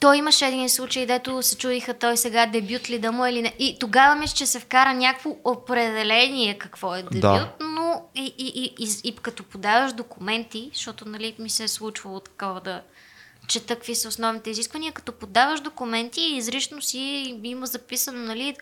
той 0.00 0.16
имаше 0.16 0.46
един 0.46 0.70
случай, 0.70 1.06
дето 1.06 1.42
се 1.42 1.56
чудиха 1.56 1.94
той 1.94 2.16
сега 2.16 2.46
дебют 2.46 2.90
ли 2.90 2.98
да 2.98 3.12
му 3.12 3.24
е 3.24 3.30
или 3.30 3.42
не. 3.42 3.54
И 3.58 3.76
тогава 3.78 4.14
мисля, 4.14 4.36
че 4.36 4.46
се 4.46 4.60
вкара 4.60 4.94
някакво 4.94 5.36
определение 5.44 6.58
какво 6.58 6.94
е 6.94 7.02
дебют, 7.02 7.20
Да. 7.20 7.52
но 7.60 8.02
и, 8.14 8.34
и, 8.38 8.46
и, 8.64 8.74
и, 8.84 9.08
и 9.08 9.16
като 9.16 9.42
подаваш 9.42 9.92
документи, 9.92 10.70
защото 10.74 11.08
нали, 11.08 11.36
ми 11.38 11.50
се 11.50 11.64
е 11.64 11.68
случвало 11.68 12.20
такова 12.20 12.60
да 12.60 12.82
чета 13.46 13.74
какви 13.74 13.94
са 13.94 14.08
основните 14.08 14.50
изисквания, 14.50 14.92
като 14.92 15.12
подаваш 15.12 15.60
документи 15.60 16.20
и 16.20 16.36
изрично 16.36 16.82
си 16.82 16.98
има 17.44 17.66
записано, 17.66 18.18
нали, 18.18 18.56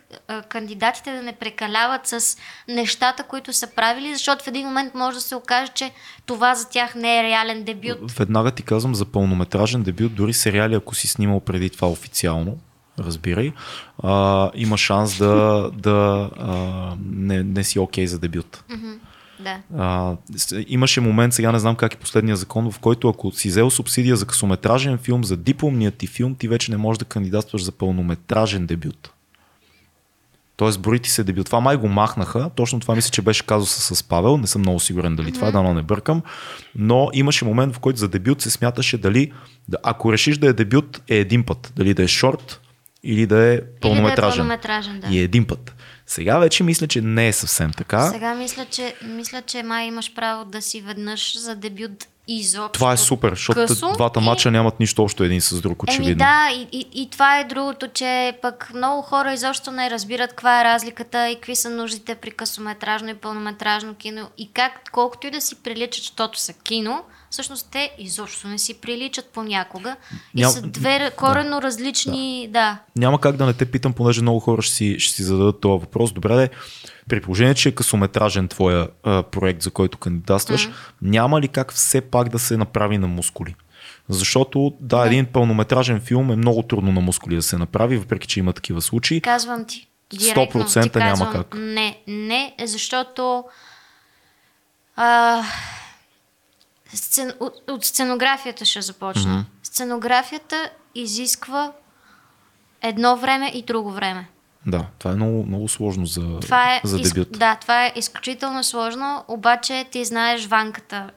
кандидатите 0.49 1.12
да 1.12 1.23
не 1.23 1.33
прекаляват 1.33 2.07
с 2.07 2.37
нещата, 2.68 3.23
които 3.23 3.53
са 3.53 3.66
правили, 3.66 4.14
защото 4.14 4.44
в 4.44 4.49
един 4.49 4.66
момент 4.66 4.94
може 4.94 5.14
да 5.14 5.20
се 5.20 5.35
окаже, 5.35 5.73
че 5.75 5.92
това 6.27 6.55
за 6.55 6.68
тях 6.68 6.94
не 6.94 7.20
е 7.20 7.23
реален 7.23 7.64
дебют. 7.64 8.12
Веднага 8.12 8.51
ти 8.51 8.62
казвам 8.62 8.94
за 8.94 9.05
пълнометражен 9.05 9.83
дебют, 9.83 10.14
дори 10.14 10.33
сериали, 10.33 10.75
ако 10.75 10.94
си 10.94 11.09
снимал 11.09 11.40
преди 11.40 11.70
това 11.70 11.88
официално, 11.88 12.59
разбирай, 12.99 13.53
а, 14.03 14.51
има 14.55 14.79
шанс 14.79 15.18
да, 15.18 15.70
да 15.73 16.31
а, 16.38 16.53
не, 17.11 17.42
не 17.42 17.64
си 17.64 17.79
окей 17.79 18.07
за 18.07 18.18
дебют. 18.18 18.64
Да. 19.44 19.59
А, 19.78 20.16
имаше 20.68 21.00
момент, 21.00 21.35
сега 21.35 21.52
не 21.52 21.59
знам 21.59 21.76
как 21.76 21.94
е 21.94 21.96
последния 21.96 22.37
закон, 22.37 22.72
в 22.72 22.78
който 22.78 23.09
ако 23.09 23.33
си 23.33 23.48
взел 23.48 23.70
субсидия 23.70 24.16
за 24.16 24.26
късометражен 24.26 24.98
филм, 24.98 25.24
за 25.24 25.37
дипломният 25.37 25.94
ти 25.94 26.07
филм, 26.07 26.35
ти 26.35 26.48
вече 26.48 26.70
не 26.70 26.76
можеш 26.76 26.98
да 26.98 27.04
кандидатстваш 27.04 27.64
за 27.64 27.72
пълнометражен 27.72 28.66
дебют. 28.66 29.11
Тоест, 30.57 30.80
брои 30.80 30.98
ти 30.98 31.11
се 31.11 31.24
дебют. 31.24 31.46
Това 31.46 31.61
май 31.61 31.76
го 31.76 31.88
махнаха. 31.88 32.50
Точно 32.54 32.80
това 32.80 32.94
мисля, 32.94 33.11
че 33.11 33.22
беше 33.22 33.46
казуса 33.46 33.94
с 33.94 34.02
Павел. 34.02 34.37
Не 34.37 34.46
съм 34.46 34.61
много 34.61 34.80
сигурен 34.80 35.16
дали 35.16 35.33
това 35.33 35.48
е, 35.48 35.52
дано 35.52 35.74
не 35.74 35.83
бъркам. 35.83 36.22
Но 36.74 37.11
имаше 37.12 37.44
момент, 37.44 37.74
в 37.74 37.78
който 37.78 37.98
за 37.98 38.09
дебют 38.09 38.40
се 38.40 38.50
смяташе 38.50 38.98
дали, 38.98 39.33
да, 39.68 39.76
ако 39.83 40.12
решиш 40.12 40.38
да 40.38 40.48
е 40.48 40.52
дебют, 40.52 41.02
е 41.09 41.16
един 41.16 41.44
път. 41.44 41.72
Дали 41.76 41.94
да 41.94 42.02
е 42.02 42.09
шорт 42.09 42.61
или 43.02 43.26
да 43.26 43.54
е 43.54 43.61
пълнометражен. 43.80 44.38
пълнометражен, 44.38 45.00
да. 45.00 45.07
И 45.14 45.18
е 45.18 45.22
един 45.22 45.44
път. 45.44 45.74
Сега 46.06 46.38
вече 46.38 46.62
мисля, 46.62 46.86
че 46.86 47.00
не 47.00 47.28
е 47.28 47.32
съвсем 47.32 47.70
така. 47.76 48.10
Сега 48.10 48.34
мисля 48.34 48.66
че, 48.70 48.94
мисля, 49.02 49.42
че 49.42 49.62
май 49.62 49.86
имаш 49.86 50.14
право 50.14 50.44
да 50.44 50.62
си 50.62 50.80
веднъж 50.80 51.38
за 51.38 51.54
дебют 51.54 52.06
изобщо. 52.28 52.72
Това 52.72 52.92
е 52.92 52.96
супер, 52.96 53.30
защото 53.30 53.60
късо 53.66 53.92
двата 53.92 54.20
и- 54.20 54.24
мача 54.24 54.50
нямат 54.50 54.80
нищо 54.80 55.02
общо 55.02 55.24
един 55.24 55.40
с 55.40 55.60
друг, 55.60 55.82
очевидно. 55.82 56.06
Еми 56.06 56.14
да, 56.14 56.48
и, 56.52 56.68
и, 56.72 57.02
и 57.02 57.10
това 57.10 57.38
е 57.38 57.44
другото, 57.44 57.88
че 57.88 58.38
пък 58.42 58.70
много 58.74 59.02
хора 59.02 59.32
изобщо 59.32 59.70
не 59.70 59.90
разбират 59.90 60.30
каква 60.30 60.60
е 60.60 60.64
разликата 60.64 61.28
и 61.28 61.34
какви 61.34 61.56
са 61.56 61.70
нуждите 61.70 62.14
при 62.14 62.30
късометражно 62.30 63.08
и 63.08 63.14
пълнометражно 63.14 63.94
кино 63.94 64.28
и 64.38 64.50
как, 64.52 64.72
колкото 64.92 65.26
и 65.26 65.30
да 65.30 65.40
си 65.40 65.54
приличат, 65.54 66.04
защото 66.04 66.40
са 66.40 66.52
кино, 66.52 67.02
всъщност 67.35 67.68
те 67.70 67.90
изобщо 67.99 68.49
не 68.49 68.59
си 68.59 68.81
приличат 68.81 69.31
понякога 69.33 69.97
и 70.35 70.44
Ням- 70.44 70.49
са 70.49 70.62
две 70.62 71.11
коренно 71.16 71.62
различни, 71.62 72.49
да. 72.51 72.79
Няма 72.97 73.20
как 73.20 73.37
да 73.37 73.47
не 73.47 73.53
те 73.53 73.70
питам, 73.70 73.92
понеже 73.92 74.23
много 74.23 74.40
хора 74.40 74.62
ще 74.62 74.75
си, 74.75 74.97
ще 74.99 75.14
си 75.14 75.23
зададат 75.23 75.61
този 75.61 75.81
въпрос. 75.81 76.12
Добре, 76.12 76.37
де, 76.37 76.51
при 77.09 77.20
положение, 77.20 77.55
че 77.55 77.68
е 77.68 77.73
късометражен 77.73 78.49
твоя 78.49 78.88
а, 79.03 79.23
проект, 79.23 79.62
за 79.62 79.70
който 79.70 79.99
кандидатстваш, 79.99 80.68
няма 81.03 81.40
ли 81.40 81.49
как 81.49 81.73
все 81.73 82.01
пак 82.01 82.29
да 82.29 82.38
се 82.38 82.57
направи 82.57 82.99
на 82.99 83.07
мускули? 83.07 83.55
Защото, 84.09 84.73
да, 84.81 85.07
един 85.07 85.27
пълнометражен 85.27 86.01
филм 86.01 86.31
е 86.31 86.37
много 86.37 86.62
трудно 86.62 86.92
на 86.92 87.01
мускули 87.01 87.37
да 87.37 87.42
се 87.42 87.59
направи, 87.59 87.97
въпреки 87.97 88.27
че 88.27 88.40
има 88.40 88.53
такива 88.53 88.83
случаи. 88.83 89.20
Казвам 89.20 89.64
ти. 89.64 89.88
Директно 90.11 90.62
100% 90.62 90.92
ти 90.92 90.99
няма 90.99 91.11
казвам, 91.11 91.33
как. 91.33 91.55
Не, 91.55 91.99
не, 92.07 92.55
защото 92.64 93.44
а, 94.97 95.42
сцен, 96.94 97.33
от, 97.40 97.70
от 97.70 97.85
сценографията 97.85 98.64
ще 98.64 98.83
започна. 98.83 99.33
Мгм. 99.33 99.42
Сценографията 99.62 100.57
изисква 100.94 101.72
едно 102.83 103.16
време 103.16 103.50
и 103.54 103.62
друго 103.62 103.90
време. 103.90 104.28
Да, 104.66 104.87
това 104.98 105.11
е 105.11 105.14
много, 105.14 105.44
много 105.46 105.68
сложно 105.68 106.07
за, 106.07 106.40
Това 106.40 106.74
е, 106.74 106.80
за 106.85 106.98
из- 106.98 107.09
дебют. 107.09 107.33
Да, 107.33 107.57
това 107.57 107.87
е 107.87 107.92
изключително 107.96 108.64
сложно, 108.64 109.24
обаче 109.28 109.87
ти 109.90 110.04
знаеш 110.04 110.46
Ванката, 110.46 111.11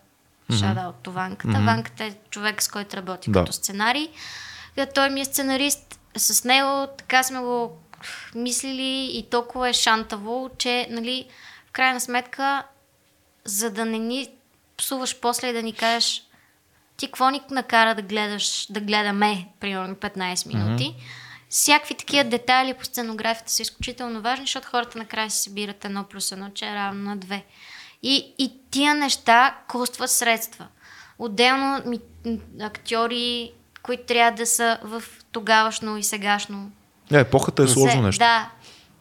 шада 0.60 0.82
от 0.90 1.14
Ванката. 1.14 1.60
Ванката 1.60 2.04
е 2.04 2.14
човек, 2.30 2.64
с 2.64 2.68
който 2.68 2.98
работи 2.98 3.32
Да. 3.32 3.40
като 3.40 3.54
сценарий. 3.54 4.10
Е, 4.76 4.86
Той 4.86 5.10
ми 5.10 5.22
е 5.22 5.26
сценарист. 5.26 6.00
С 6.18 6.44
него 6.44 6.88
така 6.98 7.24
сме 7.24 7.40
го 7.40 7.72
мислили 8.36 9.10
и 9.14 9.28
толкова 9.32 9.70
е 9.70 9.74
шантаво, 9.74 10.50
че 10.58 10.88
нали, 10.90 11.28
в 11.68 11.72
крайна 11.72 12.02
сметка, 12.02 12.64
за 13.46 13.70
да 13.72 13.86
не 13.86 13.98
ни 14.00 14.30
псуваш 14.78 15.16
после 15.16 15.48
и 15.48 15.54
да 15.54 15.64
ни 15.64 15.74
кажеш 15.74 16.24
ти 16.98 17.08
какво 17.08 17.30
ни 17.30 17.42
накара 17.52 17.96
да 17.96 18.02
гледаш, 18.02 18.68
да 18.70 18.80
гледаме, 18.80 19.48
примерно 19.60 19.96
15 19.96 20.48
минути. 20.48 20.96
Всякакви 21.50 21.96
такива 21.96 22.24
детайли 22.24 22.74
по 22.74 22.86
сценографията 22.86 23.52
са 23.52 23.62
изключително 23.62 24.22
важни, 24.22 24.46
защото 24.46 24.68
хората 24.68 24.98
накрая 24.98 25.32
си 25.32 25.42
събират 25.42 25.86
едно 25.86 26.04
плюс 26.04 26.32
едно, 26.32 26.50
че 26.50 26.66
е 26.66 26.76
равно 26.76 27.04
на 27.04 27.18
две. 27.18 27.46
И, 28.04 28.34
и 28.38 28.54
тия 28.72 28.94
неща 28.96 29.56
костват 29.68 30.12
средства. 30.12 30.68
Отделно 31.20 31.82
ми, 31.86 32.00
актьори, 32.62 33.52
които 33.84 34.04
трябва 34.04 34.32
да 34.32 34.46
са 34.46 34.80
в 34.84 35.04
тогавашно 35.32 35.98
и 35.98 36.04
сегашно 36.04 36.72
Не, 37.12 37.20
епохата 37.20 37.64
е 37.64 37.68
сложно 37.68 37.92
се- 37.92 38.02
нещо. 38.02 38.20
Да, 38.20 38.50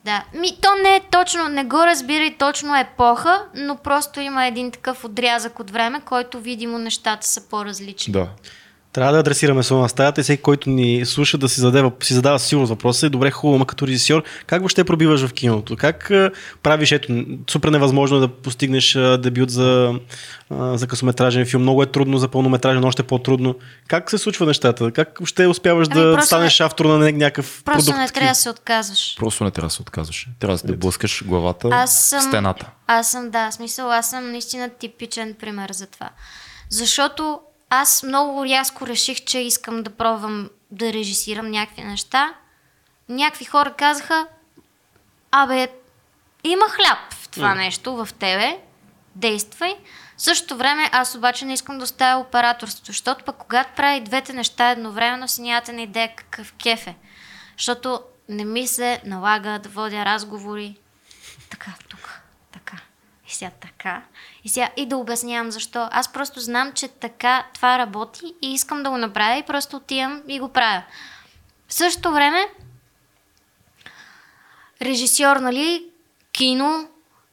да. 0.06 0.24
Ми, 0.34 0.58
то 0.62 0.68
не 0.82 0.96
е 0.96 1.00
точно, 1.10 1.48
не 1.48 1.64
го 1.64 1.86
разбирай 1.86 2.36
точно 2.38 2.76
епоха, 2.76 3.44
но 3.54 3.76
просто 3.76 4.20
има 4.20 4.46
един 4.46 4.70
такъв 4.70 5.04
отрязък 5.04 5.60
от 5.60 5.70
време, 5.70 6.00
който 6.00 6.40
видимо 6.40 6.78
нещата 6.78 7.26
са 7.26 7.48
по-различни. 7.48 8.12
да. 8.12 8.28
Трябва 8.96 9.12
да 9.12 9.18
адресираме 9.18 9.62
слона 9.62 9.82
на 9.82 9.88
стаята 9.88 10.20
и 10.20 10.24
всеки, 10.24 10.42
който 10.42 10.70
ни 10.70 11.06
слуша 11.06 11.38
да 11.38 11.48
си, 11.48 11.60
заде, 11.60 11.90
си 12.02 12.14
задава 12.14 12.38
сигурно 12.38 12.66
въпроса 12.66 13.06
и 13.06 13.10
добре 13.10 13.30
хубаво, 13.30 13.58
ма 13.58 13.66
като 13.66 13.86
режисьор, 13.86 14.22
как 14.46 14.60
въобще 14.60 14.84
пробиваш 14.84 15.26
в 15.26 15.32
киното? 15.32 15.76
Как 15.76 16.10
а, 16.10 16.30
правиш, 16.62 16.92
ето, 16.92 17.24
супер 17.50 17.68
невъзможно 17.68 18.16
е 18.16 18.20
да 18.20 18.28
постигнеш 18.28 18.96
а, 18.96 19.18
дебют 19.18 19.50
за, 19.50 19.94
а, 20.50 20.78
за 20.78 20.86
късометражен 20.86 21.46
филм, 21.46 21.62
много 21.62 21.82
е 21.82 21.86
трудно 21.86 22.18
за 22.18 22.28
пълнометражен, 22.28 22.84
още 22.84 23.02
по-трудно. 23.02 23.54
Как 23.88 24.10
се 24.10 24.18
случва 24.18 24.46
нещата? 24.46 24.90
Как 24.92 25.18
въобще 25.18 25.46
успяваш 25.46 25.88
Ами, 25.90 26.00
да 26.00 26.12
просто 26.12 26.26
станеш 26.26 26.60
автор 26.60 26.84
на 26.84 26.98
ня- 26.98 27.16
някакъв 27.16 27.62
Просто 27.64 27.84
продукт? 27.84 27.98
не 27.98 28.08
трябва 28.08 28.28
да 28.30 28.34
се 28.34 28.50
отказваш. 28.50 29.16
Просто 29.18 29.44
не 29.44 29.50
трябва 29.50 29.68
да 29.68 29.74
се 29.74 29.82
отказваш. 29.82 30.28
Трябва 30.40 30.58
да 30.64 30.76
блъскаш 30.76 31.24
главата 31.24 31.68
Аз 31.72 32.00
съм- 32.00 32.20
в 32.20 32.24
стената. 32.24 32.70
Аз 32.86 33.10
съм, 33.10 33.30
да, 33.30 33.50
смисъл, 33.50 33.90
аз 33.92 34.10
съм 34.10 34.30
наистина 34.30 34.68
типичен 34.68 35.34
пример 35.40 35.70
за 35.72 35.86
това. 35.86 36.10
Защото 36.70 37.40
аз 37.70 38.02
много 38.02 38.44
рязко 38.44 38.86
реших, 38.86 39.24
че 39.24 39.38
искам 39.38 39.82
да 39.82 39.90
пробвам 39.90 40.50
да 40.70 40.92
режисирам 40.92 41.50
някакви 41.50 41.84
неща. 41.84 42.34
Някакви 43.08 43.44
хора 43.44 43.74
казаха, 43.74 44.26
абе, 45.30 45.68
има 46.44 46.64
хляб 46.68 47.12
в 47.12 47.28
това 47.28 47.54
нещо, 47.54 47.96
в 47.96 48.08
тебе, 48.18 48.58
действай. 49.14 49.74
В 50.16 50.22
същото 50.22 50.56
време 50.56 50.90
аз 50.92 51.14
обаче 51.14 51.44
не 51.44 51.52
искам 51.52 51.78
да 51.78 51.84
оставя 51.84 52.20
операторството, 52.20 52.86
защото 52.86 53.24
пък 53.24 53.36
когато 53.36 53.74
прави 53.76 54.00
двете 54.00 54.32
неща 54.32 54.70
едновременно 54.70 55.28
си 55.28 55.42
нямате 55.42 55.72
на 55.72 55.82
идея 55.82 56.16
какъв 56.16 56.52
кеф 56.52 56.86
е. 56.86 56.96
Защото 57.56 58.00
не 58.28 58.44
ми 58.44 58.66
се 58.66 59.00
налага 59.04 59.58
да 59.58 59.68
водя 59.68 60.04
разговори 60.04 60.76
така, 61.50 61.74
тук, 61.88 62.20
така, 62.52 62.76
и 63.28 63.34
сега 63.34 63.50
така, 63.60 64.02
и 64.46 64.48
сега 64.48 64.70
и 64.76 64.86
да 64.86 64.96
обяснявам 64.96 65.50
защо. 65.50 65.88
Аз 65.90 66.12
просто 66.12 66.40
знам, 66.40 66.72
че 66.72 66.88
така 66.88 67.46
това 67.54 67.78
работи 67.78 68.34
и 68.42 68.52
искам 68.54 68.82
да 68.82 68.90
го 68.90 68.98
направя 68.98 69.38
и 69.38 69.42
просто 69.42 69.76
отивам 69.76 70.22
и 70.28 70.40
го 70.40 70.48
правя. 70.48 70.82
В 71.68 71.74
същото 71.74 72.12
време, 72.12 72.48
режисьор, 74.82 75.36
нали, 75.36 75.86
кино, 76.32 76.88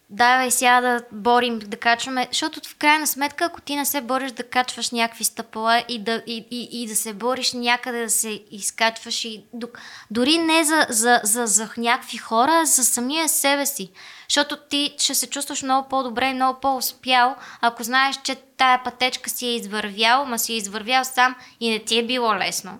давай 0.09 0.51
сега 0.51 0.81
да 0.81 1.03
борим, 1.11 1.59
да 1.59 1.77
качваме, 1.77 2.27
защото 2.31 2.69
в 2.69 2.75
крайна 2.75 3.07
сметка, 3.07 3.45
ако 3.45 3.61
ти 3.61 3.75
не 3.75 3.85
се 3.85 4.01
бориш 4.01 4.31
да 4.31 4.43
качваш 4.43 4.91
някакви 4.91 5.23
стъпала 5.23 5.83
и 5.89 6.03
да, 6.03 6.23
и, 6.27 6.45
и, 6.51 6.83
и 6.83 6.87
да 6.87 6.95
се 6.95 7.13
бориш 7.13 7.53
някъде 7.53 8.03
да 8.03 8.09
се 8.09 8.43
изкачваш 8.51 9.25
и 9.25 9.43
до, 9.53 9.67
дори 10.11 10.37
не 10.37 10.63
за, 10.63 10.85
за, 10.89 11.21
за, 11.23 11.47
за 11.47 11.69
някакви 11.77 12.17
хора, 12.17 12.65
за 12.65 12.83
самия 12.83 13.29
себе 13.29 13.65
си. 13.65 13.91
Защото 14.29 14.57
ти 14.69 14.95
ще 14.97 15.15
се 15.15 15.29
чувстваш 15.29 15.63
много 15.63 15.89
по-добре 15.89 16.29
и 16.29 16.33
много 16.33 16.59
по-успял, 16.59 17.35
ако 17.61 17.83
знаеш, 17.83 18.15
че 18.23 18.35
тая 18.35 18.83
пътечка 18.83 19.29
си 19.29 19.47
е 19.47 19.55
извървял, 19.55 20.25
ма 20.25 20.39
си 20.39 20.53
е 20.53 20.57
извървял 20.57 21.03
сам 21.03 21.35
и 21.59 21.69
не 21.69 21.79
ти 21.79 21.97
е 21.97 22.05
било 22.05 22.35
лесно. 22.35 22.79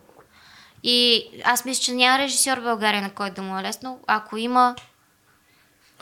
И 0.83 1.25
аз 1.43 1.65
мисля, 1.65 1.83
че 1.83 1.93
няма 1.93 2.19
режисьор 2.19 2.57
в 2.57 2.63
България, 2.63 3.01
на 3.01 3.13
който 3.13 3.35
да 3.35 3.41
му 3.41 3.59
е 3.59 3.63
лесно. 3.63 3.99
Ако 4.07 4.37
има, 4.37 4.75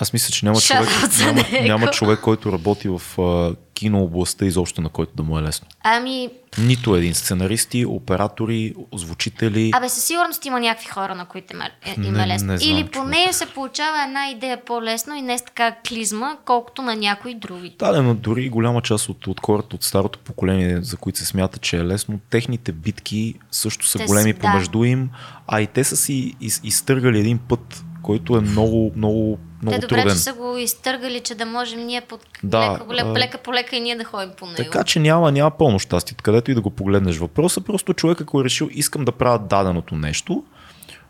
Аз 0.01 0.13
мисля, 0.13 0.31
че 0.31 0.45
няма 0.45 0.61
човек, 0.61 0.89
няма, 1.19 1.43
няма 1.63 1.91
човек, 1.91 2.19
който 2.19 2.51
работи 2.51 2.87
в 2.89 3.21
а, 3.21 3.55
кино 3.73 4.03
областта 4.03 4.45
изобщо, 4.45 4.81
на 4.81 4.89
който 4.89 5.11
да 5.15 5.23
му 5.23 5.39
е 5.39 5.41
лесно. 5.41 5.67
ами, 5.83 6.29
Нито 6.57 6.95
един. 6.95 7.13
Сценаристи, 7.15 7.85
оператори, 7.85 8.73
звучители. 8.95 9.71
Абе, 9.73 9.89
със 9.89 10.03
сигурност 10.03 10.45
има 10.45 10.59
някакви 10.59 10.87
хора, 10.87 11.15
на 11.15 11.25
които 11.25 11.53
им 11.53 11.61
е, 11.61 11.71
е, 11.85 11.93
им 11.97 12.13
Не- 12.13 12.27
лесно. 12.27 12.47
не 12.47 12.57
знам, 12.57 12.69
Или 12.71 12.79
човек. 12.81 12.91
поне 12.93 13.23
им 13.23 13.33
се 13.33 13.45
получава 13.45 14.03
една 14.03 14.29
идея 14.29 14.65
по-лесно 14.65 15.15
и 15.15 15.21
не 15.21 15.37
с 15.37 15.41
така 15.41 15.75
клизма, 15.87 16.35
колкото 16.45 16.81
на 16.81 16.95
някои 16.95 17.33
други. 17.35 17.75
Да, 17.79 17.91
да, 17.91 18.03
но 18.03 18.13
дори 18.13 18.49
голяма 18.49 18.81
част 18.81 19.09
от, 19.09 19.27
от 19.27 19.39
хората 19.39 19.75
от 19.75 19.83
старото 19.83 20.19
поколение, 20.19 20.81
за 20.81 20.97
които 20.97 21.19
се 21.19 21.25
смята, 21.25 21.59
че 21.59 21.77
е 21.77 21.85
лесно, 21.85 22.19
техните 22.29 22.71
битки 22.71 23.33
също 23.51 23.87
са 23.87 23.97
Те 23.97 24.05
големи 24.05 24.33
да. 24.33 24.39
помежду 24.39 24.83
им, 24.83 25.09
а 25.47 25.61
и 25.61 25.67
те 25.67 25.83
са 25.83 25.97
си 25.97 26.35
из, 26.41 26.61
изтъргали 26.63 27.19
един 27.19 27.37
път, 27.37 27.83
който 28.03 28.37
е 28.37 28.41
много, 28.41 28.91
много, 28.95 29.39
много 29.61 29.75
Те 29.75 29.79
добре, 29.79 29.95
труден. 29.95 30.09
че 30.09 30.19
са 30.19 30.33
го 30.33 30.57
изтъргали, 30.57 31.19
че 31.19 31.35
да 31.35 31.45
можем 31.45 31.79
ние 31.79 32.01
под 32.01 32.19
Да, 32.43 32.59
лека, 32.61 32.93
лека, 32.93 33.07
а- 33.07 33.13
лека 33.13 33.37
по 33.37 33.53
лека 33.53 33.75
и 33.75 33.79
ние 33.79 33.95
да 33.95 34.03
ходим 34.03 34.31
по 34.31 34.45
него. 34.45 34.57
Така 34.57 34.83
че 34.83 34.99
няма, 34.99 35.31
няма 35.31 35.51
пълно 35.51 35.79
щастие, 35.79 36.17
където 36.23 36.51
и 36.51 36.55
да 36.55 36.61
го 36.61 36.69
погледнеш. 36.69 37.17
Въпросът 37.17 37.65
просто 37.65 37.93
човек, 37.93 38.21
ако 38.21 38.41
е 38.41 38.43
решил, 38.43 38.69
искам 38.71 39.05
да 39.05 39.11
правя 39.11 39.39
даденото 39.39 39.95
нещо, 39.95 40.43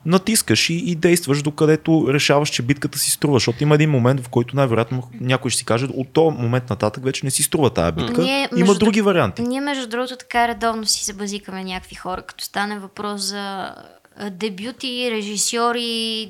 натискаш 0.05 0.69
и, 0.69 0.73
и 0.75 0.95
действаш 0.95 1.41
докъдето 1.41 2.05
решаваш, 2.09 2.49
че 2.49 2.61
битката 2.61 2.99
си 2.99 3.11
струва. 3.11 3.35
Защото 3.35 3.63
има 3.63 3.75
един 3.75 3.89
момент, 3.89 4.21
в 4.21 4.29
който 4.29 4.55
най-вероятно 4.55 5.03
някой 5.13 5.51
ще 5.51 5.57
си 5.57 5.65
каже, 5.65 5.85
от 5.87 6.09
този 6.09 6.37
момент 6.37 6.69
нататък 6.69 7.03
вече 7.03 7.25
не 7.25 7.31
си 7.31 7.43
струва 7.43 7.69
тая 7.69 7.91
битка. 7.91 8.21
Ние, 8.21 8.49
има 8.51 8.59
между 8.59 8.73
други 8.75 8.99
друг- 8.99 9.05
варианти. 9.05 9.41
Ние, 9.41 9.61
между 9.61 9.87
другото, 9.87 10.15
така 10.15 10.47
редовно 10.47 10.85
си 10.85 11.05
се 11.05 11.13
базикаме 11.13 11.63
някакви 11.63 11.95
хора, 11.95 12.21
като 12.21 12.43
стане 12.43 12.79
въпрос 12.79 13.21
за 13.21 13.75
дебюти, 14.21 15.11
режисьори, 15.11 15.81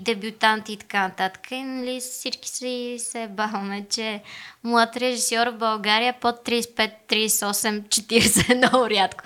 дебютанти 0.02 0.74
и 0.74 0.78
така 0.78 1.02
нататък. 1.02 1.52
И, 1.52 1.56
нали, 1.58 2.00
всички 2.02 2.50
си 2.50 2.96
се 3.00 3.28
баваме, 3.28 3.86
че 3.90 4.22
млад 4.64 4.98
режисьор 4.98 5.48
в 5.48 5.54
България 5.54 6.14
под 6.14 6.36
35, 6.36 6.92
38, 7.10 7.82
40 7.82 8.50
е 8.50 8.56
много 8.56 8.90
рядко. 8.90 9.24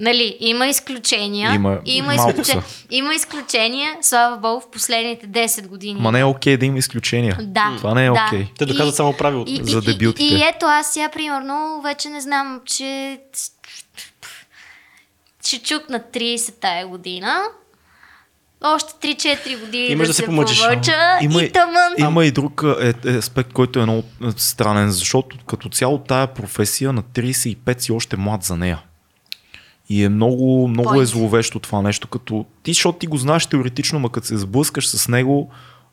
Нали, 0.00 0.36
има 0.40 0.66
изключения. 0.66 1.54
Има- 1.54 1.78
има, 1.84 2.14
изключения, 2.14 2.64
има 2.90 3.14
изключения, 3.14 3.96
слава 4.00 4.36
богу, 4.36 4.60
в 4.60 4.70
последните 4.70 5.26
10 5.28 5.66
години. 5.66 6.00
Ма 6.00 6.12
не 6.12 6.20
е 6.20 6.24
окей 6.24 6.56
да 6.56 6.66
има 6.66 6.78
изключения. 6.78 7.36
Да. 7.40 7.74
Това 7.76 7.94
не 7.94 8.06
е 8.06 8.10
да. 8.10 8.26
окей. 8.26 8.46
Те 8.58 8.66
доказват 8.66 8.92
И- 8.92 8.96
само 8.96 9.12
правилото. 9.12 9.52
и, 9.52 9.60
За 9.62 9.78
и- 9.78 9.80
дебютите. 9.82 10.24
И, 10.24 10.38
и 10.38 10.42
ето 10.44 10.66
аз 10.66 10.92
сега, 10.92 11.08
примерно, 11.08 11.80
вече 11.82 12.08
не 12.08 12.20
знам, 12.20 12.60
че 12.66 13.20
ще 15.42 15.58
чукна 15.58 16.00
30 16.02 16.54
тая 16.54 16.86
година. 16.86 17.42
Още 18.64 19.14
3-4 19.14 19.60
години 19.60 19.86
Имаш 19.86 20.06
да, 20.06 20.10
да 20.10 20.14
се 20.14 20.26
помъчиш. 20.26 20.62
помъча 20.62 21.18
Има, 21.22 21.42
и 21.42 21.52
тъмън. 21.52 21.92
има 21.98 22.24
и 22.24 22.30
друг 22.30 22.62
е, 22.80 22.94
е, 23.04 23.16
аспект, 23.16 23.52
който 23.52 23.78
е 23.80 23.82
много 23.82 24.02
е, 24.24 24.30
странен, 24.36 24.90
защото 24.90 25.36
като 25.46 25.68
цяло 25.68 25.98
тая 25.98 26.26
професия 26.26 26.92
на 26.92 27.02
35 27.02 27.80
си 27.80 27.92
още 27.92 28.16
млад 28.16 28.42
за 28.42 28.56
нея. 28.56 28.82
И 29.88 30.04
е 30.04 30.08
много, 30.08 30.68
много 30.68 30.94
е 30.94 31.04
Point. 31.04 31.04
зловещо 31.04 31.58
това 31.58 31.82
нещо, 31.82 32.08
като 32.08 32.44
ти, 32.62 32.72
защото 32.72 32.98
ти 32.98 33.06
го 33.06 33.16
знаеш 33.16 33.46
теоретично, 33.46 33.98
ма 33.98 34.12
като 34.12 34.26
се 34.26 34.36
сблъскаш 34.36 34.88
с 34.88 35.08
него, 35.08 35.50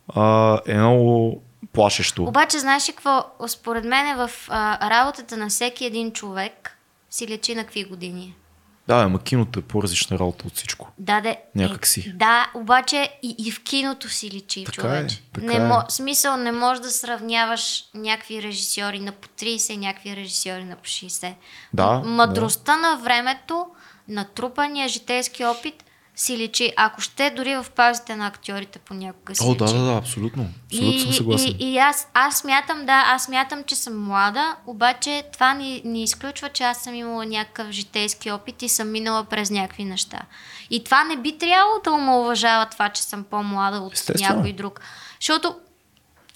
а, 0.07 0.59
е 0.65 0.77
много 0.77 1.41
плашещо. 1.73 2.23
Обаче, 2.23 2.59
знаеш 2.59 2.89
ли 2.89 2.93
какво? 2.93 3.25
Според 3.47 3.85
мен 3.85 4.07
е 4.07 4.15
в 4.15 4.31
а, 4.49 4.89
работата 4.89 5.37
на 5.37 5.49
всеки 5.49 5.85
един 5.85 6.11
човек 6.11 6.77
си 7.09 7.27
лечи 7.27 7.55
на 7.55 7.63
какви 7.63 7.83
години. 7.83 8.35
Е. 8.83 8.93
Да, 8.93 8.95
ама 8.95 9.23
киното 9.23 9.59
е 9.59 9.63
по-различна 9.63 10.19
работа 10.19 10.47
от 10.47 10.55
всичко. 10.55 10.91
Да, 10.97 11.21
де, 11.21 11.37
Някак 11.55 11.85
е, 11.85 11.89
си. 11.89 12.13
Да, 12.15 12.51
обаче 12.53 13.09
и, 13.23 13.35
и 13.37 13.51
в 13.51 13.63
киното 13.63 14.09
си 14.09 14.31
личи, 14.31 14.63
Така 14.63 14.81
човече. 14.81 15.15
е, 15.15 15.33
така 15.33 15.47
не 15.47 15.55
е. 15.55 15.59
мо, 15.59 15.81
смисъл, 15.89 16.37
не 16.37 16.51
можеш 16.51 16.81
да 16.81 16.91
сравняваш 16.91 17.83
някакви 17.93 18.43
режисьори 18.43 18.99
на 18.99 19.11
по 19.11 19.27
30 19.27 19.71
и 19.73 19.77
някакви 19.77 20.15
режисьори 20.15 20.63
на 20.63 20.75
по 20.75 20.85
60. 20.89 21.33
Да, 21.73 22.01
Мъдростта 22.05 22.77
на 22.77 22.97
времето, 22.97 23.65
натрупания 24.07 24.87
житейски 24.87 25.45
опит 25.45 25.83
си 26.15 26.37
личи. 26.37 26.73
Ако 26.77 27.01
ще, 27.01 27.29
дори 27.29 27.55
в 27.55 27.65
паузите 27.75 28.15
на 28.15 28.27
актьорите 28.27 28.79
понякога 28.79 29.35
си 29.35 29.43
О, 29.45 29.55
да, 29.55 29.65
да, 29.65 29.83
да, 29.85 29.97
абсолютно. 29.97 30.49
Абсолютно 30.65 30.99
съм 30.99 31.13
съгласен. 31.13 31.55
И, 31.59 31.73
и 31.73 31.77
аз, 31.77 32.07
аз 32.13 32.37
смятам, 32.37 32.85
да, 32.85 33.03
аз 33.07 33.23
смятам, 33.23 33.63
че 33.63 33.75
съм 33.75 34.05
млада, 34.05 34.55
обаче 34.65 35.23
това 35.33 35.53
ни, 35.53 35.81
ни 35.85 36.03
изключва, 36.03 36.49
че 36.49 36.63
аз 36.63 36.77
съм 36.77 36.95
имала 36.95 37.25
някакъв 37.25 37.71
житейски 37.71 38.31
опит 38.31 38.61
и 38.61 38.69
съм 38.69 38.91
минала 38.91 39.23
през 39.23 39.49
някакви 39.49 39.85
неща. 39.85 40.21
И 40.69 40.83
това 40.83 41.03
не 41.03 41.17
би 41.17 41.37
трябвало 41.37 41.79
да 41.83 41.91
омалуважава 41.91 42.65
това, 42.65 42.89
че 42.89 43.03
съм 43.03 43.23
по-млада 43.23 43.77
от 43.77 43.93
Естествено. 43.93 44.35
някой 44.35 44.53
друг. 44.53 44.81
Защото, 45.19 45.55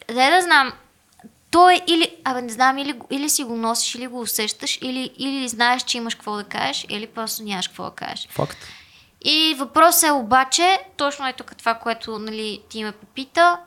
да 0.07 0.31
да 0.31 0.41
знам, 0.41 0.73
то 1.51 1.69
е 1.69 1.81
или, 1.87 2.15
абе 2.23 2.41
не 2.41 2.49
знам, 2.49 2.77
или, 2.77 2.99
или 3.09 3.29
си 3.29 3.43
го 3.43 3.55
носиш, 3.55 3.95
или 3.95 4.07
го 4.07 4.21
усещаш, 4.21 4.77
или, 4.81 5.11
или 5.17 5.47
знаеш, 5.47 5.83
че 5.83 5.97
имаш 5.97 6.15
какво 6.15 6.35
да 6.35 6.43
кажеш, 6.43 6.85
или 6.89 7.07
просто 7.07 7.43
нямаш 7.43 7.67
какво 7.67 7.83
да 7.83 7.91
кажеш. 7.91 8.27
Факт. 8.31 8.57
И 9.29 9.55
въпросът 9.57 10.03
е 10.03 10.11
обаче, 10.11 10.79
точно 10.97 11.27
е 11.27 11.33
тук 11.33 11.55
това, 11.55 11.73
което 11.73 12.19
нали, 12.19 12.61
ти 12.69 12.83
ме 12.83 12.91
попита, 12.91 13.59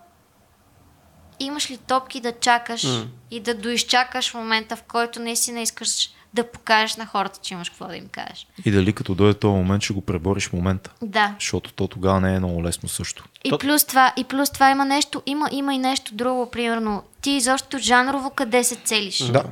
имаш 1.40 1.70
ли 1.70 1.76
топки 1.76 2.20
да 2.20 2.32
чакаш 2.32 2.82
mm. 2.82 3.06
и 3.30 3.40
да 3.40 3.54
доизчакаш 3.54 4.34
момента, 4.34 4.76
в 4.76 4.82
който 4.82 5.20
наистина 5.20 5.60
искаш 5.60 6.10
да 6.34 6.50
покажеш 6.50 6.96
на 6.96 7.06
хората, 7.06 7.40
че 7.42 7.54
имаш 7.54 7.68
какво 7.68 7.86
да 7.86 7.96
им 7.96 8.08
кажеш. 8.08 8.46
И 8.64 8.70
дали 8.70 8.92
като 8.92 9.14
дойде 9.14 9.38
този 9.38 9.52
момент, 9.52 9.82
ще 9.82 9.92
го 9.92 10.00
пребориш 10.00 10.48
в 10.48 10.52
момента. 10.52 10.90
Да. 11.02 11.34
Защото 11.38 11.72
то 11.72 11.88
тогава 11.88 12.20
не 12.20 12.34
е 12.34 12.38
много 12.38 12.64
лесно 12.64 12.88
също. 12.88 13.24
И 13.44 13.52
плюс 13.60 13.84
това, 13.84 14.12
и 14.16 14.24
плюс 14.24 14.50
това 14.50 14.70
има 14.70 14.84
нещо, 14.84 15.22
има, 15.26 15.48
има 15.52 15.74
и 15.74 15.78
нещо 15.78 16.14
друго, 16.14 16.50
примерно. 16.50 17.02
Ти 17.20 17.30
изобщо 17.30 17.78
жанрово 17.78 18.30
къде 18.30 18.64
се 18.64 18.76
целиш? 18.76 19.18
Да. 19.18 19.44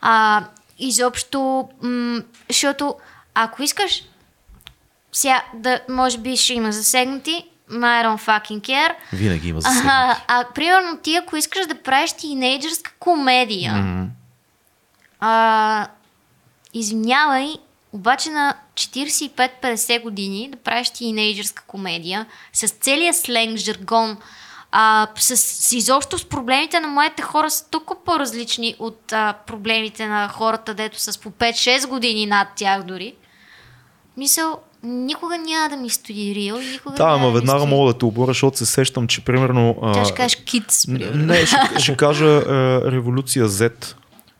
А, 0.00 0.44
изобщо, 0.78 1.68
м- 1.82 2.22
защото 2.48 2.94
ако 3.34 3.62
искаш, 3.62 4.02
сега 5.12 5.42
да, 5.54 5.80
може 5.88 6.18
би 6.18 6.36
ще 6.36 6.54
има 6.54 6.72
засегнати, 6.72 7.44
I 7.70 8.04
don't 8.04 8.20
fucking 8.26 8.60
care. 8.60 8.94
Винаги 9.12 9.48
има 9.48 9.60
засегнати. 9.60 9.88
А, 9.88 10.16
а, 10.40 10.44
примерно 10.54 10.98
ти, 11.02 11.16
ако 11.16 11.36
искаш 11.36 11.66
да 11.66 11.82
правиш 11.82 12.12
тинейджърска 12.12 12.92
комедия, 12.98 13.72
Мгм. 13.72 14.04
а, 15.20 15.86
извинявай, 16.74 17.54
Обаче 17.92 18.30
на 18.30 18.54
45-50 18.74 20.02
години 20.02 20.48
да 20.48 20.56
правиш 20.56 20.90
тинейджърска 20.90 21.62
комедия 21.66 22.26
с 22.52 22.68
целия 22.68 23.14
сленг, 23.14 23.58
жаргон, 23.58 24.16
а, 24.72 25.06
с, 25.16 25.36
с 25.36 25.72
изобщо 25.72 26.18
с 26.18 26.24
проблемите 26.24 26.80
на 26.80 26.88
моите 26.88 27.22
хора 27.22 27.50
са 27.50 27.68
толкова 27.70 28.04
по-различни 28.04 28.74
от 28.78 29.12
а, 29.12 29.32
проблемите 29.46 30.06
на 30.06 30.28
хората, 30.28 30.74
дето 30.74 31.00
с 31.00 31.18
по 31.18 31.30
5-6 31.30 31.86
години 31.86 32.26
над 32.26 32.48
тях 32.56 32.82
дори. 32.82 33.14
Мисъл, 34.16 34.60
никога 34.82 35.38
няма 35.38 35.68
да 35.68 35.76
ми 35.76 35.90
стои 35.90 36.34
рил, 36.34 36.58
никога 36.72 36.96
Да, 36.96 37.04
ама 37.04 37.26
ми 37.26 37.34
веднага 37.34 37.60
стои. 37.60 37.70
мога 37.70 37.92
да 37.92 37.98
те 37.98 38.04
оборя, 38.04 38.30
защото 38.30 38.58
се 38.58 38.66
сещам, 38.66 39.06
че 39.06 39.24
примерно... 39.24 39.76
Тя 39.94 40.04
ще 40.04 40.14
кажеш 40.14 40.36
китс, 40.44 40.86
примерно. 40.86 41.26
Не, 41.26 41.46
ще, 41.46 41.56
ще 41.78 41.96
кажа 41.96 42.26
е, 42.26 42.40
Революция 42.92 43.48
Z, 43.48 43.94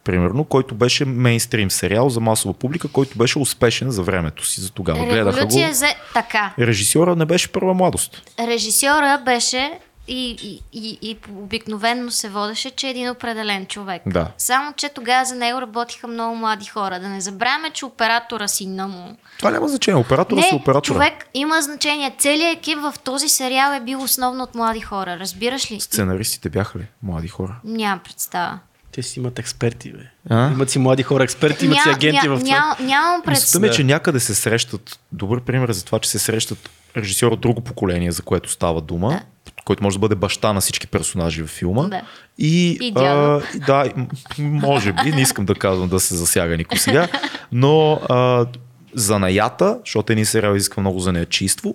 примерно, 0.04 0.44
който 0.44 0.74
беше 0.74 1.04
мейнстрим 1.04 1.70
сериал 1.70 2.08
за 2.10 2.20
масова 2.20 2.54
публика, 2.54 2.88
който 2.88 3.18
беше 3.18 3.38
успешен 3.38 3.90
за 3.90 4.02
времето 4.02 4.46
си, 4.46 4.60
за 4.60 4.70
тогава. 4.72 4.98
Гледаха 5.06 5.36
Революция 5.36 5.68
го. 5.68 5.74
за... 5.74 5.86
Така. 6.14 6.54
Режисьора 6.58 7.16
не 7.16 7.24
беше 7.24 7.52
първа 7.52 7.74
младост. 7.74 8.22
Режисьора 8.38 9.22
беше 9.24 9.70
и, 10.10 10.30
и, 10.32 10.60
и, 10.74 10.98
и 11.02 11.16
обикновенно 11.32 12.10
се 12.10 12.28
водеше, 12.28 12.70
че 12.70 12.86
е 12.86 12.90
един 12.90 13.10
определен 13.10 13.66
човек. 13.66 14.02
Да. 14.06 14.28
Само, 14.38 14.72
че 14.72 14.88
тогава 14.88 15.24
за 15.24 15.34
него 15.34 15.60
работиха 15.60 16.06
много 16.06 16.36
млади 16.36 16.66
хора. 16.66 17.00
Да 17.00 17.08
не 17.08 17.20
забравяме, 17.20 17.70
че 17.70 17.84
оператора 17.84 18.48
сина 18.48 18.88
му. 18.88 19.16
Това 19.38 19.50
няма 19.50 19.68
значение. 19.68 20.00
Оператора 20.00 20.42
си 20.42 20.48
Не, 20.52 20.56
оператора. 20.56 20.84
човек 20.86 21.26
има 21.34 21.62
значение. 21.62 22.14
Целият 22.18 22.58
екип 22.58 22.78
в 22.78 22.94
този 22.98 23.28
сериал 23.28 23.72
е 23.72 23.80
бил 23.80 24.02
основно 24.02 24.42
от 24.44 24.54
млади 24.54 24.80
хора. 24.80 25.18
Разбираш 25.18 25.70
ли? 25.70 25.80
Сценаристите 25.80 26.48
бяха 26.48 26.78
ли 26.78 26.86
млади 27.02 27.28
хора? 27.28 27.56
Нямам 27.64 27.98
представа. 27.98 28.58
Те 28.92 29.02
си 29.02 29.18
имат 29.20 29.38
експерти, 29.38 29.92
бе. 29.92 29.98
А? 30.30 30.50
Имат 30.50 30.70
си 30.70 30.78
млади 30.78 31.02
хора 31.02 31.24
експерти, 31.24 31.64
имат 31.64 31.78
си 31.78 31.84
Ня- 31.84 31.94
агенти 31.94 32.18
ня- 32.18 32.28
в 32.28 32.40
това. 32.40 32.50
ня- 32.50 32.80
Нямам 32.80 33.10
Мисълта 33.10 33.24
представа. 33.24 33.60
ми 33.60 33.66
е, 33.66 33.70
Да. 33.70 33.76
че 33.76 33.84
някъде 33.84 34.20
се 34.20 34.34
срещат, 34.34 34.98
добър 35.12 35.40
пример 35.40 35.72
за 35.72 35.84
това, 35.84 35.98
че 35.98 36.10
се 36.10 36.18
срещат 36.18 36.70
режисьор 36.96 37.32
от 37.32 37.40
друго 37.40 37.60
поколение, 37.60 38.12
за 38.12 38.22
което 38.22 38.50
става 38.50 38.80
дума, 38.80 39.20
който 39.64 39.82
може 39.82 39.96
да 39.96 40.00
бъде 40.00 40.14
баща 40.14 40.52
на 40.52 40.60
всички 40.60 40.86
персонажи 40.86 41.42
в 41.42 41.46
филма. 41.46 41.82
Да. 41.82 42.02
И, 42.38 42.78
И 42.80 42.92
а, 42.96 43.40
да, 43.66 43.92
може 44.38 44.92
би, 44.92 45.12
не 45.12 45.20
искам 45.20 45.44
да 45.44 45.54
казвам 45.54 45.88
да 45.88 46.00
се 46.00 46.14
засяга 46.14 46.56
никой 46.56 46.78
сега, 46.78 47.08
но 47.52 47.92
а, 47.92 48.46
занаята, 48.94 49.78
защото 49.84 50.12
един 50.12 50.26
сериал 50.26 50.54
изисква 50.54 50.80
много 50.80 50.98
занаячийство, 51.00 51.74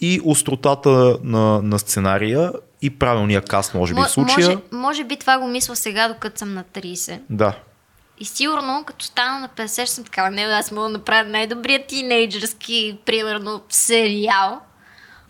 и 0.00 0.20
остротата 0.24 1.16
на, 1.22 1.62
на 1.62 1.78
сценария 1.78 2.52
и 2.82 2.90
правилния 2.98 3.42
каст, 3.42 3.74
може 3.74 3.94
би 3.94 4.00
Мо- 4.00 4.06
в 4.06 4.10
случая. 4.10 4.48
може, 4.48 4.58
може 4.72 5.04
би 5.04 5.16
това 5.16 5.38
го 5.38 5.48
мисля 5.48 5.76
сега, 5.76 6.08
докато 6.08 6.38
съм 6.38 6.54
на 6.54 6.64
30. 6.64 7.20
Да. 7.30 7.54
И 8.18 8.24
сигурно, 8.24 8.84
като 8.86 9.04
стана 9.04 9.40
на 9.40 9.48
50, 9.48 9.86
ще 9.86 9.94
съм 9.94 10.04
такава, 10.04 10.30
не, 10.30 10.42
аз 10.42 10.72
мога 10.72 10.86
да 10.88 10.92
направя 10.92 11.28
най-добрият 11.28 11.86
тинейджърски, 11.86 12.98
примерно, 13.06 13.60
сериал. 13.68 14.60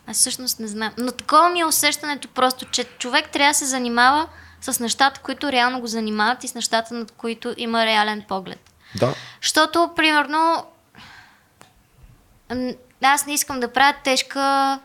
Аз 0.06 0.16
всъщност 0.16 0.58
не 0.58 0.66
знам. 0.66 0.92
Но 0.98 1.12
такова 1.12 1.48
ми 1.48 1.60
е 1.60 1.64
усещането 1.64 2.28
просто, 2.28 2.64
че 2.64 2.84
човек 2.84 3.30
трябва 3.30 3.50
да 3.50 3.54
се 3.54 3.64
занимава 3.64 4.28
с 4.60 4.80
нещата, 4.80 5.20
които 5.20 5.52
реално 5.52 5.80
го 5.80 5.86
занимават 5.86 6.44
и 6.44 6.48
с 6.48 6.54
нещата, 6.54 6.94
над 6.94 7.10
които 7.10 7.54
има 7.56 7.86
реален 7.86 8.22
поглед. 8.28 8.70
Да. 8.96 9.14
Защото, 9.42 9.90
примерно, 9.96 10.66
аз 13.02 13.26
не 13.26 13.34
искам 13.34 13.60
да 13.60 13.72
правя 13.72 13.94
тежка... 14.04 14.80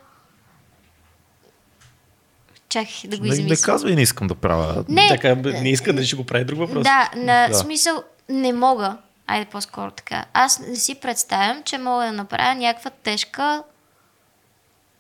Чакай 2.70 2.92
да 3.06 3.18
го 3.18 3.24
Не, 3.24 3.30
не 3.30 3.36
измисля. 3.36 3.66
казвай, 3.66 3.96
не 3.96 4.02
искам 4.02 4.28
да 4.28 4.36
правя. 4.36 4.86
Не, 4.90 5.08
Така, 5.08 5.36
не 5.36 5.70
иска 5.72 5.94
да 5.94 6.06
ще 6.06 6.16
го 6.16 6.24
прави 6.26 6.46
друг 6.46 6.60
въпрос. 6.60 6.84
да, 6.84 7.10
на 7.16 7.48
Да. 7.48 7.54
смисъл 7.54 8.04
не 8.30 8.54
мога. 8.54 8.98
Айде 9.28 9.46
по-скоро 9.46 9.92
така. 9.92 10.26
Аз 10.34 10.60
не 10.60 10.76
си 10.76 10.96
представям, 10.96 11.64
че 11.64 11.78
мога 11.78 12.06
да 12.06 12.12
направя 12.12 12.56
някаква 12.56 12.90
тежка 12.92 13.64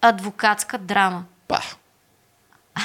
адвокатска 0.09 0.77
драма. 0.77 1.23
Па. 1.47 1.59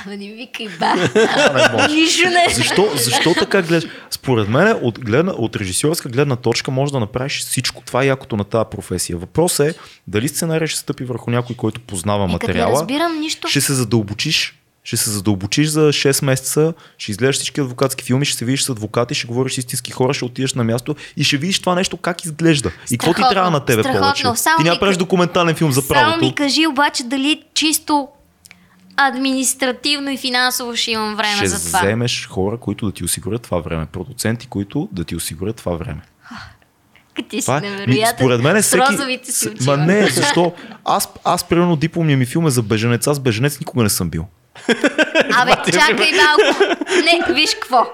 Абе, 0.04 0.16
не 0.16 0.26
викай 0.26 0.68
ба. 0.80 0.94
Нищо 1.90 2.28
не. 2.30 2.54
Защо, 2.54 2.90
защо 2.96 3.34
така 3.34 3.62
гледаш? 3.62 3.90
Според 4.10 4.48
мен 4.48 4.78
от, 4.82 5.00
гледна, 5.00 5.32
от 5.32 5.56
режисьорска 5.56 6.08
гледна 6.08 6.36
точка 6.36 6.70
може 6.70 6.92
да 6.92 7.00
направиш 7.00 7.40
всичко. 7.40 7.82
Това 7.86 8.02
е 8.02 8.06
якото 8.06 8.36
на 8.36 8.44
тази 8.44 8.64
професия. 8.70 9.18
Въпросът 9.18 9.66
е 9.66 9.74
дали 10.06 10.28
сценария 10.28 10.68
ще 10.68 10.78
стъпи 10.80 11.04
върху 11.04 11.30
някой, 11.30 11.56
който 11.56 11.80
познава 11.80 12.24
Е, 12.24 12.26
като 12.26 12.46
не 12.46 12.48
материала. 12.48 12.72
разбирам 12.72 13.20
нищо. 13.20 13.48
Ще 13.48 13.60
се 13.60 13.74
задълбочиш. 13.74 14.58
Ще 14.84 14.96
се 14.96 15.10
задълбочиш 15.10 15.68
за 15.68 15.80
6 15.80 16.24
месеца, 16.24 16.74
ще 16.98 17.10
изгледаш 17.10 17.36
всички 17.36 17.60
адвокатски 17.60 18.04
филми, 18.04 18.24
ще 18.24 18.38
се 18.38 18.44
видиш 18.44 18.62
с 18.62 18.68
адвокати, 18.68 19.14
ще 19.14 19.26
говориш 19.26 19.52
с 19.52 19.58
истински 19.58 19.90
хора, 19.90 20.14
ще 20.14 20.24
отидеш 20.24 20.54
на 20.54 20.64
място 20.64 20.96
и 21.16 21.24
ще 21.24 21.36
видиш 21.36 21.58
това 21.58 21.74
нещо 21.74 21.96
как 21.96 22.24
изглежда. 22.24 22.70
И 22.90 22.98
какво 22.98 23.14
ти 23.14 23.22
трябва 23.30 23.50
на 23.50 23.64
тебе 23.64 23.82
страхотно. 23.82 24.02
повече? 24.22 24.42
Само 24.42 24.56
ти 24.58 24.64
няма 24.64 24.80
правиш 24.80 24.96
документален 24.96 25.54
филм 25.54 25.72
за 25.72 25.82
Само 25.82 25.88
правото. 26.00 26.24
ми 26.24 26.34
кажи 26.34 26.66
обаче 26.66 27.04
дали 27.04 27.42
чисто 27.54 28.08
административно 28.96 30.10
и 30.10 30.16
финансово 30.16 30.76
ще 30.76 30.90
имам 30.90 31.16
време 31.16 31.36
ще 31.36 31.46
за 31.46 31.66
това. 31.66 31.78
вземеш 31.78 32.26
хора, 32.28 32.56
които 32.58 32.86
да 32.86 32.92
ти 32.92 33.04
осигурят 33.04 33.42
това 33.42 33.58
време. 33.60 33.86
Продуценти, 33.86 34.46
които 34.46 34.88
да 34.92 35.04
ти 35.04 35.16
осигурят 35.16 35.56
това 35.56 35.72
време. 35.72 36.00
Ти 37.28 37.42
си 37.42 37.50
е, 37.50 37.60
невероятен. 37.60 38.16
според 38.16 38.42
мен 38.42 38.56
е 38.56 38.62
всеки... 38.62 38.82
розовите 38.90 39.32
си 39.32 39.48
очи. 39.48 39.64
Ма 39.66 39.76
не, 39.76 40.10
защо? 40.10 40.52
Аз, 40.84 41.08
аз 41.24 41.44
примерно 41.44 41.76
дипломния 41.76 42.18
ми 42.18 42.26
филм 42.26 42.46
е 42.46 42.50
за 42.50 42.62
беженец. 42.62 43.06
Аз 43.06 43.20
беженец 43.20 43.60
никога 43.60 43.82
не 43.82 43.88
съм 43.88 44.10
бил. 44.10 44.26
Абе, 45.32 45.52
чакай 45.72 46.10
малко. 46.12 46.74
Не, 46.88 47.34
виж 47.34 47.54
какво. 47.54 47.86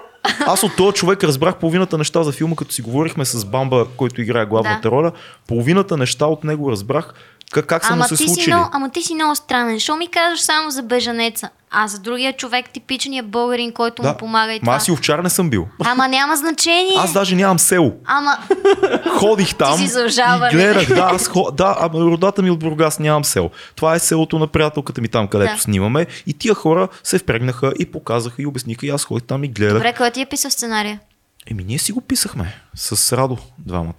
Аз 0.47 0.63
от 0.63 0.77
този 0.77 0.95
човек 0.95 1.25
разбрах 1.25 1.57
половината 1.57 1.99
неща 1.99 2.23
за 2.23 2.33
филма, 2.33 2.57
като 2.57 2.73
си 2.73 2.83
говорихме 2.83 3.25
с 3.25 3.45
Бамба, 3.45 3.87
който 3.97 4.21
играе 4.21 4.47
главната 4.47 4.81
Да. 4.83 4.91
роля. 4.91 5.13
Половината 5.49 5.97
неща 5.97 6.27
от 6.27 6.45
него 6.45 6.71
разбрах 6.71 7.15
как, 7.51 7.67
как 7.67 7.85
са 7.85 7.91
му 7.91 7.95
Ама 7.95 8.09
се 8.09 8.17
ти, 8.17 8.29
си 8.29 8.45
много, 8.47 8.69
ама 8.73 8.89
ти 8.91 9.03
си 9.03 9.15
много 9.15 9.35
странен. 9.35 9.81
Що 9.81 9.97
ми 9.97 10.09
казваш 10.09 10.41
само 10.41 10.71
за 10.71 10.83
бежанеца? 10.83 11.49
А 11.71 11.89
за 11.89 11.99
другия 11.99 12.33
човек, 12.33 12.71
типичният 12.71 13.29
българин, 13.29 13.73
който 13.73 14.03
му 14.03 14.17
помага 14.17 14.53
и 14.53 14.57
Ма 14.57 14.61
това. 14.61 14.75
аз 14.75 14.89
и 14.89 14.93
овчар 14.93 15.19
не 15.19 15.31
съм 15.31 15.51
бил. 15.51 15.67
Ама 15.81 16.09
няма 16.09 16.37
значение. 16.37 16.93
Аз 16.99 17.13
даже 17.13 17.37
нямам 17.37 17.59
село. 17.59 17.93
Ама 18.05 18.37
Ходих 19.19 19.55
там 19.55 19.79
си 19.79 19.87
за 19.87 20.05
ожалване. 20.05 20.51
и 20.53 20.55
гледах. 20.55 20.89
Да, 20.89 21.11
аз 21.13 21.29
хо... 21.29 21.51
да, 21.53 21.77
ама 21.81 22.01
родата 22.01 22.43
ми 22.43 22.49
е 22.49 22.53
от 22.53 22.59
Бургас 22.59 22.99
нямам 22.99 23.25
село. 23.25 23.51
Това 23.77 23.95
е 23.95 23.99
селото 23.99 24.39
на 24.39 24.47
приятелката 24.47 25.01
ми 25.01 25.09
там, 25.09 25.29
където 25.29 25.55
Да. 25.55 25.61
снимаме. 25.61 26.07
И 26.27 26.33
тия 26.35 26.55
хора 26.55 26.89
се 27.03 27.19
впрегнаха 27.19 27.73
и 27.79 27.87
показаха 27.87 28.43
и 28.43 28.47
обясниха. 28.47 28.87
И 28.87 28.91
аз 28.91 29.05
ходих 29.05 29.27
там 29.27 29.45
и 29.45 29.49
гледах. 29.49 29.75
добре, 29.75 29.93
кой 29.93 30.11
ти 30.11 30.21
е 30.21 30.27
писал 30.27 30.51
сценария? 30.51 31.01
Еми, 31.47 31.65
ние 31.65 31.79
си 31.79 31.93
го 31.93 32.01
писахме 32.01 32.55
с 32.75 33.17
Радо 33.17 33.39
двамата. 33.59 33.95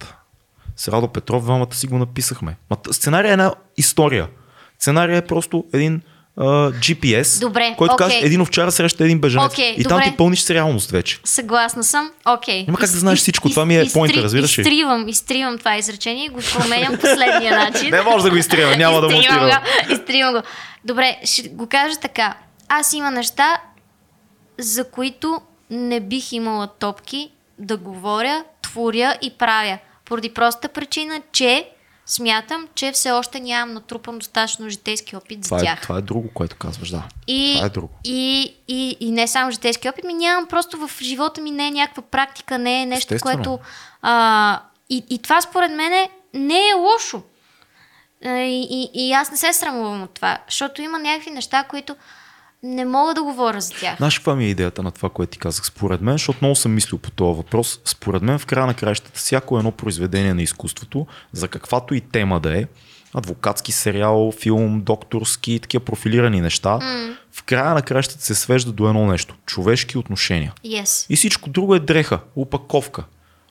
С 0.80 0.88
Радо 0.88 1.08
Петров 1.08 1.44
двамата 1.44 1.68
си 1.72 1.88
го 1.88 1.98
написахме. 1.98 2.56
Ма, 2.70 2.78
сценария 2.92 3.30
е 3.30 3.34
една 3.34 3.54
история. 3.78 4.28
Сценария 4.80 5.18
е 5.18 5.22
просто 5.22 5.66
един 5.74 6.02
а, 6.38 6.44
GPS, 6.72 7.40
Добре, 7.42 7.76
който 7.78 7.94
окей. 7.94 8.08
казва 8.08 8.20
един 8.20 8.42
овчар 8.42 8.70
среща 8.70 9.04
един 9.04 9.20
беженец. 9.20 9.52
Окей, 9.54 9.72
и 9.72 9.84
там 9.84 9.90
добре. 9.92 10.04
ти 10.04 10.18
пълниш 10.18 10.40
с 10.42 10.50
реалност 10.50 10.92
вече. 10.92 11.20
Съгласна 11.24 11.84
съм. 11.84 12.12
Окей. 12.28 12.64
Няма 12.64 12.78
как 12.78 12.90
да 12.90 12.94
Из- 12.94 13.00
знаеш 13.00 13.18
из- 13.18 13.24
всичко. 13.24 13.48
из- 13.48 13.54
Това 13.54 13.66
ми 13.66 13.78
е 13.78 13.86
поинта, 13.94 14.24
разбираш 14.24 14.58
ли? 14.58 14.62
Изтривам, 14.62 15.08
изтривам 15.08 15.58
това 15.58 15.78
изречение 15.78 16.26
и 16.26 16.30
го 16.30 16.40
променям 16.54 16.98
последния 16.98 17.58
начин. 17.66 17.90
Не 17.90 18.02
може 18.02 18.24
да 18.24 18.30
го 18.30 18.36
изтриема, 18.36 18.76
няма 18.78 19.02
да 19.02 19.08
Изтривам 19.08 19.40
монтирам. 19.40 19.62
го, 19.88 19.94
Изтривам 19.94 20.34
го. 20.34 20.42
Добре, 20.86 21.18
ще 21.26 21.42
го 21.44 21.68
кажа 21.68 21.96
така. 21.98 22.38
Аз 22.70 22.94
има 22.94 23.12
неща, 23.12 23.58
за 24.58 24.84
които 24.84 25.42
не 25.70 26.00
бих 26.00 26.32
имала 26.32 26.68
топки 26.70 27.30
да 27.60 27.78
говоря, 27.78 28.44
творя 28.62 29.16
и 29.22 29.32
правя. 29.32 29.78
Поради 30.10 30.34
проста 30.34 30.70
причина, 30.70 31.22
че 31.32 31.70
смятам, 32.06 32.68
че 32.76 32.92
все 32.92 33.12
още 33.12 33.40
нямам 33.40 33.74
натрупан 33.74 34.20
достатъчно 34.20 34.70
житейски 34.70 35.16
опит 35.16 35.44
за 35.44 35.48
Това 35.48 35.60
е, 35.60 35.64
тях. 35.64 35.82
това 35.82 35.98
е 35.98 36.02
друго, 36.02 36.30
което 36.34 36.56
казваш, 36.56 36.90
да. 36.90 37.04
И, 37.28 37.54
Това 37.56 37.66
е 37.66 37.70
друго. 37.70 37.90
И, 38.04 38.54
и, 38.68 38.98
и 39.00 39.12
не 39.12 39.28
само 39.28 39.52
житейски 39.52 39.90
опит, 39.90 40.04
ми 40.06 40.14
нямам 40.14 40.48
просто 40.48 40.88
в 40.88 40.92
живота 41.02 41.42
ми 41.42 41.52
не 41.52 41.68
е 41.68 41.72
някаква 41.72 42.04
практика, 42.04 42.58
не 42.58 42.82
е 42.82 42.86
нещо, 42.86 43.14
Естествено. 43.14 43.44
което... 43.44 43.60
А, 44.02 44.62
и, 44.90 45.04
и 45.10 45.22
това 45.22 45.42
според 45.42 45.72
мен 45.72 46.08
не 46.34 46.70
е 46.70 46.74
лошо. 46.74 47.22
И, 48.26 48.90
и, 48.94 49.08
и 49.08 49.14
аз 49.14 49.32
не 49.32 49.38
се 49.38 49.54
срамувам 49.54 50.04
от 50.04 50.14
това, 50.14 50.38
защото 50.48 50.82
има 50.82 51.00
някакви 51.00 51.32
неща, 51.32 51.64
които 51.64 51.96
не 52.64 52.86
мога 52.86 53.14
да 53.14 53.24
говоря 53.24 53.62
за 53.62 53.74
тях. 53.74 53.98
Знаеш 53.98 54.20
каква 54.20 54.36
ми 54.36 54.46
е 54.46 54.50
идеята 54.50 54.84
на 54.84 54.92
това, 54.92 55.10
което 55.10 55.32
ти 55.32 55.38
казах? 55.38 55.66
Според 55.66 56.02
мен, 56.02 56.14
защото 56.14 56.40
много 56.42 56.56
съм 56.56 56.74
мислил 56.74 56.98
по 56.98 57.12
този 57.12 57.38
въпрос, 57.38 57.80
според 57.86 58.22
мен 58.22 58.40
в 58.40 58.46
края 58.46 58.68
на 58.68 58.74
краищата 58.74 59.20
всяко 59.20 59.58
едно 59.58 59.72
произведение 59.72 60.34
на 60.34 60.42
изкуството, 60.42 61.08
за 61.32 61.48
каквато 61.48 61.94
и 61.94 62.02
тема 62.02 62.40
да 62.40 62.60
е, 62.60 62.66
адвокатски 63.14 63.72
сериал, 63.72 64.34
филм, 64.40 64.82
докторски, 64.82 65.60
такива 65.60 65.86
профилирани 65.86 66.42
неща, 66.42 66.80
mm. 66.82 67.16
в 67.32 67.44
края 67.44 67.74
на 67.74 67.82
краищата 67.82 68.24
се 68.24 68.36
свежда 68.36 68.72
до 68.72 68.88
едно 68.88 69.06
нещо– 69.06 69.36
човешки 69.46 69.98
отношения. 69.98 70.54
Yes. 70.66 71.06
И 71.10 71.16
всичко 71.16 71.50
друго 71.50 71.76
е 71.76 71.80
дреха, 71.80 72.20
упаковка. 72.36 73.04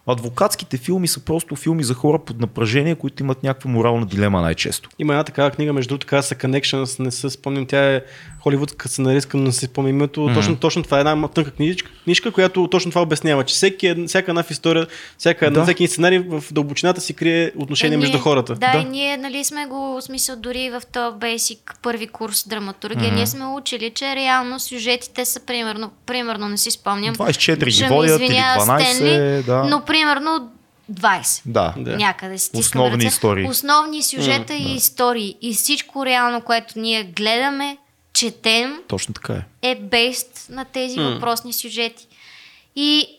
Адвокатските 0.08 0.76
филми 0.76 1.08
са 1.08 1.20
просто 1.20 1.56
филми 1.56 1.84
за 1.84 1.94
хора 1.94 2.18
под 2.18 2.40
напрежение, 2.40 2.94
които 2.94 3.22
имат 3.22 3.42
някаква 3.42 3.70
морална 3.70 4.06
дилема 4.06 4.40
най-често. 4.40 4.88
Има 4.98 5.12
една 5.12 5.24
такава 5.24 5.50
книга, 5.50 5.72
между 5.72 5.88
другото, 5.88 6.06
казва 6.06 6.22
се 6.22 6.34
Connections, 6.34 7.00
не 7.00 7.10
се 7.10 7.30
спомням, 7.30 7.66
тя 7.66 7.94
е 7.94 8.02
холивудска 8.40 8.88
сценаристка, 8.88 9.36
но 9.36 9.42
не 9.42 9.52
се 9.52 9.66
спомням 9.66 9.96
името. 9.96 10.20
Mm-hmm. 10.20 10.34
Точно, 10.34 10.56
точно 10.56 10.82
това 10.82 10.96
е 10.96 11.00
една 11.00 11.28
тънка 11.28 11.50
книжка, 11.50 11.90
книжка, 12.04 12.30
която 12.30 12.68
точно 12.68 12.90
това 12.90 13.02
обяснява, 13.02 13.44
че 13.44 13.54
всеки, 13.54 13.86
ед- 13.86 14.08
всяка 14.08 14.30
една 14.30 14.42
в 14.42 14.50
история, 14.50 14.86
всяка, 15.18 15.44
Да. 15.44 15.50
да. 15.50 15.62
всеки 15.62 15.88
сценарий 15.88 16.18
в 16.18 16.44
дълбочината 16.52 17.00
си 17.00 17.14
крие 17.14 17.52
отношение 17.56 17.94
Е, 17.94 17.98
между 17.98 18.12
ние- 18.12 18.22
хората. 18.22 18.54
Да, 18.54 18.72
Да. 18.72 18.78
и 18.78 18.84
ние 18.84 19.16
нали 19.16 19.44
сме 19.44 19.66
го, 19.66 19.76
в 19.76 20.02
смисъл 20.02 20.36
дори 20.36 20.70
в 20.70 20.82
този 20.86 21.16
basic 21.16 21.58
първи 21.82 22.06
курс 22.06 22.48
драматургия, 22.48 23.12
ние 23.12 23.26
сме 23.26 23.46
учили, 23.46 23.90
че 23.90 24.16
реално 24.16 24.60
сюжетите 24.60 25.24
са 25.24 25.40
примерно, 25.40 25.90
примерно 26.06 26.48
не 26.48 26.56
си 26.58 26.70
спомням. 26.70 27.14
24 27.14 27.64
ги 27.78 27.84
водят 27.84 28.18
или 28.18 28.24
извинява 28.24 28.60
12, 28.60 28.84
Стенли, 28.84 29.42
да. 29.42 29.62
но 29.64 29.80
примерно 29.98 30.50
20. 30.92 31.42
Да. 31.46 31.74
Да. 31.76 31.96
Някъде 31.96 32.38
си 32.38 32.44
стискаме 32.46 32.84
Основни 32.84 33.04
ръце. 33.04 33.06
истории. 33.06 33.48
Основни 33.48 34.02
сюжета 34.02 34.54
и 34.54 34.74
истории. 34.74 35.36
И 35.42 35.54
всичко 35.54 36.06
реално, 36.06 36.40
което 36.40 36.78
ние 36.78 37.04
гледаме, 37.04 37.78
четем, 38.12 38.78
Точно 38.88 39.14
така 39.14 39.32
е. 39.32 39.70
е 39.70 39.74
бейст 39.74 40.46
на 40.50 40.64
тези 40.64 41.00
въпросни 41.00 41.52
сюжети. 41.52 42.06
И 42.76 43.17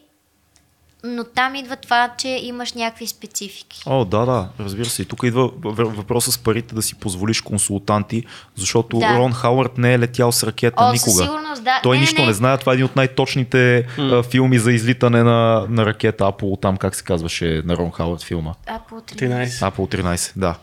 но 1.04 1.24
там 1.26 1.56
идва 1.56 1.76
това, 1.76 2.10
че 2.18 2.28
имаш 2.30 2.74
някакви 2.74 3.08
специфики. 3.08 3.82
О, 3.86 4.06
да, 4.06 4.20
да, 4.20 4.50
разбира 4.60 4.86
се. 4.86 5.02
И 5.02 5.06
тук 5.06 5.24
идва 5.24 5.48
въ- 5.50 5.86
въпроса 5.88 6.32
с 6.32 6.38
парите 6.38 6.76
да 6.76 6.82
си 6.82 6.96
позволиш 6.96 7.42
консултанти, 7.42 8.24
защото 8.56 9.00
Да. 9.00 9.18
Рон 9.18 9.34
Хауърд 9.34 9.78
не 9.78 9.94
е 9.94 10.00
летял 10.00 10.32
с 10.32 10.44
ракета 10.44 10.76
О, 10.80 10.92
никога. 10.92 11.12
със 11.12 11.18
сигурност, 11.18 11.64
да. 11.64 11.80
Той 11.84 11.92
Не, 11.92 11.98
не, 11.98 12.02
нищо 12.02 12.22
не, 12.22 12.28
не. 12.28 12.34
знае. 12.34 12.58
Това 12.58 12.72
е 12.72 12.76
един 12.76 12.86
от 12.86 12.96
най-точните 12.96 13.78
а, 14.00 14.24
филми 14.24 14.60
за 14.60 14.72
излитане 14.72 15.24
на, 15.24 15.66
на 15.70 15.86
ракета 15.86 16.28
Аполо, 16.28 16.58
там 16.58 16.78
как 16.78 16.96
се 16.96 17.04
казваше 17.04 17.62
на 17.66 17.78
Рон 17.78 17.92
Хауърд 17.92 18.24
филма. 18.24 18.54
А, 18.68 18.80
по 18.80 18.96
13. 18.96 19.46
13. 19.46 19.68
Аполо 19.68 19.88
13, 19.88 20.32
да. 20.36 20.56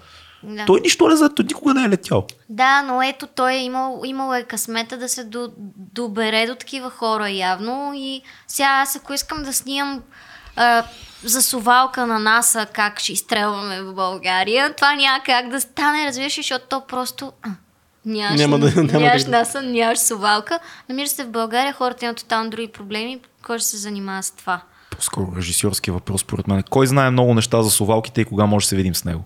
Да. 0.49 0.65
Той 0.67 0.81
нищо 0.81 1.09
не 1.09 1.29
той 1.35 1.45
никога 1.45 1.75
не 1.75 1.85
е 1.85 1.89
летял. 1.89 2.27
да, 2.49 2.83
но 2.83 3.03
ето 3.03 3.27
той 3.27 3.53
е 3.53 3.59
имал, 3.59 4.03
имал 4.05 4.35
е 4.35 4.43
късмета 4.43 4.99
да 4.99 5.09
се 5.09 5.25
до, 5.25 5.51
добере 5.77 6.47
до 6.47 6.55
такива 6.55 6.91
хора 6.91 7.31
явно 7.31 7.93
и 7.95 8.23
сега 8.49 8.69
аз 8.69 8.97
ако 8.97 9.13
искам 9.13 9.43
да 9.43 9.53
снимам 9.53 10.03
а, 10.57 10.85
засувалка 11.25 12.07
на 12.07 12.19
НАСА 12.19 12.67
как 12.67 13.01
ще 13.01 13.13
изстрелваме 13.13 13.83
в 13.83 13.95
България, 13.95 14.75
това 14.75 14.95
няма 14.95 15.21
как 15.25 15.49
да 15.49 15.61
стане, 15.61 16.07
разбираш, 16.07 16.37
защото 16.37 16.67
то 16.69 16.83
просто... 16.89 17.33
А, 17.43 17.51
Нямаш, 18.09 18.41
Няма 18.41 18.59
да- 18.59 18.83
няма 18.83 19.01
нямаш 19.01 19.25
да- 19.25 19.31
НАСА, 19.31 19.63
нямаш 19.63 19.99
сувалка. 19.99 20.59
Намира 20.89 21.09
се 21.09 21.25
в 21.25 21.31
България, 21.31 21.73
хората 21.73 22.05
имат 22.05 22.17
тотално 22.17 22.51
други 22.51 22.69
проблеми, 22.69 23.21
кой 23.47 23.59
ще 23.59 23.69
се 23.69 23.77
занимава 23.77 24.23
с 24.23 24.31
това? 24.31 24.61
По-скоро 24.91 25.33
режисьорски 25.37 25.91
въпрос, 25.91 26.21
според 26.21 26.49
мен. 26.49 26.63
Кой 26.71 26.87
знае 26.87 27.11
много 27.11 27.35
неща 27.35 27.63
за 27.63 27.71
совалките 27.71 28.21
и 28.21 28.25
кога 28.25 28.47
може 28.47 28.65
да 28.65 28.69
се 28.69 28.77
видим 28.77 28.95
с 28.95 29.05
него? 29.05 29.25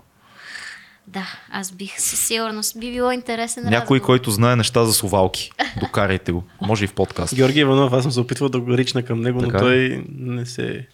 Да, 1.13 1.27
аз 1.51 1.71
бих 1.71 1.99
със 1.99 2.19
сигурност 2.19 2.79
би 2.79 2.91
било 2.91 3.11
интересен 3.11 3.63
Някой, 3.63 3.77
разговор. 3.77 4.01
който 4.05 4.31
знае 4.31 4.55
неща 4.55 4.85
за 4.85 4.93
совалки. 4.93 5.51
Докарайте 5.79 6.31
го. 6.31 6.43
Може 6.61 6.83
и 6.83 6.87
в 6.87 6.93
подкаст. 6.93 7.35
Георги 7.35 7.59
Иванов, 7.59 7.93
аз 7.93 8.03
съм 8.03 8.11
се 8.11 8.19
опитвал 8.19 8.49
да 8.49 8.59
го 8.59 8.77
рична 8.77 9.03
към 9.03 9.21
него, 9.21 9.39
Така 9.39 9.57
но 9.57 9.59
той 9.59 10.03
не 10.15 10.45
се, 10.45 10.87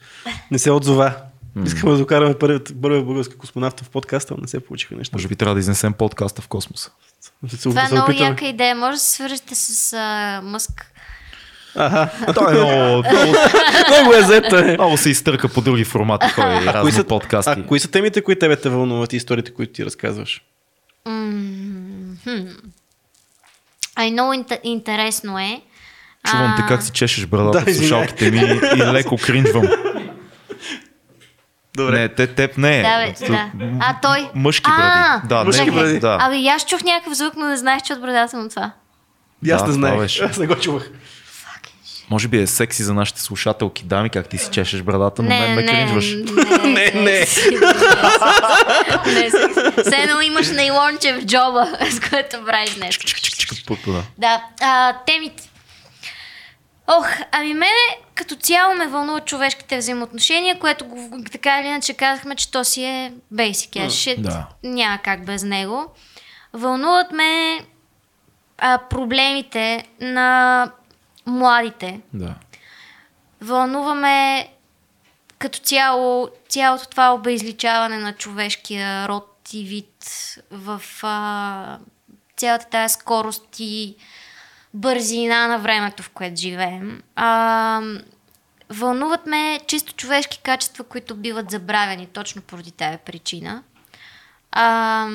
не 0.52 0.60
се 0.60 0.72
отзова. 0.72 1.16
Искаме 1.66 1.92
да 1.92 1.98
докараме 1.98 2.34
първият, 2.34 2.74
първият 2.82 3.06
български 3.06 3.36
космонавт 3.36 3.80
в 3.80 3.90
подкаста, 3.90 4.34
но 4.38 4.42
не 4.42 4.48
се 4.48 4.60
получиха 4.60 4.96
неща. 4.96 5.16
Може 5.16 5.28
би 5.28 5.36
трябва 5.36 5.56
да 5.56 5.60
изнесем 5.60 5.94
подкаста 5.94 6.42
в 6.42 6.48
космоса. 6.48 6.92
Това 7.64 7.86
е 7.86 7.92
много 7.92 8.12
яка 8.12 8.46
идея. 8.46 8.76
Може 8.76 8.96
да 8.96 9.00
се 9.00 9.12
свържете 9.12 9.56
с 9.56 9.94
а, 9.94 10.42
Мъск. 10.44 10.92
Той 12.36 12.52
е 12.52 12.56
много, 12.56 12.74
много, 13.12 13.36
Много 13.90 14.14
е 14.14 14.22
зето 14.24 14.58
е. 14.58 14.64
много 14.64 14.98
се 14.98 15.10
изтърка 15.10 15.48
по 15.48 15.62
други 15.62 15.84
формати, 15.84 16.26
и 16.28 16.34
Кои 16.34 16.44
разни 16.66 16.92
са, 16.92 17.04
подкасти. 17.04 17.52
а 17.52 17.66
кои 17.66 17.80
са 17.80 17.92
темите, 17.92 18.22
които 18.22 18.40
тебе 18.40 18.56
те 18.56 18.70
вълнуват 18.70 19.14
и 19.14 19.18
историите, 19.18 19.54
които 19.54 19.74
ти 19.74 19.86
разказваш? 19.86 20.42
Ай, 23.96 24.12
много 24.12 24.34
инте- 24.34 24.60
интересно 24.64 25.40
е. 25.40 25.62
Чувам 26.26 26.54
те 26.58 26.62
А, 26.62 26.68
как 26.68 26.84
си 26.84 26.92
чешеш 26.92 27.26
брадата 27.26 27.60
Да, 27.60 27.72
в 27.72 27.76
слушалките 27.76 28.32
ми 28.32 28.38
и 28.76 28.86
леко 28.86 29.18
кринжвам. 29.18 29.68
Добре. 31.76 32.00
Не, 32.00 32.10
те, 32.10 32.28
теб 32.28 32.58
не 32.58 32.80
е. 32.80 32.82
Да, 32.82 32.98
бе, 33.00 33.28
да. 33.28 33.52
А, 33.80 33.96
той? 34.02 34.30
Мъжки 34.36 34.70
А, 34.70 34.78
бради. 34.78 35.28
Да, 35.28 35.44
Мъжки 35.44 35.72
бради. 35.72 36.00
Да. 36.00 36.18
Абе, 36.22 36.36
и 36.36 36.48
аз 36.48 36.66
чух 36.66 36.84
някакъв 36.84 37.14
звук, 37.14 37.34
но 37.38 37.46
не 37.46 37.58
знаех, 37.58 37.82
че 37.82 37.94
от 37.94 38.02
брадата 38.02 38.38
му 38.38 38.50
това. 38.50 38.72
И 39.46 39.52
аз 39.52 39.62
Да, 39.62 39.68
не 39.68 39.74
знаех. 39.74 40.22
Аз 40.22 40.38
не 40.38 40.48
го 40.48 40.56
чувах. 40.56 40.90
Може 42.10 42.28
би 42.28 42.42
е 42.42 42.48
секси 42.48 42.84
за 42.84 42.94
нашите 42.94 43.22
слушателки, 43.22 43.84
дами, 43.84 44.10
как 44.10 44.30
ти 44.30 44.38
си 44.38 44.50
чешеш 44.52 44.82
брадата, 44.82 45.24
но 45.24 45.30
мен 45.30 45.56
ме 45.56 45.66
кринжваш. 45.66 46.16
Не, 46.64 46.92
не. 46.96 47.26
Не, 49.14 49.30
все 49.84 49.98
едно 49.98 50.22
имаш 50.22 50.50
нейлонче 50.50 51.14
в 51.14 51.26
джоба, 51.26 51.78
с 51.92 52.10
което 52.10 52.46
правиш 52.46 52.76
нещо. 52.76 53.06
Да. 54.18 54.44
А, 54.62 54.94
темите. 55.06 55.50
Ох, 56.88 57.08
ами 57.32 57.54
мене 57.54 57.98
като 58.16 58.36
цяло 58.36 58.76
ме 58.76 58.88
вълнуват 58.88 59.26
човешките 59.26 59.78
взаимоотношения, 59.78 60.60
което 60.60 60.86
го, 60.86 61.24
така 61.32 61.60
или 61.60 61.68
иначе 61.68 61.94
казахме, 61.94 62.36
че 62.36 62.52
то 62.52 62.64
си 62.64 62.84
е 62.84 63.14
basic 63.34 63.88
as 63.88 63.88
shit. 63.88 64.22
Да. 64.22 64.48
Няма 64.64 64.98
как 64.98 65.26
без 65.26 65.44
него. 65.44 65.86
Вълнуват 66.54 67.12
ме 67.12 67.60
а, 68.58 68.80
проблемите 68.90 69.84
на 70.02 70.72
младите. 71.28 72.02
да. 72.14 72.36
Вълнуваме 73.42 74.48
като 75.40 75.60
цяло 75.60 76.30
цялото 76.50 76.90
това 76.90 77.14
обезличаване 77.14 77.98
на 77.98 78.14
човешкия 78.14 79.08
род 79.08 79.50
и 79.54 79.64
вид 79.64 80.06
в 80.52 80.82
а, 81.04 81.78
цялата 82.38 82.66
тази 82.70 82.94
скорост 82.94 83.56
и 83.60 83.96
бързина 84.74 85.48
на 85.48 85.60
времето, 85.60 86.04
в 86.04 86.10
което 86.10 86.42
живеем. 86.42 87.04
А, 87.16 87.82
вълнуват 88.70 89.26
ме 89.26 89.60
чисто 89.68 89.94
човешки 89.94 90.40
качества, 90.44 90.84
които 90.84 91.16
биват 91.16 91.52
забравени 91.52 92.08
точно 92.08 92.42
поради 92.42 92.72
тази 92.72 92.98
причина. 92.98 93.64
А, 94.52 95.08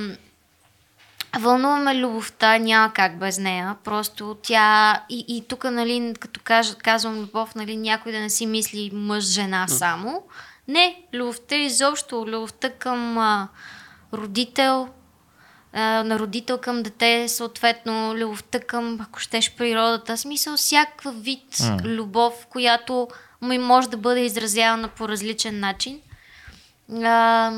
Вълнуваме 1.38 1.94
любовта, 1.94 2.58
няма 2.58 2.92
как 2.92 3.18
без 3.18 3.38
нея. 3.38 3.76
Просто 3.84 4.36
тя... 4.42 5.00
И, 5.08 5.24
и 5.28 5.44
тук, 5.48 5.64
нали, 5.64 6.14
като 6.20 6.40
кажа, 6.44 6.74
казвам 6.74 7.20
любов, 7.20 7.54
нали, 7.54 7.76
някой 7.76 8.12
да 8.12 8.20
не 8.20 8.30
си 8.30 8.46
мисли 8.46 8.90
мъж-жена 8.94 9.68
само. 9.68 10.22
Не, 10.68 11.02
любовта 11.14 11.56
изобщо, 11.56 12.26
любовта 12.26 12.70
към 12.70 13.18
а, 13.18 13.48
родител, 14.12 14.88
а, 15.72 15.80
на 16.04 16.18
родител 16.18 16.58
към 16.58 16.82
дете, 16.82 17.28
съответно, 17.28 18.14
любовта 18.14 18.60
към, 18.60 18.98
ако 19.00 19.18
щеш, 19.18 19.54
природата. 19.54 20.16
Смисъл, 20.16 20.56
всякакъв 20.56 21.22
вид 21.22 21.60
М. 21.60 21.76
любов, 21.84 22.46
която 22.50 23.08
му 23.40 23.58
може 23.58 23.88
да 23.88 23.96
бъде 23.96 24.20
изразявана 24.20 24.88
по 24.88 25.08
различен 25.08 25.60
начин. 25.60 26.00
А, 27.04 27.52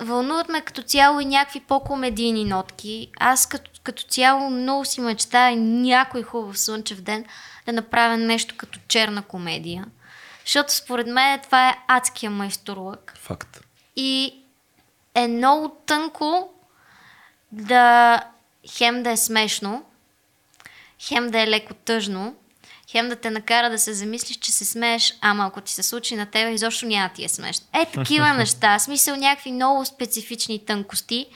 вълнуват 0.00 0.48
ме 0.48 0.60
като 0.60 0.82
цяло 0.82 1.20
и 1.20 1.24
някакви 1.24 1.60
по-комедийни 1.60 2.44
нотки. 2.44 3.10
Аз 3.20 3.46
като, 3.46 3.70
като 3.82 4.02
цяло 4.02 4.50
много 4.50 4.84
си 4.84 5.00
мечтая 5.00 5.56
някой 5.56 6.22
хубав 6.22 6.58
слънчев 6.58 7.00
ден 7.00 7.24
да 7.66 7.72
направя 7.72 8.16
нещо 8.16 8.54
като 8.56 8.78
черна 8.88 9.22
комедия. 9.22 9.86
Защото 10.44 10.74
според 10.74 11.06
мен 11.06 11.40
това 11.40 11.68
е 11.68 11.78
адския 11.88 12.30
майсторлък. 12.30 13.14
Факт. 13.18 13.60
И 13.96 14.34
е 15.14 15.28
много 15.28 15.68
тънко 15.68 16.50
да 17.52 18.20
хем 18.70 19.02
да 19.02 19.10
е 19.10 19.16
смешно, 19.16 19.84
хем 21.00 21.30
да 21.30 21.40
е 21.40 21.46
леко 21.46 21.74
тъжно, 21.74 22.34
хем 22.90 23.08
да 23.08 23.16
те 23.16 23.30
накара 23.30 23.70
да 23.70 23.78
се 23.78 23.92
замислиш, 23.92 24.36
че 24.36 24.52
се 24.52 24.64
смееш, 24.64 25.14
ама 25.20 25.46
ако 25.46 25.60
ти 25.60 25.72
се 25.72 25.82
случи 25.82 26.16
на 26.16 26.26
тебе, 26.26 26.50
изобщо 26.50 26.86
няма 26.86 27.08
ти 27.08 27.24
е 27.24 27.28
смешно. 27.28 27.66
Е, 27.72 27.86
такива 27.86 28.32
неща. 28.34 28.78
Смисъл 28.78 29.16
някакви 29.16 29.52
много 29.52 29.84
специфични 29.84 30.64
тънкости. 30.64 31.26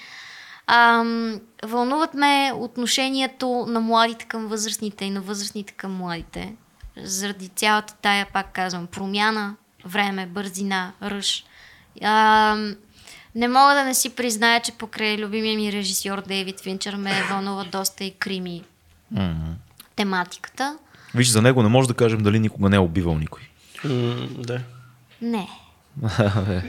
Ам, 0.66 1.40
вълнуват 1.64 2.14
ме 2.14 2.52
отношението 2.54 3.64
на 3.68 3.80
младите 3.80 4.24
към 4.24 4.46
възрастните 4.46 5.04
и 5.04 5.10
на 5.10 5.20
възрастните 5.20 5.72
към 5.72 5.96
младите. 5.96 6.54
Заради 6.96 7.48
цялата 7.48 7.94
тая, 8.02 8.26
пак 8.32 8.52
казвам, 8.52 8.86
промяна, 8.86 9.56
време, 9.84 10.26
бързина, 10.26 10.92
ръж. 11.02 11.44
Ам, 12.02 12.76
не 13.34 13.48
мога 13.48 13.74
да 13.74 13.84
не 13.84 13.94
си 13.94 14.14
призная, 14.14 14.60
че 14.60 14.72
покрай 14.72 15.16
любимия 15.16 15.56
ми 15.56 15.72
режисьор 15.72 16.22
Дейвид 16.22 16.60
Финчер 16.60 16.94
ме 16.94 17.24
вълнува 17.30 17.64
доста 17.64 18.04
и 18.04 18.10
крими 18.10 18.64
М-м. 19.10 19.54
тематиката. 19.96 20.78
Виж, 21.14 21.28
за 21.28 21.42
него 21.42 21.62
не 21.62 21.68
може 21.68 21.88
да 21.88 21.94
кажем 21.94 22.22
дали 22.22 22.38
никога 22.38 22.68
не 22.68 22.76
е 22.76 22.80
убивал 22.80 23.18
никой. 23.18 23.42
М, 23.84 24.28
да. 24.38 24.60
Не. 25.22 25.48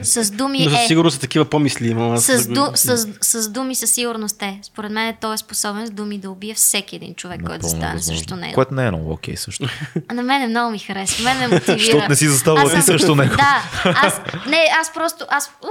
С 0.02 0.30
думи 0.30 0.64
Но 0.64 0.70
със 0.70 0.80
е. 0.80 0.86
сигурност 0.86 1.14
са 1.14 1.20
такива 1.20 1.44
по-мисли. 1.44 1.92
Аз 1.92 2.24
С, 2.24 2.48
ду, 2.48 2.60
с, 2.74 3.08
с 3.20 3.48
думи 3.48 3.74
със 3.74 3.90
сигурност 3.90 4.42
е. 4.42 4.58
Според 4.62 4.92
мен 4.92 5.16
той 5.20 5.34
е 5.34 5.38
способен 5.38 5.86
с 5.86 5.90
думи 5.90 6.18
да 6.18 6.30
убие 6.30 6.54
всеки 6.54 6.96
един 6.96 7.14
човек, 7.14 7.36
който 7.36 7.52
Напълно 7.52 7.68
застане 7.68 7.94
възможно. 7.94 8.18
срещу 8.18 8.36
него. 8.36 8.54
Което 8.54 8.74
не 8.74 8.86
е 8.86 8.90
много 8.90 9.12
окей 9.12 9.36
също. 9.36 9.68
А 10.08 10.14
на 10.14 10.22
мен 10.22 10.50
много 10.50 10.70
ми 10.70 10.78
харесва. 10.78 11.24
Мен 11.24 11.38
ме 11.38 11.48
мотивира. 11.48 11.78
Защото 11.78 12.08
не 12.08 12.16
си 12.16 12.28
заставала 12.28 12.70
ти 12.70 12.82
срещу 12.82 13.14
него. 13.14 13.34
Да, 13.36 13.62
аз, 13.84 14.20
не, 14.46 14.66
аз 14.80 14.92
просто, 14.94 15.24
аз, 15.28 15.50
уу, 15.64 15.68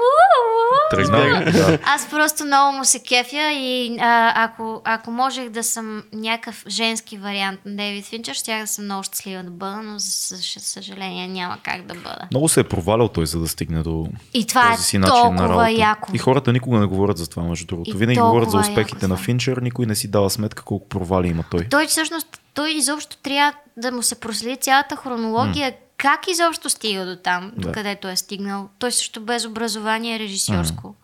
Тръгна. 0.91 1.51
да. 1.51 1.79
аз 1.85 2.09
просто 2.09 2.45
много 2.45 2.77
му 2.77 2.85
се 2.85 2.99
кефя 2.99 3.51
и 3.53 3.97
а, 4.01 4.43
ако, 4.43 4.81
ако 4.85 5.11
можех 5.11 5.49
да 5.49 5.63
съм 5.63 6.03
някакъв 6.13 6.63
женски 6.67 7.17
вариант 7.17 7.59
на 7.65 7.75
Дейвид 7.75 8.05
Финчер, 8.05 8.33
щях 8.33 8.61
да 8.61 8.67
съм 8.67 8.85
много 8.85 9.03
щастлива 9.03 9.43
да 9.43 9.51
бъда, 9.51 9.75
но 9.75 9.99
за 9.99 10.07
съж- 10.07 10.59
съжаление 10.59 11.27
няма 11.27 11.57
как 11.63 11.81
да 11.81 11.93
бъда. 11.93 12.27
Много 12.31 12.49
се 12.49 12.59
е 12.59 12.63
провалял 12.63 13.07
той, 13.07 13.25
за 13.25 13.42
да 13.43 13.49
стигне 13.49 13.83
до 13.83 14.07
И 14.33 14.47
това 14.47 14.61
този 14.61 14.73
е 14.73 14.83
си 14.83 14.97
начин 14.97 15.35
на 15.35 15.49
работа. 15.49 15.71
яко. 15.71 16.09
И 16.13 16.17
хората 16.17 16.53
никога 16.53 16.79
не 16.79 16.85
говорят 16.85 17.17
за 17.17 17.29
това, 17.29 17.43
между 17.43 17.65
другото. 17.65 17.89
И 17.89 17.93
Винаги 17.93 18.19
говорят 18.19 18.51
за 18.51 18.57
успехите 18.57 19.07
на. 19.07 19.17
Финчер, 19.17 19.57
никой 19.57 19.85
не 19.85 19.95
си 19.95 20.07
дава 20.07 20.29
сметка 20.29 20.63
колко 20.63 20.87
провали 20.89 21.27
има 21.27 21.43
той. 21.51 21.67
Той 21.69 21.87
всъщност, 21.87 22.41
той 22.53 22.71
изобщо 22.71 23.17
трябва 23.17 23.53
да 23.77 23.91
му 23.91 24.03
се 24.03 24.15
проследи 24.15 24.57
цялата 24.57 24.95
хронология, 24.95 25.73
как 25.97 26.27
изобщо 26.27 26.69
стига 26.69 27.05
до 27.05 27.15
там, 27.15 27.51
Да. 27.55 27.61
до 27.61 27.71
където 27.71 28.07
е 28.07 28.15
стигнал. 28.15 28.69
Той 28.79 28.91
също 28.91 29.21
без 29.21 29.45
образование 29.45 30.19
режисьорско. 30.19 30.95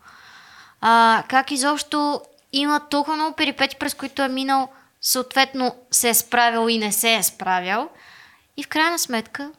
А, 0.80 1.22
как 1.28 1.50
изобщо 1.50 2.20
има 2.52 2.80
толкова 2.80 3.16
много 3.16 3.36
перипети, 3.36 3.76
през 3.76 3.94
които 3.94 4.22
е 4.22 4.28
минал, 4.28 4.68
съответно 5.00 5.74
се 5.90 6.08
е 6.08 6.14
справил 6.14 6.68
и 6.68 6.78
не 6.78 6.92
се 6.92 7.14
е 7.14 7.22
справил. 7.22 7.88
И 8.56 8.62
в 8.62 8.68
крайна 8.68 8.98
сметка 8.98 9.50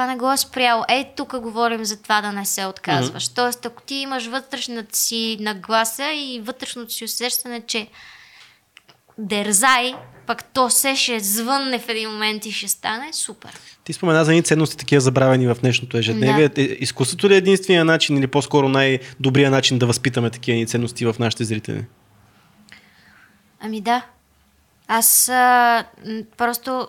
това 0.00 0.06
не 0.06 0.16
го 0.16 0.32
е 0.32 0.36
спряло. 0.36 0.84
Е, 0.88 1.12
тук 1.16 1.40
говорим 1.40 1.84
за 1.84 2.02
това 2.02 2.20
да 2.20 2.32
не 2.32 2.44
се 2.44 2.66
отказваш. 2.66 3.28
Тоест, 3.28 3.66
ако 3.66 3.82
ти 3.82 3.94
имаш 3.94 4.26
вътрешната 4.26 4.96
си 4.96 5.36
нагласа 5.40 6.12
и 6.12 6.40
вътрешното 6.44 6.92
си 6.92 7.04
усещане, 7.04 7.62
че 7.66 7.88
дерзай, 9.18 9.94
пък 10.26 10.44
то 10.44 10.70
се 10.70 10.96
ще 10.96 11.20
звънне 11.20 11.78
в 11.78 11.88
един 11.88 12.10
момент 12.10 12.46
и 12.46 12.52
ще 12.52 12.68
стане 12.68 13.12
супер. 13.12 13.50
Ти 13.84 13.92
спомена 13.92 14.24
за 14.24 14.30
едни 14.30 14.42
ценности, 14.42 14.76
такива 14.76 15.00
забравени 15.00 15.46
в 15.46 15.56
днешното 15.60 15.96
ежедневие. 15.96 16.48
Да. 16.48 16.62
Е, 16.62 16.64
Изкуството 16.64 17.28
ли 17.28 17.34
е 17.34 17.36
единствения 17.36 17.84
начин 17.84 18.16
или 18.16 18.26
по-скоро 18.26 18.68
най-добрия 18.68 19.50
начин 19.50 19.78
да 19.78 19.86
възпитаме 19.86 20.30
такива 20.30 20.56
ни 20.56 20.66
ценности 20.66 21.06
в 21.06 21.16
нашите 21.18 21.44
зрители? 21.44 21.84
Ами 23.60 23.80
да. 23.80 24.06
Аз 24.88 25.28
а, 25.28 25.84
просто, 26.36 26.88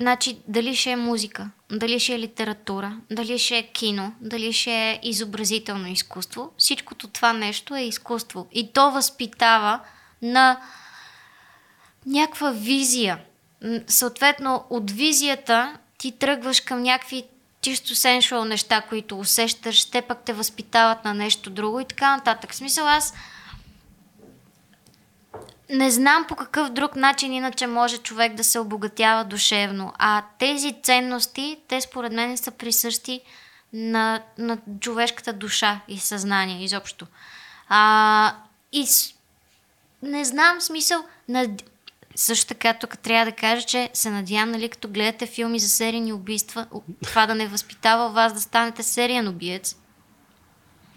значи, 0.00 0.38
дали 0.48 0.76
ще 0.76 0.90
е 0.90 0.96
музика, 0.96 1.50
дали 1.70 2.00
ще 2.00 2.14
е 2.14 2.18
литература, 2.18 2.96
дали 3.10 3.38
ще 3.38 3.58
е 3.58 3.72
кино, 3.72 4.12
дали 4.20 4.52
ще 4.52 4.90
е 4.90 5.00
изобразително 5.02 5.88
изкуство, 5.88 6.50
всичкото 6.58 7.08
това 7.08 7.32
нещо 7.32 7.74
е 7.74 7.82
изкуство. 7.82 8.46
И 8.52 8.72
то 8.72 8.90
възпитава 8.90 9.80
на 10.22 10.60
някаква 12.06 12.50
визия. 12.50 13.18
Съответно, 13.86 14.64
от 14.70 14.90
визията 14.90 15.76
ти 15.98 16.12
тръгваш 16.12 16.60
към 16.60 16.82
някакви 16.82 17.24
чисто 17.60 17.94
сеншуал 17.94 18.44
неща, 18.44 18.80
които 18.80 19.18
усещаш, 19.18 19.84
те 19.84 20.02
пък 20.02 20.18
те 20.24 20.32
възпитават 20.32 21.04
на 21.04 21.14
нещо 21.14 21.50
друго 21.50 21.80
и 21.80 21.84
така 21.84 22.16
нататък. 22.16 22.52
В 22.52 22.56
смисъл 22.56 22.86
аз 22.86 23.14
не 25.70 25.90
знам 25.90 26.24
по 26.28 26.36
какъв 26.36 26.70
друг 26.70 26.96
начин 26.96 27.32
иначе 27.32 27.66
може 27.66 27.98
човек 27.98 28.34
да 28.34 28.44
се 28.44 28.58
обогатява 28.58 29.24
душевно. 29.24 29.92
А 29.98 30.22
тези 30.38 30.74
ценности, 30.82 31.58
те 31.68 31.80
според 31.80 32.12
мен 32.12 32.36
са 32.36 32.50
присъщи 32.50 33.20
на, 33.72 34.22
на 34.38 34.58
човешката 34.80 35.32
душа 35.32 35.80
и 35.88 35.98
съзнание 35.98 36.64
изобщо. 36.64 37.06
А, 37.68 38.34
и 38.72 38.86
с... 38.86 39.14
не 40.02 40.24
знам 40.24 40.60
смисъл. 40.60 41.04
Над... 41.28 41.50
Също 42.14 42.46
така 42.46 42.74
тук 42.74 42.98
трябва 42.98 43.30
да 43.30 43.36
кажа, 43.36 43.66
че 43.66 43.90
се 43.92 44.10
надявам, 44.10 44.50
нали, 44.50 44.68
като 44.68 44.88
гледате 44.88 45.26
филми 45.26 45.58
за 45.58 45.68
серийни 45.68 46.12
убийства, 46.12 46.66
това 47.02 47.26
да 47.26 47.34
не 47.34 47.48
възпитава 47.48 48.10
вас 48.10 48.32
да 48.32 48.40
станете 48.40 48.82
сериен 48.82 49.28
убиец. 49.28 49.76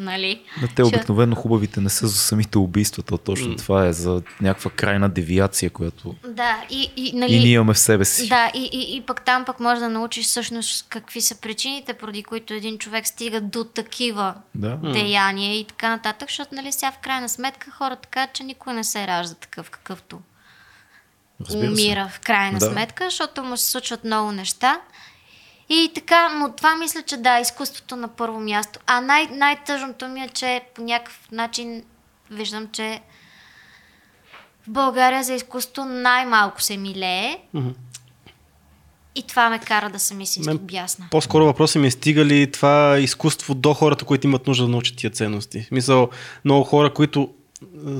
Нали? 0.02 0.42
На 0.62 0.68
те 0.76 0.84
обикновено 0.84 1.36
хубавите 1.36 1.82
не 1.82 1.90
са 1.90 2.08
за 2.08 2.18
самите 2.18 2.58
убийства, 2.58 3.04
то 3.04 3.18
точно 3.18 3.56
това 3.56 3.86
е 3.88 3.94
за 3.94 4.22
някаква 4.42 4.72
крайна 4.72 5.10
девиация, 5.10 5.70
която 5.70 6.16
Да, 6.28 6.64
и, 6.70 6.92
и, 6.96 7.12
нали, 7.14 7.34
и 7.34 7.40
ние 7.40 7.52
имаме 7.52 7.74
в 7.74 7.80
себе 7.80 8.06
си. 8.06 8.30
Да, 8.30 8.52
и, 8.54 8.70
и, 8.74 8.96
и 8.98 9.02
пък 9.02 9.26
там 9.26 9.46
пък 9.46 9.60
може 9.60 9.82
да 9.82 9.90
научиш 9.90 10.26
всъщност 10.26 10.86
какви 10.90 11.22
са 11.22 11.36
причините, 11.36 11.94
поради 11.94 12.24
които 12.24 12.54
един 12.54 12.78
човек 12.78 13.08
стига 13.08 13.42
до 13.42 13.64
такива 13.64 14.34
Да. 14.56 14.76
деяния 14.76 15.60
и 15.60 15.66
така 15.66 15.90
нататък, 15.90 16.30
защото 16.30 16.56
нали 16.56 16.72
сега 16.72 16.92
в 16.92 16.98
крайна 16.98 17.30
сметка 17.30 17.72
хората 17.72 18.02
така, 18.02 18.28
че 18.34 18.44
никой 18.44 18.74
не 18.74 18.84
се 18.84 19.08
ражда 19.08 19.36
такъв 19.36 19.70
какъвто 19.70 20.20
Разбира 21.42 21.62
се. 21.62 21.72
умира 21.72 22.10
в 22.14 22.20
крайна 22.20 22.60
Да. 22.60 22.66
сметка, 22.66 23.04
защото 23.04 23.44
му 23.44 23.58
се 23.58 23.72
случват 23.72 24.04
много 24.04 24.32
неща. 24.32 24.80
И 25.74 25.92
така, 25.96 26.30
но 26.30 26.52
това 26.52 26.76
мисля, 26.76 27.02
че 27.02 27.18
да, 27.18 27.40
изкуството 27.40 27.96
на 27.96 28.08
първо 28.08 28.40
място. 28.40 28.80
А 28.88 29.02
най- 29.02 29.28
най-тъжното 29.32 30.08
ми 30.08 30.22
е, 30.22 30.30
че 30.30 30.62
по 30.76 30.82
някакъв 30.82 31.20
начин 31.32 31.84
виждам, 32.32 32.68
че 32.72 33.02
в 34.68 34.70
България 34.70 35.24
за 35.24 35.34
изкуство 35.34 35.86
най-малко 35.86 36.62
се 36.62 36.78
милее. 36.78 37.38
И 39.16 39.24
това 39.28 39.50
ме 39.50 39.60
кара 39.60 39.90
да 39.90 40.00
съм 40.00 40.22
истински 40.22 40.50
Мен 40.50 40.58
бясна. 40.58 41.08
По-скоро 41.12 41.46
въпросът 41.46 41.82
ми 41.82 41.88
е 41.88 41.92
стига 41.92 42.26
ли 42.26 42.52
това 42.52 42.98
изкуство 43.00 43.54
до 43.54 43.74
хората, 43.74 44.06
които 44.06 44.28
имат 44.28 44.48
нужда 44.48 44.64
да 44.64 44.70
научат 44.70 44.98
тия 44.98 45.10
ценности. 45.10 45.62
В 45.62 45.72
Мисъл, 45.72 46.10
много 46.46 46.64
хора, 46.64 46.94
които 46.94 47.30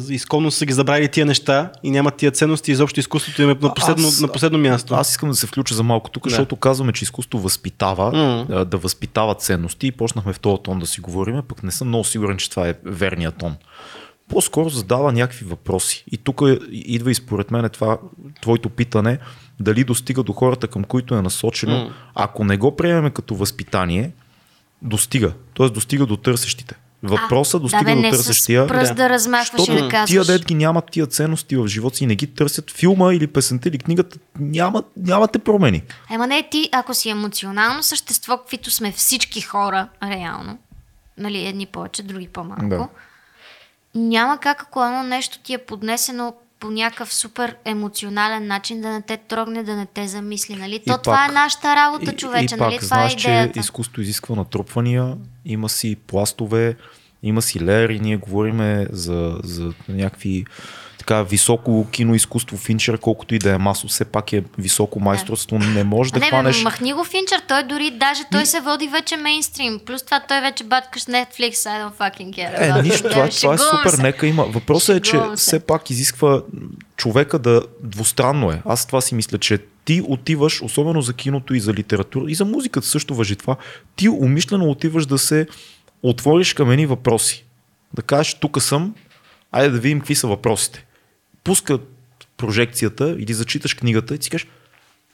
изконно 0.10 0.52
са 0.52 0.66
ги 0.66 0.74
забравили 0.74 1.08
тия 1.08 1.26
неща 1.26 1.72
и 1.84 1.92
нямат 1.92 2.16
тия 2.16 2.32
ценности, 2.32 2.72
изобщо 2.72 3.00
изкуството 3.00 3.42
им 3.42 3.50
е 3.50 3.58
на 3.62 3.74
последно, 3.74 4.08
Аз- 4.08 4.22
на 4.22 4.28
последно 4.28 4.58
място. 4.60 4.94
Аз 4.94 5.10
искам 5.10 5.30
да 5.30 5.36
се 5.36 5.48
включа 5.48 5.76
за 5.76 5.84
малко 5.84 6.10
тук, 6.10 6.24
Да. 6.24 6.30
защото 6.30 6.56
казваме, 6.56 6.94
че 6.94 7.04
изкуство 7.04 7.40
възпитава, 7.40 8.12
а, 8.50 8.66
да 8.66 8.78
възпитава 8.78 9.36
ценности 9.36 9.88
и 9.88 9.92
почнахме 9.92 10.34
в 10.34 10.40
този 10.40 10.62
тон 10.64 10.80
да 10.80 10.88
си 10.88 11.02
говорим, 11.02 11.42
пък 11.48 11.64
не 11.64 11.72
съм 11.72 11.88
много 11.88 12.04
сигурен, 12.04 12.38
че 12.38 12.50
това 12.50 12.68
е 12.70 12.76
верният 12.86 13.36
тон. 13.38 13.56
По-скоро 14.30 14.70
задава 14.70 15.12
някакви 15.12 15.46
въпроси. 15.46 16.04
И 16.12 16.18
тук 16.18 16.42
идва 16.72 17.12
и 17.12 17.16
според 17.16 17.52
мен 17.52 17.70
това 17.70 17.98
твоето 18.42 18.70
питане, 18.70 19.18
дали 19.60 19.84
достига 19.84 20.24
до 20.24 20.34
хората, 20.34 20.68
към 20.68 20.84
които 20.84 21.16
е 21.16 21.22
насочено. 21.22 21.84
М. 21.84 21.94
Ако 22.16 22.44
не 22.44 22.58
го 22.58 22.76
приемеме 22.76 23.10
като 23.10 23.36
възпитание, 23.36 24.12
достига. 24.82 25.34
Тоест 25.54 25.74
достига 25.74 26.06
до 26.06 26.18
търсещите. 26.18 26.76
Въпросът 27.04 27.62
достига 27.62 27.96
да, 27.96 27.96
бе, 27.96 28.02
до 28.02 28.16
търсещия. 28.16 28.68
пръст 28.68 28.92
Да. 28.92 28.96
да, 28.96 29.10
размахваш 29.10 29.68
и 29.68 29.72
да 29.72 29.90
казваш. 29.90 30.10
тия 30.10 30.24
дет 30.24 30.46
ги 30.46 30.56
нямат 30.56 30.86
тия 30.92 31.06
ценности 31.08 31.56
в 31.56 31.68
живота 31.68 31.98
си 31.98 32.04
и 32.04 32.08
не 32.08 32.16
ги 32.16 32.28
търсят 32.28 32.72
филма 32.72 33.14
или 33.14 33.28
песента 33.28 33.70
или 33.70 33.78
книгата, 33.78 34.18
няма, 34.40 34.84
нямате 34.98 35.40
промени. 35.40 35.84
Ема 36.12 36.28
не, 36.28 36.50
ти, 36.52 36.70
ако 36.72 36.94
си 36.94 37.10
емоционално 37.10 37.84
същество, 37.84 38.38
каквито 38.38 38.72
сме 38.72 38.92
всички 38.92 39.42
хора, 39.42 39.88
реално, 40.04 40.58
нали, 41.18 41.48
едни 41.48 41.66
повече, 41.66 42.04
други 42.04 42.28
по-малко, 42.28 42.68
Да. 42.68 42.88
няма 43.96 44.38
как, 44.38 44.62
ако 44.62 44.86
едно 44.86 45.04
нещо 45.04 45.40
ти 45.40 45.54
е 45.54 45.58
поднесено 45.58 46.34
по 46.62 46.70
някакъв 46.70 47.14
супер 47.14 47.56
емоционален 47.66 48.48
начин, 48.48 48.82
да 48.82 48.90
не 48.90 49.02
те 49.02 49.18
трогне, 49.18 49.64
да 49.64 49.76
не 49.76 49.86
те 49.86 50.08
замисли, 50.08 50.56
нали? 50.56 50.80
То 50.88 50.98
това 50.98 51.16
пак- 51.16 51.30
е 51.32 51.34
нашата 51.34 51.76
работа, 51.76 52.16
човече, 52.16 52.56
и, 52.56 52.58
и 52.58 52.60
нали? 52.60 52.72
пак 52.72 52.82
Това 52.82 52.88
знаеш, 52.88 53.14
е 53.14 53.18
идеята. 53.18 53.54
че 53.54 53.60
изкуството 53.60 54.02
изисква 54.02 54.36
натрупвания, 54.36 55.18
има 55.46 55.70
си 55.70 55.96
пластове, 56.08 56.76
има 57.24 57.42
си 57.42 57.60
леери, 57.60 58.00
ние 58.00 58.18
говориме 58.18 58.88
за, 58.92 59.40
за 59.44 59.74
някакви 59.90 60.46
така 61.02 61.24
високо 61.24 61.88
киноизкуство 61.92 62.58
Финчер, 62.58 62.98
колкото 62.98 63.36
и 63.36 63.40
да 63.40 63.54
е 63.54 63.58
масов, 63.58 63.90
все 63.90 64.06
пак 64.06 64.34
е 64.34 64.44
високо 64.58 65.00
майсторство, 65.00 65.60
не 65.60 65.84
може 65.84 66.14
да 66.14 66.20
не, 66.20 66.28
хванеш... 66.28 66.64
махни 66.64 66.94
го 66.94 67.04
Финчер, 67.04 67.42
той 67.48 67.64
дори, 67.64 67.92
даже 67.92 68.24
той 68.32 68.46
се 68.46 68.60
води 68.60 68.88
вече 68.88 69.18
мейнстрим. 69.18 69.80
Плюс 69.86 70.04
това 70.04 70.20
той 70.28 70.42
вече 70.42 70.64
баткаш 70.64 71.04
Netflix, 71.04 71.52
I 71.52 71.86
don't 71.86 71.98
fucking 71.98 72.34
care. 72.34 72.80
Е, 72.80 72.82
нищо, 72.82 73.10
това, 73.10 73.30
това 73.30 73.54
е 73.54 73.58
супер, 73.58 73.90
се. 73.90 74.02
нека 74.02 74.28
има. 74.28 74.44
Въпросът 74.44 74.98
е, 74.98 75.00
че 75.02 75.12
се. 75.12 75.36
все 75.36 75.60
пак 75.60 75.90
изисква 75.90 76.42
човека 76.98 77.40
да 77.40 77.62
двустранно 77.84 78.52
е. 78.52 78.62
Аз 78.66 78.86
това 78.86 79.02
си 79.02 79.16
мисля, 79.16 79.38
че 79.38 79.60
ти 79.86 80.02
отиваш, 80.08 80.62
особено 80.62 81.02
за 81.02 81.14
киното 81.14 81.54
и 81.54 81.60
за 81.60 81.74
литература, 81.74 82.26
и 82.32 82.36
за 82.36 82.46
музиката 82.46 82.88
също 82.88 83.16
въжи 83.16 83.36
това, 83.36 83.56
ти 83.96 84.10
умишлено 84.10 84.70
отиваш 84.70 85.06
да 85.06 85.18
се 85.18 85.48
отвориш 86.04 86.54
към 86.54 86.72
едни 86.72 86.86
въпроси. 86.86 87.46
Да 87.94 88.02
кажеш, 88.02 88.34
тук 88.34 88.62
съм, 88.62 88.96
айде 89.52 89.70
да 89.70 89.80
видим 89.80 90.00
какви 90.00 90.16
са 90.16 90.28
въпросите. 90.28 90.86
Пуска 91.44 91.80
прожекцията 92.38 93.16
или 93.20 93.34
зачиташ 93.34 93.74
книгата 93.74 94.16
и 94.16 94.24
си 94.24 94.30
кажеш, 94.30 94.48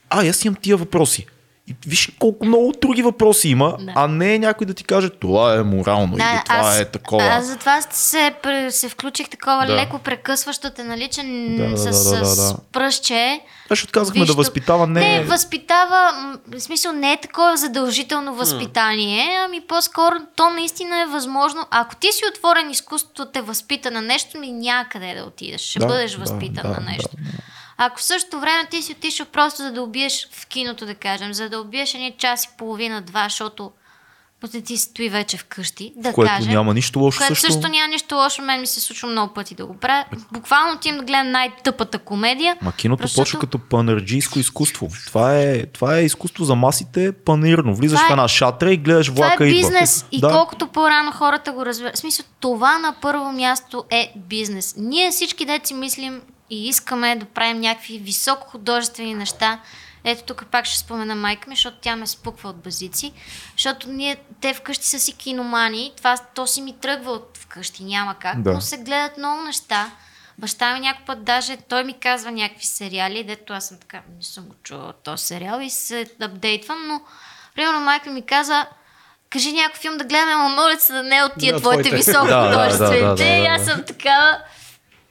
а, 0.10 0.28
аз 0.28 0.46
имам 0.46 0.56
тия 0.56 0.78
въпроси. 0.78 1.26
И 1.70 1.76
виж 1.88 2.12
колко 2.20 2.46
много 2.46 2.74
други 2.82 3.02
въпроси 3.02 3.50
има, 3.50 3.76
Да. 3.80 3.94
а 3.96 4.08
не 4.08 4.40
някой 4.40 4.68
да 4.68 4.74
ти 4.74 4.84
каже 4.84 5.10
това 5.10 5.56
е 5.56 5.64
морално 5.64 6.14
или 6.18 6.42
това 6.46 6.78
е 6.78 6.86
такова. 6.86 7.24
Аз 7.24 7.46
затова 7.46 7.82
се, 7.82 8.34
се 8.70 8.90
включих 8.90 9.30
такова 9.30 9.66
Да. 9.66 9.76
леко 9.76 10.00
прекъсващо 10.00 10.70
те, 10.70 10.84
нали, 10.84 11.08
че 11.08 11.24
Да, 11.24 11.70
да, 11.70 11.78
с, 11.78 11.84
да, 11.84 12.20
да, 12.20 12.26
с 12.26 12.54
да. 12.54 12.60
пръстче. 12.72 13.42
Значи 13.68 13.84
отказахме 13.84 14.20
да 14.20 14.26
Виж, 14.26 14.36
възпитава 14.36 14.88
не... 14.88 15.00
Не, 15.00 15.24
възпитава, 15.24 16.12
в 16.48 16.60
смисъл 16.60 16.94
не 16.94 17.14
е 17.14 17.22
такова 17.22 17.58
задължително 17.58 18.36
възпитание, 18.36 19.38
ами 19.46 19.62
по-скоро 19.62 20.16
то 20.36 20.50
наистина 20.50 21.02
е 21.02 21.06
възможно. 21.06 21.66
Ако 21.72 21.96
ти 21.96 22.12
си 22.12 22.22
отворен 22.34 22.70
изкуството 22.72 23.26
те 23.32 23.42
възпита 23.42 23.92
на 23.92 24.02
нещо, 24.02 24.38
ми 24.40 24.52
някъде 24.52 25.14
да 25.14 25.24
отидеш. 25.24 25.62
Ще 25.62 25.80
Да, 25.80 25.86
бъдеш 25.86 26.12
да, 26.12 26.18
възпитан 26.18 26.72
да, 26.72 26.80
на 26.80 26.80
нещо. 26.92 27.10
да, 27.18 27.24
да. 27.24 27.38
Ако 27.78 28.00
в 28.00 28.04
същото 28.04 28.40
време 28.40 28.66
ти 28.66 28.82
си 28.82 28.92
отишъл 28.92 29.26
просто 29.26 29.58
за 29.58 29.72
да 29.72 29.82
убиеш 29.82 30.28
в 30.32 30.48
киното, 30.48 30.86
да 30.86 30.96
кажем, 30.96 31.34
за 31.34 31.50
да 31.50 31.60
убиеш 31.60 31.94
едни 31.94 32.16
час 32.18 32.44
и 32.46 32.50
половина, 32.58 33.02
два, 33.02 33.24
защото 33.24 33.72
после 34.42 34.62
ти 34.62 34.78
стои 34.78 35.10
вече 35.10 35.38
вкъщи, 35.38 35.94
да 35.96 36.12
в 36.12 36.14
което 36.14 36.30
кажем. 36.30 36.52
няма 36.52 36.74
нищо 36.74 37.00
лошо 37.00 37.18
Което 37.18 37.36
също. 37.36 37.52
също 37.54 37.68
няма 37.68 37.88
нищо 37.88 38.16
лошо, 38.16 38.42
мен 38.42 38.60
ми 38.60 38.68
се 38.68 38.80
случва 38.82 39.10
много 39.10 39.34
пъти 39.34 39.56
да 39.56 39.66
го 39.66 39.78
правя. 39.78 40.06
Буквално 40.32 40.74
отивам 40.74 40.98
да 40.98 41.04
гледам 41.04 41.32
най-тъпата 41.32 42.00
комедия. 42.00 42.58
Ма 42.62 42.74
киното 42.74 43.04
защото- 43.04 43.22
почва 43.22 43.40
като 43.40 43.60
панерджийско 43.60 44.40
изкуство. 44.40 44.88
Това 45.06 45.36
е, 45.36 45.66
това 45.66 45.98
е 45.98 46.04
изкуство 46.04 46.44
за 46.44 46.56
масите 46.56 47.12
панирно. 47.14 47.76
Влизаш 47.76 47.98
Това 47.98 48.08
в 48.08 48.10
е- 48.10 48.14
една 48.14 48.28
шатра 48.28 48.72
и 48.72 48.78
гледаш 48.78 49.08
Това 49.08 49.28
влака 49.28 49.44
е 49.44 49.48
идва. 49.48 49.58
бизнес 49.60 50.06
и 50.12 50.20
да. 50.22 50.30
колкото 50.30 50.68
по-рано 50.68 51.12
хората 51.12 51.52
го 51.52 51.66
разберат. 51.66 51.96
В 51.96 52.00
смисъл, 52.00 52.26
това 52.40 52.78
на 52.78 52.96
първо 53.02 53.32
място 53.32 53.84
е 53.90 54.14
бизнес. 54.18 54.74
Ние 54.78 55.12
всички 55.12 55.46
деци 55.46 55.74
мислим 55.74 56.22
и 56.50 56.68
искаме 56.68 57.16
да 57.16 57.26
правим 57.26 57.60
някакви 57.60 57.98
високо 57.98 58.48
художествени 58.48 59.14
неща. 59.14 59.60
Ето 60.04 60.24
тук 60.24 60.46
пак 60.52 60.66
ще 60.66 60.80
спомена 60.80 61.16
майка 61.16 61.50
ми, 61.50 61.56
защото 61.56 61.78
тя 61.82 61.96
ме 61.96 62.08
спуква 62.08 62.50
от 62.50 62.64
базици. 62.64 63.14
Защото 63.52 63.90
ние, 63.90 64.18
те 64.42 64.54
вкъщи 64.54 64.86
са 64.86 65.00
си 65.00 65.18
киномани. 65.18 65.94
Това, 65.98 66.18
то 66.18 66.48
си 66.48 66.62
ми 66.62 66.80
тръгва 66.80 67.12
от 67.12 67.38
вкъщи, 67.38 67.84
няма 67.84 68.16
как. 68.16 68.42
Да. 68.42 68.54
Но 68.54 68.62
се 68.62 68.78
гледат 68.78 69.18
много 69.18 69.42
неща. 69.42 69.92
Баща 70.38 70.74
ми 70.74 70.80
някой 70.80 71.06
път 71.06 71.24
даже, 71.24 71.58
той 71.58 71.84
ми 71.84 71.94
казва 71.94 72.32
някакви 72.32 72.66
сериали, 72.66 73.24
дето 73.24 73.54
аз 73.54 73.68
съм 73.68 73.78
така, 73.80 74.02
не 74.18 74.24
съм 74.24 74.44
го 74.44 74.56
чувала 74.64 74.94
този 74.94 75.26
сериал 75.26 75.60
и 75.62 75.70
се 75.70 76.06
апдейтвам, 76.22 76.88
но 76.88 77.02
примерно 77.56 77.80
майка 77.80 78.10
ми 78.10 78.22
каза, 78.22 78.66
кажи 79.30 79.52
някой 79.52 79.80
филм 79.80 79.98
да 79.98 80.04
гледаме, 80.04 80.32
ама 80.32 80.50
моля 80.50 80.80
се 80.80 80.94
да 80.94 81.04
не 81.04 81.24
от 81.24 81.32
тия 81.40 81.54
Да, 81.54 81.60
твоите 81.60 81.96
високо 81.96 82.28
Да, 82.28 82.42
да, 82.42 82.50
да, 82.50 82.64
художествените. 82.64 83.02
да, 83.02 83.16
да, 83.16 83.16
да. 83.16 83.26
И 83.26 83.46
аз 83.46 83.66
съм 83.66 83.84
такава, 83.84 84.40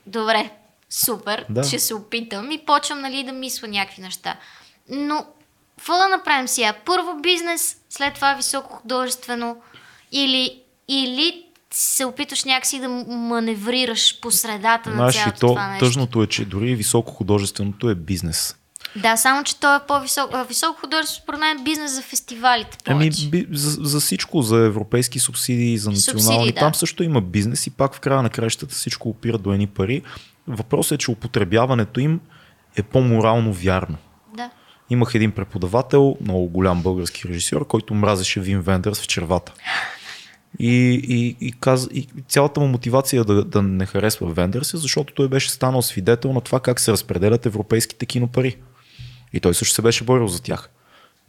добре, 0.05 0.51
супер, 0.89 1.45
Да. 1.49 1.63
ще 1.63 1.79
се 1.79 1.93
опитам 1.93 2.51
и 2.51 2.65
почвам 2.65 3.01
нали, 3.01 3.23
да 3.23 3.31
мисля 3.31 3.67
някакви 3.67 4.01
неща. 4.01 4.35
Но, 4.89 5.25
какво 5.77 5.93
да 5.93 6.07
направим 6.07 6.47
сега? 6.47 6.73
Първо 6.85 7.15
бизнес, 7.15 7.77
след 7.89 8.13
това 8.13 8.33
високо 8.33 8.73
художествено 8.73 9.57
или, 10.11 10.59
или 10.87 11.43
се 11.73 12.05
опитваш 12.05 12.43
някакси 12.43 12.79
да 12.79 12.89
маневрираш 13.07 14.19
по 14.19 14.31
средата 14.31 14.89
на 14.89 14.95
Знаеш 14.95 15.15
ли, 15.15 15.19
цялото 15.19 15.39
то 15.39 15.47
това 15.47 15.67
нещо. 15.67 15.85
тъжното 15.85 16.23
е, 16.23 16.27
че 16.27 16.45
дори 16.45 16.75
високо 16.75 17.11
художественото 17.11 17.89
е 17.89 17.95
бизнес. 17.95 18.55
Да, 18.95 19.17
само 19.17 19.43
че 19.43 19.55
той 19.55 19.75
е 19.75 19.85
по-висок. 19.87 20.29
а, 20.33 20.43
Високо 20.43 20.79
художество, 20.79 21.21
според 21.23 21.39
мен, 21.39 21.57
е 21.57 21.63
бизнес 21.63 21.91
за 21.91 22.01
фестивалите 22.01 22.77
Ами, 22.85 22.99
повече. 22.99 23.29
би, 23.29 23.47
за, 23.51 23.77
за 23.81 23.99
всичко, 23.99 24.41
за 24.41 24.57
европейски 24.57 25.19
субсидии, 25.19 25.77
за 25.77 25.89
национални, 25.91 26.23
Субсидии, 26.23 26.53
да. 26.53 26.59
там 26.59 26.75
също 26.75 27.03
има 27.03 27.21
бизнес 27.21 27.67
и 27.67 27.71
пак 27.71 27.93
в 27.93 27.99
края 27.99 28.21
на 28.21 28.29
краищата 28.29 28.75
всичко 28.75 29.09
опира 29.09 29.37
до 29.37 29.51
едни 29.51 29.67
пари. 29.67 30.01
Въпросът 30.47 30.91
е, 30.91 30.97
че 30.97 31.11
употребяването 31.11 31.99
им 31.99 32.19
е 32.75 32.83
по-морално 32.83 33.53
вярно. 33.53 33.97
Да. 34.37 34.49
Имах 34.89 35.15
един 35.15 35.31
преподавател, 35.31 36.17
много 36.21 36.47
голям 36.47 36.81
български 36.81 37.27
режисьор, 37.27 37.67
който 37.67 37.93
мразеше 37.93 38.39
Вин 38.39 38.61
Вендърс 38.61 39.01
в 39.01 39.07
червата. 39.07 39.53
И, 40.59 41.01
и, 41.07 41.47
и, 41.47 41.51
каз, 41.51 41.87
и 41.93 42.07
цялата 42.27 42.59
му 42.59 42.67
мотивация 42.67 43.23
да, 43.23 43.43
да 43.43 43.61
не 43.61 43.85
харесва 43.85 44.33
Вендърс 44.33 44.73
е, 44.73 44.77
защото 44.77 45.13
той 45.13 45.27
беше 45.27 45.51
станал 45.51 45.81
свидетел 45.81 46.33
на 46.33 46.41
това 46.41 46.59
как 46.59 46.79
се 46.79 46.91
разпределят 46.91 47.45
европейските 47.45 48.05
кинопари. 48.05 48.57
И 49.33 49.39
той 49.39 49.53
също 49.53 49.75
се 49.75 49.81
беше 49.81 50.03
борил 50.03 50.27
за 50.27 50.41
тях. 50.41 50.69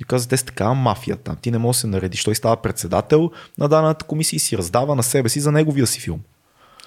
И 0.00 0.04
каза, 0.04 0.28
те 0.28 0.36
са 0.36 0.44
такава 0.44 0.74
мафия 0.74 1.16
там. 1.16 1.36
Ти 1.36 1.50
не 1.50 1.58
можеш 1.58 1.76
да 1.76 1.80
се 1.80 1.86
наредиш. 1.86 2.24
Той 2.24 2.34
става 2.34 2.56
председател 2.56 3.30
на 3.58 3.68
дадената 3.68 4.04
комисия 4.04 4.36
и 4.36 4.40
си 4.40 4.58
раздава 4.58 4.94
на 4.94 5.02
себе 5.02 5.28
си 5.28 5.40
за 5.40 5.52
неговия 5.52 5.86
си 5.86 6.00
филм. 6.00 6.20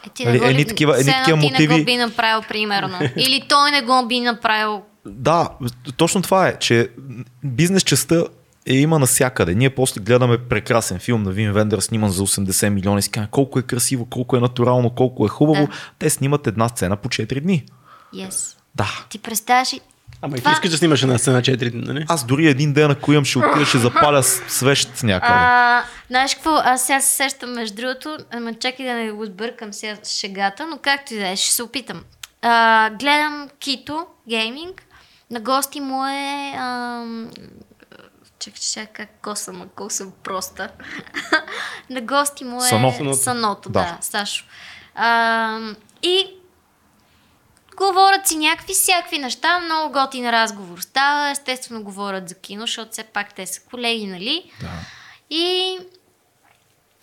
Е, 0.06 0.10
ти 0.10 0.26
Нали, 0.26 0.34
не 0.34 0.40
го, 0.40 0.46
едни 0.46 0.66
такива- 0.66 1.00
едни 1.00 1.12
такива 1.14 1.40
ти 1.40 1.46
не 1.46 1.52
мотиви. 1.52 1.80
го 1.80 1.86
би 1.86 1.98
направил, 1.98 2.42
примерно. 2.42 2.98
Или 3.18 3.46
той 3.50 3.72
не 3.72 3.82
го 3.82 4.08
би 4.08 4.20
направил. 4.20 4.82
Да, 5.06 5.50
точно 5.98 6.22
това 6.22 6.48
е, 6.48 6.60
че 6.60 6.90
бизнес 7.44 7.84
частта 7.84 8.24
е 8.68 8.74
има 8.74 9.00
навсякъде. 9.00 9.56
Ние 9.56 9.70
после 9.70 10.02
гледаме 10.02 10.38
прекрасен 10.40 11.00
филм 11.00 11.24
на 11.24 11.32
Вин 11.32 11.52
Вендер, 11.52 11.80
сниман 11.80 12.10
за 12.10 12.22
80 12.22 12.70
милиона 12.70 13.00
и 13.00 13.02
си 13.02 13.12
колко 13.32 13.60
е 13.60 13.64
красиво, 13.64 14.06
колко 14.06 14.38
е 14.38 14.40
натурално, 14.40 14.90
колко 14.90 15.26
е 15.26 15.30
хубаво. 15.30 15.66
Да. 15.66 15.74
Те 16.00 16.10
снимат 16.10 16.48
една 16.48 16.70
сцена 16.70 16.98
по 16.98 17.10
4 17.10 17.42
дни. 17.42 17.66
Yes. 18.16 18.56
Да. 18.76 19.06
Ти 19.10 19.20
представяш? 19.20 19.74
Ама 20.22 20.38
и 20.38 20.42
ти 20.42 20.50
искаш 20.52 20.70
да 20.70 20.78
снимаш 20.78 21.04
една 21.04 21.18
сцена 21.18 21.42
4 21.42 21.72
дни, 21.72 21.82
нали? 21.82 22.06
Аз 22.10 22.26
дори 22.26 22.48
един 22.48 22.74
ден, 22.74 22.92
ако 22.92 23.12
имам, 23.12 23.26
ще 23.26 23.40
отида, 23.40 23.66
ще 23.66 23.78
запаля 23.78 24.24
свещ 24.24 25.04
някъде. 25.04 25.34
А, 25.34 25.84
знаеш 26.08 26.34
какво? 26.36 26.56
Аз 26.64 26.86
сега 26.86 27.02
се 27.02 27.16
сещам 27.16 27.54
между 27.54 27.76
другото, 27.76 28.18
ама 28.32 28.54
чакай 28.54 28.86
да 28.86 28.94
не 28.94 29.12
го 29.12 29.26
сбъркам 29.26 29.74
сега 29.74 29.98
с 30.04 30.20
шегата, 30.20 30.68
но 30.68 30.78
както 30.78 31.14
и 31.14 31.18
да 31.18 31.28
е, 31.28 31.36
ще 31.36 31.52
се 31.52 31.64
опитам. 31.64 32.04
А, 32.42 32.90
гледам 32.90 33.50
Кито, 33.60 34.06
гейминг, 34.30 34.84
на 35.32 35.40
гости 35.40 35.80
му 35.82 36.06
е... 36.06 36.54
Чакай, 38.40 38.60
че 38.60 38.70
сега 38.70 38.86
как 38.86 39.10
ко 39.22 39.36
съм, 39.36 39.62
ако 39.62 39.90
съм 39.90 40.12
проста. 40.24 40.70
на 41.90 42.02
гости 42.02 42.44
му 42.44 42.58
е 42.58 42.68
Сано. 42.68 42.92
Саното, 42.92 43.18
Саното 43.18 43.70
Да. 43.70 43.80
да, 43.80 43.98
Сашо. 44.02 44.46
А, 44.96 45.60
и 46.04 46.26
говорят 47.78 48.28
си 48.28 48.38
някакви 48.38 48.74
всякакви 48.74 49.20
неща, 49.20 49.60
много 49.60 49.94
готин 49.94 50.30
разговор 50.30 50.80
става, 50.80 51.30
естествено 51.30 51.84
говорят 51.84 52.30
за 52.30 52.36
кино, 52.36 52.62
защото 52.62 52.92
все 52.92 53.04
пак 53.04 53.34
те 53.34 53.46
са 53.46 53.62
колеги, 53.62 54.08
нали? 54.08 54.52
Да. 54.62 54.70
И 55.30 55.78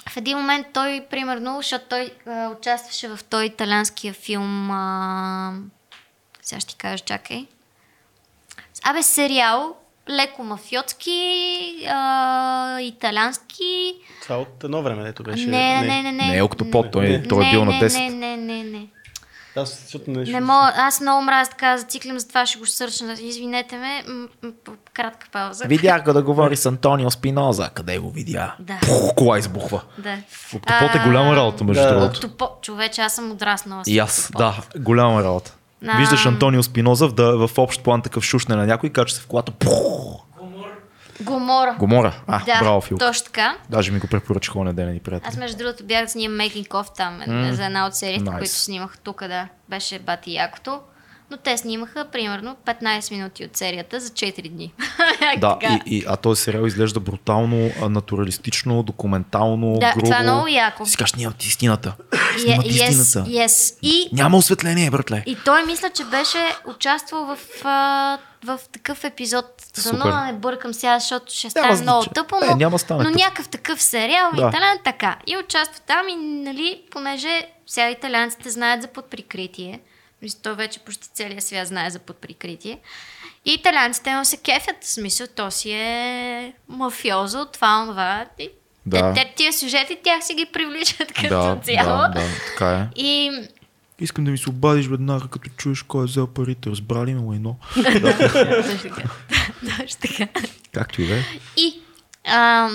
в 0.08 0.16
един 0.16 0.38
момент 0.38 0.66
той, 0.74 1.06
примерно, 1.10 1.56
защото 1.56 1.84
той 1.88 2.12
а, 2.26 2.48
участваше 2.48 3.08
в 3.08 3.18
той 3.30 3.44
италянския 3.44 4.14
филм, 4.14 4.70
а... 4.70 5.52
сега 6.42 6.60
ще 6.60 6.70
ти 6.70 6.76
кажа, 6.76 7.04
чакай. 7.04 7.46
Абе, 8.84 9.02
сериал, 9.02 9.76
леко 10.10 10.44
мафиотски, 10.44 11.86
а, 11.88 12.80
италянски. 12.80 13.94
Това 14.22 14.36
от 14.36 14.64
едно 14.64 14.82
време, 14.82 15.08
ето 15.08 15.22
беше. 15.22 15.46
Не, 15.46 15.80
не, 15.80 16.02
не, 16.02 16.12
не. 16.12 16.26
Не 16.26 16.36
е 16.36 16.42
октопод, 16.42 16.90
той, 16.92 17.08
Не. 17.08 17.28
той 17.28 17.42
е 17.42 17.46
не, 17.46 17.52
бил 17.52 17.64
на 17.64 17.72
не, 17.72 17.80
10. 17.80 17.98
Не, 17.98 18.10
не, 18.10 18.36
не, 18.36 18.64
не. 18.64 18.86
Аз, 19.58 19.80
защото 19.82 20.10
не, 20.10 20.24
Не 20.24 20.40
мога, 20.40 20.72
аз 20.76 21.00
много 21.00 21.22
мразя 21.22 21.50
така 21.50 21.78
зациклям, 21.78 22.18
затова 22.18 22.46
ще 22.46 22.58
го 22.58 22.66
сърчна. 22.66 23.16
Извинете 23.20 23.76
ме, 23.78 24.04
м- 24.08 24.28
м- 24.42 24.52
кратка 24.94 25.26
пауза. 25.32 25.64
Видях 25.64 26.04
го 26.04 26.12
да 26.12 26.22
говори 26.22 26.56
с 26.56 26.66
Антонио 26.66 27.10
Спиноза. 27.10 27.70
Къде 27.74 27.98
го 27.98 28.10
видя? 28.10 28.54
Да. 28.60 28.78
Пух, 28.80 29.14
кола 29.14 29.38
избухва. 29.38 29.80
Да. 29.98 30.16
Октопод 30.54 30.94
е 30.94 30.98
голяма 31.04 31.36
работа, 31.36 31.64
между 31.64 31.82
Да. 31.82 31.88
другото. 31.94 32.16
Октопо... 32.26 32.48
Човече, 32.62 33.00
аз 33.00 33.14
съм 33.14 33.30
отраснала. 33.32 33.84
с 33.84 33.88
И 33.88 33.98
аз, 33.98 34.30
да, 34.36 34.54
голяма 34.78 35.22
работа. 35.24 35.54
А. 35.88 35.96
Виждаш 35.98 36.26
Антонио 36.26 36.62
Спиноза 36.62 37.08
в, 37.08 37.12
да, 37.12 37.46
в 37.46 37.58
общ 37.58 37.82
план 37.82 38.02
такъв 38.02 38.24
шушне 38.24 38.56
на 38.56 38.66
някой, 38.66 38.90
кача 38.90 39.14
се 39.14 39.20
в 39.20 39.26
колата. 39.26 39.52
Пух, 39.52 40.20
Гомора. 41.20 41.76
Гомора. 41.78 42.14
А, 42.26 42.44
да, 42.44 42.60
браво, 42.60 42.80
Фил. 42.80 42.98
точно 42.98 43.24
така. 43.24 43.56
Даже 43.70 43.92
ми 43.92 43.98
го 43.98 44.06
препоръчах 44.06 44.56
оня 44.56 44.72
ден 44.72 44.92
ни 44.92 45.00
приятели. 45.00 45.28
Аз 45.28 45.36
между 45.36 45.56
другото 45.58 45.84
бях 45.84 46.04
да 46.04 46.10
снимам 46.10 46.38
making 46.38 46.68
of 46.68 46.96
там 46.96 47.22
М, 47.26 47.54
за 47.54 47.64
една 47.64 47.86
от 47.86 47.94
сериите, 47.94 48.24
nice. 48.24 48.38
които 48.38 48.52
снимах 48.52 48.98
тук, 48.98 49.20
да. 49.20 49.48
Беше 49.68 49.98
бати 49.98 50.32
якото. 50.32 50.80
Но 51.30 51.36
те 51.36 51.58
снимаха 51.58 52.06
примерно 52.06 52.56
15 52.66 53.10
минути 53.10 53.44
от 53.44 53.56
серията 53.56 54.00
за 54.00 54.10
4 54.10 54.48
дни. 54.48 54.72
Да, 55.38 55.58
и, 55.62 55.96
и, 55.96 56.04
а 56.08 56.16
този 56.16 56.42
сериал 56.42 56.66
изглежда 56.66 57.00
брутално, 57.00 57.70
натуралистично, 57.82 58.82
документално, 58.82 59.78
Да, 59.78 59.92
грубо. 59.92 60.04
това 60.04 60.18
е 60.18 60.22
много 60.22 60.48
яко. 60.48 60.86
Си 60.86 60.96
кажеш, 60.96 61.14
нямат 61.14 61.44
истината. 61.44 61.94
Е, 62.36 62.38
Снимат 62.40 62.66
yes, 62.66 62.68
истината. 62.68 63.30
yes. 63.30 63.78
И, 63.82 64.08
Няма 64.12 64.36
осветление, 64.36 64.90
братле. 64.90 65.22
и 65.26 65.36
той 65.44 65.64
мисля, 65.64 65.90
че 65.90 66.04
беше 66.04 66.38
участвал 66.68 67.24
в, 67.26 67.38
а, 67.64 68.18
в 68.44 68.60
такъв 68.72 69.04
епизод. 69.04 69.44
Дано 69.84 70.24
не 70.24 70.32
бъркам 70.32 70.74
сега, 70.74 70.98
защото 70.98 71.32
ще 71.32 71.46
Няма 71.46 71.50
стане 71.50 71.82
много 71.82 72.06
тъпо, 72.06 72.36
Е, 72.36 72.46
но, 72.46 72.56
няма 72.56 72.70
да 72.70 72.78
стане 72.78 73.04
но 73.04 73.10
някакъв 73.10 73.48
такъв 73.48 73.82
сериал, 73.82 74.30
Да. 74.34 74.48
италиан 74.48 74.78
така. 74.84 75.16
И 75.26 75.36
участва 75.36 75.80
там 75.80 76.08
и, 76.08 76.16
нали, 76.16 76.82
понеже 76.90 77.28
сега 77.66 77.90
италианците 77.90 78.50
знаят 78.50 78.82
за 78.82 78.88
подприкритие, 78.88 79.80
той 80.42 80.54
вече 80.54 80.78
почти 80.80 81.08
целият 81.08 81.44
свят 81.44 81.66
знае 81.66 81.90
за 81.90 81.98
подприкритие. 81.98 82.78
И 83.44 83.52
италианците 83.52 84.10
му 84.10 84.24
се 84.24 84.36
кефят, 84.36 84.76
в 84.80 84.88
смисъл, 84.88 85.26
то 85.26 85.50
си 85.50 85.70
е 85.72 86.52
мафиозо, 86.68 87.44
това, 87.44 87.84
това. 87.84 88.24
И 88.38 88.50
Да. 88.86 89.14
те, 89.14 89.24
те, 89.24 89.32
тия 89.36 89.52
сюжети, 89.52 89.98
тях 90.04 90.24
си 90.24 90.34
ги 90.34 90.46
привличат 90.46 91.12
като 91.12 91.28
Да, 91.28 91.58
цяло. 91.64 91.98
да, 91.98 92.08
да, 92.08 92.20
така 92.48 92.70
е. 92.70 92.86
И 92.96 93.42
Искам 94.00 94.24
да 94.24 94.30
ми 94.30 94.38
се 94.38 94.50
обадиш 94.50 94.86
веднага, 94.86 95.28
като 95.28 95.50
чуеш 95.56 95.82
кой 95.82 96.02
е 96.02 96.06
взел 96.06 96.26
парите. 96.26 96.70
Разбрали 96.70 97.14
ме, 97.14 97.20
лайно. 97.20 97.56
Точно 99.78 100.00
така. 100.00 100.40
Както 100.72 101.02
и 101.02 101.06
да 101.06 101.14
е. 101.14 101.22
И, 101.56 101.80
а, 102.24 102.68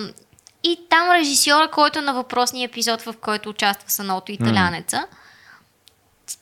и 0.64 0.80
там 0.90 1.12
режисьора, 1.12 1.72
който 1.72 2.00
е 2.00 2.02
на 2.02 2.14
въпросния 2.14 2.66
епизод, 2.66 3.02
в 3.02 3.16
който 3.22 3.50
участва 3.50 3.90
Саното 3.90 4.32
италянеца, 4.32 5.08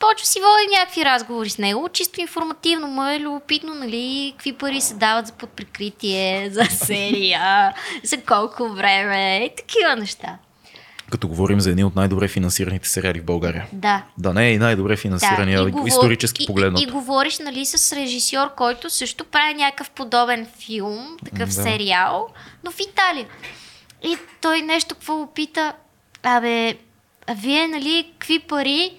почва 0.01 0.27
си 0.27 0.39
води 0.39 0.77
някакви 0.79 1.05
разговори 1.05 1.49
с 1.49 1.57
него, 1.57 1.89
чисто 1.89 2.21
информативно, 2.21 2.87
му 2.87 3.07
е 3.07 3.19
любопитно, 3.19 3.75
нали, 3.75 4.33
какви 4.37 4.53
пари 4.53 4.81
се 4.81 4.93
дават 4.93 5.27
за 5.27 5.33
подприкритие, 5.33 6.49
за 6.51 6.65
серия, 6.65 7.73
за 8.03 8.21
колко 8.21 8.69
време 8.69 9.45
и 9.45 9.55
такива 9.55 9.95
неща. 9.95 10.37
Като 11.11 11.27
говорим 11.27 11.59
за 11.59 11.69
едни 11.69 11.83
от 11.83 11.95
най-добре 11.95 12.27
финансираните 12.27 12.89
сериали 12.89 13.19
в 13.19 13.25
България. 13.25 13.67
Да. 13.73 14.03
Да, 14.17 14.33
не 14.33 14.47
е 14.47 14.53
и 14.53 14.57
най-добре 14.57 14.97
финансирания, 14.97 15.59
и 15.59 15.63
говор- 15.63 15.87
исторически 15.87 16.43
и, 16.43 16.47
погледнато. 16.47 16.83
И, 16.83 16.87
и 16.87 16.91
говориш, 16.91 17.39
нали, 17.39 17.65
с 17.65 17.95
режисьор, 17.95 18.55
който 18.55 18.89
също 18.89 19.25
прави 19.25 19.53
някакъв 19.53 19.89
подобен 19.89 20.47
филм, 20.59 21.17
такъв 21.25 21.49
Да. 21.49 21.53
сериал, 21.53 22.29
но 22.63 22.71
в 22.71 22.79
Италия. 22.79 23.27
И 24.03 24.17
той 24.41 24.61
нещо 24.61 24.95
какво 24.95 25.15
го 25.17 25.27
пита, 25.27 25.73
абе, 26.23 26.77
а 27.27 27.33
вие, 27.33 27.67
нали, 27.67 28.11
какви 28.19 28.39
пари? 28.39 28.93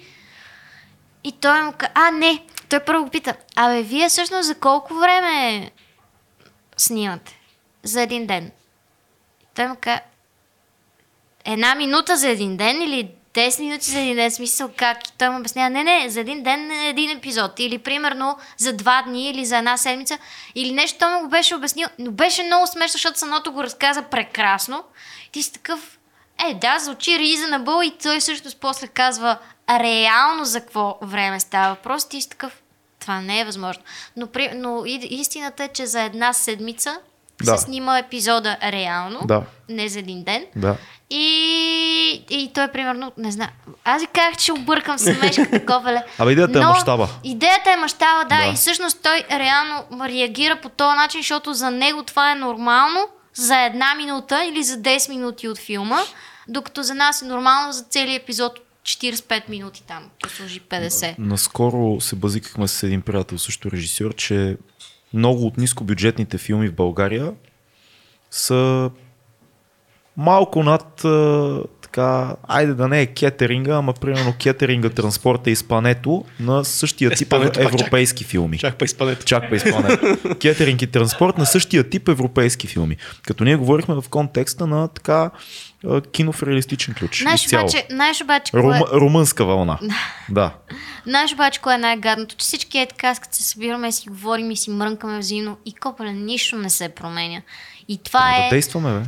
И 1.23 1.31
той 1.31 1.61
му 1.61 1.73
каза, 1.77 1.91
а, 1.95 2.11
не, 2.11 2.43
той 2.69 2.79
първо 2.79 3.03
го 3.03 3.09
пита, 3.09 3.33
абе, 3.55 3.81
вие 3.83 4.09
всъщност 4.09 4.47
за 4.47 4.55
колко 4.55 4.93
време 4.93 5.71
снимате? 6.77 7.39
За 7.83 8.01
един 8.01 8.25
ден. 8.27 8.51
И 9.41 9.45
той 9.55 9.67
му 9.67 9.75
каза, 9.81 9.99
една 11.45 11.75
минута 11.75 12.17
за 12.17 12.29
един 12.29 12.57
ден 12.57 12.81
или 12.81 13.09
10 13.33 13.59
минути 13.59 13.91
за 13.91 13.99
един 13.99 14.15
ден, 14.15 14.31
смисъл 14.31 14.71
как? 14.77 15.07
И 15.07 15.11
той 15.17 15.29
му 15.29 15.39
обяснява, 15.39 15.69
не, 15.69 15.83
не, 15.83 16.09
за 16.09 16.19
един 16.19 16.43
ден 16.43 16.71
е 16.71 16.89
един 16.89 17.09
епизод. 17.09 17.59
Или 17.59 17.77
примерно 17.77 18.37
за 18.57 18.73
два 18.73 19.01
дни 19.01 19.29
или 19.29 19.45
за 19.45 19.57
една 19.57 19.77
седмица. 19.77 20.17
Или 20.55 20.71
нещо, 20.71 20.99
той 20.99 21.13
му 21.13 21.21
го 21.21 21.27
беше 21.27 21.55
обяснил. 21.55 21.87
Но 21.99 22.11
беше 22.11 22.43
много 22.43 22.67
смешно, 22.67 22.91
защото 22.91 23.19
самото 23.19 23.51
го 23.51 23.63
разказа 23.63 24.01
прекрасно. 24.01 24.83
Ти 25.31 25.43
си 25.43 25.53
такъв, 25.53 25.99
е, 26.49 26.53
да, 26.53 26.79
звучи 26.79 27.11
reasonable 27.11 27.83
и 27.83 27.97
той 27.97 28.21
също 28.21 28.49
после 28.59 28.87
казва 28.87 29.37
реално 29.69 30.45
за 30.45 30.61
какво 30.61 30.97
време 31.01 31.39
става 31.39 31.75
въпрос. 31.75 32.09
Ти 32.09 32.21
си 32.21 32.29
такъв, 32.29 32.61
това 32.99 33.21
не 33.21 33.39
е 33.39 33.45
възможно. 33.45 33.83
Но, 34.17 34.27
при, 34.27 34.51
но 34.55 34.83
истината 34.85 35.63
е, 35.63 35.67
че 35.67 35.85
за 35.85 36.01
една 36.01 36.33
седмица 36.33 36.99
Да. 37.45 37.57
се 37.57 37.63
снима 37.63 37.99
епизода 37.99 38.57
реално, 38.63 39.19
Да. 39.25 39.43
не 39.69 39.89
за 39.89 39.99
един 39.99 40.23
ден. 40.23 40.45
Да. 40.55 40.75
И, 41.09 42.25
и 42.29 42.51
той, 42.53 42.67
примерно, 42.67 43.11
не 43.17 43.31
знам. 43.31 43.49
Аз 43.83 44.01
ви 44.01 44.07
казах, 44.07 44.37
че 44.37 44.53
объркам 44.53 44.99
семешка 44.99 45.49
такова 45.51 45.91
ле. 45.93 46.03
Абе, 46.17 46.31
идеята 46.31 46.59
е 46.59 46.65
мащаба. 46.65 47.09
Идеята 47.23 47.71
е 47.71 47.75
мащаба, 47.75 48.25
да, 48.29 48.37
Да. 48.37 48.51
И 48.51 48.55
всъщност 48.55 48.99
той 49.03 49.23
реално 49.31 49.83
реагира 50.09 50.61
по 50.61 50.69
този 50.69 50.97
начин, 50.97 51.19
защото 51.21 51.53
за 51.53 51.71
него 51.71 52.03
това 52.03 52.31
е 52.31 52.35
нормално 52.35 52.99
за 53.33 53.59
една 53.61 53.95
минута 53.95 54.45
или 54.45 54.63
за 54.63 54.77
10 54.77 55.09
минути 55.09 55.47
от 55.47 55.57
филма, 55.57 55.99
докато 56.47 56.83
за 56.83 56.95
нас 56.95 57.21
е 57.21 57.25
нормално 57.25 57.73
за 57.73 57.83
целият 57.83 58.23
епизод 58.23 58.59
45 58.83 59.49
минути 59.49 59.83
там, 59.87 60.03
послужи 60.23 60.61
50. 60.61 61.15
Наскоро 61.17 62.01
се 62.01 62.15
базикахме 62.15 62.67
с 62.67 62.83
един 62.83 63.01
приятел, 63.01 63.37
също 63.37 63.71
режисьор, 63.71 64.15
че 64.15 64.57
много 65.13 65.45
от 65.45 65.57
нискобюджетните 65.57 66.37
филми 66.37 66.67
в 66.67 66.75
България 66.75 67.33
са 68.31 68.91
малко 70.17 70.63
над 70.63 71.05
а, 71.05 71.63
така, 71.93 72.35
айде 72.47 72.73
да 72.73 72.87
не 72.87 73.01
е 73.01 73.05
кетеринга, 73.05 73.75
ама 73.75 73.93
примерно 73.93 74.33
кетеринга, 74.39 74.89
транспорта 74.89 75.51
и 75.51 75.55
спането 75.55 76.25
на 76.39 76.65
същия 76.65 77.09
тип 77.11 77.21
Изпането 77.21 77.59
пак 77.59 77.73
европейски 77.73 78.23
филми. 78.23 78.57
Чак 78.57 78.75
па 78.75 78.85
изпадете. 78.85 79.25
Чак 79.25 79.49
па 79.49 79.55
изпълнение. 79.55 79.97
Кетеринг 80.39 80.81
и 80.81 80.87
транспорт 80.87 81.37
на 81.37 81.45
същия 81.45 81.89
тип 81.89 82.07
европейски 82.07 82.67
филми. 82.67 82.97
Като 83.27 83.43
ние 83.43 83.55
говорихме 83.55 83.95
в 83.95 84.03
контекста 84.09 84.67
на 84.67 84.87
така 84.87 85.31
кино 86.11 86.31
в 86.31 86.43
реалистичен 86.43 86.93
ключ. 86.93 87.21
Знаеш 87.21 87.47
обаче, 87.47 87.87
знаеш 87.89 88.21
обаче, 88.21 88.51
кое, 88.51 88.61
Рум, 88.61 88.73
румънска 88.93 89.45
вълна. 89.45 89.79
да. 90.29 90.53
знаеш 91.07 91.33
обаче 91.33 91.61
кое 91.61 91.75
е 91.75 91.77
най-гадното, 91.77 92.35
че 92.35 92.43
всички 92.43 92.79
е 92.79 92.85
така, 92.85 93.15
като 93.15 93.35
се 93.35 93.43
събираме 93.43 93.87
и 93.87 93.91
си 93.91 94.09
говорим 94.09 94.51
и 94.51 94.57
си 94.57 94.69
мрънкаме 94.69 95.19
взаимно 95.19 95.57
и 95.65 95.73
копале, 95.73 96.13
нищо 96.13 96.55
не 96.55 96.69
се 96.69 96.89
променя. 96.89 97.41
И 97.87 97.97
това 98.03 98.19
Трябва 98.19 98.45
е... 98.45 98.49
да 98.49 98.55
действаме, 98.55 98.99
бе. 98.99 99.05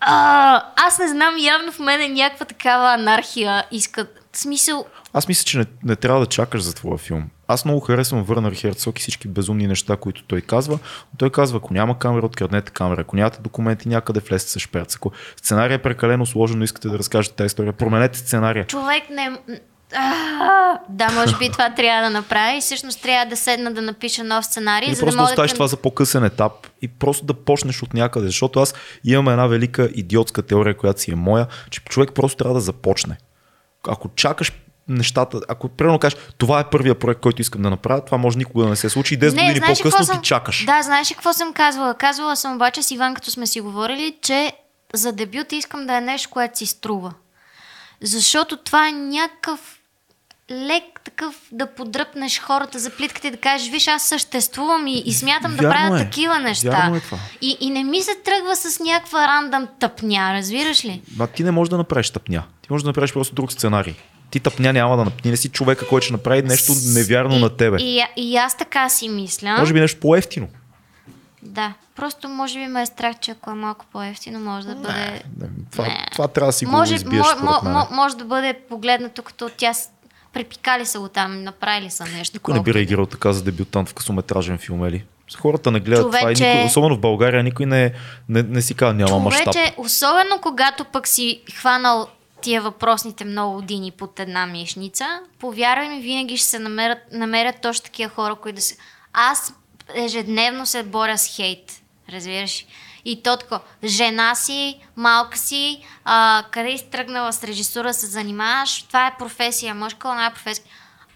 А, 0.00 0.62
аз 0.76 0.98
не 0.98 1.08
знам, 1.08 1.34
явно 1.38 1.72
в 1.72 1.78
мен 1.78 2.00
е 2.00 2.08
някаква 2.08 2.46
такава 2.46 2.94
анархия. 2.94 3.64
Искат. 3.70 4.14
В 4.32 4.38
смисъл, 4.38 4.86
Аз 5.12 5.28
мисля, 5.28 5.44
че 5.44 5.58
не, 5.58 5.64
не 5.84 5.96
трябва 5.96 6.20
да 6.20 6.26
чакаш 6.26 6.62
за 6.62 6.74
твоя 6.74 6.98
филм. 6.98 7.24
Аз 7.48 7.64
много 7.64 7.80
харесвам 7.80 8.22
Върнер 8.22 8.52
Херцог 8.52 8.98
и 8.98 9.02
всички 9.02 9.28
безумни 9.28 9.66
неща, 9.66 9.96
които 9.96 10.22
той 10.22 10.40
казва. 10.40 10.78
Но 11.12 11.16
той 11.16 11.30
казва, 11.30 11.58
ако 11.58 11.74
няма 11.74 11.98
камера, 11.98 12.26
откраднете 12.26 12.72
камера. 12.72 13.00
Ако 13.00 13.16
нямате 13.16 13.40
документи, 13.40 13.88
някъде 13.88 14.20
влезте 14.20 14.50
с 14.50 14.58
шперц. 14.58 14.96
Ако 14.96 15.12
сценария 15.36 15.74
е 15.74 15.82
прекалено 15.82 16.26
сложен, 16.26 16.58
но 16.58 16.64
искате 16.64 16.88
да 16.88 16.98
разкажете 16.98 17.36
тази 17.36 17.46
история, 17.46 17.72
променете 17.72 18.18
сценария. 18.18 18.66
човек 18.66 19.02
не... 19.10 19.38
А, 19.94 20.78
да, 20.88 21.08
може 21.12 21.36
би 21.36 21.50
това 21.52 21.74
трябва 21.74 22.02
да 22.02 22.10
направя 22.10 22.56
и 22.56 22.60
всъщност 22.60 23.02
трябва 23.02 23.26
да 23.26 23.36
седна 23.36 23.72
да 23.72 23.82
напиша 23.82 24.24
нов 24.24 24.44
сценарий, 24.44 24.88
Или 24.88 24.94
за 24.94 25.00
просто 25.02 25.16
да 25.16 25.24
оставиш 25.24 25.50
да... 25.50 25.54
това 25.54 25.66
за 25.66 25.76
по-късен 25.76 26.24
етап 26.24 26.52
и 26.82 26.88
просто 26.88 27.26
да 27.26 27.34
почнеш 27.34 27.82
от 27.82 27.94
някъде. 27.94 28.26
Защото 28.26 28.60
аз 28.60 28.74
имам 29.04 29.28
една 29.28 29.46
велика 29.46 29.90
идиотска 29.94 30.42
теория, 30.42 30.76
която 30.76 31.00
си 31.00 31.10
е 31.10 31.14
моя, 31.14 31.46
че 31.70 31.80
човек 31.80 32.10
просто 32.14 32.36
трябва 32.36 32.54
да 32.54 32.60
започне. 32.60 33.16
Ако 33.88 34.08
чакаш 34.08 34.52
нещата, 34.88 35.40
ако 35.48 35.68
примерно 35.68 35.98
кажеш, 35.98 36.18
това 36.38 36.60
е 36.60 36.70
първия 36.70 36.94
проект, 36.94 37.20
който 37.20 37.42
искам 37.42 37.62
да 37.62 37.70
направя, 37.70 38.04
това 38.04 38.18
може 38.18 38.38
никога 38.38 38.64
да 38.64 38.70
не 38.70 38.76
се 38.76 38.88
случи. 38.88 39.14
И 39.14 39.18
10 39.18 39.30
години 39.30 39.60
по-късно 39.60 39.90
какво 39.90 40.12
ти 40.12 40.28
чакаш. 40.28 40.64
Да, 40.64 40.82
знаеш 40.82 41.08
какво 41.08 41.32
съм 41.32 41.52
казвала? 41.52 41.94
Казвала 41.94 42.36
съм 42.36 42.54
обаче 42.54 42.82
с 42.82 42.90
Иван, 42.90 43.14
като 43.14 43.30
сме 43.30 43.46
си 43.46 43.60
говорили, 43.60 44.16
че 44.22 44.52
за 44.94 45.12
дебют 45.12 45.52
искам 45.52 45.86
да 45.86 45.96
е 45.96 46.00
нещо, 46.00 46.30
което 46.30 46.58
си 46.58 46.66
струва. 46.66 47.14
Защото 48.00 48.56
това 48.56 48.88
е 48.88 48.92
някакъв 48.92 49.77
лек 50.50 51.00
такъв 51.04 51.34
да 51.52 51.66
подръпнеш 51.66 52.40
хората 52.40 52.78
за 52.78 52.90
плитката 52.90 53.28
и 53.28 53.30
да 53.30 53.36
кажеш, 53.36 53.70
виж, 53.70 53.88
аз 53.88 54.02
съществувам 54.02 54.86
и, 54.86 55.02
и 55.06 55.12
смятам 55.12 55.56
да 55.56 55.62
Вярно 55.62 55.70
правя 55.74 56.00
е. 56.00 56.04
такива 56.04 56.38
неща. 56.38 56.70
Вярно 56.70 56.96
е 56.96 57.00
това. 57.00 57.18
И, 57.40 57.56
и 57.60 57.70
не 57.70 57.84
ми 57.84 58.02
се 58.02 58.14
тръгва 58.24 58.56
с 58.56 58.80
някаква 58.80 59.28
рандъм 59.28 59.68
тъпня, 59.80 60.32
разбираш 60.34 60.84
ли? 60.84 61.02
Ма 61.16 61.26
ти 61.26 61.44
не 61.44 61.50
можеш 61.50 61.70
да 61.70 61.76
направиш 61.76 62.10
тъпня. 62.10 62.42
Ти 62.62 62.68
можеш 62.70 62.82
да 62.82 62.88
направиш 62.88 63.12
просто 63.12 63.34
друг 63.34 63.52
сценарий. 63.52 63.94
Ти 64.30 64.40
тъпня 64.40 64.72
няма 64.72 64.96
да. 64.96 65.10
Ти 65.22 65.30
не 65.30 65.36
си 65.36 65.48
човека, 65.48 65.88
който 65.88 66.04
ще 66.04 66.12
направи 66.12 66.42
нещо 66.42 66.72
невярно 66.94 67.36
и, 67.36 67.40
на 67.40 67.56
тебе. 67.56 67.76
И, 67.80 68.04
и 68.16 68.36
аз 68.36 68.56
така 68.56 68.88
си 68.88 69.08
мисля. 69.08 69.56
Може 69.58 69.72
би 69.72 69.80
нещо 69.80 70.00
по-ефтино. 70.00 70.48
Да, 71.42 71.74
просто 71.96 72.28
може 72.28 72.58
би 72.58 72.66
ме 72.66 72.82
е 72.82 72.86
страх, 72.86 73.16
че 73.20 73.30
ако 73.30 73.50
е 73.50 73.54
малко 73.54 73.86
по-ефтино, 73.92 74.40
може 74.40 74.66
да 74.66 74.74
бъде... 74.74 75.22
Не, 75.40 75.48
Това, 75.72 75.84
Не. 75.84 76.06
това 76.12 76.28
трябва 76.28 76.48
да 76.48 76.52
си 76.52 76.66
може, 76.66 76.94
го 76.94 76.96
избиеш 76.96 77.26
мо, 77.40 77.50
мо, 77.62 77.70
мо, 77.70 77.86
може 77.90 78.16
да 78.16 78.24
бъде 78.24 78.54
погледнато 78.68 79.22
като 79.22 79.50
тя 79.56 79.74
препикали 80.32 80.86
са 80.86 81.00
го 81.00 81.08
там, 81.08 81.42
направили 81.42 81.90
са 81.90 82.04
нещо. 82.04 82.36
Никой 82.36 82.54
не 82.54 82.62
би 82.62 82.74
реагирал 82.74 83.06
така 83.06 83.32
за 83.32 83.42
дебютант 83.42 83.88
в 83.88 83.94
късометражен 83.94 84.58
филм, 84.58 84.84
ели? 84.84 85.04
Хората 85.36 85.70
не 85.70 85.80
гледат 85.80 86.06
това 86.06 86.18
и 86.18 86.22
Човече- 86.22 86.48
никой, 86.48 86.64
особено 86.64 86.96
в 86.96 87.00
България, 87.00 87.42
никой 87.42 87.66
не, 87.66 87.92
не, 88.28 88.42
не 88.42 88.62
си 88.62 88.74
казва 88.74 88.94
няма 88.94 89.18
мащаб. 89.18 89.52
Човече, 89.52 89.74
особено 89.76 90.38
когато 90.42 90.84
пък 90.84 91.08
си 91.08 91.42
хванал 91.54 92.08
тия 92.40 92.62
въпросните 92.62 93.24
много 93.24 93.54
години 93.54 93.90
под 93.90 94.20
една 94.20 94.46
мишница, 94.46 95.04
повярвай 95.38 95.88
ми, 95.88 96.00
винаги 96.00 96.36
ще 96.36 96.46
се 96.46 96.58
намерят, 96.58 96.98
намерят 97.12 97.56
точно 97.62 97.84
такива 97.84 98.10
хора, 98.10 98.34
които 98.34 98.56
да 98.56 98.62
се... 98.62 98.76
Аз 99.12 99.54
ежедневно 99.94 100.66
се 100.66 100.82
боря 100.82 101.18
с 101.18 101.36
хейт, 101.36 101.72
разбираш? 102.12 102.66
И 103.10 103.22
то 103.22 103.36
тако, 103.36 103.60
жена 103.84 104.34
си, 104.34 104.78
малка 104.96 105.38
си, 105.38 105.80
а, 106.04 106.44
къде 106.50 106.78
си 106.78 106.86
тръгнала 106.90 107.32
с 107.32 107.44
режисура, 107.44 107.94
се 107.94 108.06
занимаваш, 108.06 108.82
това 108.82 109.06
е 109.06 109.16
професия, 109.18 109.74
може 109.74 109.94
кога 109.94 110.26
е 110.26 110.34
професия. 110.34 110.64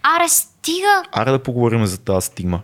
Аре, 0.03 0.29
стига! 0.29 1.03
Аре 1.11 1.31
да 1.31 1.43
поговорим 1.43 1.85
за 1.85 1.97
тази 1.97 2.25
стигма 2.25 2.61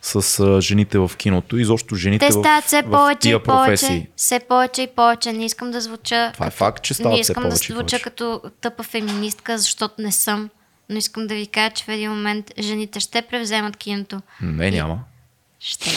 с 0.00 0.40
а, 0.40 0.60
жените 0.60 0.98
в 0.98 1.10
киното 1.16 1.58
и 1.58 1.64
защо 1.64 1.94
жените 1.94 2.26
Те 2.26 2.32
стават 2.32 2.64
все 2.64 2.82
повече 2.82 3.30
и 3.30 3.38
повече, 3.38 4.06
все 4.16 4.40
повече 4.40 4.82
и 4.82 4.86
повече. 4.86 5.32
Не 5.32 5.44
искам 5.44 5.70
да 5.70 5.80
звуча 5.80 6.30
Това 6.32 6.46
е 6.46 6.50
факт, 6.50 6.84
че 6.84 6.94
стават 6.94 7.12
не 7.12 7.20
искам 7.20 7.42
да 7.42 7.48
и 7.48 7.52
звуча 7.52 7.74
повече. 7.74 8.02
като 8.02 8.42
тъпа 8.60 8.82
феминистка, 8.82 9.58
защото 9.58 9.94
не 9.98 10.12
съм. 10.12 10.50
Но 10.88 10.96
искам 10.96 11.26
да 11.26 11.34
ви 11.34 11.46
кажа, 11.46 11.70
че 11.70 11.84
в 11.84 11.88
един 11.88 12.10
момент 12.10 12.50
жените 12.58 13.00
ще 13.00 13.22
превземат 13.22 13.76
киното. 13.76 14.20
Не, 14.40 14.70
няма. 14.70 14.98
Ще. 15.64 15.90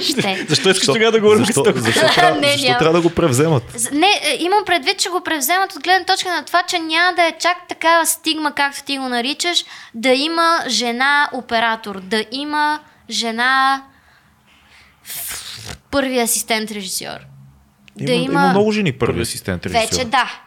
ще. 0.00 0.46
Защо 0.48 0.70
искаш 0.70 0.86
тогава 0.86 1.12
да 1.12 1.20
говорим 1.20 1.44
защо, 1.44 1.62
теб? 1.62 1.76
защо, 1.76 2.00
трябва, 2.14 2.40
Не, 2.40 2.52
защо 2.52 2.66
няма. 2.66 2.78
трябва 2.78 2.98
да 3.02 3.08
го 3.08 3.14
превземат? 3.14 3.92
Не, 3.92 4.06
е, 4.06 4.36
имам 4.38 4.64
предвид, 4.66 4.98
че 4.98 5.08
го 5.08 5.20
превземат 5.20 5.72
от 5.76 5.82
гледна 5.82 6.04
точка 6.04 6.28
на 6.28 6.44
това, 6.44 6.62
че 6.62 6.78
няма 6.78 7.16
да 7.16 7.22
е 7.22 7.32
чак 7.40 7.56
такава 7.68 8.06
стигма, 8.06 8.52
както 8.52 8.84
ти 8.84 8.98
го 8.98 9.08
наричаш, 9.08 9.64
да 9.94 10.08
има 10.08 10.64
жена 10.68 11.28
оператор, 11.32 12.00
да 12.00 12.24
има 12.32 12.80
жена 13.10 13.82
първи 15.90 16.18
асистент 16.20 16.70
режисьор. 16.70 17.18
Има, 17.98 18.06
да 18.06 18.12
има... 18.12 18.24
има... 18.24 18.40
има 18.40 18.48
много 18.50 18.72
жени 18.72 18.92
първи 18.92 19.20
асистент 19.20 19.66
режисьор. 19.66 19.96
Вече 19.96 20.04
да. 20.04 20.43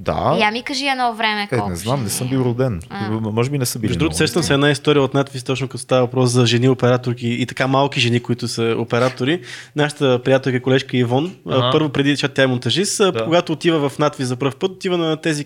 Да. 0.00 0.36
Я 0.40 0.50
ми 0.50 0.62
кажи 0.62 0.86
едно 0.86 1.14
време 1.14 1.42
Е, 1.42 1.48
колко 1.48 1.70
не 1.70 1.76
знам, 1.76 2.02
не 2.02 2.10
съм 2.10 2.26
е. 2.26 2.30
бил 2.30 2.38
роден. 2.38 2.80
А. 2.90 3.10
Може 3.10 3.50
би 3.50 3.58
не 3.58 3.66
са 3.66 3.78
били. 3.78 3.88
Между 3.88 3.98
другото, 3.98 4.16
сещам 4.16 4.42
се 4.42 4.54
една 4.54 4.70
история 4.70 5.02
от 5.02 5.14
надвис, 5.14 5.44
точно 5.44 5.68
като 5.68 5.78
става 5.78 6.00
въпрос 6.00 6.30
за 6.30 6.46
жени 6.46 6.68
операторки 6.68 7.28
и 7.28 7.46
така 7.46 7.66
малки 7.66 8.00
жени, 8.00 8.20
които 8.20 8.48
са 8.48 8.74
оператори. 8.78 9.40
Нашата 9.76 10.20
приятелка 10.24 10.62
колежка 10.62 10.96
Ивон, 10.96 11.34
Ага. 11.48 11.70
първо 11.72 11.88
преди, 11.88 12.10
защото 12.10 12.34
тя 12.34 12.42
е 12.42 12.46
монтажист, 12.46 12.98
Да. 12.98 13.24
когато 13.24 13.52
отива 13.52 13.88
в 13.88 13.98
надвис 13.98 14.28
за 14.28 14.36
първ 14.36 14.52
път, 14.52 14.70
отива 14.70 14.98
на 14.98 15.16
тези 15.16 15.44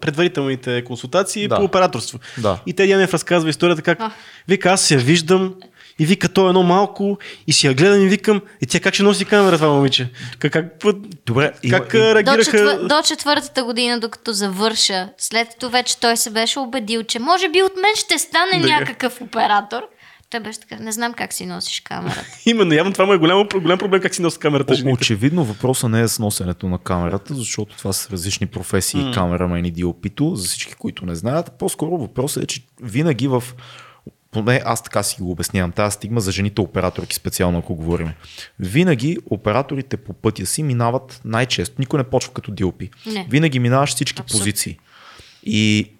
предварителните 0.00 0.84
консултации 0.84 1.48
Да. 1.48 1.56
по 1.56 1.64
операторство. 1.64 2.18
Да. 2.38 2.58
И 2.66 2.72
те 2.72 2.84
Янев 2.84 3.14
разказва 3.14 3.50
историята 3.50 3.82
как 3.82 4.00
А. 4.00 4.10
вика, 4.48 4.70
аз 4.70 4.80
се 4.80 4.94
я 4.94 5.00
виждам 5.00 5.54
и 5.98 6.06
вика, 6.06 6.28
то 6.28 6.46
е 6.46 6.48
едно 6.48 6.62
малко 6.62 7.18
и 7.46 7.52
си 7.52 7.66
я 7.66 7.74
гледам 7.74 8.02
и 8.02 8.08
викам, 8.08 8.40
и 8.62 8.66
тя 8.66 8.80
как 8.80 8.94
ще 8.94 9.02
носи 9.02 9.24
камера 9.24 9.56
това 9.56 9.68
момиче? 9.68 10.10
Как, 10.38 10.52
как, 10.52 10.66
Добре, 11.26 11.52
има- 11.62 11.78
как 11.78 11.94
и- 11.94 11.96
а, 11.96 12.00
До, 12.00 12.14
реагираха? 12.14 12.44
четвър... 12.44 12.86
до 12.88 13.02
четвъртата 13.02 13.64
година, 13.64 14.00
докато 14.00 14.32
завърша, 14.32 15.08
след 15.18 15.48
като 15.48 15.70
вече 15.70 15.96
той 15.96 16.16
се 16.16 16.30
беше 16.30 16.58
убедил, 16.58 17.02
че 17.02 17.18
може 17.18 17.48
би 17.48 17.62
от 17.62 17.72
мен 17.76 17.96
ще 17.96 18.18
стане 18.18 18.60
Да. 18.60 18.66
някакъв 18.68 19.20
оператор, 19.20 19.82
той 20.30 20.40
беше 20.40 20.60
така, 20.60 20.76
не 20.76 20.92
знам 20.92 21.12
как 21.12 21.32
си 21.32 21.46
носиш 21.46 21.80
камерата. 21.80 22.26
Именно, 22.46 22.74
явно 22.74 22.92
това 22.92 23.06
му 23.06 23.12
е 23.12 23.18
голям, 23.18 23.48
голям 23.54 23.78
проблем 23.78 24.00
как 24.00 24.14
си 24.14 24.22
носи 24.22 24.38
камерата 24.38 24.72
О, 24.72 24.76
жените. 24.76 24.94
очевидно 24.94 25.44
въпросът 25.44 25.90
не 25.90 26.00
е 26.02 26.08
с 26.08 26.18
носенето 26.18 26.68
на 26.68 26.78
камерата, 26.78 27.34
защото 27.34 27.76
това 27.76 27.92
са 27.92 28.10
различни 28.10 28.46
професии, 28.46 29.00
mm. 29.00 29.14
камерамен 29.14 29.64
и 29.64 29.72
DOP-то, 29.72 30.34
за 30.34 30.48
всички, 30.48 30.74
които 30.74 31.06
не 31.06 31.14
знаят. 31.14 31.52
По-скоро 31.58 31.90
въпросът 31.90 32.42
е, 32.42 32.46
че 32.46 32.60
винаги 32.82 33.28
в 33.28 33.42
поне 34.32 34.62
аз 34.64 34.82
така 34.82 35.02
си 35.02 35.22
го 35.22 35.30
обяснявам, 35.30 35.72
тази 35.72 35.94
стигма 35.94 36.20
за 36.20 36.32
жените 36.32 36.60
операторки 36.60 37.14
специално, 37.14 37.58
ако 37.58 37.74
говорим. 37.74 38.10
Винаги 38.60 39.18
операторите 39.30 39.96
по 39.96 40.12
пътя 40.12 40.46
си 40.46 40.62
минават 40.62 41.20
най-често, 41.24 41.76
никой 41.78 41.98
не 41.98 42.04
почва 42.04 42.32
като 42.32 42.50
DOP. 42.50 42.90
Не. 43.06 43.26
Винаги 43.30 43.58
минаваш 43.58 43.90
всички 43.90 44.22
Абсолютно. 44.22 44.40
позиции. 44.40 44.78
И 45.42 45.90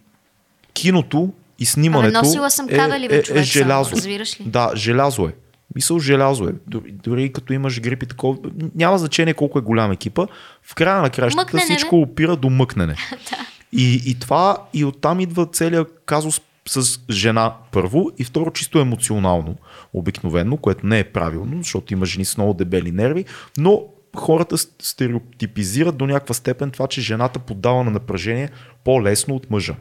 киното 0.72 1.32
и 1.58 1.66
снимането 1.66 2.18
Абе, 2.18 2.26
носила 2.26 2.50
съм 2.50 2.66
е, 2.70 2.76
кабели, 2.76 3.08
бе, 3.08 3.14
е, 3.14 3.18
е 3.18 3.22
човек, 3.22 3.44
само, 3.44 3.64
желязо. 3.64 3.96
разбираш 3.96 4.40
ли? 4.40 4.44
Да, 4.44 4.72
желязо 4.74 5.24
е. 5.24 5.34
Мисъл, 5.74 5.98
желязо 5.98 6.44
е. 6.44 6.52
Дори, 6.66 6.92
дори 6.92 7.32
като 7.32 7.52
имаш 7.52 7.80
грип 7.80 8.02
и 8.02 8.06
такова, 8.06 8.38
няма 8.74 8.98
значение 8.98 9.34
колко 9.34 9.58
е 9.58 9.62
голям 9.62 9.92
екипа. 9.92 10.26
В 10.62 10.74
края 10.74 11.02
на 11.02 11.10
кращата 11.10 11.44
Мъкнене, 11.44 11.64
всичко 11.64 12.00
опира 12.00 12.36
до 12.36 12.50
мъкнене. 12.50 12.94
да. 13.10 13.46
И, 13.72 14.02
и 14.06 14.18
това, 14.18 14.56
и 14.74 14.84
оттам 14.84 15.20
идва 15.20 15.46
целият 15.46 16.02
казус 16.06 16.40
с 16.68 17.00
жена 17.10 17.54
първо 17.72 18.10
и 18.18 18.24
второ 18.24 18.50
чисто 18.50 18.78
емоционално 18.78 19.56
обикновено, 19.92 20.56
което 20.56 20.86
не 20.86 20.98
е 20.98 21.04
правилно, 21.04 21.62
защото 21.62 21.92
има 21.92 22.06
жени 22.06 22.24
с 22.24 22.36
много 22.36 22.54
дебели 22.54 22.92
нерви, 22.92 23.24
но 23.56 23.82
хората 24.16 24.58
стереотипизират 24.82 25.96
до 25.96 26.06
някаква 26.06 26.34
степен 26.34 26.70
това, 26.70 26.86
че 26.86 27.00
жената 27.00 27.38
поддава 27.38 27.84
на 27.84 27.90
напрежение 27.90 28.50
по-лесно 28.84 29.34
от 29.34 29.50
мъжа. 29.50 29.74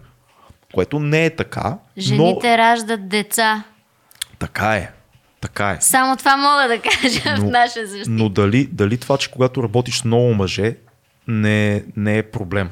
Което 0.74 1.00
не 1.00 1.26
е 1.26 1.36
така, 1.36 1.78
Жените 1.98 2.58
раждат 2.58 3.10
деца. 3.10 3.64
но 4.30 4.36
така 4.40 4.76
е. 4.76 4.92
Така 5.42 5.70
е. 5.70 5.78
Само 5.82 6.18
това 6.18 6.38
мога 6.38 6.68
да 6.68 6.82
кажа 6.82 7.36
в 7.38 7.44
Но- 7.44 7.50
наша 7.50 7.88
защита. 7.88 8.10
Но 8.10 8.30
дали, 8.30 8.66
дали 8.72 8.98
това, 8.98 9.18
че 9.18 9.32
когато 9.32 9.64
работиш 9.64 9.98
с 9.98 10.06
много 10.06 10.34
мъже, 10.34 10.76
не, 11.28 11.84
не 11.96 12.18
е 12.18 12.24
проблем? 12.24 12.70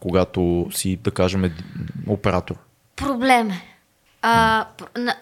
Когато 0.00 0.66
си, 0.72 0.96
да 0.96 1.10
кажем, 1.10 1.52
оператор. 2.06 2.56
Проблем 2.96 3.50
е. 3.50 3.74
А, 4.26 4.66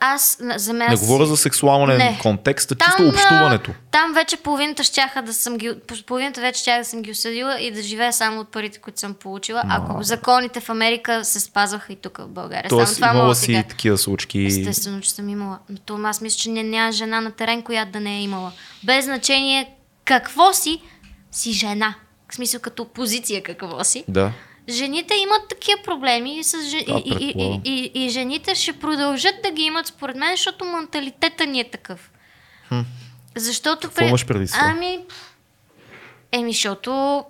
аз, 0.01 0.39
за 0.57 0.73
мен... 0.73 0.91
Не 0.91 0.97
говоря 0.97 1.27
за 1.27 1.37
сексуален 1.37 1.97
Не. 1.97 2.19
контекст, 2.23 2.73
а 2.73 2.75
Там, 2.75 2.89
чисто 2.89 3.09
общуването. 3.09 3.71
Там 3.91 4.13
вече 4.15 4.37
половината 4.37 4.85
щяха 4.85 5.23
да 5.23 5.35
съм 5.35 5.59
ги, 5.59 5.73
половината 6.07 6.41
вече 6.41 6.61
щях 6.61 6.79
да 6.79 6.85
съм 6.85 7.03
ги 7.03 7.11
осъдила 7.11 7.61
и 7.61 7.71
да 7.71 7.83
живея 7.83 8.13
само 8.13 8.41
от 8.41 8.53
парите, 8.53 8.79
които 8.79 9.01
съм 9.01 9.15
получила, 9.15 9.63
ако 9.69 10.03
законите 10.03 10.61
в 10.61 10.69
Америка 10.69 11.25
се 11.25 11.41
спазваха 11.41 11.93
и 11.93 11.97
тук 11.97 12.19
в 12.19 12.29
България. 12.29 12.69
Тоест, 12.69 12.95
само 12.95 13.11
това 13.11 13.19
имала 13.21 13.35
си 13.35 13.53
кажа. 13.53 13.69
такива 13.69 13.99
случки. 13.99 14.45
Естествено, 14.45 15.01
че 15.01 15.11
съм 15.11 15.29
имала. 15.29 15.59
Но 15.69 15.79
то 15.79 15.97
аз 15.97 16.21
мисля, 16.21 16.37
че 16.39 16.51
не, 16.51 16.63
няма 16.63 16.93
жена 16.93 17.21
на 17.21 17.31
терен, 17.31 17.63
която 17.63 17.93
да 17.93 18.01
не 18.01 18.17
е 18.19 18.23
имала. 18.23 18.53
Без 18.85 19.05
значение 19.05 19.71
какво 20.05 20.53
си, 20.53 20.83
си 21.33 21.53
жена. 21.53 21.95
В 22.31 22.35
смисъл 22.35 22.61
като 22.61 22.85
позиция 22.85 23.43
какво 23.43 23.85
си. 23.85 24.05
Да. 24.09 24.33
Жените 24.69 25.15
имат 25.15 25.49
такива 25.49 25.83
проблеми 25.83 26.39
и, 26.39 26.45
с, 26.45 26.63
жен- 26.63 26.85
Да, 26.89 27.03
и, 27.05 27.35
и, 27.37 27.61
и, 27.65 28.05
и, 28.05 28.09
жените 28.09 28.55
ще 28.55 28.73
продължат 28.73 29.35
да 29.43 29.51
ги 29.51 29.63
имат 29.63 29.87
според 29.87 30.17
мен, 30.17 30.31
защото 30.37 30.65
менталитета 30.65 31.47
ни 31.47 31.61
е 31.61 31.71
такъв. 31.71 32.11
Защото... 33.37 33.89
Какво 33.89 34.05
имаш 34.05 34.27
преди? 34.27 34.53
Ами... 34.61 34.99
Еми, 36.33 36.53
защото... 36.53 37.25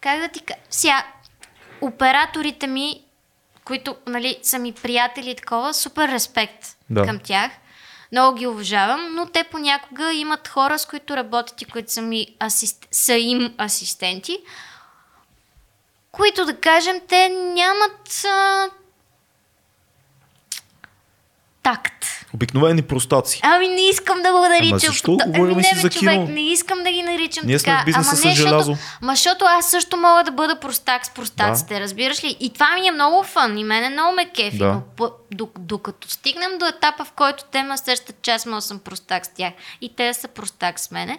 Как 0.00 0.20
да 0.20 0.28
ти 0.28 0.40
кажа? 0.40 0.60
Сега, 0.70 1.06
операторите 1.80 2.66
ми, 2.66 3.00
които 3.64 3.96
нали, 4.06 4.38
са 4.42 4.58
ми 4.58 4.72
приятели 4.72 5.30
и 5.30 5.34
такова, 5.36 5.74
супер 5.74 6.08
респект 6.08 6.76
Да. 6.90 7.04
към 7.04 7.18
тях. 7.18 7.50
Много 8.12 8.38
ги 8.38 8.46
уважавам, 8.46 9.14
но 9.14 9.26
те 9.26 9.44
понякога 9.44 10.12
имат 10.12 10.48
хора, 10.48 10.78
с 10.78 10.86
които 10.86 11.16
работят 11.16 11.62
и 11.62 11.64
които 11.64 11.92
са, 11.92 12.02
ми 12.02 12.26
асист... 12.42 12.88
са 12.90 13.14
им 13.14 13.54
асистенти, 13.60 14.38
които 16.14 16.44
да 16.44 16.56
кажем, 16.56 17.00
те 17.08 17.28
нямат 17.28 18.24
а... 18.24 18.66
такт. 21.62 22.04
Обикновени 22.34 22.82
простаци. 22.82 23.40
Ами 23.42 23.68
не 23.68 23.80
искам 23.80 24.22
да 24.22 24.32
го 24.32 24.38
наричам. 24.38 24.78
защо? 24.78 25.16
Та- 25.16 25.26
Говорим 25.26 25.54
ами, 25.54 25.64
си 25.64 25.74
не, 25.74 25.80
за 25.80 25.88
бе, 25.88 25.94
човек, 25.94 26.14
кино. 26.14 26.26
не 26.28 26.40
искам 26.40 26.82
да 26.84 26.90
ги 26.90 27.02
наричам 27.02 27.46
Ние 27.46 27.58
сме 27.58 27.72
така. 27.72 27.82
в 27.82 27.84
бизнеса 27.84 28.10
Ама 28.22 28.28
не, 28.30 28.34
желязо. 28.34 28.76
Ма, 29.02 29.12
защото 29.12 29.44
аз 29.44 29.70
също 29.70 29.96
мога 29.96 30.24
да 30.24 30.30
бъда 30.30 30.60
простак 30.60 31.06
с 31.06 31.10
простаците, 31.10 31.80
разбираш 31.80 32.24
ли? 32.24 32.36
И 32.40 32.52
това 32.52 32.74
ми 32.74 32.86
е 32.86 32.92
много 32.92 33.22
фън, 33.22 33.58
и 33.58 33.64
мене 33.64 33.88
много 33.88 34.14
ме 34.14 34.30
кефи. 34.30 34.58
Да. 34.58 34.80
Но 35.00 35.48
докато 35.58 36.10
стигнем 36.10 36.58
до 36.58 36.66
етапа, 36.66 37.04
в 37.04 37.12
който 37.12 37.44
те 37.52 37.62
ме 37.62 37.78
срещат, 37.78 38.22
че 38.22 38.30
аз 38.30 38.46
мога 38.46 38.56
да 38.56 38.62
съм 38.62 38.78
простак 38.78 39.26
с 39.26 39.28
тях 39.28 39.52
и 39.80 39.96
те 39.96 40.14
са 40.14 40.28
простак 40.28 40.80
с 40.80 40.90
мене, 40.90 41.18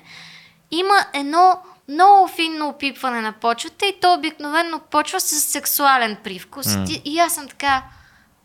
има 0.72 1.06
едно 1.14 1.60
много 1.88 2.28
финно 2.28 2.68
опипване 2.70 3.22
на 3.22 3.32
почвата 3.32 3.86
и 3.86 4.00
то 4.02 4.14
обикновено 4.14 4.80
почва 4.80 5.20
с 5.20 5.40
сексуален 5.42 6.18
привкус. 6.24 6.66
И, 6.90 7.02
и 7.06 7.20
аз 7.20 7.36
съм 7.36 7.48
така, 7.48 7.84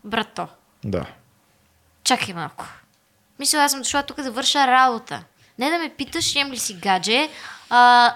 брато, 0.03 0.47
Да. 0.83 1.05
чакай 2.03 2.33
малко. 2.33 2.65
Мисля, 3.39 3.57
аз 3.59 3.71
съм 3.71 3.81
дошла 3.81 4.03
тук 4.03 4.21
да 4.21 4.31
върша 4.31 4.67
работа. 4.67 5.23
Не 5.59 5.69
да 5.69 5.77
ме 5.77 5.89
питаш, 5.89 6.35
имам 6.35 6.53
ли 6.53 6.57
си 6.57 6.73
гадже 6.73 7.29
а, 7.69 8.13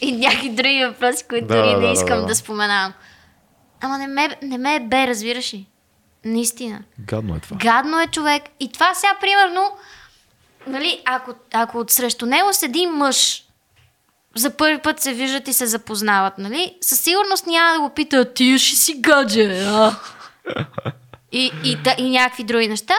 и 0.00 0.12
някакви 0.12 0.50
други 0.50 0.84
въпроси, 0.84 1.24
които 1.28 1.46
Да, 1.46 1.56
дори 1.56 1.70
да, 1.70 1.80
не 1.80 1.86
да, 1.86 1.92
искам 1.92 2.20
да. 2.20 2.26
да, 2.26 2.34
споменавам. 2.34 2.92
Ама 3.80 3.98
не 3.98 4.06
ме, 4.06 4.38
не 4.42 4.58
ме 4.58 4.74
е 4.74 4.80
бе, 4.80 5.06
разбираш 5.06 5.54
ли? 5.54 5.66
Наистина. 6.24 6.82
Гадно 6.98 7.36
е 7.36 7.40
това. 7.40 7.56
Гадно 7.56 8.00
е 8.00 8.06
човек. 8.06 8.42
И 8.60 8.72
това 8.72 8.94
сега, 8.94 9.14
примерно, 9.20 9.70
нали, 10.66 11.02
ако, 11.04 11.34
ако 11.52 11.84
срещу 11.88 12.26
него 12.26 12.52
седи 12.52 12.86
мъж, 12.86 13.44
за 14.36 14.50
първи 14.50 14.78
път 14.78 15.00
се 15.00 15.12
виждат 15.12 15.48
и 15.48 15.52
се 15.52 15.66
запознават, 15.66 16.38
нали? 16.38 16.74
Със 16.80 17.00
сигурност 17.00 17.46
няма 17.46 17.74
да 17.74 17.80
го 17.80 17.94
пита, 17.94 18.34
ти 18.34 18.58
ще 18.58 18.76
си 18.76 18.94
гадже, 19.00 19.64
а? 19.66 19.96
и, 21.32 21.50
и, 21.64 21.76
да, 21.76 21.94
и 21.98 22.10
някакви 22.10 22.44
други 22.44 22.68
неща. 22.68 22.94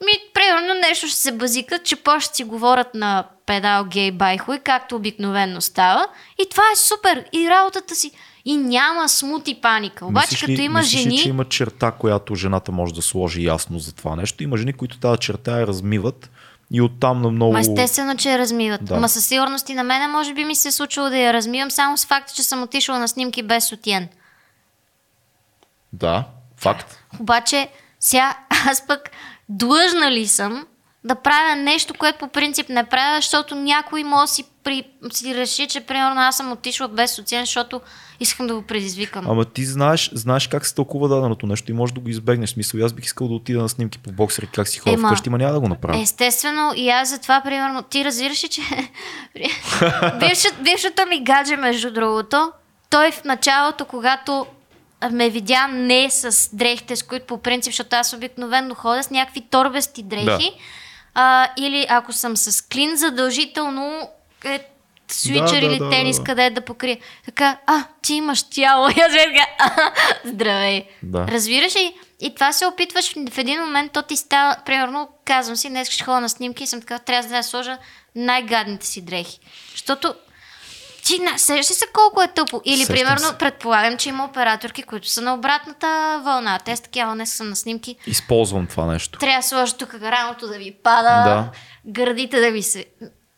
Ми, 0.00 0.12
примерно 0.34 0.80
нещо 0.80 1.08
ще 1.08 1.18
се 1.18 1.32
базикат, 1.32 1.84
че 1.84 1.96
по 1.96 2.20
ще 2.20 2.36
си 2.36 2.44
говорят 2.44 2.94
на 2.94 3.24
педал 3.46 3.84
гей 3.84 4.10
байхуй, 4.10 4.58
както 4.58 4.96
обикновенно 4.96 5.60
става. 5.60 6.06
И 6.38 6.48
това 6.50 6.62
е 6.72 6.76
супер. 6.76 7.24
И 7.32 7.50
работата 7.50 7.94
си. 7.94 8.10
И 8.44 8.56
няма 8.56 9.08
смут 9.08 9.48
и 9.48 9.60
паника. 9.60 10.06
Обаче, 10.06 10.26
Мислиш 10.26 10.40
като 10.40 10.52
ли, 10.52 10.62
има 10.62 10.78
мислиш 10.78 11.00
жени... 11.00 11.18
Ли, 11.18 11.22
че 11.22 11.28
има 11.28 11.44
черта, 11.44 11.90
която 11.90 12.34
жената 12.34 12.72
може 12.72 12.94
да 12.94 13.02
сложи 13.02 13.44
ясно 13.44 13.78
за 13.78 13.94
това 13.94 14.16
нещо? 14.16 14.42
Има 14.42 14.56
жени, 14.56 14.72
които 14.72 14.98
тази 14.98 15.18
черта 15.18 15.60
я 15.60 15.66
размиват 15.66 16.30
и 16.70 16.82
оттам 16.82 17.22
на 17.22 17.30
много... 17.30 17.52
Ма 17.52 17.60
естествено, 17.60 18.16
че 18.16 18.30
я 18.30 18.38
размиват. 18.38 18.84
Да. 18.84 18.96
Ма 18.96 19.08
със 19.08 19.26
сигурност 19.26 19.68
и 19.68 19.74
на 19.74 19.82
мене 19.82 20.08
може 20.08 20.34
би 20.34 20.44
ми 20.44 20.54
се 20.54 20.68
е 20.68 20.72
случило 20.72 21.08
да 21.08 21.18
я 21.18 21.32
размивам 21.32 21.70
само 21.70 21.96
с 21.96 22.06
факта, 22.06 22.32
че 22.32 22.42
съм 22.42 22.62
отишла 22.62 22.98
на 22.98 23.08
снимки 23.08 23.42
без 23.42 23.64
сутиен. 23.64 24.08
Да, 25.92 26.24
факт. 26.56 26.98
Обаче 27.20 27.68
сега 28.00 28.36
аз 28.68 28.86
пък 28.86 29.10
длъжна 29.48 30.10
ли 30.10 30.26
съм 30.26 30.66
да 31.04 31.14
правя 31.14 31.56
нещо, 31.56 31.94
което 31.98 32.18
по 32.18 32.28
принцип 32.28 32.68
не 32.68 32.84
правя, 32.84 33.16
защото 33.16 33.54
някой 33.54 34.04
може 34.04 34.22
да 34.22 34.34
си, 34.34 34.44
при... 34.66 34.84
си 35.12 35.34
реши, 35.34 35.66
че 35.66 35.80
примерно 35.80 36.20
аз 36.20 36.36
съм 36.36 36.52
отишла 36.52 36.88
без 36.88 37.14
социален, 37.14 37.46
защото 37.46 37.80
искам 38.20 38.46
да 38.46 38.54
го 38.54 38.62
предизвикам. 38.62 39.30
Ама 39.30 39.44
ти 39.44 39.64
знаеш, 39.64 40.10
знаеш 40.14 40.48
как 40.48 40.66
се 40.66 40.74
тълкува 40.74 41.08
даденото 41.08 41.46
нещо 41.46 41.70
и 41.70 41.74
можеш 41.74 41.94
да 41.94 42.00
го 42.00 42.08
избегнеш. 42.08 42.50
Смисъл, 42.50 42.84
аз 42.84 42.92
бих 42.92 43.04
искал 43.04 43.28
да 43.28 43.34
отида 43.34 43.62
на 43.62 43.68
снимки 43.68 43.98
по 43.98 44.12
боксери, 44.12 44.48
как 44.54 44.68
си 44.68 44.78
ходя 44.78 44.94
Ема, 44.94 45.08
вкъщи, 45.08 45.30
ма 45.30 45.38
няма 45.38 45.52
да 45.52 45.60
го 45.60 45.68
направя. 45.68 46.00
Естествено, 46.00 46.72
и 46.76 46.88
аз 46.90 47.08
затова, 47.08 47.40
примерно, 47.40 47.82
ти 47.82 48.04
разбираш 48.04 48.38
че 48.38 48.60
бившът, 50.20 50.54
бившото 50.62 51.06
ми 51.08 51.24
гадже, 51.24 51.56
между 51.56 51.92
другото, 51.92 52.52
той 52.90 53.12
в 53.12 53.24
началото, 53.24 53.84
когато 53.84 54.46
ме 55.12 55.30
видя 55.30 55.68
не 55.68 56.10
с 56.10 56.56
дрехите, 56.56 56.96
с 56.96 57.02
които 57.02 57.26
по 57.26 57.38
принцип, 57.38 57.72
защото 57.72 57.96
аз 57.96 58.12
обикновено 58.12 58.74
ходя 58.74 59.02
с 59.02 59.10
някакви 59.10 59.40
торбести 59.40 60.02
дрехи, 60.02 60.52
а, 61.14 61.48
или 61.56 61.86
ако 61.88 62.12
съм 62.12 62.36
с 62.36 62.68
клин, 62.68 62.96
задължително 62.96 64.08
е 64.44 64.68
свичър 65.08 65.60
Да, 65.60 65.66
или 65.66 65.78
да, 65.78 65.90
тенис, 65.90 66.16
да, 66.16 66.22
да. 66.22 66.26
къде 66.26 66.50
да 66.50 66.60
покрие. 66.60 67.00
Така, 67.24 67.58
а, 67.66 67.84
ти 68.02 68.14
имаш 68.14 68.42
тяло. 68.42 68.88
И 68.96 69.00
аз 69.00 69.12
така, 69.12 69.46
«А, 69.58 69.92
здравей. 70.24 70.86
Да. 71.02 71.26
Разбираш 71.28 71.76
ли? 71.76 71.94
И 72.20 72.34
това 72.34 72.52
се 72.52 72.66
опитваш 72.66 73.14
в 73.30 73.38
един 73.38 73.60
момент, 73.60 73.92
то 73.92 74.02
ти 74.02 74.16
става, 74.16 74.56
примерно, 74.66 75.08
казвам 75.24 75.56
си, 75.56 75.68
днес 75.68 75.90
ще 75.90 76.04
ходя 76.04 76.20
на 76.20 76.28
снимки 76.28 76.64
и 76.64 76.66
съм 76.66 76.80
така, 76.80 76.98
трябва 76.98 77.28
да 77.28 77.42
сложа 77.42 77.78
най-гадните 78.14 78.86
си 78.86 79.04
дрехи. 79.04 79.38
Защото 79.70 80.14
ти 81.04 81.20
сещаш 81.36 81.76
се 81.76 81.84
колко 81.92 82.22
е 82.22 82.28
тъпо? 82.28 82.60
Или, 82.64 82.76
Сещам 82.76 82.96
примерно, 82.96 83.26
се. 83.26 83.38
предполагам, 83.38 83.96
че 83.98 84.08
има 84.08 84.24
операторки, 84.24 84.82
които 84.82 85.08
са 85.08 85.20
на 85.20 85.34
обратната 85.34 86.20
вълна. 86.24 86.58
Те 86.58 86.76
са 86.76 86.82
такива, 86.82 87.14
днес 87.14 87.32
са 87.34 87.44
на 87.44 87.56
снимки. 87.56 87.96
Използвам 88.06 88.66
това 88.66 88.86
нещо. 88.86 89.18
Трябва 89.18 89.38
да 89.38 89.46
сложиш 89.48 89.72
тук 89.74 89.94
раното 89.94 90.46
да 90.46 90.58
ви 90.58 90.74
пада, 90.82 91.08
Да. 91.08 91.50
гърдите 91.86 92.40
да 92.40 92.50
ви 92.50 92.62
се... 92.62 92.86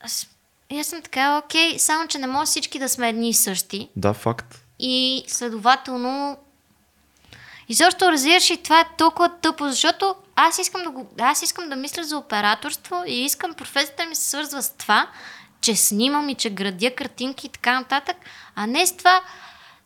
Аз, 0.00 0.26
и 0.70 0.80
аз 0.80 0.86
съм 0.86 1.02
така, 1.02 1.38
окей, 1.38 1.78
само 1.78 2.08
че 2.08 2.18
не 2.18 2.26
може 2.26 2.46
всички 2.46 2.78
да 2.78 2.88
сме 2.88 3.08
едни 3.08 3.28
и 3.28 3.34
същи. 3.34 3.88
Да, 3.96 4.14
факт. 4.14 4.64
И 4.78 5.24
следователно... 5.28 6.36
И 7.68 7.74
защо 7.74 8.12
разбираш 8.12 8.50
и 8.50 8.62
това 8.62 8.80
е 8.80 8.88
толкова 8.98 9.28
тъпо, 9.28 9.68
защото 9.68 10.14
аз 10.36 10.58
искам 10.58 10.82
да, 10.82 10.90
го, 10.90 11.06
аз 11.20 11.42
искам 11.42 11.68
да 11.68 11.76
мисля 11.76 12.04
за 12.04 12.18
операторство 12.18 13.02
и 13.06 13.24
искам 13.24 13.54
професията 13.54 14.06
ми 14.06 14.14
се 14.14 14.24
свързва 14.24 14.62
с 14.62 14.76
това, 14.76 15.10
че 15.60 15.76
снимам 15.76 16.28
и 16.28 16.34
че 16.34 16.50
градя 16.50 16.94
картинки 16.94 17.46
и 17.46 17.50
така 17.50 17.80
нататък, 17.80 18.16
а 18.54 18.66
не 18.66 18.86
с 18.86 18.96
това 18.96 19.20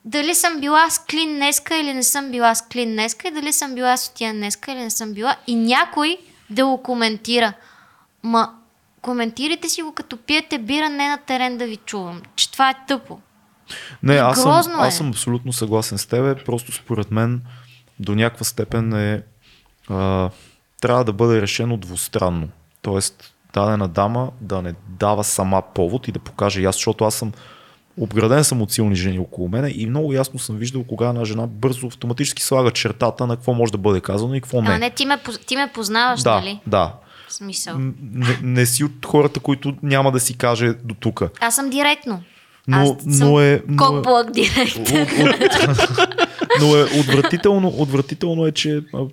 дали 0.05 0.35
съм 0.35 0.61
била 0.61 0.91
с 0.91 0.99
клин 0.99 1.35
днеска 1.35 1.77
или 1.77 1.95
не 1.95 2.03
съм 2.03 2.31
била 2.31 2.55
с 2.55 2.63
клин 2.63 2.93
днеска 2.93 3.29
и 3.29 3.31
дали 3.31 3.53
съм 3.53 3.75
била 3.75 3.97
с 3.97 4.09
отия 4.09 4.33
днеска 4.33 4.73
или 4.73 4.81
не 4.81 4.91
съм 4.91 5.13
била 5.13 5.37
и 5.47 5.55
някой 5.55 6.19
да 6.51 6.67
го 6.67 6.83
коментира. 6.83 7.53
Ма, 8.23 8.55
коментирайте 9.03 9.69
си 9.69 9.83
го 9.83 9.93
като 9.93 10.17
пиете 10.17 10.59
бира, 10.59 10.89
не 10.89 11.09
на 11.09 11.19
терен 11.19 11.59
да 11.59 11.67
ви 11.67 11.77
чувам, 11.77 12.23
че 12.37 12.53
това 12.53 12.71
е 12.71 12.75
тъпо. 12.89 13.19
Не, 14.03 14.15
аз 14.15 14.43
съм, 14.43 14.53
е. 14.53 14.75
аз 14.79 14.97
съм 14.97 15.09
абсолютно 15.09 15.53
съгласен 15.53 15.99
с 15.99 16.07
тебе. 16.07 16.35
Просто 16.35 16.73
според 16.73 17.11
мен 17.11 17.43
до 17.99 18.15
някаква 18.15 18.45
степен 18.45 18.93
е 18.93 19.23
а, 19.91 20.31
трябва 20.81 21.05
да 21.05 21.13
бъде 21.13 21.43
решено 21.43 21.77
двустранно. 21.77 22.49
Тоест, 22.83 23.35
дадена 23.55 23.89
дама 23.89 24.31
да 24.41 24.63
не 24.63 24.75
дава 24.89 25.25
сама 25.25 25.63
повод 25.75 26.09
и 26.09 26.13
да 26.13 26.19
покаже 26.19 26.65
аз, 26.65 26.75
защото 26.75 27.05
аз 27.05 27.15
съм 27.15 27.33
обграден 27.99 28.45
съм 28.45 28.63
от 28.63 28.73
силни 28.73 28.95
жени 28.97 29.19
около 29.19 29.49
мене 29.49 29.73
и 29.77 29.87
много 29.87 30.13
ясно 30.13 30.39
съм 30.39 30.57
виждал 30.57 30.85
кога 30.85 31.09
една 31.09 31.25
жена 31.25 31.47
бързо 31.47 31.87
автоматически 31.87 32.43
слага 32.43 32.71
чертата 32.71 33.27
на 33.27 33.37
какво 33.37 33.55
може 33.55 33.73
да 33.73 33.79
бъде 33.79 34.01
казано 34.01 34.35
и 34.35 34.41
какво 34.41 34.63
не. 34.63 34.71
А 34.71 34.79
не, 34.79 34.91
ти 34.91 35.07
ме, 35.07 35.21
ти 35.47 35.57
ме 35.57 35.71
познаваш, 35.75 36.23
да, 36.23 36.35
нали? 36.35 36.61
да. 36.67 36.95
В 37.33 37.35
смисъл. 37.35 37.79
Не, 38.03 38.39
не 38.43 38.67
си 38.67 38.85
от 38.85 39.07
хората, 39.07 39.41
които 39.41 39.75
няма 39.83 40.13
да 40.13 40.21
си 40.21 40.39
каже 40.39 40.75
до 40.85 40.95
тук. 40.95 41.23
Аз 41.41 41.55
съм 41.55 41.71
директно. 41.71 42.23
Но, 42.69 42.79
Аз 42.79 42.89
съм 42.89 43.29
но 43.29 43.41
е... 43.41 43.63
Но 43.69 43.75
е... 43.75 43.77
Кокблок 43.77 44.31
директ. 44.31 44.77
От, 44.77 44.91
от, 44.91 45.93
но 46.61 46.77
е 46.77 46.83
отвратително, 46.83 47.69
отвратително 47.69 48.47
е, 48.47 48.53
че 48.53 48.83
а, 48.95 49.05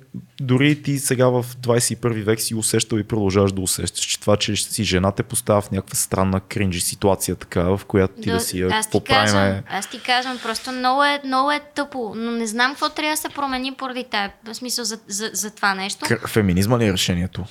дори 0.42 0.84
ти 0.84 1.00
сега 1.00 1.28
в 1.30 1.46
21 1.62 2.24
век 2.24 2.42
си 2.42 2.56
усещал 2.56 2.98
и 2.98 3.04
продължаваш 3.04 3.52
да 3.52 3.62
усещаш, 3.62 4.06
че 4.06 4.20
това, 4.20 4.38
че 4.38 4.56
си 4.56 4.84
жена 4.84 5.12
те 5.12 5.24
поставя 5.24 5.62
в 5.62 5.72
някаква 5.72 5.96
странна 5.96 6.40
кринжи 6.40 6.82
ситуация, 6.82 7.36
така, 7.36 7.64
в 7.64 7.82
която 7.88 8.22
ти 8.22 8.32
да, 8.32 8.40
си 8.40 8.60
я 8.60 8.70
аз 8.72 8.90
ти 8.90 9.00
казвам, 9.04 9.62
аз 9.70 9.90
ти 9.90 10.02
казвам, 10.02 10.40
просто 10.44 10.72
много 10.72 11.04
е, 11.04 11.22
много 11.26 11.52
е 11.52 11.60
тъпо, 11.76 12.14
но 12.16 12.32
не 12.32 12.48
знам 12.48 12.72
какво 12.72 12.90
трябва 12.90 13.14
да 13.14 13.18
се 13.18 13.30
промени 13.30 13.74
поради 13.74 14.04
тая, 14.04 14.32
в 14.44 14.56
смисъл 14.56 14.86
за, 14.86 15.00
за, 15.08 15.30
за 15.34 15.52
това 15.52 15.76
нещо. 15.76 16.06
Феминизма 16.28 16.80
ли 16.80 16.86
е 16.86 16.94
решението? 16.94 17.46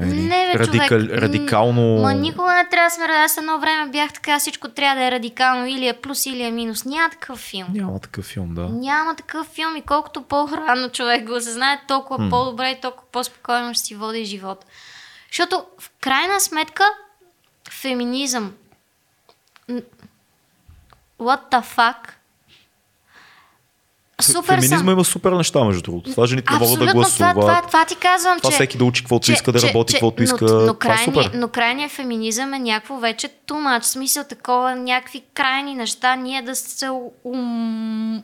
Или 0.00 0.22
Не, 0.22 0.52
бе, 0.52 0.58
радикал, 0.58 1.00
човек. 1.00 1.22
радикално... 1.22 2.02
Ма 2.02 2.14
никога 2.14 2.54
не 2.54 2.68
трябва 2.68 2.86
да 2.86 2.94
сме... 2.94 3.04
Аз 3.04 3.36
едно 3.36 3.58
време 3.58 3.90
бях 3.90 4.12
така, 4.12 4.38
всичко 4.38 4.68
трябва 4.68 5.00
да 5.00 5.06
е 5.06 5.10
радикално, 5.10 5.66
или 5.66 5.88
е 5.88 5.92
плюс, 5.92 6.26
или 6.26 6.42
е 6.42 6.50
минус. 6.50 6.84
Няма 6.84 7.10
такъв 7.10 7.38
филм. 7.38 7.68
Няма 7.72 8.00
такъв 8.00 8.24
филм, 8.24 8.54
да. 8.54 8.68
Няма 8.68 9.14
такъв 9.14 9.46
филм 9.46 9.76
и 9.76 9.82
колкото 9.82 10.22
по-рано 10.22 10.88
човек 10.88 11.26
го 11.26 11.34
осъзнае, 11.34 11.80
толкова 11.88 12.30
по-добре 12.30 12.70
и 12.70 12.80
толкова 12.80 13.06
по-спокойно 13.12 13.74
ще 13.74 13.84
си 13.84 13.94
води 13.94 14.24
живот. 14.24 14.64
Защото 15.30 15.64
в 15.78 15.90
крайна 16.00 16.40
сметка 16.40 16.84
феминизъм 17.70 18.54
what 21.18 21.40
the 21.50 21.62
fuck 21.76 22.17
Супер 24.22 24.54
Феминизма 24.54 24.78
съм. 24.78 24.88
има 24.88 25.04
супер 25.04 25.32
неща, 25.32 25.64
между 25.64 25.82
другото. 25.82 26.10
Това 26.10 26.26
жените 26.26 26.52
не 26.52 26.58
могат 26.58 26.78
да 26.78 26.84
Абсолютно, 26.84 27.14
това, 27.14 27.34
гласуват. 27.34 27.34
това, 27.34 27.62
това 27.66 27.84
ти 27.84 27.96
казвам, 27.96 28.38
Това 28.38 28.50
че... 28.50 28.54
всеки 28.54 28.78
да 28.78 28.84
учи 28.84 29.02
каквото 29.02 29.32
иска, 29.32 29.52
да 29.52 29.62
работи 29.62 29.92
каквото 29.92 30.22
иска. 30.22 30.44
Но, 30.44 30.60
но, 30.60 30.72
е 30.72 30.76
крайни, 30.78 31.04
супер. 31.04 31.30
но 31.34 31.48
крайният 31.48 31.92
феминизъм 31.92 32.54
е 32.54 32.58
някакво 32.58 32.96
вече 32.96 33.28
тумач. 33.28 33.82
В 33.82 33.86
смисъл 33.86 34.24
такова, 34.24 34.76
някакви 34.76 35.22
крайни 35.34 35.74
неща, 35.74 36.16
ние 36.16 36.42
да 36.42 36.54
се 36.56 36.88
ум... 37.24 38.22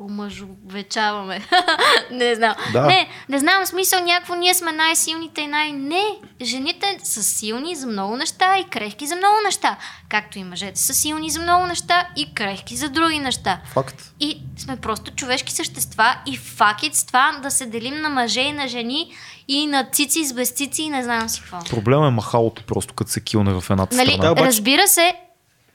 омъжовечаваме. 0.00 1.40
не 2.10 2.34
знам. 2.34 2.54
Да. 2.72 2.86
Не, 2.86 3.08
не 3.28 3.38
знам, 3.38 3.66
смисъл 3.66 4.00
някакво 4.00 4.34
ние 4.34 4.54
сме 4.54 4.72
най-силните 4.72 5.40
и 5.40 5.46
най... 5.46 5.72
Не, 5.72 6.04
жените 6.42 6.98
са 7.02 7.22
силни 7.22 7.76
за 7.76 7.86
много 7.86 8.16
неща 8.16 8.58
и 8.58 8.64
крехки 8.64 9.06
за 9.06 9.16
много 9.16 9.34
неща. 9.44 9.76
Както 10.08 10.38
и 10.38 10.44
мъжете 10.44 10.80
са 10.80 10.94
силни 10.94 11.30
за 11.30 11.40
много 11.40 11.66
неща 11.66 12.08
и 12.16 12.34
крехки 12.34 12.76
за 12.76 12.88
други 12.88 13.18
неща. 13.18 13.60
Факт. 13.66 14.12
И 14.20 14.42
сме 14.56 14.76
просто 14.76 15.10
човешки 15.10 15.52
същества 15.52 16.16
и 16.26 16.36
факит 16.36 16.94
с 16.94 17.06
това 17.06 17.38
да 17.42 17.50
се 17.50 17.66
делим 17.66 18.00
на 18.00 18.08
мъже 18.08 18.40
и 18.40 18.52
на 18.52 18.68
жени 18.68 19.12
и 19.48 19.66
на 19.66 19.84
цици 19.84 20.24
с 20.24 20.32
без 20.32 20.50
цици 20.50 20.82
и 20.82 20.90
не 20.90 21.02
знам 21.02 21.28
си 21.28 21.40
какво. 21.40 21.58
Проблема 21.60 22.06
е 22.06 22.10
махалото 22.10 22.62
просто, 22.62 22.94
като 22.94 23.10
се 23.10 23.20
килне 23.20 23.52
в 23.52 23.64
едната 23.70 23.96
Нали, 23.96 24.08
страна. 24.08 24.24
Да, 24.24 24.32
обаче- 24.32 24.46
разбира 24.46 24.88
се, 24.88 25.14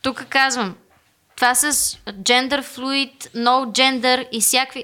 тук 0.01 0.25
казвам, 0.29 0.75
това 1.39 1.55
с 1.55 1.73
gender 2.03 2.63
fluid, 2.63 3.11
no 3.35 3.65
gender 3.71 4.27
и 4.31 4.41
всякакви... 4.41 4.83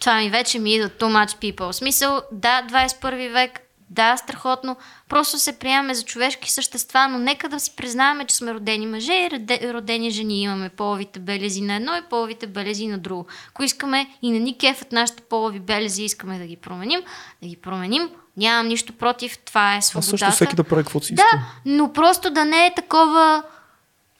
Това 0.00 0.16
ми 0.16 0.30
вече 0.30 0.58
ми 0.58 0.74
идва 0.74 0.88
too 0.88 1.26
much 1.26 1.36
people. 1.36 1.72
В 1.72 1.76
смисъл, 1.76 2.20
да, 2.32 2.62
21 2.64 3.32
век, 3.32 3.60
да, 3.90 4.16
страхотно. 4.16 4.76
Просто 5.08 5.38
се 5.38 5.52
приемаме 5.52 5.94
за 5.94 6.04
човешки 6.04 6.50
същества, 6.52 7.08
но 7.08 7.18
нека 7.18 7.48
да 7.48 7.60
си 7.60 7.72
признаваме, 7.76 8.24
че 8.24 8.36
сме 8.36 8.54
родени 8.54 8.86
мъже 8.86 9.12
и 9.14 9.30
роде- 9.30 9.72
родени 9.74 10.10
жени. 10.10 10.42
Имаме 10.42 10.68
половите 10.68 11.18
белези 11.18 11.60
на 11.60 11.74
едно 11.74 11.96
и 11.96 12.02
половите 12.02 12.46
белези 12.46 12.86
на 12.86 12.98
друго. 12.98 13.26
Ако 13.48 13.62
искаме 13.62 14.06
и 14.22 14.30
на 14.30 14.38
ни 14.38 14.58
кефът 14.58 14.92
нашите 14.92 15.22
полови 15.22 15.60
белези, 15.60 16.02
искаме 16.04 16.38
да 16.38 16.46
ги 16.46 16.56
променим, 16.56 17.00
да 17.42 17.48
ги 17.48 17.56
променим. 17.56 18.08
Нямам 18.36 18.66
нищо 18.66 18.92
против, 18.92 19.38
това 19.38 19.74
е 19.74 19.78
А 19.78 19.82
свободата. 19.82 20.08
също 20.10 20.30
всеки 20.30 20.56
да 20.56 20.64
прави 20.64 20.82
каквото 20.82 21.06
си 21.06 21.14
иска. 21.14 21.26
Да, 21.32 21.38
но 21.66 21.92
просто 21.92 22.30
да 22.30 22.44
не 22.44 22.66
е 22.66 22.74
такова 22.74 23.42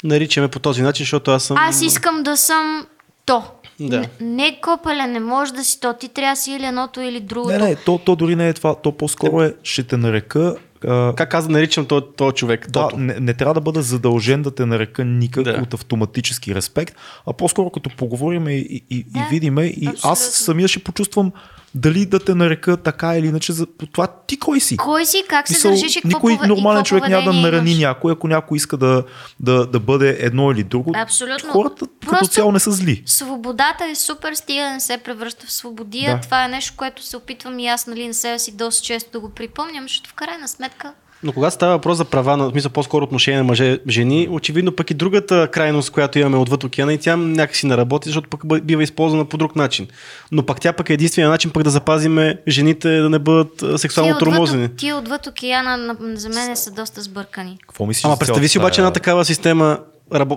Наричаме 0.05 0.49
по 0.49 0.59
този 0.59 0.83
начин, 0.83 1.05
защото 1.05 1.31
аз 1.31 1.45
съм... 1.45 1.57
аз 1.57 1.83
искам 1.83 2.23
да 2.23 2.37
съм 2.37 2.87
то. 3.27 3.43
Да. 3.81 4.01
Не, 4.01 4.09
не 4.21 4.61
копеле, 4.63 5.07
не 5.07 5.21
може 5.21 5.53
да 5.53 5.65
си 5.65 5.81
то. 5.81 5.93
Ти 5.93 6.09
трябва 6.09 6.33
да 6.33 6.37
си 6.41 6.53
или 6.53 6.65
едното 6.67 7.01
или 7.01 7.21
другото. 7.21 7.59
Не, 7.59 7.59
не, 7.59 7.77
то, 7.77 7.99
то 7.99 8.17
дори 8.17 8.37
не 8.37 8.49
е 8.49 8.53
това. 8.53 8.75
То 8.75 8.93
по-скоро 8.93 9.43
е, 9.43 9.55
ще 9.63 9.83
те 9.83 9.97
нарека. 9.97 10.57
А, 10.89 11.13
Как 11.17 11.35
аз 11.35 11.47
да 11.47 11.53
наричам 11.53 11.87
този, 11.87 12.05
този 12.17 12.35
човек? 12.35 12.67
да, 12.71 12.81
Тото? 12.81 12.97
не, 12.99 13.21
не 13.21 13.35
трябва 13.35 13.55
да 13.55 13.61
бъда 13.61 13.83
задължен 13.83 14.43
да 14.43 14.55
те 14.55 14.67
нарека 14.67 15.05
никак 15.05 15.45
Да. 15.45 15.61
от 15.63 15.75
автоматически 15.75 16.55
респект, 16.55 16.95
а 17.27 17.33
по-скоро 17.33 17.71
като 17.71 17.91
поговорим 17.97 18.49
и, 18.49 18.83
и, 18.91 19.05
Да, 19.09 19.21
и 19.21 19.23
видиме, 19.31 19.65
и 19.65 19.89
аз 20.05 20.21
самия 20.21 20.69
ще 20.69 20.79
почувствам 20.79 21.33
дали 21.75 22.07
да 22.07 22.19
те 22.19 22.35
нарека 22.35 22.77
така 22.77 23.17
или 23.17 23.27
иначе. 23.27 23.53
За 23.53 23.67
това 23.93 24.07
ти 24.27 24.39
кой 24.39 24.61
си? 24.61 24.77
Кой 24.77 25.07
си, 25.07 25.25
как 25.29 25.49
се 25.49 25.55
Мисъл, 25.55 25.71
държиш 25.71 25.97
и 25.97 26.01
какво 26.03 26.29
никой 26.29 26.49
нормален 26.49 26.85
човек 26.85 27.09
няма 27.09 27.33
да 27.33 27.39
нарани 27.41 27.79
някой, 27.79 28.13
ако 28.13 28.29
някой 28.29 28.57
иска 28.57 28.77
да, 28.77 29.05
да, 29.41 29.67
да 29.67 29.81
бъде 29.81 30.17
едно 30.21 30.53
или 30.53 30.63
друго. 30.63 30.93
Абсолютно. 30.97 31.51
Хората 31.51 31.87
като 31.87 32.11
Просто- 32.11 32.35
цяло 32.35 32.53
не 32.53 32.61
са 32.61 32.71
зли. 32.71 33.03
Свободата 33.07 33.85
е 33.85 33.95
супер, 33.95 34.35
стига 34.35 34.71
не 34.71 34.81
се 34.81 34.99
превръща 34.99 35.47
в 35.47 35.53
свободия. 35.53 36.15
Да. 36.15 36.21
Това 36.21 36.45
е 36.45 36.49
нещо, 36.49 36.75
което 36.77 37.03
се 37.03 37.17
опитвам 37.17 37.59
и 37.59 37.67
аз 37.67 37.87
нали, 37.87 38.07
на 38.09 38.15
себе 38.15 38.39
си 38.39 38.57
доста 38.57 38.83
често 38.83 39.11
да 39.11 39.21
го 39.21 39.29
припомням, 39.29 39.85
защото 39.85 40.11
в 40.11 40.15
крайна 40.15 40.49
сметка 40.49 40.93
Но 41.23 41.33
когато 41.33 41.55
става 41.55 41.73
въпрос 41.73 41.97
за 41.99 42.05
права, 42.05 42.37
на, 42.37 42.51
смисъл 42.51 42.71
по-скоро 42.71 43.05
отношение 43.05 43.39
на 43.39 43.45
мъже, 43.45 43.79
жени, 43.89 44.29
очевидно 44.31 44.73
пък 44.73 44.91
и 44.91 44.95
другата 44.95 45.49
крайност, 45.53 45.91
която 45.91 46.19
имаме 46.19 46.37
отвъд 46.37 46.65
океана 46.65 46.93
и 46.93 46.99
тя 46.99 47.17
някакси 47.17 47.67
не 47.67 47.77
работи, 47.77 48.09
защото 48.09 48.29
пък 48.29 48.65
бива 48.65 48.83
използвана 48.83 49.25
по 49.25 49.37
друг 49.37 49.57
начин. 49.57 49.87
Но 50.33 50.47
пък 50.47 50.61
тя 50.61 50.73
пък 50.73 50.91
е 50.91 50.93
единствения 50.93 51.31
начин 51.31 51.51
пък 51.51 51.63
да 51.63 51.71
запазиме 51.71 52.39
жените 52.49 52.99
да 52.99 53.11
не 53.11 53.19
бъдат 53.19 53.81
сексуално 53.81 54.19
тормозени. 54.19 54.69
тия 54.77 54.97
отвъд 54.97 55.27
океана 55.27 55.77
на, 55.77 55.97
за 56.17 56.29
мен 56.29 56.57
са 56.57 56.71
доста 56.71 57.03
сбъркани. 57.03 57.59
Какво 57.69 57.87
мислиш? 57.87 58.05
Ама 58.05 58.17
представи 58.17 58.49
си 58.49 58.59
обаче 58.59 58.81
една 58.81 58.91
такава 58.93 59.25
система 59.25 59.79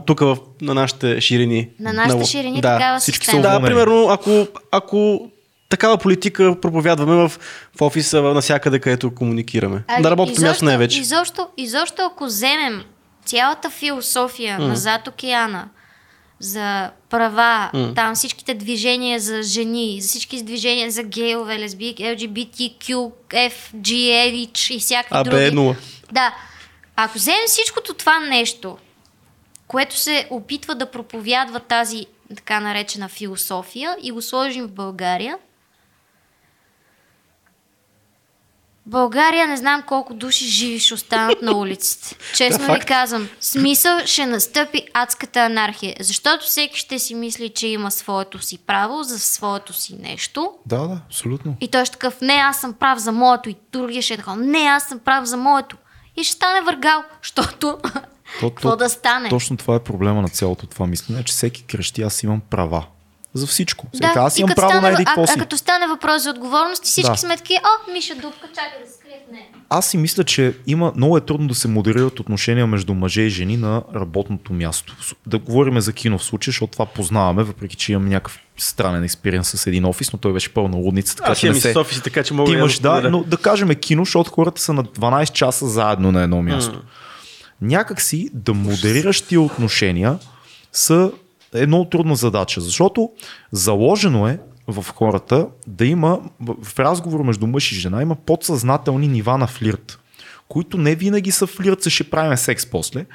тук 0.06 0.20
в, 0.20 0.38
на 0.62 0.74
нашите 0.74 1.22
ширини. 1.22 1.70
На 1.80 1.94
нашите 1.94 2.18
На- 2.18 2.26
ширини 2.26 2.62
да. 2.62 2.78
такава 2.78 3.00
всички 3.00 3.26
система. 3.26 3.44
са 3.44 3.50
Да, 3.50 3.66
примерно, 3.66 4.08
ако, 4.10 4.48
ако 4.72 5.30
такава 5.70 5.98
политика 5.98 6.56
проповядваме 6.62 7.16
в, 7.16 7.32
в 7.78 7.82
офиса, 7.82 8.22
навсякъде, 8.22 8.80
където 8.80 9.16
комуникираме. 9.16 9.84
А, 9.88 10.00
на 10.00 10.12
работното 10.12 10.42
място 10.42 10.66
най-вече. 10.66 11.00
Изобщо, 11.00 11.48
изобщо 11.58 12.02
ако 12.02 12.26
вземем 12.26 12.84
цялата 13.26 13.70
философия 13.70 14.60
mm. 14.60 14.68
назад 14.68 15.08
океана 15.08 15.68
за 16.40 16.92
права, 17.10 17.70
mm. 17.74 17.96
там 17.96 18.16
всичките 18.16 18.54
движения 18.54 19.20
за 19.20 19.44
жени, 19.44 20.02
за 20.02 20.08
всички 20.08 20.44
движения 20.44 20.92
за 20.92 21.04
гейове, 21.04 21.60
лесбийки, 21.60 22.04
LGBTQ, 22.04 23.12
F, 23.30 23.54
G, 23.76 23.90
H 23.92 24.76
и 24.76 24.80
всякакви 24.80 25.18
А, 25.18 25.24
бе, 25.24 25.30
други. 25.30 25.56
нула. 25.56 25.76
Да. 26.12 26.36
Ако 26.96 27.18
вземем 27.18 27.48
всичкото 27.48 27.94
това 27.94 28.20
нещо 28.20 28.78
което 29.68 29.98
се 29.98 30.28
опитва 30.30 30.76
да 30.76 30.92
проповядва 30.92 31.60
тази 31.60 32.06
така 32.36 32.60
наречена 32.60 33.10
философия 33.10 33.98
и 34.04 34.12
го 34.12 34.22
сложим 34.22 34.68
в 34.68 34.72
България, 34.72 35.38
България 38.88 39.48
не 39.48 39.58
знам 39.58 39.82
колко 39.82 40.14
души 40.14 40.46
живи 40.46 40.80
ще 40.80 40.94
останат 40.94 41.42
на 41.42 41.58
улиците. 41.58 42.16
Честно 42.36 42.74
ви 42.74 42.80
казвам, 42.80 43.30
смисъл 43.42 44.00
ще 44.06 44.26
настъпи 44.26 44.82
адската 44.94 45.40
анархия, 45.40 45.96
защото 46.00 46.46
всеки 46.46 46.80
ще 46.80 47.00
си 47.00 47.16
мисли, 47.16 47.50
че 47.50 47.68
има 47.68 47.92
своето 47.92 48.40
си 48.40 48.58
право 48.58 49.04
за 49.04 49.20
своето 49.20 49.74
си 49.74 49.96
нещо. 50.00 50.52
Да, 50.66 50.78
да, 50.88 51.02
абсолютно. 51.06 51.56
И 51.62 51.68
той 51.68 51.86
ще 51.86 51.94
такъв, 51.94 52.22
не, 52.22 52.34
аз 52.34 52.62
съм 52.62 52.74
прав 52.74 53.00
за 53.00 53.12
моето. 53.12 53.50
И 53.50 53.56
другия 53.72 54.02
ще 54.02 54.14
е 54.14 54.18
такъв, 54.18 54.36
не, 54.38 54.60
аз 54.60 54.84
съм 54.84 55.00
прав 55.00 55.26
за 55.26 55.38
моето. 55.38 55.78
И 56.18 56.24
ще 56.24 56.34
стане 56.34 56.62
въргал, 56.62 57.04
защото 57.24 57.78
То- 58.42 58.50
какво 58.50 58.70
то- 58.70 58.76
да 58.76 58.90
стане? 58.90 59.30
Точно 59.30 59.58
това 59.58 59.76
е 59.76 59.80
проблема 59.80 60.22
на 60.22 60.30
цялото 60.30 60.68
това 60.68 60.88
мислене, 60.88 61.24
че 61.24 61.34
всеки 61.34 61.64
крещи 61.64 62.02
аз 62.02 62.24
имам 62.24 62.42
права. 62.50 62.86
За 63.36 63.48
всичко. 63.48 63.88
Сега, 63.94 64.14
да, 64.14 64.20
аз 64.20 64.38
и 64.38 64.42
имам 64.42 64.56
право 64.56 64.70
стане, 64.70 64.82
на 64.90 64.94
еди 64.94 65.04
а, 65.06 65.26
а, 65.30 65.40
като 65.40 65.58
стане 65.58 65.88
въпрос 65.88 66.24
за 66.24 66.30
отговорности, 66.30 66.86
всички 66.86 67.12
Да. 67.12 67.18
сме 67.18 67.38
такива, 67.38 67.60
о, 67.64 67.92
Миша 67.94 68.14
дупка, 68.16 68.48
чакай 68.48 68.86
да 68.86 68.92
скрие 68.92 69.20
в 69.30 69.32
нея. 69.32 69.46
Аз 69.70 69.88
си 69.90 69.98
мисля, 69.98 70.24
че 70.24 70.54
има 70.68 70.94
много 70.96 71.18
е 71.18 71.22
трудно 71.22 71.48
да 71.48 71.56
се 71.56 71.68
модерират 71.68 72.20
отношения 72.20 72.68
между 72.68 72.94
мъже 72.94 73.22
и 73.22 73.30
жени 73.30 73.58
на 73.58 73.84
работното 73.96 74.54
място. 74.54 74.96
Да 75.28 75.38
говорим 75.38 75.80
за 75.82 75.94
кино 75.94 76.18
в 76.18 76.24
случая, 76.24 76.52
защото 76.52 76.72
това 76.72 76.86
познаваме, 76.86 77.44
въпреки 77.44 77.76
че 77.76 77.92
имам 77.92 78.10
някакъв 78.10 78.40
странен 78.58 79.04
експириенс 79.04 79.50
с 79.50 79.68
един 79.68 79.86
офис, 79.86 80.14
но 80.14 80.20
той 80.20 80.34
беше 80.34 80.54
пълна 80.54 80.78
лудница. 80.78 81.16
Така, 81.16 81.32
Аз 81.32 81.40
че 81.40 81.50
не 81.50 81.56
се... 81.56 81.74
с 81.74 81.76
офиси, 81.76 82.02
така 82.02 82.24
че 82.24 82.34
мога 82.34 82.52
Ти 82.52 82.58
имаш, 82.58 82.80
да, 82.80 82.90
споделя. 82.90 83.12
но 83.12 83.24
да 83.24 83.38
кажем 83.38 83.70
кино, 83.76 84.06
защото 84.06 84.32
хората 84.32 84.62
са 84.62 84.74
на 84.74 84.84
12 84.84 85.32
часа 85.32 85.68
заедно 85.68 86.12
на 86.12 86.22
едно 86.24 86.42
място. 86.42 86.82
Някак 87.62 88.02
си 88.02 88.30
да 88.34 88.54
модерираш 88.54 89.22
тия 89.22 89.42
отношения 89.42 90.18
са 90.72 91.12
е 91.56 91.68
много 91.68 91.86
трудна 91.86 92.16
задача, 92.16 92.62
защото 92.62 93.10
заложено 93.52 94.28
е 94.28 94.40
в 94.68 94.86
хората 94.94 95.48
да 95.68 95.86
има, 95.86 96.20
в 96.64 96.80
разговор 96.80 97.24
между 97.24 97.48
мъж 97.48 97.72
и 97.72 97.76
жена, 97.76 98.02
има 98.02 98.16
подсъзнателни 98.16 99.08
нива 99.08 99.38
на 99.38 99.48
флирт, 99.48 100.00
които 100.48 100.78
не 100.78 100.96
винаги 100.96 101.32
са 101.32 101.48
флирт, 101.48 101.82
се 101.82 101.90
ще 101.90 102.10
правим 102.10 102.38
секс 102.38 102.66
после. 102.66 103.06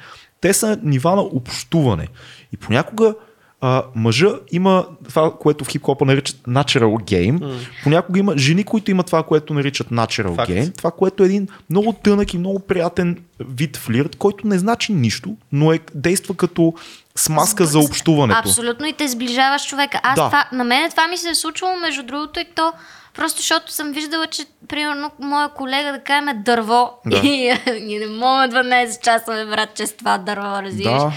Те 0.41 0.53
са 0.53 0.79
нива 0.83 1.15
на 1.15 1.21
общуване. 1.21 2.07
И 2.53 2.57
понякога 2.57 3.15
а, 3.61 3.83
мъжа 3.95 4.29
има 4.51 4.85
това, 5.07 5.33
което 5.33 5.65
в 5.65 5.67
хип-хопа 5.67 6.05
наричат 6.05 6.37
natural 6.37 6.85
game. 7.03 7.39
Mm. 7.39 7.57
Понякога 7.83 8.19
има 8.19 8.37
жени, 8.37 8.63
които 8.63 8.91
имат 8.91 9.05
това, 9.05 9.23
което 9.23 9.53
наричат 9.53 9.87
natural 9.89 10.35
Факт. 10.35 10.51
game. 10.51 10.77
Това, 10.77 10.91
което 10.91 11.23
е 11.23 11.25
един 11.25 11.47
много 11.69 11.93
тънък 11.93 12.33
и 12.33 12.37
много 12.37 12.59
приятен 12.59 13.17
вид 13.39 13.77
флирт, 13.77 14.15
който 14.15 14.47
не 14.47 14.59
значи 14.59 14.93
нищо, 14.93 15.35
но 15.51 15.73
е, 15.73 15.79
действа 15.95 16.35
като 16.35 16.73
смазка 17.15 17.65
за 17.65 17.79
общуването. 17.79 18.39
Абсолютно 18.39 18.85
и 18.85 18.93
те 18.93 19.07
сближаваш 19.07 19.67
човека. 19.67 19.99
Аз 20.03 20.15
Да. 20.15 20.25
това, 20.25 20.45
на 20.51 20.63
мен 20.63 20.91
това 20.91 21.07
ми 21.07 21.17
се 21.17 21.29
е 21.29 21.35
случвало, 21.35 21.75
между 21.77 22.03
другото, 22.03 22.39
и 22.39 22.45
то 22.55 22.73
просто 23.15 23.37
защото 23.37 23.71
съм 23.71 23.91
виждала, 23.91 24.27
че, 24.27 24.41
примерно, 24.67 25.11
моя 25.19 25.49
колега, 25.49 25.91
да 25.91 25.99
кажем, 25.99 26.27
е 26.27 26.33
дърво. 26.33 26.89
Да. 27.05 27.17
И 27.23 27.53
ние 27.81 27.99
не 27.99 28.07
можем 28.07 28.51
12 28.51 29.03
часа, 29.03 29.31
бе, 29.31 29.45
брат, 29.45 29.69
че 29.75 29.87
с 29.87 29.97
това 29.97 30.17
дърво, 30.17 30.61
разбираш. 30.63 31.01
Да. 31.01 31.11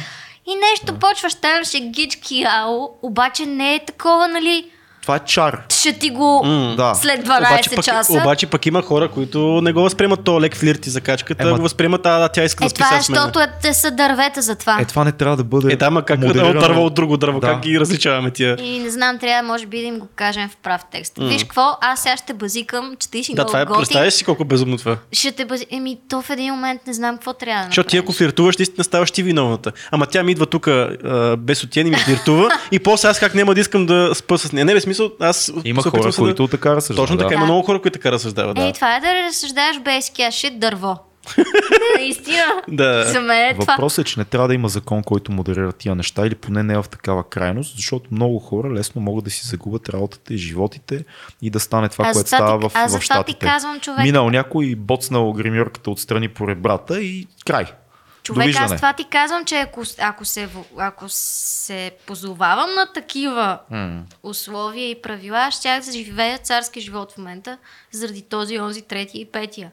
И 0.47 0.55
нещо 0.57 0.87
да. 0.87 0.99
почваш, 0.99 1.35
там 1.35 1.63
гички, 1.81 2.45
ало, 2.49 2.99
обаче 3.03 3.47
не 3.47 3.75
е 3.75 3.85
такова, 3.85 4.29
нали, 4.29 4.71
Това 5.05 5.17
е 5.17 5.21
чар. 5.27 5.63
ще 5.69 5.93
ти 5.93 6.11
го 6.11 6.43
да. 6.77 6.95
след 6.95 7.27
12 7.27 7.39
обаче, 7.39 7.71
пък, 7.75 7.85
часа. 7.85 8.13
обаче 8.13 8.47
пък 8.47 8.67
има 8.67 8.83
хора, 8.83 9.09
които 9.09 9.61
не 9.63 9.73
го 9.73 9.83
възприемат 9.83 10.25
то 10.25 10.41
лек 10.41 10.57
флирт 10.57 10.87
и 10.87 10.91
закачката, 10.91 11.43
Ема- 11.45 11.57
го 11.57 11.63
възприемат, 11.63 12.07
а 12.07 12.19
да, 12.19 12.29
тя 12.29 12.45
иска 12.45 12.65
е, 12.65 12.67
да 12.67 12.71
спи 12.71 12.83
това 12.83 12.97
е, 12.97 13.03
с 13.03 13.09
мен. 13.09 13.17
защото 13.17 13.41
е, 13.41 13.49
те 13.63 13.75
са 13.75 13.91
дървета 13.91 14.43
за 14.43 14.55
това. 14.57 14.79
Е, 14.81 14.85
това 14.85 15.05
не 15.05 15.13
трябва 15.13 15.37
да 15.37 15.45
бъде. 15.45 15.73
Е, 15.73 15.77
да, 15.77 15.91
ма 15.91 16.03
как 16.03 16.19
модерирано. 16.21 16.49
едно 16.51 16.61
дърво 16.61 16.85
от 16.85 16.95
друго 16.95 17.17
дърво, 17.17 17.41
Да. 17.41 17.47
как 17.47 17.61
ги 17.61 17.81
различаваме 17.81 18.31
тия? 18.31 18.57
И 18.63 18.79
не 18.79 18.91
знам, 18.91 19.19
трябва 19.19 19.43
може 19.53 19.67
би 19.67 19.81
да 19.81 19.87
им 19.87 19.99
го 19.99 20.09
кажем 20.17 20.49
в 20.49 20.57
прав 20.57 20.81
текст. 20.93 21.13
Виж 21.19 21.43
какво, 21.43 21.77
аз 21.81 22.03
сега 22.03 22.17
ще 22.17 22.35
базикам, 22.35 22.97
че 22.99 23.11
ти 23.11 23.25
си 23.25 23.35
Да, 23.35 23.47
това 23.47 23.61
е, 23.61 23.67
представяш 23.67 24.15
си 24.15 24.25
колко 24.25 24.43
е 24.43 24.47
безумно 24.47 24.79
това. 24.79 24.97
Ще 25.13 25.33
те 25.33 25.45
бъде... 25.45 25.67
Еми, 25.71 25.99
то 26.11 26.23
в 26.23 26.31
един 26.31 26.55
момент 26.55 26.81
не 26.87 26.93
знам 26.93 27.17
какво 27.17 27.33
трябва 27.33 27.63
да 27.63 27.67
Защото 27.67 27.89
ти 27.89 27.97
ако 27.97 28.13
флиртуваш, 28.13 28.57
наистина 28.59 28.85
ставаш 28.85 29.11
ти 29.11 29.23
виновната. 29.23 29.73
Ама 29.91 30.07
тя 30.07 30.23
ми 30.23 30.33
идва 30.33 30.47
тук 30.47 30.69
без 31.39 31.65
отиен 31.65 31.87
и 31.87 31.91
ми 31.91 31.97
флиртува 31.97 32.49
и 32.73 32.79
после 32.79 33.09
аз 33.09 33.21
как 33.21 33.35
няма 33.35 33.55
да 33.55 33.61
искам 33.61 33.87
да 33.87 34.11
спа 34.15 34.39
с 34.39 34.53
нея. 34.53 34.65
Не, 34.65 34.75
смисъл, 34.95 35.11
аз 35.21 35.53
Има 35.65 35.83
хора, 35.83 36.03
да- 36.03 36.17
които 36.17 36.49
така 36.49 36.77
разсъждават. 36.77 37.09
Точно 37.09 37.19
така, 37.19 37.29
да. 37.29 37.35
има 37.35 37.45
много 37.45 37.63
хора, 37.63 37.83
които 37.83 37.93
така 37.93 38.13
разсъждават. 38.13 38.59
Ей, 38.59 38.67
Да. 38.67 38.73
това 38.73 38.97
е 38.97 39.01
да 39.01 39.15
разсъждаш 39.15 39.77
basic 39.77 40.29
shit 40.29 40.59
дърво. 40.59 40.97
Наистина. 41.99 42.63
Да. 42.69 43.05
За 43.05 43.21
мен 43.21 43.49
е 43.49 43.55
това. 43.55 43.73
Въпросът 43.73 43.99
е, 43.99 44.11
че 44.11 44.21
не 44.21 44.25
трябва 44.25 44.49
да 44.49 44.55
има 44.55 44.69
закон, 44.69 45.03
който 45.03 45.33
модерира 45.33 45.73
тия 45.73 45.95
неща 45.95 46.27
или 46.27 46.35
поне 46.35 46.63
не 46.63 46.75
е 46.75 46.77
в 46.77 46.85
такава 46.85 47.25
крайност, 47.25 47.77
защото 47.77 48.09
много 48.11 48.39
хора 48.39 48.71
лесно 48.71 49.03
могат 49.03 49.25
да 49.25 49.31
си 49.31 49.47
загубят 49.47 49.89
работата 49.89 50.35
и 50.35 50.39
животите 50.39 51.05
и 51.43 51.51
да 51.51 51.61
стане 51.61 51.89
това, 51.89 52.05
Аз 52.05 52.13
което 52.13 52.29
става 52.29 52.59
ти- 52.61 52.65
в, 52.65 52.71
аз 52.75 52.87
в 52.87 52.93
затова 52.93 52.99
ти 52.99 53.05
щатите. 53.05 53.47
казвам, 53.47 53.81
човек. 53.81 53.99
Минал 54.01 54.31
някой, 54.31 54.75
боцнал 54.75 55.33
гримьорката 55.33 55.91
отстрани 55.91 56.29
по 56.29 56.49
ребрата 56.49 57.01
и 57.01 57.27
край. 57.47 57.65
Човек, 58.25 58.49
аз 58.49 58.55
Довиждане. 58.55 58.77
това 58.77 58.93
ти 58.93 59.05
казвам, 59.05 59.45
че 59.45 59.57
ако, 59.57 59.83
ако, 59.99 60.25
се, 60.25 60.49
ако 60.79 61.05
се 61.09 61.91
позовавам 62.07 62.75
на 62.75 62.87
такива 62.95 63.59
условия 64.23 64.91
и 64.91 65.03
правила, 65.03 65.51
щях 65.51 65.85
да 65.85 65.93
живея 65.93 66.39
царски 66.39 66.81
живот 66.81 67.13
в 67.13 67.19
момента, 67.19 67.59
заради 67.93 68.23
този, 68.23 68.59
онзи, 68.59 68.83
трети 68.83 69.21
и 69.21 69.25
петия. 69.25 69.71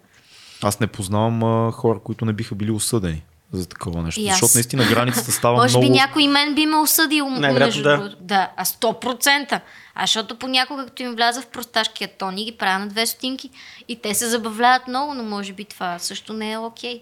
Аз 0.63 0.79
не 0.79 0.87
познавам 0.87 1.43
а, 1.43 1.71
хора, 1.71 1.99
които 1.99 2.25
не 2.25 2.33
биха 2.33 2.55
били 2.55 2.71
осъдени 2.71 3.23
за 3.51 3.69
такова 3.69 4.01
нещо. 4.01 4.21
И 4.21 4.27
аз. 4.27 4.39
Защото 4.39 4.57
наистина 4.57 4.85
границата 4.85 5.31
става 5.31 5.57
Може 5.61 5.77
много... 5.77 5.93
би 5.93 5.99
някой 5.99 6.27
мен 6.27 6.55
би 6.55 6.65
ме 6.65 6.75
осъдил, 6.75 7.29
между 7.29 7.83
да. 7.83 8.15
Да, 8.19 8.51
а 8.57 8.65
100%. 8.65 9.59
А 9.95 10.03
защото 10.03 10.39
понякога, 10.39 10.85
като 10.85 11.03
им 11.03 11.15
вляза 11.15 11.41
в 11.41 11.47
просташкия 11.47 12.09
тон 12.17 12.37
и 12.37 12.45
ги 12.45 12.51
правя 12.51 12.79
на 12.79 12.87
две 12.87 13.05
стотинки 13.05 13.49
и 13.87 14.01
те 14.01 14.13
се 14.13 14.29
забавляват 14.29 14.87
много, 14.87 15.13
но 15.13 15.23
може 15.23 15.53
би 15.53 15.65
това 15.65 15.99
също 15.99 16.33
не 16.33 16.51
е 16.51 16.57
окей. 16.57 17.01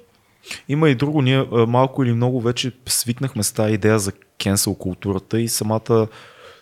Има 0.70 0.90
и 0.90 0.96
друго, 0.96 1.22
ние 1.22 1.46
малко 1.52 2.04
или 2.04 2.14
много 2.14 2.42
вече 2.42 2.72
свикнахме 2.86 3.44
с 3.44 3.52
тази 3.52 3.74
идея 3.74 4.00
за 4.00 4.12
кенсел 4.12 4.76
културата 4.76 5.42
и 5.42 5.48
самата, 5.48 6.08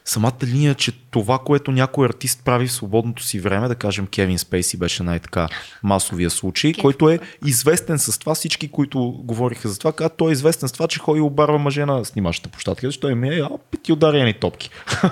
самата 0.05 0.37
линия, 0.43 0.75
че 0.75 0.91
това, 0.91 1.39
което 1.39 1.71
някой 1.71 2.05
артист 2.05 2.41
прави 2.45 2.67
в 2.67 2.71
свободното 2.71 3.23
си 3.23 3.39
време, 3.39 3.67
да 3.67 3.75
кажем 3.75 4.07
Кевин 4.07 4.37
Спейси 4.37 4.77
беше 4.77 5.03
най-така 5.03 5.47
масовия 5.83 6.29
случай, 6.29 6.71
Кевин. 6.71 6.81
който 6.81 7.09
е 7.09 7.19
известен 7.45 7.99
с 7.99 8.19
това, 8.19 8.35
всички, 8.35 8.67
които 8.67 8.99
говориха 9.23 9.69
за 9.69 9.79
това, 9.79 9.91
казват, 9.91 10.17
той 10.17 10.29
е 10.29 10.33
известен 10.33 10.69
с 10.69 10.71
това, 10.71 10.87
че 10.87 10.99
ходи 10.99 11.19
и 11.19 11.21
обарва 11.21 11.57
мъже 11.57 11.85
на 11.85 12.05
снимащата 12.05 12.49
площадка, 12.49 12.87
защото 12.87 13.07
той 13.07 13.15
ми 13.15 13.29
е, 13.29 13.39
а, 13.39 13.49
ти 13.83 13.91
ударени 13.91 14.33
топки. 14.33 14.69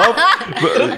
Оп, 0.00 0.16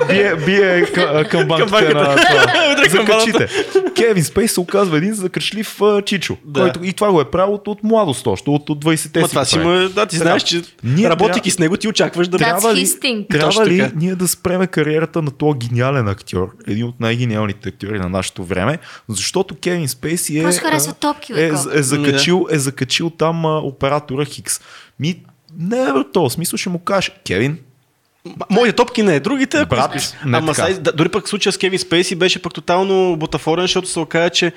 бие, 0.08 0.36
бие 0.36 0.82
към, 1.24 1.48
банките 1.48 1.94
на 1.94 2.16
Закачите. 2.90 3.48
Кевин 3.96 4.24
Спейс 4.24 4.52
се 4.52 4.60
оказва 4.60 4.96
един 4.96 5.14
закачлив 5.14 5.80
чичо, 6.06 6.36
Да. 6.44 6.60
който 6.60 6.84
и 6.84 6.92
това 6.92 7.12
го 7.12 7.20
е 7.20 7.24
правил 7.24 7.60
от, 7.66 7.82
младост 7.82 8.26
още, 8.26 8.50
от, 8.50 8.70
от 8.70 8.84
20-те 8.84 9.20
Ма 9.20 9.26
си 9.26 9.30
това 9.30 9.44
си 9.44 9.56
има, 9.56 9.88
да, 9.88 10.06
ти 10.06 10.16
знаеш, 10.16 10.42
че 10.42 10.62
Ние 10.84 11.10
работейки 11.10 11.40
трябва- 11.40 11.50
с 11.50 11.58
него, 11.58 11.76
ти 11.76 11.88
очакваш 11.88 12.28
да 12.28 12.38
Трябва- 12.38 12.74
ли, 12.74 12.88
трябва 13.28 13.66
ли 13.66 13.90
ние 13.96 14.14
да 14.14 14.28
спреме 14.28 14.66
кариерата 14.66 15.22
на 15.22 15.30
този 15.30 15.58
гениален 15.58 16.08
актьор, 16.08 16.48
един 16.66 16.84
от 16.84 17.00
най-гениалните 17.00 17.68
актьори 17.68 17.98
на 17.98 18.08
нашето 18.08 18.44
време, 18.44 18.78
защото 19.08 19.54
Кевин 19.54 19.88
Спейси 19.88 20.38
е, 20.38 20.40
е, 20.40 20.42
колко. 20.42 20.56
е, 21.74 21.82
закачил, 21.82 22.46
е 22.50 22.58
закачил 22.58 23.10
там 23.10 23.46
а, 23.46 23.58
оператора 23.58 24.24
Хикс. 24.24 24.60
Ми, 25.00 25.22
не 25.58 25.80
е 25.80 25.92
в 25.92 26.04
този 26.12 26.34
смисъл, 26.34 26.56
ще 26.56 26.68
му 26.68 26.78
кажеш, 26.78 27.12
Кевин, 27.26 27.58
Моите 28.50 28.76
топки 28.76 29.02
не, 29.02 29.20
другите. 29.20 29.58
ако 29.58 29.68
Брат, 29.68 30.16
не 30.26 30.38
Ама 30.38 30.54
сега, 30.54 30.68
да, 30.80 30.92
дори 30.92 31.08
пък 31.08 31.28
случая 31.28 31.52
с 31.52 31.58
Кевин 31.58 31.78
Спейси 31.78 32.14
беше 32.14 32.42
пък 32.42 32.54
тотално 32.54 33.16
бутафорен, 33.16 33.64
защото 33.64 33.88
се 33.88 33.98
оказа, 33.98 34.30
че 34.30 34.52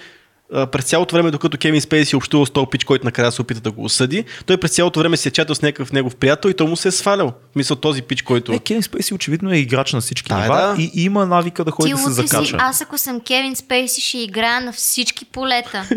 през 0.51 0.85
цялото 0.85 1.15
време, 1.15 1.31
докато 1.31 1.57
Кевин 1.57 1.81
Спейси 1.81 2.15
общува 2.15 2.45
с 2.45 2.49
този 2.49 2.67
пич, 2.71 2.83
който 2.83 3.05
накрая 3.05 3.31
се 3.31 3.41
опита 3.41 3.61
да 3.61 3.71
го 3.71 3.83
осъди, 3.83 4.25
той 4.45 4.57
през 4.57 4.71
цялото 4.71 4.99
време 4.99 5.17
си 5.17 5.27
е 5.27 5.31
чатал 5.31 5.55
с 5.55 5.61
някакъв 5.61 5.91
негов 5.91 6.15
приятел 6.15 6.49
и 6.49 6.53
той 6.53 6.67
му 6.67 6.75
се 6.75 6.87
е 6.87 6.91
свалял. 6.91 7.33
Мисля, 7.55 7.75
този 7.75 8.01
пич, 8.01 8.21
който... 8.21 8.53
е, 8.53 8.59
Кевин 8.59 8.83
Спейси 8.83 9.13
очевидно 9.13 9.51
е 9.51 9.57
играч 9.57 9.93
на 9.93 10.01
всички 10.01 10.33
е, 10.33 10.35
нива 10.35 10.55
да. 10.55 10.81
и, 10.81 10.91
има 10.93 11.25
навика 11.25 11.63
да 11.63 11.71
ходи 11.71 11.87
Ти 11.87 11.91
да 11.91 11.97
се 11.97 12.09
утре 12.09 12.21
си, 12.21 12.27
закача. 12.27 12.57
аз 12.59 12.81
ако 12.81 12.97
съм 12.97 13.19
Кевин 13.19 13.55
Спейси, 13.55 14.01
ще 14.01 14.17
играя 14.17 14.61
на 14.61 14.73
всички 14.73 15.25
полета 15.25 15.89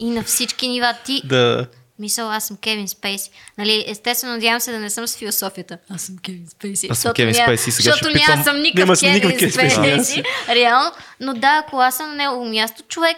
и 0.00 0.10
на 0.10 0.22
всички 0.22 0.68
нива. 0.68 0.94
Ти, 1.04 1.22
Да. 1.24 1.66
Мисъл, 2.02 2.30
аз 2.30 2.46
съм 2.46 2.56
Кевин 2.56 2.88
Спейси. 2.88 3.30
Нали, 3.58 3.84
естествено, 3.88 4.32
надявам 4.34 4.60
се 4.60 4.72
да 4.72 4.78
не 4.78 4.90
съм 4.90 5.06
с 5.06 5.16
философията. 5.16 5.78
Аз 5.90 6.02
съм 6.02 6.16
Кевин 6.18 6.46
Спейси. 6.48 6.88
Аз 6.90 6.98
съм 6.98 7.12
Кевин 7.14 7.34
Спейси, 7.34 7.70
сега 7.70 7.72
ще 7.72 7.82
Защото 7.82 8.12
питам- 8.12 8.28
няма 8.28 8.44
съм 8.44 8.56
Няма 8.56 8.62
никакъв 8.62 8.98
съм 8.98 9.08
Кевин 9.08 9.14
никакъв 9.14 9.38
Кевин 9.38 9.50
Спейси, 9.70 9.76
Спейси. 9.76 10.22
Реално. 10.48 10.90
Но 11.20 11.34
да, 11.34 11.62
ако 11.66 11.76
аз 11.76 11.96
съм 11.96 12.08
на 12.10 12.14
негово 12.16 12.44
място, 12.44 12.82
човек 12.88 13.16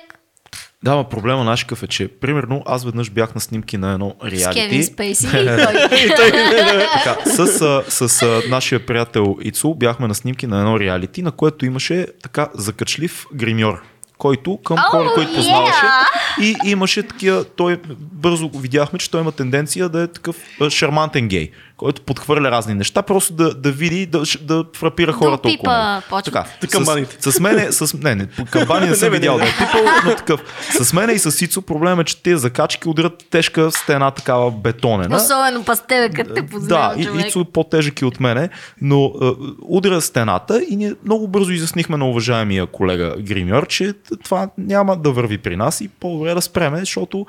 Да, 0.83 0.95
ма 0.97 1.09
проблема 1.09 1.45
наш 1.45 1.67
е, 1.83 1.87
че 1.87 2.09
примерно 2.09 2.63
аз 2.67 2.85
веднъж 2.85 3.11
бях 3.11 3.35
на 3.35 3.41
снимки 3.41 3.77
на 3.77 3.93
едно 3.93 4.15
с 4.23 4.25
реалити. 4.25 4.61
Кевин 4.61 4.85
Спейси 4.85 5.27
и 5.27 5.31
той. 6.17 6.31
Така, 6.95 7.17
с, 7.27 7.83
с 8.09 8.23
а, 8.23 8.43
нашия 8.49 8.87
приятел 8.87 9.37
Ицу 9.43 9.75
бяхме 9.75 10.09
на 10.09 10.15
снимки 10.15 10.47
на 10.47 10.59
едно 10.59 10.81
реалити, 10.81 11.23
на 11.23 11.33
което 11.33 11.67
имаше 11.67 12.07
така 12.23 12.49
закачлив 12.55 13.27
гримьор, 13.35 13.83
който 14.19 14.59
към 14.65 14.77
Oh, 14.77 14.91
хора, 14.91 15.11
които 15.15 15.31
yeah! 15.31 15.37
познаваше. 15.37 15.87
И 16.41 16.57
имаше 16.65 17.03
такива, 17.03 17.45
той 17.45 17.81
бързо 17.99 18.51
видяхме, 18.55 18.99
че 18.99 19.11
той 19.11 19.21
има 19.21 19.33
тенденция 19.33 19.89
да 19.89 20.03
е 20.03 20.07
такъв 20.07 20.37
шармантен 20.69 21.29
гей, 21.29 21.51
който 21.85 22.03
подхвърля 22.03 22.51
разни 22.51 22.75
неща, 22.75 23.03
просто 23.03 23.33
да, 23.33 23.55
да 23.55 23.73
види, 23.73 24.07
да, 24.07 24.23
да 24.41 24.65
фрапира 24.77 25.13
хората 25.13 25.49
около 25.49 25.57
пипа 25.57 25.95
него. 25.95 26.23
Така, 26.25 26.45
Камбаните. 26.71 27.17
с, 27.21 27.33
с 27.33 27.41
мене, 27.41 27.73
с, 27.73 27.95
не, 27.95 28.15
не, 28.15 28.27
камбани 28.51 28.87
не 28.87 28.95
съм 28.95 29.11
видял 29.11 29.39
да 29.39 29.45
е 29.45 29.47
пипал, 29.47 29.85
но 30.05 30.17
такъв. 30.17 30.41
С 30.83 30.93
мене 30.93 31.13
и 31.13 31.19
с 31.19 31.33
Сицо 31.33 31.63
проблем 31.63 32.01
е, 32.01 32.05
че 32.05 32.23
тези 32.23 32.41
закачки 32.41 32.89
удрят 32.89 33.25
тежка 33.31 33.71
стена 33.73 34.11
такава 34.11 34.51
бетонена. 34.51 35.17
Особено 35.17 35.65
пас 35.65 35.87
тебе, 35.87 36.15
като 36.17 36.35
те 36.35 36.43
Да, 36.43 36.49
познавам, 36.49 37.01
и, 37.01 37.05
човек. 37.05 37.27
Ицо 37.27 37.41
е 37.41 37.53
по-тежък 37.53 38.01
и 38.01 38.05
от 38.05 38.21
мене, 38.21 38.49
но 38.83 39.13
удря 39.63 40.01
стената 40.01 40.63
и 40.71 40.77
ние 40.77 40.95
много 41.05 41.29
бързо 41.29 41.53
изяснихме 41.53 41.97
на 41.97 42.09
уважаемия 42.09 42.67
колега 42.67 43.15
Гримьор, 43.19 43.67
че 43.67 43.95
това 44.25 44.49
няма 44.59 44.97
да 44.97 45.13
върви 45.13 45.39
при 45.39 45.57
нас 45.57 45.81
и 45.81 45.89
по-добре 45.89 46.35
да 46.35 46.43
спреме, 46.43 46.79
защото 46.79 47.27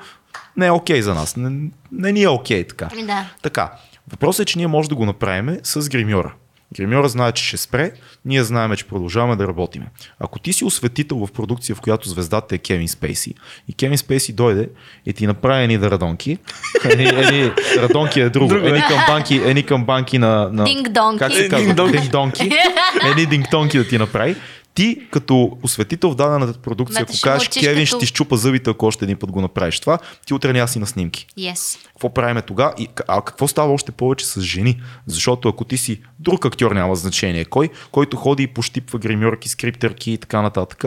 не 0.56 0.66
е 0.66 0.70
окей 0.70 1.02
за 1.02 1.14
нас. 1.14 1.36
Не, 1.36 1.70
не 1.92 2.12
ни 2.12 2.22
е 2.22 2.28
окей 2.28 2.64
така. 2.64 2.88
Да. 3.06 3.30
Така, 3.42 3.72
въпросът 4.10 4.42
е, 4.42 4.44
че 4.44 4.58
ние 4.58 4.66
може 4.66 4.88
да 4.88 4.94
го 4.94 5.06
направим 5.06 5.58
с 5.62 5.88
гримьора. 5.88 6.34
Гримьора 6.74 7.08
знае, 7.08 7.32
че 7.32 7.44
ще 7.44 7.56
спре, 7.56 7.92
ние 8.24 8.44
знаем, 8.44 8.76
че 8.76 8.84
продължаваме 8.84 9.36
да 9.36 9.48
работиме. 9.48 9.86
Ако 10.20 10.38
ти 10.38 10.52
си 10.52 10.64
осветител 10.64 11.26
в 11.26 11.32
продукция, 11.32 11.76
в 11.76 11.80
която 11.80 12.08
звездата 12.08 12.54
е 12.54 12.58
Кевин 12.58 12.88
Спейси, 12.88 13.34
и 13.68 13.72
Кевин 13.72 13.98
Спейси 13.98 14.32
дойде 14.32 14.68
и 15.06 15.12
ти 15.12 15.26
направи 15.26 15.62
едни 15.62 15.78
да 15.78 15.90
радонки, 15.90 16.38
едни, 16.84 17.04
едни 17.04 17.52
радонки 17.76 18.20
е 18.20 18.30
друго, 18.30 18.54
едни 18.54 18.80
към 18.88 18.98
банки, 19.08 19.40
едни 19.44 19.62
към 19.62 19.84
банки 19.84 20.18
на... 20.18 20.48
на 20.52 20.64
Динг-донки. 20.64 21.18
Как 21.18 21.32
се 21.32 21.48
казва? 21.48 21.74
Динг-донки. 21.74 21.92
Динг-донки. 21.92 22.52
Едни 23.10 23.26
динг-донки 23.26 23.78
да 23.78 23.88
ти 23.88 23.98
направи. 23.98 24.36
Ти, 24.76 25.08
като 25.10 25.58
осветител 25.62 26.10
в 26.10 26.14
дадената 26.14 26.58
продукция, 26.58 27.02
ако 27.02 27.12
кажеш, 27.22 27.48
Кевин 27.48 27.74
като- 27.74 27.86
ще 27.86 27.98
ти 27.98 28.06
щупа 28.06 28.36
зъбите, 28.36 28.70
ако 28.70 28.86
още 28.86 29.04
един 29.04 29.16
път 29.16 29.30
го 29.30 29.40
направиш 29.40 29.80
това, 29.80 29.98
ти 30.26 30.34
утре 30.34 30.52
няма 30.52 30.68
си 30.68 30.78
на 30.78 30.86
снимки. 30.86 31.26
Yes. 31.38 31.86
Какво 31.86 32.14
правиме 32.14 32.42
тогава? 32.42 32.74
И, 32.78 32.88
а 33.08 33.22
какво 33.22 33.48
става 33.48 33.72
още 33.72 33.92
повече 33.92 34.26
с 34.26 34.40
жени? 34.40 34.82
Защото 35.06 35.48
ако 35.48 35.64
ти 35.64 35.76
си 35.76 36.00
друг 36.18 36.44
актьор, 36.44 36.72
няма 36.72 36.96
значение 36.96 37.44
кой, 37.44 37.68
който 37.92 38.16
ходи 38.16 38.42
и 38.42 38.46
пощипва 38.46 38.98
гримьорки, 38.98 39.48
скриптерки 39.48 40.12
и 40.12 40.18
така 40.18 40.42
нататък. 40.42 40.84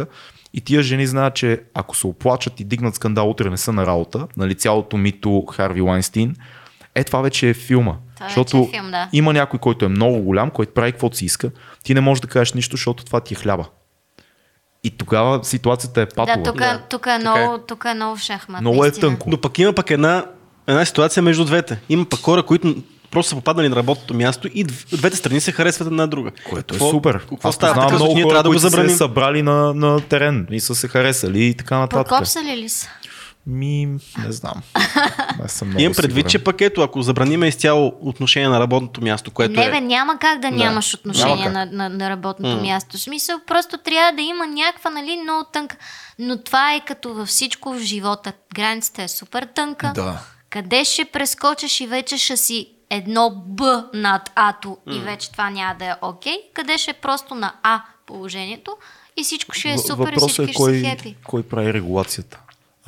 И 0.53 0.61
тия 0.61 0.83
жени 0.83 1.07
знаят, 1.07 1.35
че 1.35 1.61
ако 1.73 1.97
се 1.97 2.07
оплачат 2.07 2.59
и 2.59 2.63
дигнат 2.63 2.95
скандал, 2.95 3.29
утре 3.29 3.49
не 3.49 3.57
са 3.57 3.73
на 3.73 3.85
работа, 3.85 4.27
нали 4.37 4.55
цялото 4.55 4.97
мито 4.97 5.45
Харви 5.45 5.81
Лайнстин, 5.81 6.35
е 6.95 7.03
това 7.03 7.21
вече 7.21 7.49
е 7.49 7.53
филма. 7.53 7.95
Това 8.15 8.25
вече 8.25 8.35
защото 8.35 8.57
е 8.57 8.71
филм, 8.71 8.91
да. 8.91 9.09
има 9.13 9.33
някой, 9.33 9.59
който 9.59 9.85
е 9.85 9.87
много 9.87 10.21
голям, 10.21 10.49
който 10.49 10.73
прави 10.73 10.91
каквото 10.91 11.17
си 11.17 11.25
иска. 11.25 11.51
Ти 11.83 11.93
не 11.93 12.01
можеш 12.01 12.21
да 12.21 12.27
кажеш 12.27 12.53
нищо, 12.53 12.77
защото 12.77 13.05
това 13.05 13.19
ти 13.19 13.33
е 13.33 13.37
хляба. 13.37 13.65
И 14.83 14.89
тогава 14.89 15.43
ситуацията 15.43 16.01
е 16.01 16.05
патова. 16.05 16.37
Да, 16.37 16.43
тук, 16.43 16.57
Да, 16.57 16.79
тук, 16.79 17.05
е 17.07 17.17
много, 17.17 17.57
тук 17.59 17.85
е 17.85 17.93
много 17.93 18.17
шахмат. 18.17 18.61
Много 18.61 18.75
е 18.75 18.79
наистина. 18.79 19.07
тънко. 19.07 19.29
Но 19.29 19.37
пък 19.37 19.59
има 19.59 19.73
пък 19.73 19.91
една, 19.91 20.25
една 20.67 20.85
ситуация 20.85 21.23
между 21.23 21.45
двете. 21.45 21.79
Има 21.89 22.05
пък 22.05 22.19
хора, 22.19 22.43
които 22.43 22.75
просто 23.11 23.29
са 23.29 23.35
попаднали 23.35 23.69
на 23.69 23.75
работното 23.75 24.13
място 24.13 24.47
и 24.47 24.65
дв- 24.65 24.97
двете 24.97 25.15
страни 25.15 25.41
се 25.41 25.51
харесват 25.51 25.87
една 25.87 26.07
друга. 26.07 26.31
Което 26.43 26.75
е 26.75 26.77
Какво- 26.77 26.91
супер. 26.91 27.19
Какво 27.19 27.49
Аз 27.49 27.55
става? 27.55 27.73
Така, 27.75 27.95
много 27.95 28.13
ние 28.13 28.23
хора, 28.23 28.29
трябва 28.29 28.43
да 28.43 28.49
го 28.49 28.51
които 28.51 28.61
са 28.61 28.67
се 28.67 28.71
забраним. 28.71 28.97
събрали 28.97 29.41
на, 29.41 29.73
на 29.73 30.01
терен 30.01 30.47
и 30.51 30.59
са 30.59 30.75
се 30.75 30.87
харесали 30.87 31.43
и 31.43 31.53
така 31.53 31.79
нататък. 31.79 32.07
Прокопсали 32.07 32.57
ли 32.57 32.69
са? 32.69 32.89
Ми, 33.49 33.85
не 34.25 34.31
знам. 34.31 34.61
Не 35.41 35.49
съм 35.49 35.67
много 35.67 35.81
Имам 35.81 35.93
предвид, 35.95 36.15
сигурен. 36.15 36.29
че 36.29 36.43
пък 36.43 36.61
ето, 36.61 36.81
ако 36.81 37.01
забраниме 37.01 37.47
изцяло 37.47 37.93
отношение 38.01 38.49
на 38.49 38.59
работното 38.59 39.01
място, 39.01 39.31
което 39.31 39.59
не, 39.59 39.65
е... 39.65 39.71
бе, 39.71 39.81
няма 39.81 40.17
как 40.19 40.39
да, 40.39 40.51
нямаш 40.51 40.93
отношение 40.93 41.49
Няма 41.49 41.65
на, 41.65 41.65
на, 41.65 41.89
на 41.89 42.09
работното 42.09 42.61
място. 42.61 42.97
В 42.97 43.01
смисъл, 43.01 43.39
просто 43.47 43.77
трябва 43.77 44.11
да 44.11 44.21
има 44.21 44.47
някаква, 44.47 44.89
нали, 44.89 45.19
много 45.23 45.43
тънка. 45.53 45.75
Но 46.19 46.43
това 46.43 46.73
е 46.73 46.85
като 46.85 47.13
във 47.13 47.27
всичко 47.27 47.73
в 47.73 47.79
живота. 47.79 48.33
Границата 48.55 49.03
е 49.03 49.07
супер 49.07 49.47
тънка. 49.55 49.91
Да. 49.95 50.19
Къде 50.49 50.85
ще 50.85 51.05
прескочиш 51.05 51.81
и 51.81 51.87
вече 51.87 52.17
ще 52.17 52.37
си 52.37 52.69
едно 52.89 53.43
Б 53.45 53.85
над 53.93 54.31
А-то 54.35 54.77
и 54.91 54.99
вече 54.99 55.31
това 55.31 55.49
няма 55.49 55.75
да 55.79 55.85
е 55.85 55.93
окей. 56.01 56.37
Къде 56.53 56.77
ще 56.77 56.91
е 56.91 56.93
просто 56.93 57.35
на 57.35 57.53
А 57.63 57.81
положението 58.05 58.77
и 59.17 59.23
всичко 59.23 59.55
ще 59.55 59.69
е 59.69 59.77
супер 59.77 59.93
и 59.93 60.15
Въпросът 60.15 60.29
всички 60.29 60.43
е 60.43 60.53
ще 60.53 60.53
кой, 60.53 60.79
са 60.79 60.85
хепи. 60.85 61.15
кой 61.23 61.43
прави 61.43 61.73
регулацията. 61.73 62.39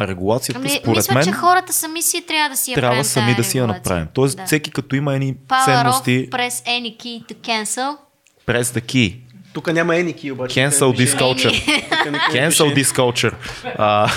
А 0.01 0.07
регулацията, 0.07 0.59
Ами, 0.59 0.69
според 0.69 0.97
мисля, 0.97 1.13
мен, 1.13 1.23
че 1.23 1.31
хората 1.31 1.73
сами 1.73 2.01
си 2.01 2.25
трябва 2.27 2.49
да 2.49 2.57
си 2.57 2.71
я 2.71 2.75
трябва 2.75 3.03
сами 3.03 3.35
да 3.35 3.43
си 3.43 3.57
я 3.57 3.67
направим. 3.67 4.07
Тоест, 4.13 4.37
Да. 4.37 4.45
всеки 4.45 4.71
като 4.71 4.95
има 4.95 5.13
едни 5.15 5.35
Power 5.37 5.65
ценности, 5.65 6.29
press 6.29 6.67
any 6.67 6.97
key 6.97 7.25
to 7.25 7.35
cancel. 7.35 7.97
press 8.47 8.61
the 8.61 8.81
key. 8.81 9.17
Тук 9.53 9.73
няма 9.73 9.95
еники 9.95 10.31
обаче. 10.31 10.59
Cancel 10.59 10.79
Тук 10.81 10.95
this 10.97 11.19
culture. 11.19 11.49
пише. 11.49 11.87
Cancel 12.31 12.75
this 12.75 12.97
culture. 12.97 13.33
А, 13.77 14.11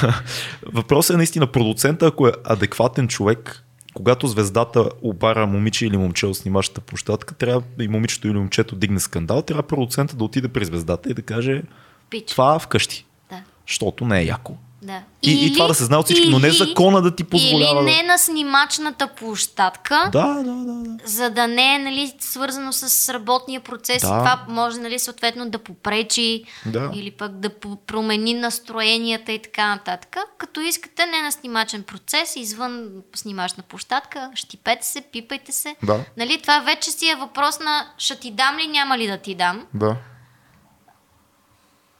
въпросът 0.64 1.14
е 1.14 1.16
наистина 1.16 1.46
продуцента, 1.46 2.06
ако 2.06 2.28
е 2.28 2.32
адекватен 2.44 3.08
човек, 3.08 3.64
когато 3.94 4.26
звездата 4.26 4.88
обара 5.02 5.46
момиче 5.46 5.86
или 5.86 5.96
момче 5.96 6.26
от 6.26 6.36
снимащата 6.36 6.80
площадка, 6.80 7.34
трябва 7.34 7.62
и 7.80 7.88
момичето 7.88 8.28
или 8.28 8.34
момчето 8.34 8.76
дигне 8.76 9.00
скандал, 9.00 9.42
трябва 9.42 9.62
продуцента 9.62 10.16
да 10.16 10.24
отиде 10.24 10.48
при 10.48 10.64
звездата 10.64 11.10
и 11.10 11.14
да 11.14 11.22
каже 11.22 11.62
Пич. 12.10 12.26
това 12.26 12.58
вкъщи, 12.58 13.06
Да. 13.30 13.36
защото 13.68 14.04
не 14.04 14.20
е 14.20 14.24
яко. 14.24 14.52
Да. 14.84 15.02
И- 15.22 15.46
и 15.46 15.52
това 15.52 15.66
да 15.66 15.74
се 15.74 15.84
знае 15.84 15.98
от 15.98 16.04
всички, 16.04 16.28
но 16.28 16.38
не 16.38 16.50
закона 16.50 17.02
да 17.02 17.16
ти 17.16 17.24
позволява 17.24 17.80
Или 17.82 17.96
не 17.96 18.02
на 18.02 18.18
снимачната 18.18 19.06
площадка, 19.08 20.10
Да, 20.12 20.26
да, 20.28 20.42
да. 20.44 20.74
да. 20.74 20.96
за 21.04 21.30
да 21.30 21.46
не 21.48 21.74
е 21.74 21.78
нали, 21.78 22.12
свързано 22.20 22.72
с 22.72 23.14
работния 23.14 23.60
процес. 23.60 24.02
Да. 24.02 24.06
И 24.06 24.10
това 24.10 24.44
може 24.48 24.78
нали, 24.78 24.98
съответно 24.98 25.50
да 25.50 25.58
попречи 25.58 26.44
Да. 26.66 26.90
или 26.94 27.10
пък 27.10 27.32
да 27.32 27.50
промени 27.86 28.34
настроенията 28.34 29.32
и 29.32 29.38
така 29.38 29.66
нататък. 29.66 30.16
Като 30.38 30.60
искате 30.60 31.06
не 31.06 31.22
на 31.22 31.32
снимачен 31.32 31.82
процес, 31.82 32.36
извън 32.36 32.88
снимачна 33.14 33.62
площадка, 33.62 34.30
щипете 34.34 34.86
се, 34.86 35.00
пипайте 35.02 35.52
се. 35.52 35.76
Да. 35.82 36.00
Нали, 36.16 36.40
това 36.42 36.58
вече 36.58 36.90
си 36.90 37.08
е 37.08 37.16
въпрос 37.16 37.60
на 37.60 37.86
ще 37.98 38.16
ти 38.16 38.30
дам 38.30 38.58
ли, 38.58 38.66
няма 38.66 38.98
ли 38.98 39.06
да 39.06 39.16
ти 39.18 39.34
дам. 39.34 39.66
да. 39.74 39.96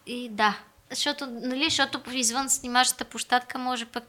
И 0.06 0.28
да, 0.28 0.54
защото, 0.94 1.26
нали, 1.26 1.64
защото 1.64 2.00
извън 2.12 2.50
снимащата 2.50 3.04
площадка 3.04 3.58
може 3.58 3.86
пък 3.86 4.04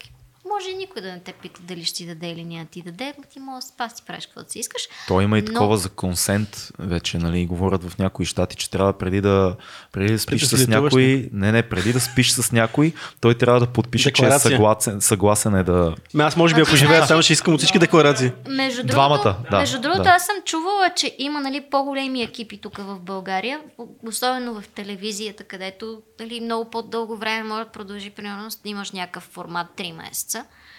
може 0.53 0.69
и 0.69 0.75
никой 0.75 1.01
да 1.01 1.11
не 1.11 1.19
те 1.19 1.33
пита 1.33 1.61
дали 1.63 1.83
ще 1.85 1.95
ти 1.97 2.05
даде 2.05 2.27
или 2.27 2.43
няма 2.43 2.63
да 2.63 2.69
ти 2.69 2.81
даде, 2.81 3.13
ма 3.17 3.23
ти 3.33 3.39
може 3.39 3.55
да 3.65 3.67
спас 3.67 3.95
ти 3.95 4.03
правиш 4.07 4.25
каквото 4.25 4.51
си 4.51 4.59
искаш. 4.59 4.81
То 5.07 5.21
има 5.21 5.37
и 5.37 5.41
Но- 5.41 5.47
такова 5.47 5.77
за 5.77 5.89
консент, 5.89 6.71
вече, 6.79 7.17
нали, 7.17 7.45
говорят 7.45 7.83
в 7.83 7.97
някои 7.97 8.25
щати, 8.25 8.55
че 8.55 8.69
трябва 8.69 8.93
преди 8.97 9.21
да, 9.21 9.55
преди 9.91 10.13
да 10.13 10.19
спиш 10.19 10.47
да 10.47 10.57
с 10.57 10.67
някой, 10.67 11.29
не, 11.33 11.51
не, 11.51 11.63
преди 11.63 11.93
да 11.93 11.99
спиш 11.99 12.31
с 12.31 12.51
някой, 12.51 12.93
той 13.21 13.33
трябва 13.35 13.59
да 13.59 13.67
подпише, 13.67 14.11
че 14.13 14.21
е 14.21 14.25
Декларация. 14.25 14.51
съгласен, 14.51 15.01
съгласен 15.01 15.55
е 15.55 15.63
да... 15.63 15.95
Ме, 16.13 16.23
Аз 16.23 16.35
може 16.35 16.55
би 16.55 16.61
ако 16.61 16.75
живея 16.75 17.07
там, 17.07 17.21
ще 17.21 17.33
искам 17.33 17.53
от 17.53 17.59
всички 17.59 17.79
декларации. 17.79 18.31
Между 18.49 18.77
другото, 18.77 18.93
Двамата, 18.95 19.37
да, 19.51 19.57
между 19.59 19.81
другото 19.81 20.03
да. 20.03 20.09
аз 20.09 20.25
съм 20.25 20.35
чувала, 20.45 20.89
че 20.95 21.15
има 21.19 21.39
нали, 21.41 21.61
по-големи 21.71 22.21
екипи 22.21 22.57
тук 22.57 22.77
в 22.77 22.99
България, 22.99 23.59
особено 24.07 24.61
в 24.61 24.67
телевизията, 24.67 25.43
където 25.43 26.01
нали, 26.19 26.41
много 26.41 26.69
по-дълго 26.69 27.17
време 27.17 27.43
може 27.43 27.65
да 27.65 27.71
продължи, 27.71 28.09
примерно, 28.09 28.43
да 28.43 28.51
снимаш 28.51 28.91
някакъв 28.91 29.23
формат 29.23 29.67
3 29.77 29.91
месеца. 29.91 30.34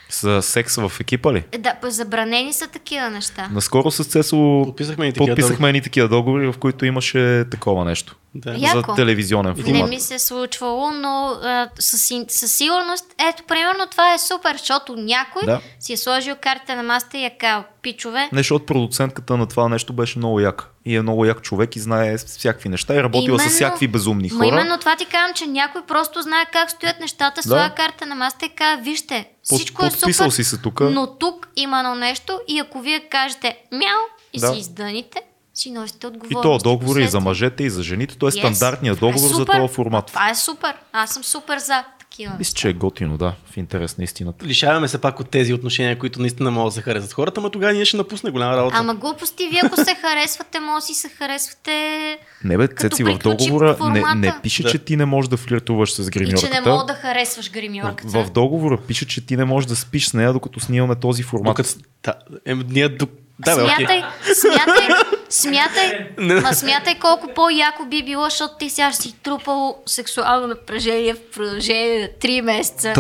С 0.09 0.43
секс 0.43 0.77
в 0.77 0.93
екипа 1.01 1.33
ли? 1.33 1.45
Е, 1.53 1.59
Да, 1.59 1.75
па 1.81 1.91
забранени 1.91 2.53
са 2.53 2.67
такива 2.67 3.11
неща. 3.11 3.49
Наскоро 3.53 3.91
с 3.91 4.05
Цесо 4.05 4.63
Подписахме 4.65 5.07
и 5.07 5.13
такива 5.13 5.27
подписахме 5.27 5.69
едни 5.69 5.83
такива 5.83 6.09
договори, 6.09 6.47
в 6.47 6.55
които 6.61 6.85
имаше 6.85 7.45
такова 7.51 7.85
нещо. 7.85 8.17
Да. 8.35 8.55
Яко. 8.59 8.91
За 8.91 8.97
телевизионен 8.97 9.55
Не 9.57 9.63
формат. 9.65 9.91
ми 9.91 10.01
се 10.01 10.15
е 10.15 10.19
случвало, 10.19 10.91
но 10.91 11.09
а, 11.43 11.69
със, 11.79 12.01
със 12.29 12.55
сигурност, 12.55 13.05
ето, 13.31 13.43
примерно 13.49 13.87
това 13.91 14.15
е 14.15 14.19
супер, 14.19 14.57
защото 14.57 14.97
някой 14.97 15.43
Да. 15.45 15.61
си 15.81 15.93
е 15.93 15.97
сложил 15.97 16.35
карта 16.41 16.77
на 16.77 16.83
маста 16.83 17.19
и 17.19 17.25
е 17.25 17.37
казал, 17.41 17.65
пичове, 17.87 18.29
Не, 18.33 18.39
защото 18.39 18.67
продуцентката 18.67 19.37
на 19.37 19.47
това 19.47 19.69
нещо 19.69 19.93
беше 19.93 20.19
много 20.19 20.41
як. 20.41 20.71
И 20.85 20.97
е 20.97 21.03
много 21.03 21.25
як 21.25 21.43
човек 21.43 21.77
и 21.77 21.81
знае 21.81 22.17
всякакви 22.19 22.69
неща 22.69 22.95
и 22.95 22.99
е 22.99 23.03
работила 23.03 23.39
с 23.39 23.43
Именно- 23.43 23.51
всякакви 23.51 23.89
безумни 23.89 24.29
хора. 24.29 24.47
именно 24.47 24.79
това 24.79 24.97
ти 24.97 25.05
казвам, 25.07 25.35
че 25.35 25.47
някой 25.47 25.83
просто 25.83 26.23
знае 26.23 26.45
как 26.47 26.71
стоят 26.71 27.01
нещата, 27.01 27.35
Да. 27.37 27.43
слага 27.43 27.75
карта 27.75 28.07
на 28.07 28.15
маста 28.15 28.47
и 28.47 28.51
казва, 28.51 28.83
вижте, 28.83 29.15
Под- 29.43 29.57
всичко 29.57 29.87
е 29.87 29.91
супер, 29.91 30.31
си 30.31 30.45
се 30.45 30.59
тук. 30.59 30.81
но 30.81 31.07
тук 31.09 31.49
има 31.57 31.79
едно 31.79 31.95
нещо 31.95 32.41
и 32.49 32.59
ако 32.59 32.81
вие 32.81 33.01
кажете 33.01 33.59
мяу 33.73 34.01
и 34.33 34.41
Да. 34.41 34.47
си 34.47 34.59
издъните, 34.59 35.21
си 35.55 35.71
носите 35.71 36.07
И 36.07 36.09
отговорност. 36.09 36.43
то 36.43 36.71
договор 36.71 36.97
и 36.97 37.09
за 37.09 37.21
мъжете, 37.21 37.63
и 37.65 37.71
за 37.71 37.83
жените. 37.83 38.19
То 38.19 38.29
е 38.29 38.31
Yes. 38.31 38.39
стандартният 38.39 38.97
е 38.97 39.01
договор 39.01 39.29
за 39.29 39.35
супер. 39.35 39.55
този 39.55 39.75
формат. 39.75 40.07
Това 40.07 40.31
е 40.31 40.35
супер. 40.35 40.75
Аз 40.93 41.11
съм 41.11 41.25
супер 41.25 41.59
за 41.59 41.85
такива. 42.01 42.33
Мисля, 42.39 42.55
че 42.55 42.69
е 42.69 42.73
готино, 42.75 43.19
да, 43.19 43.33
в 43.57 43.59
интерес 43.59 43.99
на 43.99 44.05
истината. 44.05 44.47
Лишаваме 44.47 44.89
се 44.89 45.01
пак 45.01 45.21
от 45.21 45.31
тези 45.31 45.53
отношения, 45.55 45.99
които 45.99 46.21
наистина 46.21 46.51
могат 46.51 46.71
да 46.71 46.75
се 46.75 46.83
харесат 46.83 47.13
хората, 47.13 47.41
но 47.41 47.51
тогава 47.51 47.73
ние 47.73 47.85
ще 47.85 47.97
напусне 47.97 48.31
голяма 48.31 48.57
работа. 48.57 48.77
Ама 48.79 48.95
глупости, 48.95 49.49
вие 49.49 49.61
ако 49.65 49.77
се 49.77 49.95
харесвате, 49.95 50.61
може 50.61 50.83
да 50.83 50.87
си 50.87 50.95
се 50.95 51.09
харесвате 51.09 52.19
Не 52.45 52.59
бе, 52.59 52.69
Цеци, 52.69 53.05
в 53.05 53.19
договора 53.19 53.77
не, 53.81 54.03
не 54.15 54.35
пише, 54.43 54.63
Да. 54.63 54.71
че 54.71 54.79
ти 54.79 54.97
не 54.97 55.05
можеш 55.05 55.29
да 55.29 55.37
флиртуваш 55.37 55.93
с 55.93 55.99
и 55.99 56.05
че 56.05 56.11
гримьорката. 56.11 56.61
не 56.61 56.71
мога 56.71 56.85
да 56.85 56.95
харесваш 56.95 57.51
гримьорката. 57.51 58.09
В 58.25 58.31
договора 58.31 58.77
пише, 58.77 59.07
че 59.07 59.27
ти 59.27 59.37
не 59.37 59.45
можеш 59.45 59.69
да 59.69 59.77
спиш 59.77 60.09
с 60.09 60.13
нея, 60.15 60.33
докато 60.33 60.61
снимаме 60.61 60.95
този 60.95 61.23
формат. 61.23 61.57
Докато, 61.57 61.69
да, 62.03 62.15
е, 62.47 62.55
ние 62.55 62.89
до, 62.89 63.07
Да, 63.39 63.57
бе, 63.57 63.63
окей. 63.63 63.77
смятай, 63.77 64.03
смятай, 64.35 64.89
смятай, 65.31 66.09
ма 66.19 66.55
смятай 66.55 66.99
колко 67.01 67.29
по-яко 67.35 67.85
би 67.91 68.03
било, 68.05 68.25
защото 68.25 68.55
ти 68.59 68.71
сега 68.71 68.93
си 68.93 69.15
трупал 69.23 69.83
сексуално 69.87 70.47
напрежение 70.47 71.15
в 71.15 71.31
продължение 71.35 72.01
на 72.01 72.09
3 72.09 72.41
месеца. 72.41 72.93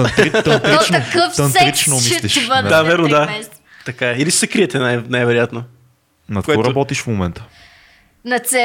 То 0.44 0.45
тантрично, 0.50 0.96
такъв 1.04 1.36
тантрично 1.36 1.94
секс 1.94 2.06
ще 2.08 2.22
мислиш. 2.22 2.48
бъде 2.48 2.68
Да, 2.68 2.82
верно, 2.82 3.08
да. 3.08 3.40
Така 3.84 4.10
е. 4.10 4.14
Или 4.14 4.30
се 4.30 4.46
криете 4.46 4.78
най- 4.78 5.02
най-вероятно. 5.08 5.64
На 6.28 6.40
какво 6.40 6.54
Което- 6.54 6.70
работиш 6.70 7.00
в 7.00 7.06
момента? 7.06 7.42
На 8.24 8.38
С. 8.38 8.52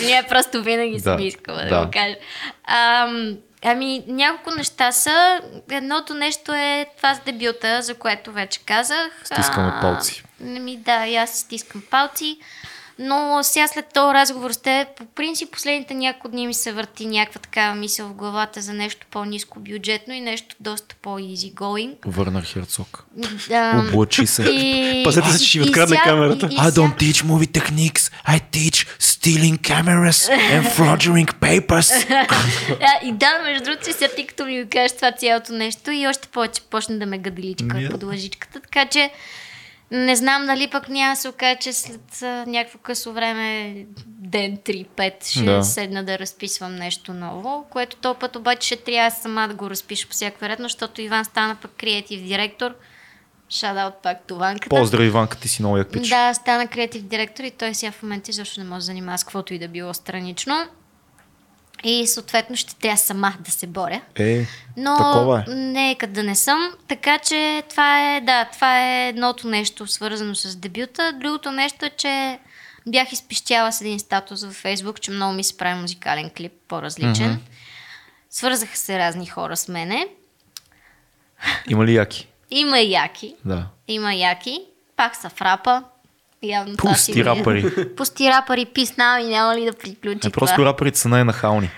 Ние 0.00 0.22
просто 0.22 0.62
винаги 0.62 1.00
съм 1.00 1.16
Да, 1.16 1.22
искала 1.22 1.58
да, 1.58 1.68
да. 1.70 1.84
го 1.84 1.90
кажа. 1.92 2.14
Ам, 2.66 3.34
ами, 3.64 4.02
няколко 4.06 4.50
неща 4.50 4.92
са. 4.92 5.40
Едното 5.70 6.14
нещо 6.14 6.52
е 6.52 6.86
това 6.96 7.14
с 7.14 7.20
дебюта, 7.20 7.82
за 7.82 7.94
което 7.94 8.32
вече 8.32 8.60
казах. 8.60 9.08
Стискаме 9.24 9.68
А, 9.68 9.80
палци. 9.80 10.22
Не 10.40 10.60
ми, 10.60 10.76
да, 10.76 11.06
и 11.06 11.16
аз 11.16 11.30
стискам 11.30 11.82
палци. 11.90 12.38
Но 12.98 13.40
сега 13.42 13.68
след 13.68 13.84
този 13.86 14.14
разговор 14.14 14.50
с 14.50 14.56
теб, 14.56 14.88
по 14.88 15.04
принцип 15.06 15.52
последните 15.52 15.94
няколко 15.94 16.28
дни 16.28 16.46
ми 16.46 16.54
се 16.54 16.72
върти 16.72 17.06
някаква 17.06 17.40
такава 17.40 17.74
мисъл 17.74 18.08
в 18.08 18.14
главата 18.14 18.60
за 18.60 18.72
нещо 18.72 19.06
по-низко 19.10 19.60
бюджетно 19.60 20.14
и 20.14 20.20
нещо 20.20 20.56
доста 20.60 20.94
по-easy 21.02 21.54
going. 21.54 21.94
Върнар 22.06 22.42
Херцог. 22.44 23.04
Да, 23.48 23.84
Облачи 23.88 24.26
се. 24.26 24.42
и, 24.42 25.02
Пазете 25.04 25.28
се, 25.28 25.38
че 25.38 25.46
ще 25.46 25.58
ви 25.58 25.64
открадне 25.64 25.96
камерата. 25.96 26.46
и- 26.46 26.54
и 26.54 26.58
I 26.58 26.70
don't 26.70 26.94
teach 26.94 27.24
movie 27.24 27.60
techniques, 27.60 28.12
I 28.28 28.40
teach 28.50 28.88
stealing 29.00 29.58
cameras 29.58 30.30
and 30.52 30.64
forging 30.70 31.34
papers. 31.34 31.90
И 33.04 33.12
да, 33.12 33.38
между 33.40 33.64
другото, 33.64 33.92
сега 33.92 34.08
ти 34.08 34.26
като 34.26 34.44
ми 34.44 34.66
кажеш 34.66 34.92
това 34.92 35.12
цялото 35.12 35.52
нещо 35.52 35.90
и 35.90 36.08
още 36.08 36.28
повече 36.28 36.60
почна 36.62 36.98
да 36.98 37.06
ме 37.06 37.18
гаделичка 37.18 37.74
Ми, 37.74 37.88
под 37.88 38.02
лъжичката, 38.02 38.60
така 38.60 38.86
че 38.86 39.10
не 39.90 40.16
знам 40.16 40.46
дали 40.46 40.70
пък 40.70 40.88
няма 40.88 41.16
се 41.16 41.28
окаже, 41.28 41.56
че 41.60 41.72
след 41.72 42.22
а, 42.22 42.44
някакво 42.46 42.78
късо 42.78 43.12
време, 43.12 43.74
ден 44.06 44.56
3-5, 44.56 45.26
ще 45.26 45.44
Да. 45.44 45.62
седна 45.62 46.04
да 46.04 46.18
разписвам 46.18 46.76
нещо 46.76 47.12
ново, 47.14 47.66
което 47.70 47.96
този 47.96 48.18
път 48.18 48.36
обаче 48.36 48.66
ще 48.66 48.76
трябва 48.76 49.10
сама 49.10 49.48
да 49.48 49.54
го 49.54 49.70
разпиша 49.70 50.08
по 50.08 50.12
всяка 50.12 50.36
вероятност, 50.40 50.72
защото 50.74 51.00
Иван 51.00 51.24
стана 51.24 51.56
пък 51.62 51.70
креатив 51.78 52.22
директор. 52.22 52.74
Шадаут 53.48 53.94
пак 54.02 54.26
тованката. 54.26 54.76
Поздрави, 54.76 55.06
Иванка, 55.06 55.36
ти 55.36 55.48
си 55.48 55.62
много 55.62 55.76
як 55.76 55.92
пич. 55.92 56.08
Да, 56.08 56.34
стана 56.34 56.66
креатив 56.66 57.02
директор 57.02 57.44
и 57.44 57.50
той 57.50 57.74
сега 57.74 57.92
в 57.92 58.02
момента 58.02 58.30
изобщо 58.30 58.60
не 58.60 58.66
може 58.66 58.76
да 58.76 58.84
занимава 58.84 59.18
с 59.18 59.24
каквото 59.24 59.54
и 59.54 59.58
да 59.58 59.68
било 59.68 59.94
странично. 59.94 60.54
И 61.84 62.06
съответно 62.06 62.56
ще 62.56 62.76
трябва 62.76 62.96
сама 62.96 63.34
да 63.40 63.50
се 63.50 63.66
боря. 63.66 64.00
Е, 64.18 64.46
Но 64.76 64.96
такова 64.96 65.44
е. 65.48 65.54
нека 65.54 66.06
да 66.06 66.22
не 66.22 66.34
съм. 66.34 66.72
Така 66.88 67.18
че 67.18 67.62
това 67.70 68.16
е, 68.16 68.20
да, 68.20 68.44
това 68.44 68.80
е 68.80 69.08
едното 69.08 69.48
нещо 69.48 69.86
свързано 69.86 70.34
с 70.34 70.56
дебюта. 70.56 71.12
Другото 71.20 71.50
нещо 71.50 71.84
е, 71.84 71.90
че 71.90 72.38
бях 72.86 73.12
изпищяла 73.12 73.72
с 73.72 73.80
един 73.80 73.98
статус 74.00 74.44
във 74.44 74.54
Фейсбук, 74.54 75.00
че 75.00 75.10
много 75.10 75.32
ми 75.34 75.44
се 75.44 75.56
прави 75.56 75.80
музикален 75.80 76.30
клип 76.36 76.52
по-различен. 76.68 77.30
Мгм. 77.30 77.40
Свързаха 78.30 78.76
се 78.76 78.98
разни 78.98 79.26
хора 79.26 79.56
с 79.56 79.68
мене. 79.68 80.08
Има 81.68 81.86
ли 81.86 81.94
яки? 81.94 82.28
Има 82.50 82.78
яки. 82.78 83.34
Да. 83.44 83.66
Има 83.88 84.14
яки. 84.14 84.60
Пак 84.96 85.16
са 85.16 85.28
в 85.28 85.42
рапа. 85.42 85.82
Явно 86.44 86.76
Пусти 86.76 87.20
е. 87.20 87.24
рапъри. 87.24 87.64
Пусти 87.96 88.28
рапъри, 88.28 88.64
писна 88.64 89.20
и 89.20 89.26
няма 89.26 89.56
ли 89.56 89.64
да 89.64 89.72
приключи 89.72 90.26
Е, 90.26 90.30
просто 90.30 90.54
това? 90.54 90.66
рапърите 90.66 90.98
са 90.98 91.08
най-нахални. 91.08 91.70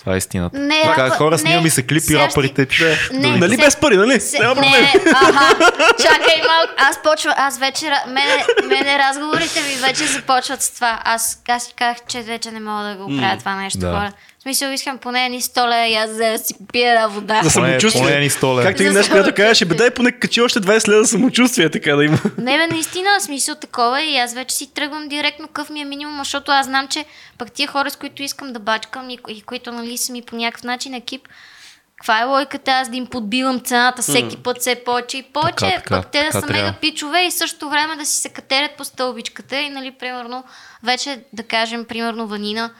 Това 0.00 0.14
е 0.14 0.18
истината. 0.18 0.58
Не, 0.58 0.82
така, 0.82 1.02
рапър- 1.02 1.10
хора, 1.10 1.30
не, 1.30 1.38
снима 1.38 1.60
ми 1.60 1.70
се 1.70 1.82
клип 1.82 1.96
и 1.96 2.00
сега 2.00 2.18
ще- 2.20 2.28
рапърите. 2.30 2.66
Не, 3.12 3.30
Нали 3.30 3.50
се- 3.50 3.56
без 3.58 3.76
пари, 3.76 3.96
нали? 3.96 4.20
Се, 4.20 4.38
Няма 4.38 4.54
не, 4.54 4.60
проблем. 4.62 4.82
не, 5.04 5.10
аха, 5.12 5.54
чакай 5.98 6.36
малко. 6.38 6.72
Аз 6.78 7.02
почвам, 7.02 7.34
аз 7.36 7.58
вече, 7.58 7.86
мене, 8.06 8.36
мене 8.66 8.98
разговорите 9.00 9.60
ми 9.62 9.74
вече 9.76 10.04
започват 10.04 10.62
с 10.62 10.70
това. 10.70 11.00
Аз, 11.04 11.42
аз 11.48 11.64
си 11.64 11.72
казах, 11.76 11.96
че 12.08 12.22
вече 12.22 12.50
не 12.50 12.60
мога 12.60 12.84
да 12.84 12.94
го 12.96 13.16
правя 13.18 13.36
това 13.38 13.54
нещо, 13.54 13.78
да. 13.78 13.86
хора. 13.88 14.12
Смисъл, 14.48 14.70
искам 14.70 14.98
поне 14.98 15.26
едни 15.26 15.42
100 15.42 15.68
лева 15.68 15.86
и 15.86 15.94
аз 15.94 16.10
да 16.10 16.38
си 16.38 16.54
една 16.74 17.06
вода. 17.06 17.40
За 17.42 17.50
самочувствие. 17.50 18.02
поне 18.02 18.20
ни 18.20 18.30
100 18.30 18.52
лева. 18.52 18.62
Както 18.62 18.82
За 18.82 18.90
днес, 18.90 19.06
самочувствие. 19.06 19.34
казваше, 19.34 19.64
бе 19.64 19.74
дай 19.74 19.90
поне 19.90 20.12
качи 20.12 20.40
още 20.40 20.60
20 20.60 20.88
лева 20.88 21.06
самочувствие, 21.06 21.70
така 21.70 21.96
да 21.96 22.04
има. 22.04 22.18
Не, 22.38 22.58
бе, 22.58 22.66
наистина, 22.66 23.20
смисъл 23.20 23.54
такова 23.54 24.02
и 24.02 24.16
аз 24.16 24.34
вече 24.34 24.56
си 24.56 24.74
тръгвам 24.74 25.08
директно 25.08 25.48
къв 25.48 25.70
ми 25.70 25.80
е 25.80 25.84
минимум, 25.84 26.18
защото 26.18 26.52
аз 26.52 26.66
знам, 26.66 26.88
че 26.88 27.04
пък 27.38 27.52
тия 27.52 27.68
хора, 27.68 27.90
с 27.90 27.96
които 27.96 28.22
искам 28.22 28.52
да 28.52 28.58
бачкам 28.58 29.10
и, 29.10 29.18
и 29.28 29.42
които 29.42 29.72
нали 29.72 29.98
са 29.98 30.12
ми 30.12 30.22
по 30.22 30.36
някакъв 30.36 30.64
начин 30.64 30.94
екип, 30.94 31.28
каква 31.98 32.20
е 32.20 32.24
логиката 32.24 32.70
аз 32.70 32.88
да 32.88 32.96
им 32.96 33.06
подбивам 33.06 33.60
цената 33.60 34.02
всеки 34.02 34.36
път 34.36 34.60
все 34.60 34.74
повече 34.74 35.18
и 35.18 35.22
повече, 35.22 35.56
Така, 35.56 35.76
така, 35.76 36.00
пък 36.02 36.10
те 36.12 36.18
да 36.18 36.24
така 36.24 36.40
са 36.40 36.46
трябва. 36.46 36.62
мега 36.62 36.76
пичове 36.80 37.20
и 37.20 37.30
също 37.30 37.68
време 37.70 37.96
да 37.96 38.06
си 38.06 38.16
се 38.20 38.28
катерят 38.28 38.70
по 38.76 38.84
стълбичката 38.84 39.56
и 39.60 39.70
нали, 39.70 39.90
примерно, 39.90 40.44
вече 40.82 41.20
да 41.32 41.42
кажем, 41.42 41.84
примерно 41.84 42.26
Ванина, 42.26 42.70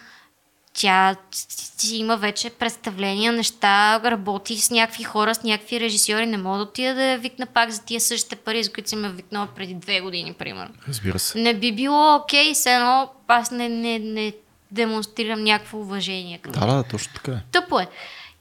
тя 0.80 1.16
си 1.32 1.96
има 1.96 2.16
вече 2.16 2.50
представления, 2.50 3.32
неща, 3.32 4.00
работи 4.04 4.58
с 4.58 4.70
някакви 4.70 5.04
хора, 5.04 5.34
с 5.34 5.42
някакви 5.42 5.80
режисьори, 5.80 6.26
не 6.26 6.36
мога 6.36 6.58
да 6.58 6.62
отида 6.62 6.94
да 6.94 7.04
я 7.04 7.18
викна 7.18 7.46
пак 7.46 7.70
за 7.70 7.84
тия 7.84 8.00
същите 8.00 8.36
пари, 8.36 8.64
за 8.64 8.72
които 8.72 8.88
съм 8.88 9.04
я 9.04 9.10
викнала 9.10 9.46
преди 9.46 9.74
две 9.74 10.00
години, 10.00 10.32
примерно. 10.32 10.74
Разбира 10.88 11.18
се. 11.18 11.38
Не 11.38 11.54
би 11.54 11.72
било 11.72 12.16
окей, 12.16 12.54
все 12.54 12.74
едно 12.74 13.10
аз 13.28 13.50
не, 13.50 13.68
не, 13.68 13.98
не 13.98 14.32
демонстрирам 14.70 15.44
някакво 15.44 15.78
уважение 15.78 16.38
към 16.38 16.52
Да, 16.52 16.66
да, 16.66 16.82
точно 16.82 17.14
така 17.14 17.32
е. 17.32 17.42
Тъпо 17.52 17.80
е. 17.80 17.88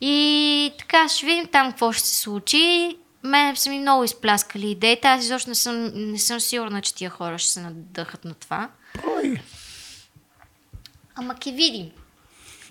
И 0.02 0.74
така, 0.78 1.10
ще 1.10 1.26
видим 1.26 1.48
там 1.52 1.70
какво 1.70 1.92
ще 1.92 2.08
се 2.08 2.16
случи. 2.16 2.98
Мене 3.24 3.56
са 3.56 3.70
ми 3.70 3.80
много 3.80 4.04
изпляскали 4.04 4.72
идеите. 4.72 5.08
Аз 5.08 5.24
изобщо 5.24 5.50
не 5.50 5.56
съм, 5.56 5.92
не 5.96 6.20
съм 6.20 6.40
сигурна, 6.40 6.82
че 6.82 6.96
тия 6.96 7.10
хора 7.10 7.38
ще 7.38 7.50
се 7.50 7.62
надъхат 7.62 8.26
на 8.26 8.34
това. 8.34 8.70
Ой, 9.18 9.38
Ама 11.16 11.36
ке 11.36 11.52
видим. 11.52 11.92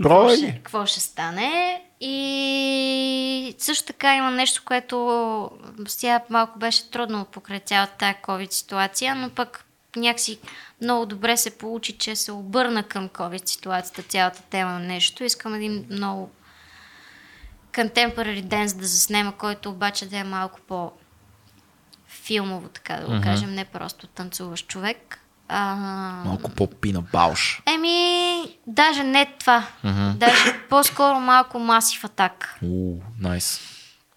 Брой. 0.00 0.36
ще, 0.36 0.54
какво 0.54 0.86
ще 0.86 1.00
стане. 1.00 1.82
И 2.00 3.54
също 3.58 3.86
така 3.86 4.16
има 4.16 4.30
нещо, 4.30 4.62
което 4.64 5.50
сега 5.88 6.20
малко 6.30 6.58
беше 6.58 6.90
трудно 6.90 7.24
покрай 7.24 7.60
цялата 7.60 7.92
тая 7.98 8.16
COVID 8.22 8.52
ситуация, 8.52 9.14
но 9.14 9.30
пък 9.30 9.64
някакси 9.96 10.38
много 10.82 11.06
добре 11.06 11.36
се 11.36 11.58
получи, 11.58 11.92
че 11.92 12.16
се 12.16 12.32
обърна 12.32 12.82
към 12.82 13.08
COVID 13.08 13.46
ситуацията, 13.46 14.02
цялата 14.02 14.42
тема 14.42 14.72
на 14.72 14.78
нещо. 14.78 15.24
Искам 15.24 15.54
един 15.54 15.86
много 15.90 16.30
contemporary 17.72 18.44
dance 18.44 18.78
да 18.78 18.86
заснема, 18.86 19.32
който 19.32 19.70
обаче 19.70 20.08
да 20.08 20.16
е 20.16 20.24
малко 20.24 20.60
по 20.68 20.92
филмово, 22.08 22.68
така 22.68 22.96
да 22.96 23.06
го 23.06 23.22
кажем, 23.22 23.54
не 23.54 23.64
просто 23.64 24.06
танцуваш 24.06 24.66
човек. 24.66 25.25
А, 25.48 25.74
Малко 26.24 26.50
по-пина 26.50 27.02
бауш. 27.12 27.62
Еми, 27.66 28.58
даже 28.66 29.04
не 29.04 29.34
това. 29.38 29.66
Даже 30.16 30.60
по-скоро 30.68 31.20
малко 31.20 31.58
масив 31.58 32.04
атак. 32.04 32.58
У, 32.62 32.98
найс. 33.20 33.60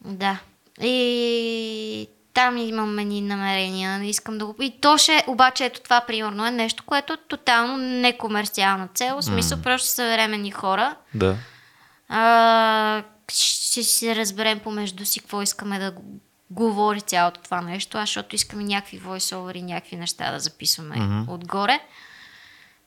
Да. 0.06 0.38
И 0.82 2.08
там 2.34 2.58
имам 2.58 3.00
едни 3.00 3.22
намерения. 3.22 4.04
Искам 4.04 4.38
да 4.38 4.46
го... 4.46 4.56
И 4.62 4.82
то 4.82 4.98
ще, 4.98 5.24
обаче 5.28 5.66
ето 5.66 5.82
това 5.82 6.02
примерно 6.02 6.46
е 6.46 6.52
нещо, 6.52 6.84
което 6.86 7.14
е 7.14 7.18
тотално 7.28 7.78
некомерциална 7.78 8.88
цел. 8.94 9.18
В 9.18 9.24
смисъл, 9.24 9.62
просто 9.62 9.86
ще 9.86 9.96
съберем 9.96 10.34
едни 10.34 10.52
хора. 10.52 10.96
Да. 11.14 11.36
А, 12.10 13.04
ще 13.34 13.84
се 13.84 14.16
разберем 14.16 14.60
помежду 14.60 15.06
си 15.06 15.20
какво 15.20 15.42
искаме 15.42 15.80
да 15.80 15.94
говори 16.52 17.02
цялото 17.02 17.42
това 17.42 17.62
нещо, 17.62 17.98
аз 17.98 18.10
защото 18.10 18.36
искаме 18.36 18.64
някакви 18.64 18.98
войсовери, 18.98 19.62
някакви 19.62 19.96
неща 19.96 20.32
да 20.32 20.40
записваме 20.40 20.96
mm-hmm. 20.96 21.28
отгоре. 21.28 21.80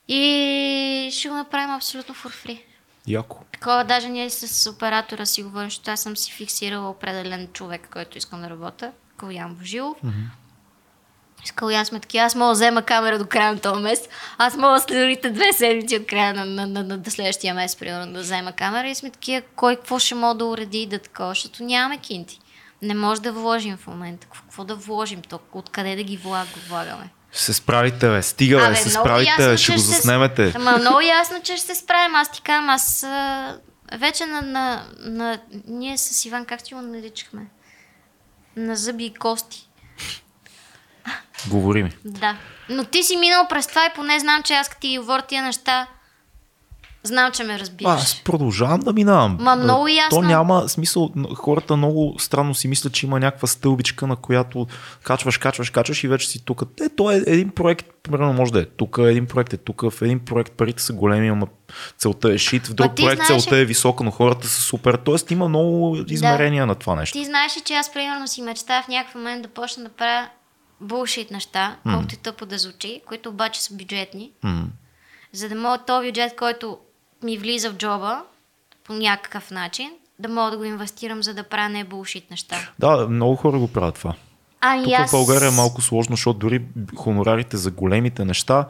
И 0.09 1.10
ще 1.12 1.28
го 1.28 1.34
направим 1.34 1.74
абсолютно 1.74 2.14
for 2.14 2.47
free. 2.47 2.62
Яко. 3.06 3.44
Такова 3.52 3.84
даже 3.84 4.09
ние 4.09 4.30
с 4.30 4.70
оператора 4.70 5.26
си 5.26 5.43
говорим, 5.43 5.70
защото 5.70 5.90
аз 5.90 6.01
съм 6.01 6.16
си 6.16 6.32
фиксирала 6.32 6.90
определен 6.90 7.48
човек, 7.52 7.89
който 7.93 8.18
искам 8.18 8.40
да 8.40 8.51
работя. 8.51 8.93
Калян 9.16 9.55
Божилов. 9.55 9.97
Mm-hmm. 10.05 10.26
С 11.44 11.52
Калян 11.52 11.86
сме 11.86 12.01
такива, 12.01 12.24
аз 12.24 12.34
мога 12.34 12.48
да 12.48 12.52
взема 12.52 12.82
камера 12.82 13.18
до 13.18 13.26
края 13.26 13.52
на 13.52 13.60
този 13.60 13.82
месец. 13.82 14.09
Аз 14.39 14.56
мога 14.56 14.80
следващите 14.80 15.30
две 15.30 15.52
седмици 15.52 15.97
от 15.97 16.06
края 16.06 16.34
на, 16.34 16.44
на, 16.44 16.66
на, 16.66 16.82
на, 16.82 16.97
на 16.97 17.10
следващия 17.10 17.55
месец, 17.55 17.78
примерно, 17.78 18.12
да 18.12 18.20
взема 18.20 18.52
камера 18.52 18.89
и 18.89 18.94
сме 18.94 19.10
такива, 19.10 19.43
кой 19.56 19.76
какво 19.76 19.98
ще 19.98 20.14
мога 20.14 20.34
да 20.34 20.44
уреди 20.44 20.86
да 20.86 20.98
такова, 20.98 21.28
защото 21.28 21.64
нямаме 21.64 21.98
кинти. 21.98 22.40
Не 22.82 22.94
може 22.94 23.20
да 23.20 23.32
вложим 23.32 23.76
в 23.76 23.86
момента. 23.86 24.26
Какво 24.26 24.64
да 24.64 24.76
вложим 24.76 25.22
тук? 25.22 25.42
Откъде 25.52 25.96
да 25.96 26.02
ги 26.02 26.16
влаг, 26.16 26.48
влагаме? 26.68 27.10
Ще 27.32 27.42
се 27.42 27.52
справите, 27.52 28.09
бе. 28.09 28.22
Стига, 28.22 28.56
бе. 28.56 28.64
Абе, 28.64 28.76
се 28.76 28.90
справите, 28.90 29.30
ясно, 29.30 29.59
ще 29.59 29.72
го 29.72 29.78
ще 29.78 29.88
заснемете. 29.88 30.52
Ама 30.56 30.78
много 30.78 31.00
ясно, 31.00 31.42
че 31.42 31.56
ще 31.56 31.66
се 31.66 31.74
справим. 31.74 32.14
Аз 32.14 32.32
ти 32.32 32.42
казвам, 32.42 32.70
аз 32.70 33.06
вече 33.92 34.26
на, 34.26 34.42
на, 34.42 34.86
на... 34.98 35.38
Ние 35.66 35.98
с 35.98 36.24
Иван, 36.24 36.44
как 36.44 36.64
ти 36.64 36.74
го 36.74 36.80
наричахме? 36.80 37.46
На 38.56 38.76
зъби 38.76 39.04
и 39.04 39.14
кости. 39.14 39.68
Говори 41.46 41.82
ми. 41.82 41.92
Да. 42.04 42.36
Но 42.68 42.84
ти 42.84 43.02
си 43.02 43.16
минал 43.16 43.46
през 43.48 43.66
това 43.66 43.86
и 43.86 43.94
поне 43.94 44.20
знам, 44.20 44.42
че 44.42 44.54
аз 44.54 44.68
като 44.68 44.80
ти 44.80 44.98
говоря 44.98 45.22
тия 45.22 45.42
неща, 45.42 45.86
Знам, 47.05 47.33
че 47.33 47.45
ме 47.45 47.59
разбираш. 47.59 48.01
Аз 48.01 48.20
продължавам 48.24 48.81
да 48.81 48.93
минавам. 48.93 49.37
Ма, 49.41 49.57
много 49.57 49.85
То 49.85 49.89
ясно. 49.89 50.20
няма 50.20 50.69
смисъл. 50.69 51.11
Хората 51.35 51.77
много 51.77 52.15
странно 52.19 52.55
си 52.55 52.69
мислят, 52.69 52.93
че 52.93 53.07
има 53.07 53.20
някаква 53.20 53.49
стълбичка, 53.49 54.07
на 54.07 54.16
която 54.16 54.66
качваш, 55.05 55.39
качваш, 55.39 55.70
качваш 55.70 56.05
и 56.05 56.09
вече 56.09 56.29
си 56.29 56.45
тук. 56.45 56.62
Е, 56.81 56.89
то 56.89 57.11
е 57.11 57.23
един 57.27 57.51
проект, 57.51 57.87
примерно 58.03 58.33
може 58.33 58.53
да 58.53 58.61
е 58.61 58.65
тук, 58.65 58.99
един 59.03 59.27
проект 59.27 59.53
е 59.53 59.57
тук, 59.57 59.83
в 59.91 60.03
един 60.03 60.20
проект 60.20 60.53
парите 60.53 60.83
са 60.83 60.93
големи, 60.93 61.29
ама 61.29 61.47
целта 61.99 62.33
е 62.33 62.39
шит, 62.39 62.66
в 62.66 62.74
друг 62.74 62.97
проект 62.97 63.24
знаеш 63.27 63.43
целта 63.43 63.57
е 63.59 63.65
висока, 63.65 64.05
но 64.05 64.11
хората 64.11 64.49
са 64.49 64.61
супер. 64.61 64.95
Тоест 64.95 65.31
има 65.31 65.49
много 65.49 65.97
измерения 66.09 66.66
на 66.66 66.74
това 66.74 66.95
нещо. 66.95 67.19
Ти 67.19 67.24
знаеш 67.24 67.53
че 67.65 67.74
аз 67.74 67.93
примерно 67.93 68.29
си 68.29 68.43
мечтая 68.43 68.83
в 68.83 68.89
някакъв 68.89 69.15
момент 69.15 69.43
да 69.43 69.49
почна 69.49 69.85
да 69.85 69.89
правя 69.89 70.29
булшит 70.81 71.31
неща, 71.31 71.77
колкото 71.83 72.15
и 72.15 72.19
тъпо 72.19 72.47
да 72.47 72.59
звучи, 72.59 73.01
които 73.07 73.29
обаче 73.29 73.62
са 73.62 73.74
бюджетни, 73.74 74.31
М. 74.43 74.65
за 75.33 75.49
да 75.49 75.55
мога 75.55 75.79
този 75.87 76.07
бюджет, 76.09 76.37
който 76.37 76.79
ми 77.23 77.39
влиза 77.39 77.70
в 77.70 77.74
джоба 77.74 78.23
по 78.85 78.93
някакъв 78.93 79.51
начин, 79.51 79.90
да 80.19 80.28
мога 80.28 80.51
да 80.51 80.57
го 80.57 80.65
инвестирам, 80.65 81.23
за 81.23 81.35
да 81.35 81.43
правя 81.43 81.69
не 81.69 81.85
булшит 81.85 82.31
неща. 82.31 82.57
Да, 82.78 83.09
много 83.09 83.36
хора 83.36 83.59
го 83.59 83.69
правят 83.69 83.94
това. 83.94 84.15
Ами 84.61 84.85
Тук 84.85 84.93
аз... 84.93 85.11
в 85.11 85.12
България 85.12 85.49
е 85.49 85.57
малко 85.57 85.82
сложно, 85.82 86.16
защото 86.16 86.39
дори 86.39 86.62
хонорарите 86.97 87.57
за 87.57 87.70
големите 87.70 88.24
неща 88.24 88.66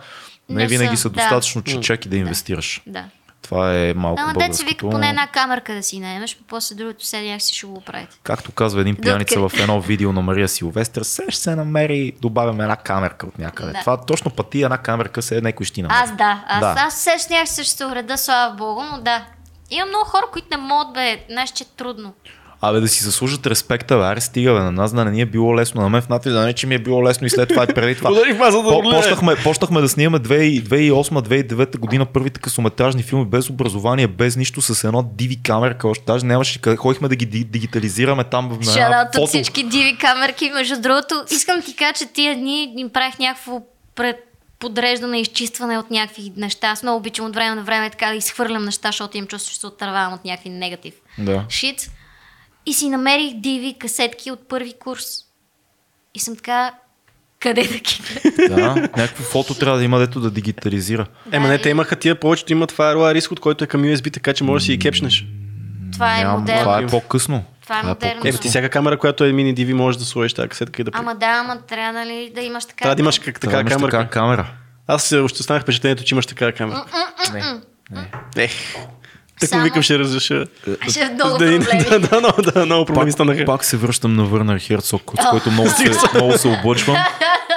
не, 0.48 0.62
Не 0.62 0.66
винаги 0.66 0.96
са, 0.96 1.02
са 1.02 1.10
да. 1.10 1.14
достатъчно, 1.14 1.62
че 1.62 1.80
чак 1.80 2.06
и 2.06 2.08
да 2.08 2.16
инвестираш. 2.16 2.82
Да. 2.86 3.04
Това 3.42 3.74
е 3.78 3.94
малко 3.94 4.20
Ама 4.20 4.30
се 4.30 4.34
българското. 4.34 4.68
вика 4.68 4.90
поне 4.90 5.08
една 5.08 5.26
камерка 5.26 5.74
да 5.74 5.82
си 5.82 6.00
наемеш, 6.00 6.36
по 6.36 6.44
после 6.44 6.74
другото 6.74 7.06
седи 7.06 7.28
як 7.28 7.42
си 7.42 7.54
ще 7.54 7.66
го 7.66 7.80
правите. 7.80 8.16
Както 8.22 8.52
казва 8.52 8.80
един 8.80 8.96
пияница 8.96 9.48
в 9.48 9.52
едно 9.60 9.80
видео 9.80 10.12
на 10.12 10.22
Мария 10.22 10.48
Силвестър, 10.48 11.02
се 11.02 11.22
ще 11.28 11.40
се 11.42 11.56
намери, 11.56 12.12
добавяме 12.20 12.62
една 12.62 12.76
камерка 12.76 13.26
от 13.26 13.38
някъде. 13.38 13.72
Да. 13.72 13.80
Това 13.80 13.96
точно 13.96 14.30
пъти 14.30 14.62
една 14.62 14.78
камерка 14.78 15.22
се 15.22 15.40
някой 15.40 15.66
ще 15.66 15.82
намери. 15.82 16.00
Аз 16.02 16.16
да, 16.16 16.44
аз, 16.46 16.60
Да. 16.60 16.74
аз 16.86 16.94
се 16.98 17.18
снях 17.18 17.48
се 17.48 17.64
ще 17.64 17.76
се 17.76 17.86
уреда, 17.86 18.18
слава 18.18 18.54
богу, 18.54 18.82
но 18.92 19.00
да. 19.00 19.24
Има 19.70 19.86
много 19.86 20.04
хора, 20.04 20.24
които 20.32 20.48
не 20.50 20.56
могат, 20.56 20.92
бе, 20.94 21.24
знаеш, 21.30 21.50
че 21.50 21.64
е 21.64 21.66
трудно. 21.76 22.12
Абе 22.64 22.80
да 22.80 22.88
си 22.88 23.04
заслужат 23.04 23.46
респекта, 23.46 23.96
бе, 23.96 24.04
аре 24.04 24.20
стига, 24.20 24.52
бе, 24.52 24.60
на 24.60 24.72
нас 24.72 24.92
да 24.92 25.04
не 25.04 25.10
ни 25.10 25.20
е 25.20 25.26
било 25.26 25.56
лесно, 25.56 25.82
на 25.82 25.88
мен 25.88 26.02
в 26.02 26.08
надвис 26.08 26.32
да 26.32 26.40
не, 26.40 26.52
че 26.52 26.66
ми 26.66 26.74
е 26.74 26.78
било 26.78 27.04
лесно 27.04 27.26
и 27.26 27.30
след 27.30 27.48
това 27.48 27.64
и 27.64 27.74
преди 27.74 27.94
това. 27.94 28.10
Ударих 28.10 28.38
По- 28.38 28.82
да 28.82 28.90
почнахме, 28.90 29.36
почнахме 29.36 29.80
да 29.80 29.88
снимаме 29.88 30.18
2008-2009 30.18 31.78
година 31.78 32.06
първите 32.06 32.40
късометражни 32.40 33.02
филми 33.02 33.24
без 33.24 33.50
образование, 33.50 34.06
без 34.06 34.36
нищо, 34.36 34.62
с 34.62 34.84
едно 34.84 35.02
диви 35.14 35.42
камерка, 35.42 35.88
още 35.88 36.04
даже 36.06 36.26
нямаше 36.26 36.60
къде, 36.60 36.76
ходихме 36.76 37.08
да 37.08 37.16
ги 37.16 37.26
ди- 37.26 37.44
дигитализираме 37.44 38.24
там 38.24 38.48
в 38.48 38.50
на 38.50 38.54
една 38.54 38.72
Шараут 38.72 39.08
от 39.08 39.14
фото. 39.14 39.26
всички 39.26 39.62
диви 39.62 39.98
камерки. 39.98 40.50
Между 40.50 40.80
другото, 40.80 41.24
искам 41.30 41.56
да 41.60 41.64
ти 41.64 41.76
кажа, 41.76 41.92
че 41.92 42.06
тия 42.06 42.36
дни 42.36 42.74
им 42.76 42.90
правих 42.90 43.18
някакво 43.18 43.60
пред 43.94 44.16
подреждане, 44.58 45.20
изчистване 45.20 45.78
от 45.78 45.90
някакви 45.90 46.32
неща. 46.36 46.68
Аз 46.68 46.82
много 46.82 46.98
обичам 46.98 47.26
от 47.26 47.34
време 47.34 47.54
на 47.54 47.62
време 47.62 47.90
така 47.90 48.06
да 48.06 48.14
изхвърлям 48.14 48.64
неща, 48.64 48.88
защото 48.88 49.16
им 49.18 49.26
чувство, 49.26 49.52
че 49.52 49.60
се 49.60 49.66
отървавам 49.66 50.12
от 50.12 50.24
някакви 50.24 50.50
негатив. 50.50 50.94
Да. 51.18 51.44
Шит. 51.48 51.90
И 52.66 52.74
си 52.74 52.88
намерих 52.88 53.34
диви 53.34 53.74
касетки 53.78 54.30
от 54.30 54.48
първи 54.48 54.72
курс. 54.78 55.06
И 56.14 56.20
съм 56.20 56.36
така, 56.36 56.74
къде 57.40 57.62
да 57.62 57.78
ги? 57.78 58.00
Да, 58.48 58.74
някакво 58.74 59.22
фото 59.22 59.54
трябва 59.54 59.78
да 59.78 59.84
има, 59.84 59.98
дето 59.98 60.20
да 60.20 60.30
дигитализира. 60.30 61.06
Ема 61.32 61.48
не, 61.48 61.58
те 61.58 61.70
имаха 61.70 61.96
тия, 61.96 62.20
повечето 62.20 62.52
имат 62.52 62.72
firewire 62.72 63.18
изход, 63.18 63.40
който 63.40 63.64
е 63.64 63.66
към 63.66 63.82
USB, 63.82 64.12
така 64.12 64.32
че 64.32 64.44
можеш 64.44 64.62
да 64.62 64.66
си 64.66 64.76
ги 64.76 64.78
кепшнеш. 64.78 65.26
Това 65.92 66.20
е 66.20 66.24
модерно. 66.24 66.60
това 66.60 66.78
е 66.78 66.86
по-късно. 66.86 67.44
Това 67.62 67.80
е 67.80 67.82
модерно. 67.82 68.20
по-късно. 68.20 68.38
Е, 68.38 68.42
ти 68.42 68.48
всяка 68.48 68.68
камера, 68.68 68.98
която 68.98 69.24
е 69.24 69.32
мини 69.32 69.54
DV, 69.54 69.72
можеш 69.72 69.98
да 69.98 70.04
сложиш 70.04 70.32
тази 70.32 70.48
касетка 70.48 70.82
и 70.82 70.84
да. 70.84 70.90
Ама 70.94 71.14
да, 71.14 71.26
ама 71.26 71.60
трябва 71.62 71.92
нали, 71.92 72.32
да 72.34 72.40
имаш 72.40 72.64
така. 72.64 72.82
Трябва 72.82 72.94
да 72.94 73.02
имаш 73.02 73.18
как, 73.18 73.40
така 73.40 73.64
камера. 73.64 73.90
така 73.90 74.08
камера. 74.08 74.46
Аз 74.86 75.12
е, 75.12 75.18
още 75.18 75.40
останах 75.40 75.62
впечатлението, 75.62 76.04
че 76.04 76.14
имаш 76.14 76.26
такава 76.26 76.52
камера. 76.52 76.84
Не. 77.32 78.10
Ех. 78.36 78.52
Така 79.42 79.48
Само- 79.48 79.64
викам, 79.64 79.82
ще 79.82 79.98
разреша. 79.98 80.46
Ще 80.88 81.00
е 81.00 81.10
много 81.10 81.30
Да, 81.30 81.38
проблеми. 81.38 81.64
да, 81.90 82.00
да, 82.00 82.18
много, 82.20 82.42
да, 82.44 82.66
много 82.66 82.84
проблеми 82.86 83.06
Пак, 83.06 83.12
станаха. 83.12 83.44
пак 83.44 83.64
се 83.64 83.76
връщам 83.76 84.14
на 84.14 84.24
Върнер 84.24 84.58
Херцог, 84.58 85.12
с 85.18 85.30
който 85.30 85.50
много 85.50 85.68
се, 85.70 85.90
много 86.14 86.38
се 86.38 86.48
облъчвам, 86.50 86.96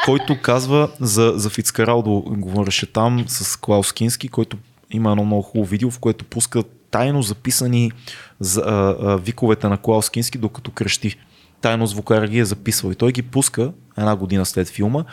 който 0.06 0.38
казва 0.41 0.90
за, 0.99 1.34
за 1.36 1.49
Фицкаралдо, 1.49 2.24
говореше 2.28 2.86
там 2.86 3.26
с 3.28 3.57
Клаус 3.57 3.94
Кински, 3.94 4.28
който 4.28 4.57
има 4.91 5.12
едно 5.12 5.26
много 5.26 5.41
хубаво 5.41 5.70
видео, 5.70 5.91
в 5.91 5.99
което 5.99 6.26
пуска 6.26 6.62
тайно 6.91 7.22
записани 7.22 7.91
за, 8.40 8.62
а, 8.62 8.72
а, 9.03 9.18
виковете 9.18 9.68
на 9.68 9.78
Клаус 9.78 10.10
Кински, 10.10 10.38
докато 10.38 10.72
крещи. 10.72 11.16
Тайно 11.62 11.88
звукар 11.88 12.24
ги 12.24 12.40
е 12.40 12.45
записвал 12.45 12.91
и 12.91 12.95
той 12.95 13.12
ги 13.12 13.22
пуска 13.22 13.72
една 13.98 14.16
година 14.16 14.45
след 14.45 14.68
филма 14.70 15.03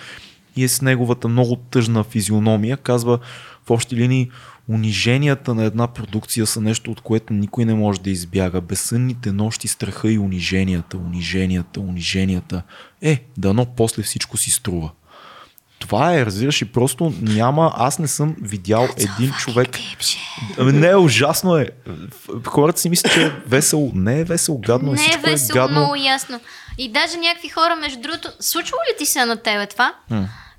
и 0.57 0.65
е 0.65 0.69
с 0.69 0.83
неговата 0.83 1.29
много 1.29 1.57
тъжна 1.57 2.05
физиономия. 2.05 2.77
Казва 2.77 3.19
в 3.67 3.71
общи 3.71 3.97
линии 3.97 4.31
униженията 4.69 5.55
на 5.55 5.65
една 5.65 5.87
продукция 5.87 6.47
са 6.47 6.61
нещо, 6.61 6.91
от 6.91 7.01
което 7.01 7.33
никой 7.33 7.65
не 7.65 7.75
може 7.75 8.01
да 8.01 8.11
избяга. 8.11 8.61
Безсънните 8.61 9.33
нощи, 9.33 9.69
страха 9.69 10.13
и 10.13 10.19
униженията, 10.19 10.97
униженията, 10.97 11.81
униженията. 11.81 12.63
Е, 13.03 13.25
дано 13.39 13.67
после 13.77 14.03
всичко 14.03 14.37
си 14.37 14.51
струва. 14.51 14.91
Това 15.79 16.15
е, 16.15 16.27
разбираш, 16.27 16.63
и 16.63 16.65
просто 16.65 17.15
няма, 17.21 17.73
аз 17.77 17.99
не 17.99 18.09
съм 18.09 18.37
видял 18.43 18.89
един 18.97 19.33
човек. 19.33 19.79
Ами 20.59 20.73
не, 20.73 20.97
ужасно 20.97 21.57
е. 21.57 21.69
Хората 22.47 22.81
си 22.81 22.89
мислят, 22.89 23.13
че 23.13 23.27
е 23.27 23.33
весело. 23.47 23.93
Не 23.95 24.21
е 24.21 24.25
весело, 24.25 24.59
гадно 24.59 24.93
е. 24.93 24.95
Не 24.95 25.01
е 25.01 25.05
Всичко 25.05 25.29
е 25.29 25.33
весело, 25.33 25.55
гадно. 25.55 25.81
много 25.81 25.97
ясно. 25.97 26.41
И 26.79 26.93
даже 26.93 27.17
някакви 27.17 27.49
хора, 27.49 27.77
между 27.77 28.01
другото, 28.01 28.29
случва 28.41 28.77
ли 28.77 28.97
ти 28.99 29.07
се 29.07 29.25
на 29.25 29.37
тебе 29.37 29.67
това? 29.67 29.95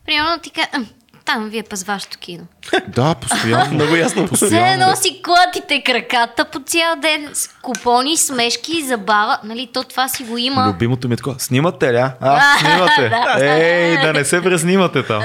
Примерно 0.05 0.39
ти 0.41 0.49
кажа, 0.49 0.67
«Ам, 0.71 0.87
там 1.25 1.49
вие 1.49 1.63
пъз 1.63 1.83
вашето 1.83 2.17
кино. 2.17 2.43
Да, 2.87 3.15
постоянно. 3.15 3.71
Много 3.73 3.95
ясно. 3.95 4.23
Все 4.23 4.29
Постоянно. 4.29 4.83
едно 4.83 4.95
си 4.95 5.21
клатите 5.23 5.83
краката 5.83 6.45
по 6.45 6.59
цял 6.59 6.95
ден 6.95 7.29
с 7.33 7.49
купони, 7.61 8.17
смешки, 8.17 8.83
забава. 8.83 9.37
Нали, 9.43 9.69
то 9.73 9.83
това 9.83 10.07
си 10.07 10.23
го 10.23 10.37
има. 10.37 10.67
Любимото 10.67 11.07
ми 11.07 11.13
е 11.13 11.17
такова. 11.17 11.35
Снимате 11.39 11.93
ли, 11.93 11.97
а? 11.97 12.13
А, 12.21 12.57
снимате. 12.59 13.11
Ей, 13.39 13.97
да 13.97 14.13
не 14.13 14.25
се 14.25 14.41
преснимате 14.41 15.03
там. 15.03 15.23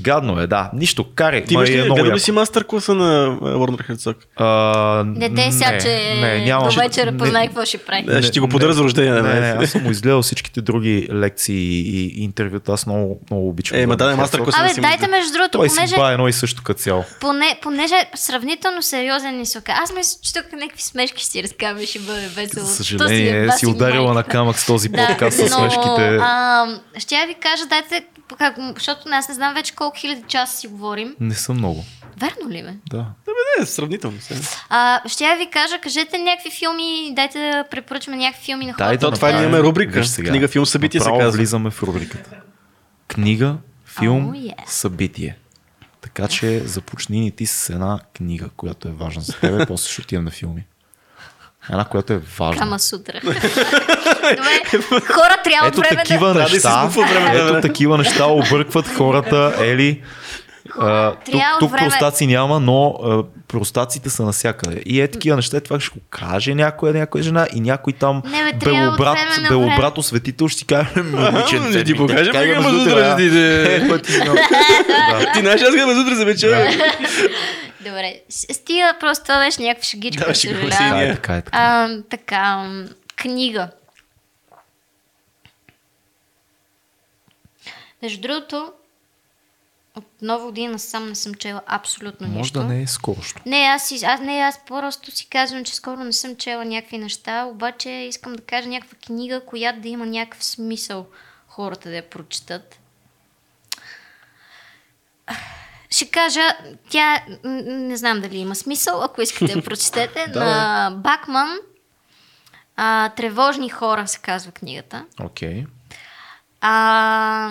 Гадно 0.00 0.40
е, 0.40 0.46
да. 0.46 0.70
Нищо, 0.74 1.06
карай. 1.14 1.44
Ти 1.44 1.54
имаш 1.54 1.70
е 1.70 1.82
много 1.84 2.00
гледал 2.00 2.18
си 2.18 2.32
мастер 2.32 2.64
класа 2.66 2.94
на 2.94 3.36
Warner 3.40 3.90
Herzog? 3.90 4.16
А, 4.36 5.04
Не 5.04 5.34
те 5.34 5.52
сега, 5.52 5.78
че 5.78 6.44
до 6.60 6.76
вечера 6.80 7.12
не- 7.12 7.18
познай 7.18 7.46
какво 7.46 7.64
ще 7.64 7.78
прави. 7.78 8.02
Не, 8.02 8.22
ще 8.22 8.30
ти 8.32 8.40
го 8.40 8.48
подаря 8.48 8.72
за 8.72 8.82
рождение. 8.82 9.12
Не, 9.12 9.22
Не, 9.22 9.40
не, 9.40 9.64
аз 9.64 9.70
съм 9.70 9.82
му 9.82 9.90
изгледал 9.90 10.22
всичките 10.22 10.60
други 10.60 11.08
лекции 11.12 11.56
и, 11.80 12.22
интервюта. 12.24 12.72
Аз 12.72 12.86
много, 12.86 13.20
много 13.30 13.48
обичам. 13.48 13.78
Е, 13.78 13.86
ма 13.86 13.96
да, 13.96 14.16
мастер 14.16 14.38
Херцог. 14.38 14.44
клас. 14.44 14.60
Абе, 14.60 14.68
не 14.68 14.74
си 14.74 14.80
дайте 14.80 15.06
между 15.08 15.32
другото, 15.32 15.58
Той 15.58 15.70
си 15.70 15.76
понеже, 15.76 15.96
ба 15.96 16.12
едно 16.12 16.28
и 16.28 16.32
също 16.32 16.62
като 16.62 16.80
цяло. 16.80 17.04
поне, 17.20 17.58
понеже 17.62 17.94
сравнително 18.14 18.82
сериозен 18.82 19.40
и 19.40 19.46
сука. 19.46 19.72
Аз 19.82 19.94
мисля, 19.94 20.18
че 20.22 20.32
тук 20.32 20.52
някакви 20.52 20.82
смешки 20.82 21.22
ще 21.22 21.30
си 21.30 21.42
разкажем, 21.42 21.86
ще 21.86 21.98
бъде 21.98 22.26
весело. 22.26 22.66
Съжаление, 22.66 23.44
е 23.44 23.50
си 23.50 23.66
ударила 23.66 24.14
на 24.14 24.22
камък 24.22 24.58
с 24.58 24.66
този 24.66 24.88
подкаст 24.88 25.36
с 25.36 25.48
смешките. 25.48 26.18
А, 26.22 26.66
ще 26.98 27.14
я 27.14 27.26
ви 27.26 27.34
кажа, 27.34 27.66
дайте, 27.66 28.04
защото 28.74 29.00
аз 29.12 29.28
не 29.28 29.34
знам 29.34 29.54
вече 29.54 29.74
колко 29.84 29.98
хиляди 29.98 30.22
часа 30.28 30.56
си 30.56 30.68
говорим. 30.68 31.14
Не 31.20 31.34
съм 31.34 31.56
много. 31.56 31.84
Верно 32.16 32.50
ли 32.50 32.62
ме? 32.62 32.76
Да. 32.90 33.06
Не, 33.58 33.66
сравнително. 33.66 34.20
се. 34.20 34.40
А, 34.68 35.00
ще 35.08 35.24
я 35.24 35.36
ви 35.36 35.46
кажа, 35.46 35.78
кажете 35.82 36.18
някакви 36.18 36.50
филми, 36.50 37.12
дайте 37.12 37.38
да 37.40 37.64
препоръчаме 37.70 38.16
някакви 38.16 38.44
филми 38.44 38.66
на 38.66 38.72
хората. 38.72 38.84
Дай 38.84 38.96
да 38.96 39.00
То 39.00 39.12
това 39.12 39.32
ние 39.32 39.42
имаме 39.42 39.60
рубрика. 39.60 39.98
Виж 39.98 40.06
сега. 40.06 40.30
Книга, 40.30 40.48
филм, 40.48 40.66
събитие 40.66 41.00
се 41.00 41.10
казва. 41.10 41.30
влизаме 41.30 41.70
в 41.70 41.82
рубриката. 41.82 42.30
Книга, 43.08 43.56
филм, 43.86 44.32
Oh, 44.32 44.54
yeah. 44.54 44.66
събитие. 44.66 45.36
Така 46.00 46.28
че 46.28 46.60
започни 46.60 47.20
ни 47.20 47.30
ти 47.30 47.46
с 47.46 47.70
една 47.70 48.00
книга, 48.14 48.48
която 48.48 48.88
е 48.88 48.92
важна 48.92 49.22
за 49.22 49.32
теб, 49.32 49.68
после 49.68 49.88
ще 49.88 50.02
отидем 50.02 50.24
на 50.24 50.30
филми. 50.30 50.64
Една, 51.70 51.84
която 51.84 52.12
е 52.12 52.18
важна. 52.18 52.58
Кама 52.58 52.78
сутра. 52.80 53.20
Добре, 54.30 54.86
хора 55.12 55.36
трябва 55.44 55.68
Ето 55.68 55.80
време 55.80 55.96
такива 55.96 56.26
да... 56.26 56.34
Да 56.34 56.40
неща, 56.40 56.84
време 56.86 57.20
на 57.20 57.48
ето 57.48 57.60
такива 57.60 57.98
неща 57.98 58.26
объркват 58.26 58.88
хората, 58.88 59.54
Ели. 59.60 60.02
А, 60.78 61.10
тук, 61.10 61.40
тук 61.60 61.70
време. 61.70 61.88
простаци 61.88 62.26
няма, 62.26 62.60
но 62.60 62.86
а, 63.04 63.22
простаците 63.48 64.10
са 64.10 64.22
навсякъде. 64.22 64.82
И 64.86 65.00
е 65.00 65.08
такива 65.08 65.36
неща, 65.36 65.60
това 65.60 65.80
ще 65.80 65.98
го 65.98 66.04
каже 66.10 66.54
някоя, 66.54 66.92
някоя 66.92 67.24
жена 67.24 67.46
и 67.54 67.60
някой 67.60 67.92
там 67.92 68.22
Не, 68.30 68.52
бе, 68.52 68.52
белобрат, 68.52 69.18
белобрат 69.48 69.98
осветител 69.98 70.48
ще 70.48 70.58
си 70.58 70.66
каже, 70.66 70.88
«Ами, 70.96 71.10
момиченце, 71.10 71.78
Не 71.78 71.84
ти 71.84 71.94
покажа, 71.94 72.30
утре 72.30 72.54
другото, 72.62 72.90
ще 72.90 73.16
ти-. 73.16 73.38
Е, 75.38 75.40
знаеш, 75.40 75.62
аз 75.62 75.70
гледам 75.70 76.02
утре 76.02 76.14
за 76.14 76.24
вечер. 76.24 76.78
Добре, 77.80 78.14
стига, 78.30 78.94
просто 79.00 79.24
това 79.24 79.38
беше 79.38 79.62
някаква 79.62 79.84
шегичка. 79.84 80.24
Да. 80.26 80.32
Така 80.70 81.02
е, 81.02 81.14
така 81.14 81.36
е. 81.36 81.42
така 81.42 81.88
е. 81.90 82.02
Така, 82.10 82.70
книга. 83.16 83.68
Между 88.04 88.20
другото, 88.20 88.72
от 89.96 90.04
нова 90.22 90.44
година 90.44 90.78
сам 90.78 91.08
не 91.08 91.14
съм 91.14 91.34
чела 91.34 91.62
абсолютно 91.66 92.26
Може 92.26 92.38
нищо. 92.38 92.58
да 92.58 92.64
не 92.64 92.82
е 92.82 92.86
скорошно. 92.86 93.40
Не, 93.46 93.56
аз, 93.56 93.92
аз, 94.02 94.20
не, 94.20 94.38
аз 94.38 94.64
просто 94.66 95.10
си 95.10 95.26
казвам, 95.26 95.64
че 95.64 95.74
скоро 95.74 96.04
не 96.04 96.12
съм 96.12 96.36
чела 96.36 96.64
някакви 96.64 96.98
неща, 96.98 97.44
обаче 97.44 97.90
искам 97.90 98.32
да 98.32 98.42
кажа 98.42 98.68
някаква 98.68 98.98
книга, 99.06 99.44
която 99.46 99.80
да 99.80 99.88
има 99.88 100.06
някакъв 100.06 100.44
смисъл 100.44 101.06
хората 101.48 101.88
да 101.88 101.96
я 101.96 102.10
прочитат. 102.10 102.78
ще 105.90 106.10
кажа, 106.10 106.48
тя 106.90 107.22
не 107.44 107.96
знам 107.96 108.20
дали 108.20 108.36
има 108.38 108.54
смисъл, 108.54 109.02
ако 109.02 109.22
искате 109.22 109.54
да 109.54 109.62
прочетете, 109.64 110.26
на 110.26 110.90
Бакман. 110.96 111.58
А, 112.76 113.08
Тревожни 113.08 113.68
хора 113.68 114.08
се 114.08 114.18
казва 114.18 114.52
книгата. 114.52 115.06
Окей. 115.20 115.64
А, 116.60 117.50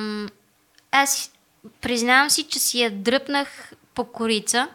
аз 0.93 1.31
признавам 1.81 2.29
си, 2.29 2.43
че 2.43 2.59
си 2.59 2.81
я 2.81 2.91
дръпнах 2.91 3.47
по 3.95 4.03
корица. 4.03 4.67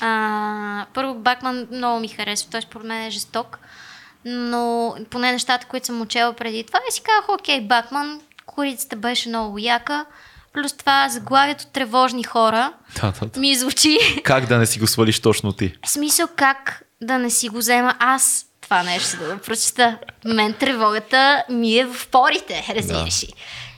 А, 0.00 0.86
първо 0.94 1.14
Бакман 1.14 1.66
много 1.72 2.00
ми 2.00 2.08
харесва, 2.08 2.50
той 2.50 2.62
според 2.62 2.86
мен 2.86 3.02
е 3.06 3.10
жесток, 3.10 3.58
но 4.24 4.94
поне 5.10 5.32
нещата, 5.32 5.66
които 5.66 5.86
съм 5.86 6.00
учела 6.00 6.32
преди 6.32 6.64
това, 6.64 6.78
и 6.88 6.92
си 6.92 7.00
казах, 7.00 7.28
окей, 7.28 7.60
Бакман, 7.60 8.20
корицата 8.46 8.96
беше 8.96 9.28
много 9.28 9.58
яка, 9.58 10.04
плюс 10.52 10.72
това 10.72 11.08
заглавието 11.08 11.66
тревожни 11.66 12.24
хора 12.24 12.72
Да, 13.02 13.12
да, 13.20 13.26
да. 13.26 13.40
ми 13.40 13.54
звучи 13.54 13.98
Как 14.24 14.46
да 14.46 14.58
не 14.58 14.66
си 14.66 14.78
го 14.78 14.86
свалиш 14.86 15.20
точно 15.20 15.52
ти? 15.52 15.74
в 15.86 15.90
смисъл 15.90 16.28
как 16.36 16.82
да 17.00 17.18
не 17.18 17.30
си 17.30 17.48
го 17.48 17.58
взема 17.58 17.94
аз 17.98 18.46
това 18.60 18.82
нещо, 18.82 19.16
да 19.18 19.34
го 19.34 19.40
прочета. 19.40 19.98
Мен 20.24 20.52
тревогата 20.52 21.44
ми 21.48 21.78
е 21.78 21.84
в 21.86 22.08
порите, 22.08 22.66
разбираш 22.70 23.22
ли. 23.22 23.32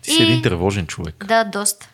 Ти 0.09 0.14
си 0.14 0.22
един 0.22 0.43
тревожен 0.43 0.86
човек. 0.86 1.24
Да, 1.28 1.44
доста. 1.44 1.89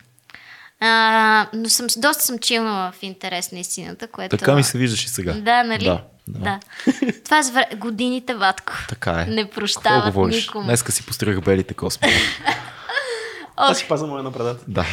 А, 0.81 1.47
но 1.53 1.69
съм, 1.69 1.87
доста 1.97 2.23
съм 2.25 2.39
чилнала 2.39 2.93
в 2.93 3.03
интерес 3.03 3.53
на 3.53 3.59
истината, 3.59 4.07
което... 4.07 4.37
Така 4.37 4.55
ми 4.55 4.65
се 4.65 4.79
виждаш 4.79 5.05
и 5.05 5.09
сега. 5.09 5.33
Да, 5.33 5.63
нали? 5.65 5.85
Да. 5.85 6.01
да. 6.29 6.61
Това 7.25 7.43
с 7.43 7.51
вре... 7.51 7.67
годините, 7.77 8.35
Ватко. 8.35 8.73
Така 8.89 9.11
е. 9.11 9.25
Не 9.31 9.43
Какво 9.43 9.61
прощават 9.61 10.15
говориш? 10.15 10.47
никому. 10.47 10.65
Днеска 10.65 10.93
си 10.93 11.07
постригах 11.07 11.45
белите 11.45 11.75
косми. 11.75 12.09
Аз 13.57 13.79
си 13.79 13.89
пазя 13.89 14.07
моя 14.07 14.23
напредат. 14.23 14.65
да. 14.69 14.87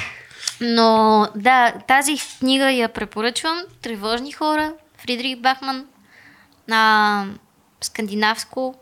Но 0.61 1.27
да, 1.35 1.73
тази 1.87 2.17
книга 2.39 2.71
я 2.71 2.89
препоръчвам. 2.89 3.61
Тревожни 3.81 4.31
хора, 4.31 4.73
Фридрих 4.97 5.37
Бахман, 5.37 5.85
на 6.67 7.25
скандинавско, 7.81 8.75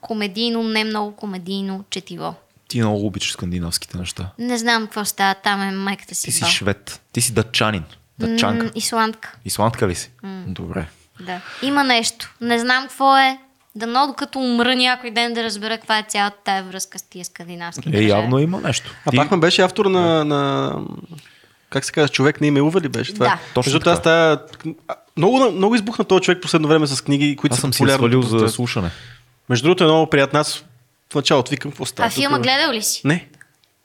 комедийно, 0.00 0.62
не 0.62 0.84
много 0.84 1.16
комедийно 1.16 1.84
четиво. 1.90 2.34
Ти 2.68 2.80
много 2.80 3.06
обичаш 3.06 3.32
скандинавските 3.32 3.98
неща. 3.98 4.30
Не 4.38 4.58
знам 4.58 4.82
какво 4.82 5.04
става, 5.04 5.34
там 5.34 5.62
е 5.62 5.70
майката 5.70 6.14
си. 6.14 6.22
Ти 6.22 6.32
си 6.32 6.44
швед. 6.44 7.00
Ти 7.12 7.20
си 7.20 7.32
датчанин. 7.32 7.84
Датчанка. 8.18 8.64
М, 8.64 8.70
Исландка, 8.74 9.32
Исландка 9.44 9.88
ли 9.88 9.94
си? 9.94 10.10
Добре. 10.46 10.86
да. 11.20 11.40
Има 11.62 11.84
нещо. 11.84 12.34
Не 12.40 12.58
знам 12.58 12.82
какво 12.82 13.16
е. 13.16 13.38
Дано 13.76 14.06
докато 14.06 14.38
умра 14.38 14.76
някой 14.76 15.10
ден 15.10 15.34
да 15.34 15.44
разбера 15.44 15.78
каква 15.78 15.98
е 15.98 16.04
цялата 16.08 16.36
тая 16.44 16.62
връзка 16.64 16.98
с 16.98 17.02
тия 17.02 17.24
скандинавски 17.24 17.88
Е, 17.88 17.92
държави. 17.92 18.08
явно 18.10 18.38
има 18.38 18.60
нещо. 18.60 18.94
А 19.06 19.10
Ти- 19.10 19.16
Бахман 19.16 19.40
беше 19.40 19.62
автор 19.62 19.86
на, 19.86 20.24
на 20.24 20.72
как 21.70 21.84
се 21.84 21.92
казва, 21.92 22.08
човек 22.08 22.40
на 22.40 22.46
име 22.46 22.60
Ува 22.60 22.80
ли 22.80 22.88
беше 22.88 23.14
това? 23.14 23.26
Да. 23.26 23.38
Точно 23.54 23.62
Защото 23.62 23.90
аз 23.90 23.96
така. 23.98 24.02
тая... 24.04 24.38
Много, 25.16 25.50
много 25.50 25.74
избухна 25.74 26.04
този 26.04 26.22
човек 26.22 26.42
последно 26.42 26.68
време 26.68 26.86
с 26.86 27.00
книги, 27.00 27.36
които 27.36 27.54
Аз 27.54 27.58
са 27.58 27.60
съм 27.60 27.72
си 27.72 27.82
я 27.82 27.88
популярни. 27.88 28.22
свалил 28.22 28.38
за 28.38 28.48
слушане. 28.48 28.90
Между 29.48 29.64
другото 29.64 29.84
е 29.84 29.86
много 29.86 30.10
приятно. 30.10 30.40
Аз 30.40 30.64
в 31.14 31.16
началото 31.16 31.50
викам 31.50 31.70
какво 31.70 31.86
става. 31.86 32.06
А 32.06 32.10
филма 32.10 32.36
тук? 32.36 32.42
гледал 32.44 32.72
ли 32.72 32.82
си? 32.82 33.02
Не. 33.04 33.28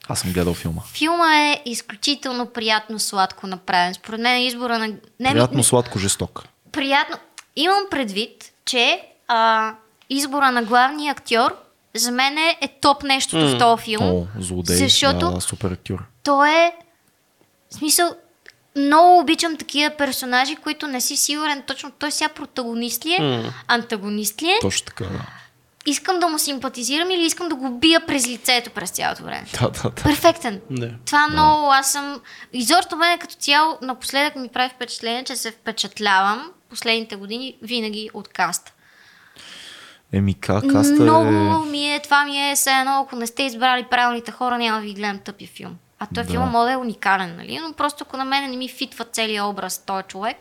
Аз 0.08 0.20
съм 0.20 0.32
гледал 0.34 0.54
филма. 0.54 0.82
Филма 0.94 1.38
е 1.38 1.62
изключително 1.66 2.46
приятно 2.46 3.00
сладко 3.00 3.48
направен. 3.48 3.94
Според 3.94 4.20
мен 4.20 4.42
избора 4.42 4.80
на... 4.80 4.88
Не, 5.20 5.32
Приятно, 5.32 5.64
сладко, 5.64 6.00
жесток. 6.00 6.44
приятно. 6.72 7.16
Имам 7.56 7.84
предвид, 7.92 8.52
че 8.66 9.02
а, 9.28 9.74
избора 10.10 10.52
на 10.52 10.64
главния 10.64 11.12
актьор 11.12 11.56
за 11.96 12.12
мен 12.12 12.38
е, 12.38 12.58
е 12.62 12.68
топ 12.82 13.04
нещото 13.04 13.48
в 13.48 13.58
този 13.58 13.84
филм. 13.84 14.04
О, 14.04 14.26
злодей. 14.40 14.76
Защото 14.76 15.32
Да, 15.32 15.42
супер 15.42 15.72
актьор. 15.72 16.04
той 16.24 16.50
е... 16.50 16.72
В 17.72 17.74
смисъл, 17.74 18.16
много 18.76 19.20
обичам 19.20 19.58
такива 19.58 19.90
персонажи, 19.98 20.56
които 20.56 20.88
не 20.88 21.02
си 21.02 21.18
сигурен 21.18 21.64
точно 21.68 21.92
той 21.92 22.12
сега 22.12 22.30
протагонист 22.30 23.06
ли 23.06 23.12
е, 23.14 23.44
антагонист 23.68 24.42
ли 24.42 24.48
е. 24.48 24.60
Точно 24.62 24.86
така, 24.86 25.04
да. 25.04 25.26
Искам 25.90 26.20
да 26.20 26.28
му 26.28 26.40
симпатизирам 26.40 27.12
или 27.12 27.22
искам 27.26 27.50
да 27.50 27.56
го 27.56 27.70
бия 27.70 28.06
през 28.06 28.28
лицето 28.28 28.70
през 28.70 28.90
цялото 28.90 29.24
време. 29.24 29.46
Да, 29.62 29.70
да, 29.70 29.90
да. 29.90 30.04
Перфектен. 30.04 30.62
Да. 30.70 30.92
Това 31.06 31.28
много, 31.28 31.72
аз 31.72 31.92
съм... 31.92 32.22
Изобщо 32.54 32.96
мен 32.96 33.20
като 33.20 33.36
цяло 33.36 33.78
напоследък 33.82 34.36
ми 34.36 34.48
прави 34.50 34.70
впечатление, 34.76 35.24
че 35.24 35.36
се 35.36 35.52
впечатлявам 35.52 36.52
последните 36.70 37.16
години 37.16 37.58
винаги 37.62 38.10
от 38.14 38.28
каста. 38.28 38.72
Еми, 40.14 40.34
как 40.34 40.68
каста 40.72 41.04
Много 41.04 41.66
е... 41.66 41.70
ми 41.70 41.96
е, 41.96 42.00
това 42.00 42.26
ми 42.26 42.52
е 42.52 42.56
все 42.56 42.72
едно, 42.72 43.02
ако 43.02 43.16
не 43.16 43.28
сте 43.28 43.44
избрали 43.44 43.84
правилните 43.84 44.32
хора, 44.32 44.58
няма 44.58 44.78
да 44.78 44.84
ви 44.84 44.94
гледам 44.94 45.20
тъпи 45.20 45.48
филм. 45.48 45.76
А 46.00 46.08
той 46.16 46.24
Да. 46.24 46.30
филм 46.30 46.50
може 46.50 46.68
да 46.68 46.74
е 46.74 46.78
уникален, 46.78 47.36
нали? 47.38 47.60
Но 47.60 47.74
просто 47.74 48.04
ако 48.08 48.18
на 48.18 48.26
мен 48.26 48.52
не 48.52 48.58
ми 48.58 48.70
фитва 48.70 49.06
целият 49.06 49.46
образ 49.46 49.86
този 49.86 50.04
човек, 50.04 50.38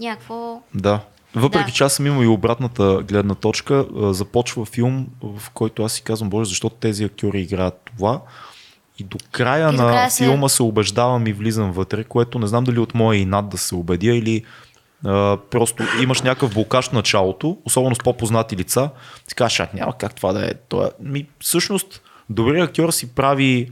някакво... 0.00 0.60
Да. 0.74 1.00
Въпреки, 1.34 1.64
Да. 1.64 1.72
че 1.72 1.84
аз 1.84 1.92
съм 1.92 2.06
имал 2.06 2.22
и 2.22 2.28
обратната 2.28 3.02
гледна 3.02 3.34
точка, 3.34 3.86
започва 3.94 4.64
филм, 4.64 5.06
в 5.22 5.50
който 5.50 5.82
аз 5.82 5.92
си 5.92 6.02
казвам, 6.02 6.30
боже, 6.30 6.48
защо 6.48 6.70
тези 6.70 7.04
актьори 7.04 7.40
играят 7.40 7.80
това? 7.88 8.20
И 8.98 9.04
до 9.04 9.18
края 9.30 9.68
И 9.68 9.76
до 9.76 9.82
на 9.82 9.88
края 9.88 10.10
се- 10.10 10.24
филма 10.24 10.48
се 10.48 10.62
убеждавам 10.62 11.26
и 11.26 11.32
влизам 11.32 11.72
вътре, 11.72 12.04
което 12.04 12.38
не 12.38 12.46
знам 12.46 12.64
дали 12.64 12.78
от 12.78 12.94
моя 12.94 13.18
инат 13.18 13.48
да 13.48 13.58
се 13.58 13.74
убедя 13.74 14.06
или 14.08 14.44
а, 15.04 15.38
просто 15.50 15.84
имаш 16.02 16.22
някакъв 16.22 16.54
блокаж 16.54 16.88
в 16.88 16.92
началото, 16.92 17.58
особено 17.64 17.94
с 17.94 17.98
по-познати 17.98 18.56
лица, 18.56 18.90
си 19.28 19.34
кажеш, 19.34 19.60
а 19.60 19.68
няма 19.74 19.92
как 19.94 20.14
това 20.14 20.32
да 20.32 20.46
е. 20.46 20.54
Това. 20.68 20.90
Ми, 21.00 21.26
всъщност, 21.40 22.00
добрият 22.30 22.68
актьор 22.68 22.90
си 22.90 23.08
прави 23.08 23.70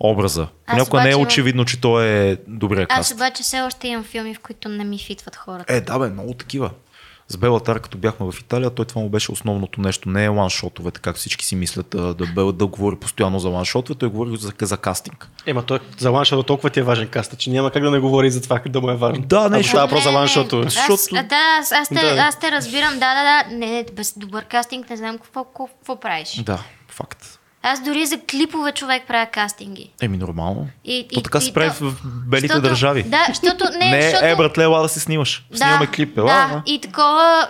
образа. 0.00 0.42
Аз 0.42 0.48
Понякога 0.66 1.02
не 1.02 1.10
е 1.10 1.16
очевидно, 1.16 1.64
че 1.64 1.80
той 1.80 2.06
е 2.06 2.36
добрият 2.48 2.90
Аз 2.90 2.98
каст. 2.98 3.14
обаче 3.14 3.42
все 3.42 3.60
още 3.60 3.88
имам 3.88 4.04
филми, 4.04 4.34
в 4.34 4.40
които 4.40 4.68
не 4.68 4.84
ми 4.84 4.98
фитват 4.98 5.36
хората. 5.36 5.74
Е, 5.74 5.80
да 5.80 5.98
бе, 5.98 6.08
много 6.08 6.34
такива. 6.34 6.70
С 7.32 7.36
Белатар, 7.36 7.80
като 7.80 7.98
бяхме 7.98 8.32
в 8.32 8.40
Италия, 8.40 8.70
той 8.70 8.84
това 8.84 9.02
му 9.02 9.08
беше 9.08 9.32
основното 9.32 9.80
нещо. 9.80 10.08
Не 10.08 10.24
е 10.24 10.28
ланшотовете, 10.28 11.00
както 11.00 11.18
всички 11.20 11.44
си 11.44 11.56
мислят, 11.56 11.86
да, 11.90 12.14
Бел, 12.34 12.52
да 12.52 12.66
говори 12.66 12.96
постоянно 12.96 13.38
за 13.38 13.48
ланшотове, 13.48 13.98
той 13.98 14.08
говори 14.08 14.36
за, 14.36 14.52
за 14.62 14.76
кастинг. 14.76 15.28
Ема 15.46 15.62
той 15.62 15.78
за 15.98 16.10
ланшото 16.10 16.42
толкова 16.42 16.70
ти 16.70 16.80
е 16.80 16.82
важен 16.82 17.08
каста, 17.08 17.36
че 17.36 17.50
няма 17.50 17.70
как 17.70 17.82
да 17.82 17.90
не 17.90 17.98
говори 17.98 18.30
за 18.30 18.42
това, 18.42 18.60
да 18.66 18.80
му 18.80 18.90
е 18.90 18.96
важно. 18.96 19.24
Да, 19.26 19.48
не, 19.48 19.58
защото- 19.58 19.88
просто 19.88 20.10
за 20.10 20.16
ланшото. 20.16 20.58
Аз, 20.58 20.74
защото- 20.74 21.16
а, 21.16 21.22
да, 21.22 21.58
аз, 21.60 21.72
аз, 21.72 21.88
те, 21.88 21.94
Да. 21.94 22.16
аз 22.18 22.38
те 22.38 22.50
разбирам, 22.52 22.92
да, 22.92 22.98
да, 23.14 23.22
да. 23.24 23.56
Не, 23.56 23.66
не, 23.66 23.84
без 23.92 24.14
добър 24.18 24.44
кастинг 24.44 24.90
не 24.90 24.96
знам 24.96 25.18
какво, 25.18 25.44
какво, 25.44 25.66
какво 25.66 26.00
правиш. 26.00 26.42
Да, 26.42 26.58
факт. 26.88 27.38
Аз 27.62 27.82
дори 27.82 28.06
за 28.06 28.18
клипове 28.20 28.72
човек 28.72 29.02
правя 29.08 29.26
кастинги. 29.26 29.90
Еми, 30.00 30.16
нормално. 30.16 30.68
И, 30.84 31.06
То 31.14 31.20
така 31.20 31.40
се 31.40 31.52
прави 31.52 31.70
то- 31.70 31.84
в 31.84 31.94
белите 32.26 32.46
защото- 32.46 32.68
държави. 32.68 33.02
Да, 33.02 33.24
защото 33.28 33.64
не, 33.78 33.90
Не, 33.90 34.02
защото... 34.02 34.26
е, 34.26 34.36
братле, 34.36 34.64
ела 34.64 34.82
да 34.82 34.88
се 34.88 35.00
снимаш. 35.00 35.44
Снимаме 35.54 35.86
клип, 35.86 36.18
ела. 36.18 36.26
Да, 36.26 36.62
и 36.66 36.80
такова, 36.80 37.48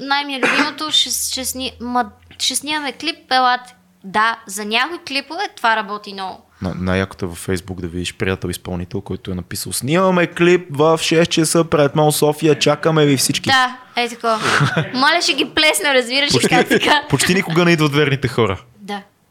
най-ми 0.00 0.36
любимото, 0.36 0.90
ще, 0.90 1.10
ще, 1.10 1.44
сни... 1.44 1.72
Ма, 1.80 2.04
ще 2.38 2.56
снимаме 2.56 2.92
клип, 2.92 3.32
елате. 3.32 3.74
Да, 4.04 4.36
за 4.46 4.64
някои 4.64 4.98
клипове 4.98 5.42
това 5.56 5.76
работи 5.76 6.12
много. 6.12 6.42
На, 6.62 6.74
най-якото 6.74 7.24
е 7.24 7.28
във 7.28 7.38
Фейсбук 7.38 7.80
да 7.80 7.88
видиш 7.88 8.14
приятел 8.14 8.48
изпълнител, 8.48 9.00
който 9.00 9.30
е 9.30 9.34
написал 9.34 9.72
Снимаме 9.72 10.26
клип 10.26 10.66
в 10.70 10.98
6 10.98 11.26
часа 11.26 11.64
пред 11.64 11.96
Мол 11.96 12.12
София, 12.12 12.58
чакаме 12.58 13.06
ви 13.06 13.16
всички. 13.16 13.50
Да, 13.50 13.76
е 13.96 14.08
такова. 14.08 14.38
Моля, 14.94 15.18
ще 15.22 15.32
ги 15.34 15.44
плесна, 15.46 15.94
разбираш 15.94 16.32
Почти, 16.32 16.48
как 16.48 16.68
така. 16.68 17.02
почти 17.10 17.34
никога 17.34 17.64
не 17.64 17.70
идват 17.72 17.92
верните 17.94 18.28
хора. 18.28 18.60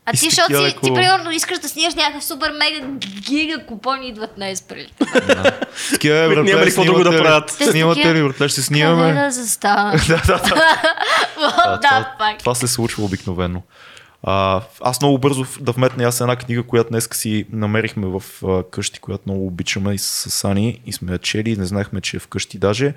А 0.05 0.11
ти, 0.11 0.29
защото 0.29 0.55
си, 0.55 0.61
леко- 0.61 0.81
ти, 0.81 0.93
примерно, 0.93 1.31
искаш 1.31 1.59
да 1.59 1.69
снимаш 1.69 1.95
някакъв 1.95 2.23
супер 2.23 2.51
мега 2.51 2.87
гига 3.21 3.65
купон 3.65 4.03
и 4.03 4.07
идват 4.07 4.37
на 4.37 4.47
еспрелите. 4.47 5.05
Такива, 5.91 6.27
братле, 6.27 6.43
няма 6.43 6.61
ли 6.61 6.65
какво 6.65 6.83
друго 6.85 7.03
да 7.03 7.17
правят? 7.17 7.49
Снимате 7.51 8.15
ли, 8.15 8.23
братле, 8.23 8.49
ще 8.49 8.61
снимаме? 8.61 9.13
да 9.13 9.31
застана? 9.31 9.91
да, 10.07 10.21
да, 10.27 10.41
да. 11.81 12.15
Това, 12.39 12.55
се 12.55 12.67
случва 12.67 13.03
обикновено. 13.03 13.61
А, 14.23 14.61
аз 14.81 15.01
много 15.01 15.17
бързо 15.17 15.45
да 15.59 15.71
вметна 15.71 16.03
аз 16.03 16.21
една 16.21 16.35
книга, 16.35 16.63
която 16.63 16.89
днес 16.89 17.09
си 17.13 17.45
намерихме 17.51 18.07
в 18.07 18.23
а, 18.47 18.63
къщи, 18.71 18.99
която 18.99 19.23
много 19.25 19.47
обичаме 19.47 19.93
и 19.93 19.97
с 19.97 20.29
Сани 20.29 20.81
и 20.85 20.93
сме 20.93 21.11
я 21.11 21.17
чели, 21.17 21.55
не 21.55 21.65
знаехме, 21.65 22.01
че 22.01 22.17
е 22.17 22.19
вкъщи 22.19 22.57
даже. 22.57 22.93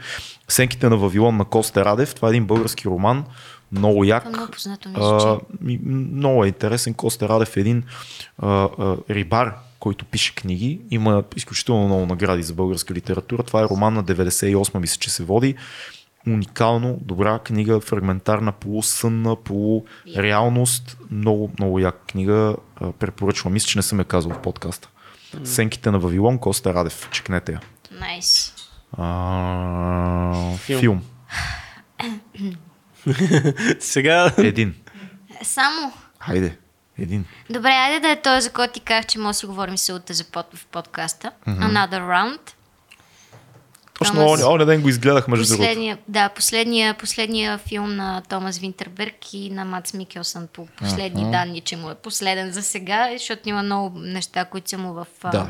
Сенките 0.48 0.88
на 0.88 0.96
Вавилон 0.96 1.36
на 1.36 1.44
Коста 1.44 1.84
Радев. 1.84 2.14
Това 2.14 2.28
е 2.28 2.30
един 2.30 2.44
български 2.44 2.84
роман, 2.88 3.24
много 3.72 4.04
як. 4.04 4.24
Това 4.24 4.36
много 4.36 4.52
познато 4.52 4.88
ми 4.88 4.94
А, 4.98 5.88
много 5.88 6.44
е 6.44 6.48
интересен. 6.48 6.94
Коста 6.94 7.28
Радев 7.28 7.56
е 7.56 7.60
един 7.60 7.84
а, 8.38 8.48
а, 8.48 8.96
рибар, 9.10 9.54
който 9.78 10.04
пише 10.04 10.34
книги. 10.34 10.80
Има 10.90 11.24
изключително 11.36 11.86
много 11.86 12.06
награди 12.06 12.42
за 12.42 12.54
българска 12.54 12.94
литература. 12.94 13.42
Това 13.42 13.60
е 13.62 13.64
роман 13.64 13.94
на 13.94 14.04
98 14.04 14.78
мисля, 14.78 14.98
че 14.98 15.10
се 15.10 15.24
води. 15.24 15.54
Уникално, 16.26 16.98
добра 17.00 17.38
книга, 17.38 17.80
фрагментарна, 17.80 18.52
полусънна, 18.52 19.36
полуреалност. 19.36 20.96
Много, 21.10 21.50
много 21.58 21.78
як 21.78 22.02
книга. 22.06 22.56
А, 22.76 22.92
препоръчвам. 22.92 23.52
Мисля, 23.52 23.66
че 23.66 23.78
не 23.78 23.82
съм 23.82 23.98
я 23.98 24.04
казал 24.04 24.32
в 24.32 24.42
подкаста. 24.42 24.88
Сенките 25.44 25.90
на 25.90 25.98
Вавилон, 25.98 26.38
Коста 26.38 26.74
Радев. 26.74 27.08
Чекнете 27.12 27.52
я. 27.52 27.60
Найс. 28.00 28.54
А, 28.98 30.56
Филм. 30.56 30.80
филм. 30.80 31.02
Сега 33.80 34.32
Един. 34.38 34.74
Само. 35.42 35.92
Хайде. 36.20 36.58
Един. 36.98 37.24
Добре, 37.50 37.68
айде 37.70 38.00
да 38.00 38.08
е 38.08 38.16
този, 38.16 38.40
за 38.40 38.50
който 38.50 38.72
ти 38.72 38.80
казах, 38.80 39.06
че 39.06 39.18
може 39.18 39.28
да 39.28 39.34
си 39.34 39.46
говорим 39.46 39.78
сутта 39.78 40.14
за 40.14 40.24
под, 40.24 40.46
в 40.54 40.66
подкаста. 40.66 41.30
Another 41.46 41.90
round. 42.00 42.38
Точно, 43.94 44.14
Томас- 44.14 44.32
оня, 44.34 44.48
оня 44.48 44.66
ден 44.66 44.82
го 44.82 44.88
изгледах 44.88 45.28
между 45.28 45.44
другото. 45.44 45.58
Последния, 45.60 45.98
да, 46.08 46.28
последния, 46.28 46.94
последния 46.94 47.58
филм 47.58 47.96
на 47.96 48.22
Томас 48.22 48.58
Винтерберг 48.58 49.32
и 49.32 49.50
на 49.50 49.64
Мац 49.64 49.92
Микелсън 49.92 50.48
по 50.52 50.66
последни 50.68 51.30
данни, 51.30 51.60
че 51.60 51.76
му 51.76 51.90
е 51.90 51.94
последен 51.94 52.52
за 52.52 52.62
сега, 52.62 53.08
защото 53.12 53.48
има 53.48 53.62
много 53.62 53.98
неща, 53.98 54.44
които 54.44 54.70
са 54.70 54.78
му 54.78 54.92
в 54.92 55.06
Да. 55.22 55.46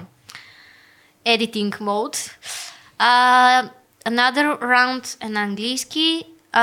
editing 1.27 1.79
mode. 1.81 2.31
А, 2.99 3.63
another 4.07 4.59
Round 4.61 5.17
е 5.21 5.29
на 5.29 5.41
английски, 5.41 6.25
а, 6.57 6.63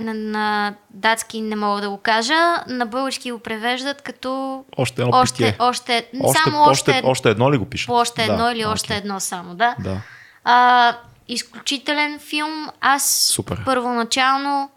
на, 0.00 0.14
на 0.14 0.74
датски 0.90 1.40
не 1.40 1.56
мога 1.56 1.80
да 1.80 1.90
го 1.90 1.96
кажа, 1.98 2.34
на 2.66 2.86
български 2.86 3.32
го 3.32 3.38
превеждат 3.38 4.02
като 4.02 4.64
Още 4.76 5.02
едно 5.02 5.16
още, 5.16 5.34
питие. 5.34 5.56
още, 5.58 6.08
Още, 6.22 6.40
само 6.44 6.62
още, 6.62 6.90
още, 6.90 7.02
още 7.04 7.30
едно 7.30 7.52
ли 7.52 7.56
го 7.56 7.64
пише? 7.64 7.86
по 7.86 7.92
още 7.92 8.22
едно 8.22 8.44
да, 8.44 8.52
или 8.52 8.64
още 8.64 8.86
окей. 8.86 8.96
едно 8.96 9.20
само, 9.20 9.54
да. 9.54 9.74
Да. 9.78 9.96
А, 10.44 10.96
изключителен 11.28 12.18
филм. 12.18 12.68
Аз 12.80 13.10
Супер. 13.10 13.64
първоначално 13.64 14.70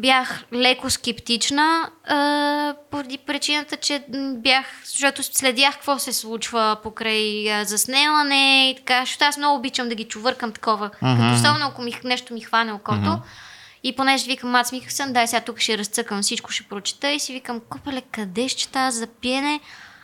бях 0.00 0.44
леко 0.52 0.90
скептична 0.90 1.90
а, 2.04 2.74
поради 2.90 3.18
причината, 3.18 3.76
че 3.76 4.04
бях, 4.34 4.66
защото 4.84 5.22
следях 5.22 5.74
какво 5.74 5.98
се 5.98 6.12
случва 6.12 6.76
покрай 6.82 7.52
а, 7.52 7.64
заснемане 7.64 8.70
и 8.70 8.76
така, 8.76 9.00
защото 9.00 9.24
аз 9.24 9.36
много 9.36 9.58
обичам 9.58 9.88
да 9.88 9.94
ги 9.94 10.04
чувъркам 10.04 10.52
такова, 10.52 10.90
като 10.90 11.34
особено 11.34 11.66
ако 11.66 11.82
ми, 11.82 11.94
нещо 12.04 12.34
ми 12.34 12.40
хване 12.40 12.72
окото. 12.72 13.18
И 13.82 13.96
понеже 13.96 14.26
викам 14.26 14.50
Мац 14.50 14.72
Микълсън, 14.72 15.12
дай 15.12 15.26
сега 15.26 15.40
тук 15.40 15.58
ще 15.58 15.78
разцъкам 15.78 16.22
всичко, 16.22 16.50
ще 16.50 16.62
прочета 16.62 17.10
и 17.10 17.20
си 17.20 17.32
викам, 17.32 17.60
копеле, 17.68 18.02
къде 18.12 18.48
ще 18.48 18.68
тази 18.68 18.98
за 18.98 19.06
пиене? 19.06 19.60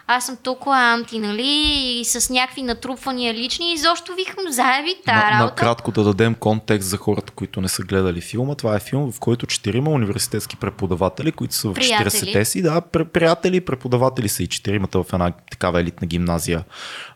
Аз 0.06 0.26
съм 0.26 0.36
толкова 0.36 0.76
анти, 0.78 1.18
нали, 1.18 1.47
и 1.93 2.05
с 2.05 2.31
някакви 2.31 2.62
натрупвания 2.62 3.35
лични, 3.35 3.72
и 3.72 3.78
защо 3.78 4.12
викам 4.14 4.44
заеби 4.48 4.94
тази 4.97 5.16
На, 5.16 5.22
работа. 5.22 5.44
накратко 5.44 5.90
да 5.93 6.05
дадем 6.05 6.35
контекст 6.35 6.89
за 6.89 6.97
хората, 6.97 7.32
които 7.32 7.60
не 7.60 7.68
са 7.68 7.82
гледали 7.82 8.20
филма. 8.20 8.55
Това 8.55 8.76
е 8.76 8.81
филм, 8.81 9.12
в 9.12 9.20
който 9.20 9.47
четирима 9.47 9.90
университетски 9.90 10.56
преподаватели, 10.56 11.32
които 11.32 11.55
са 11.55 11.68
в 11.68 11.74
Приятели. 11.74 12.09
40-те 12.10 12.44
си, 12.44 12.62
да, 12.62 12.81
при- 12.82 13.05
приятели, 13.05 13.60
преподаватели 13.60 14.28
са 14.28 14.43
и 14.43 14.47
четиримата 14.47 15.02
в 15.02 15.12
една 15.12 15.32
такава 15.51 15.81
елитна 15.81 16.06
гимназия. 16.06 16.64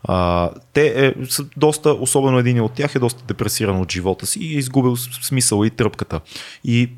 А, 0.05 0.51
те 0.73 1.07
е, 1.07 1.27
са 1.27 1.45
доста, 1.57 1.91
особено 1.91 2.39
един 2.39 2.61
от 2.61 2.73
тях 2.73 2.95
е 2.95 2.99
доста 2.99 3.23
депресиран 3.25 3.81
от 3.81 3.93
живота 3.93 4.27
си 4.27 4.39
и 4.41 4.55
е 4.55 4.59
изгубил 4.59 4.97
с- 4.97 5.09
смисъла 5.23 5.67
и 5.67 5.71
тръпката. 5.71 6.21
И 6.65 6.91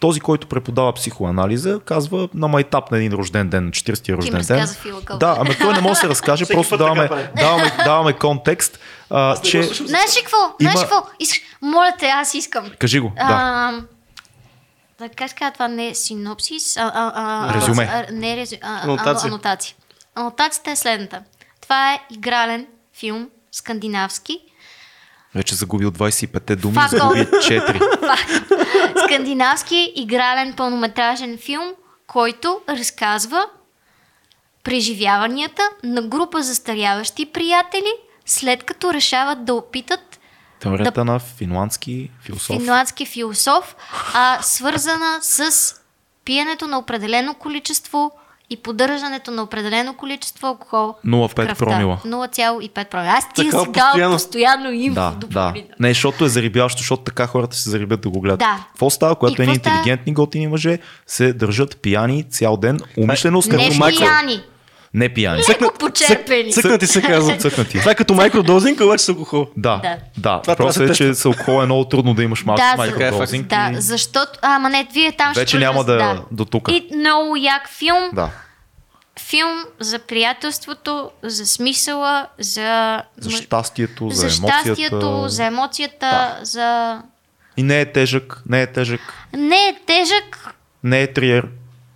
този, 0.00 0.20
който 0.20 0.46
преподава 0.46 0.92
психоанализа, 0.92 1.80
казва 1.84 2.28
на 2.34 2.48
майтап 2.48 2.90
на 2.90 2.98
един 2.98 3.12
рожден 3.12 3.48
ден, 3.48 3.64
на 3.64 3.70
40-я 3.70 4.16
рожден 4.16 4.42
ден. 4.42 4.66
Фила 4.66 5.00
Кълбо. 5.02 5.18
Да, 5.18 5.36
ами 5.40 5.58
той 5.58 5.72
не 5.72 5.80
може 5.80 5.90
да 5.90 5.96
се 5.96 6.08
разкаже, 6.08 6.46
просто 6.46 6.76
даваме, 6.76 7.08
даваме, 7.36 7.72
даваме 7.84 8.12
контекст, 8.12 8.78
а, 9.10 9.36
че... 9.36 9.62
Знаеш 9.62 10.16
ли 10.16 10.20
какво? 10.20 10.36
Има- 10.60 10.70
Знаеш 10.70 10.88
какво? 10.88 11.06
Искаш... 11.20 11.40
Моля 11.62 11.92
те, 11.98 12.06
аз 12.06 12.34
искам. 12.34 12.70
Кажи 12.78 13.00
го, 13.00 13.12
да. 13.16 13.22
А, 13.28 13.72
да, 14.98 15.08
как 15.08 15.28
се 15.28 15.34
казва 15.34 15.52
това? 15.52 15.68
Не 15.68 15.88
е 15.88 15.94
синопсис, 15.94 16.76
а, 16.76 16.92
а, 16.94 17.12
а, 17.14 17.54
Резюме. 17.54 17.84
А, 17.84 18.06
не 18.12 18.36
резю... 18.36 18.56
а, 18.62 18.82
анотация. 18.82 19.28
анотация. 19.28 19.74
Анотацията 20.14 20.70
е 20.70 20.76
следната. 20.76 21.22
Това 21.60 21.92
е 21.92 22.00
игрален 22.10 22.66
филм, 22.94 23.28
скандинавски. 23.52 24.40
Вече 25.36 25.54
загубил 25.54 25.90
25-те 25.90 26.56
думи, 26.56 26.76
Fuck 26.76 26.88
загуби 26.88 27.20
4. 27.20 29.04
скандинавски 29.04 29.92
игрален 29.96 30.52
пълнометражен 30.52 31.38
филм, 31.38 31.72
който 32.06 32.60
разказва 32.68 33.44
преживяванията 34.64 35.62
на 35.84 36.02
група 36.02 36.42
застаряващи 36.42 37.26
приятели, 37.26 37.92
след 38.26 38.62
като 38.62 38.94
решават 38.94 39.44
да 39.44 39.54
опитат 39.54 40.20
Теорията 40.60 41.04
на 41.04 41.18
финландски 41.18 42.10
философ. 42.22 42.56
финландски 42.56 43.06
философ, 43.06 43.76
а 44.14 44.38
свързана 44.42 45.18
с 45.22 45.74
пиенето 46.24 46.66
на 46.66 46.78
определено 46.78 47.34
количество 47.34 48.12
и 48.50 48.56
поддържането 48.56 49.30
на 49.30 49.42
определено 49.42 49.94
количество 49.94 50.46
алкохол. 50.46 50.94
0,5 51.06 51.28
в 51.28 51.34
кръвта. 51.34 51.54
промила. 51.54 52.00
0,5 52.06 52.84
промила. 52.88 53.12
Аз 53.12 53.32
ти 53.34 53.50
дал 53.50 53.64
постоянно. 53.64 54.14
постоянно 54.14 54.70
инфо. 54.72 54.94
Да, 54.94 55.14
да. 55.26 55.54
Не, 55.80 55.88
защото 55.88 56.24
е 56.24 56.28
зарибяващо, 56.28 56.78
защото 56.78 57.02
така 57.02 57.26
хората 57.26 57.56
се 57.56 57.70
зарибят 57.70 58.00
да 58.00 58.08
го 58.10 58.20
гледат. 58.20 58.38
Да. 58.38 58.66
Какво 58.68 58.90
става, 58.90 59.14
когато 59.14 59.42
едни 59.42 59.54
става? 59.54 59.76
интелигентни 59.76 60.12
готини 60.12 60.46
мъже 60.46 60.78
се 61.06 61.32
държат 61.32 61.76
пияни 61.82 62.30
цял 62.30 62.56
ден, 62.56 62.80
умишлено 62.98 63.42
с 63.42 63.46
Не 63.46 63.68
като 63.68 63.78
майкро... 63.78 63.98
пияни. 63.98 64.42
Не 64.96 65.08
пияни. 65.08 65.42
Леко 65.48 65.72
почерпени. 65.78 66.52
Цъкнати 66.52 66.86
се 66.86 67.02
казва. 67.02 67.36
Цъкнати. 67.38 67.78
Това 67.78 67.92
е 67.92 67.94
като 67.94 68.14
майкродозинг, 68.14 68.80
обаче 68.80 69.04
с 69.04 69.08
алкохол. 69.08 69.46
Да, 69.56 69.80
Да. 69.82 69.96
да. 70.16 70.54
Това 70.54 70.72
да 70.72 70.84
е, 70.84 70.88
се 70.88 70.94
че 70.94 71.14
с 71.14 71.24
алкохол 71.24 71.62
е 71.62 71.64
много 71.64 71.84
трудно 71.84 72.14
да 72.14 72.22
имаш 72.22 72.44
малко 72.44 72.62
Да, 72.62 72.70
да, 72.70 72.76
майкродозинг. 72.76 73.46
Да, 73.46 73.70
и... 73.72 73.80
защото... 73.80 74.38
А, 74.42 74.58
ма 74.58 74.70
не, 74.70 74.88
вие 74.92 75.12
там 75.12 75.32
ще 75.32 75.40
Вече 75.40 75.56
продължите, 75.58 75.92
няма 75.94 76.14
да- 76.14 76.22
до 76.30 76.44
тука. 76.44 76.72
И 76.72 76.88
много 76.96 77.36
як 77.36 77.68
филм. 77.68 78.10
Да. 78.12 78.30
Филм 79.20 79.64
за 79.80 79.98
приятелството, 79.98 81.10
за 81.22 81.46
смисъла, 81.46 82.26
за... 82.38 83.02
За 83.18 83.30
щастието, 83.30 84.10
за, 84.10 84.28
за 84.28 84.36
емоцията. 84.38 84.64
щастието, 84.64 85.28
за 85.28 85.44
емоцията, 85.44 86.38
за... 86.42 86.98
И 87.56 87.62
не 87.62 87.80
е 87.80 87.92
тежък, 87.92 88.42
не 88.48 88.62
е 88.62 88.66
тежък, 88.66 89.00
Не 89.32 89.56
е 89.56 89.76
тежък, 89.86 90.54
не 90.84 91.02
е 91.02 91.12
триер. 91.12 91.48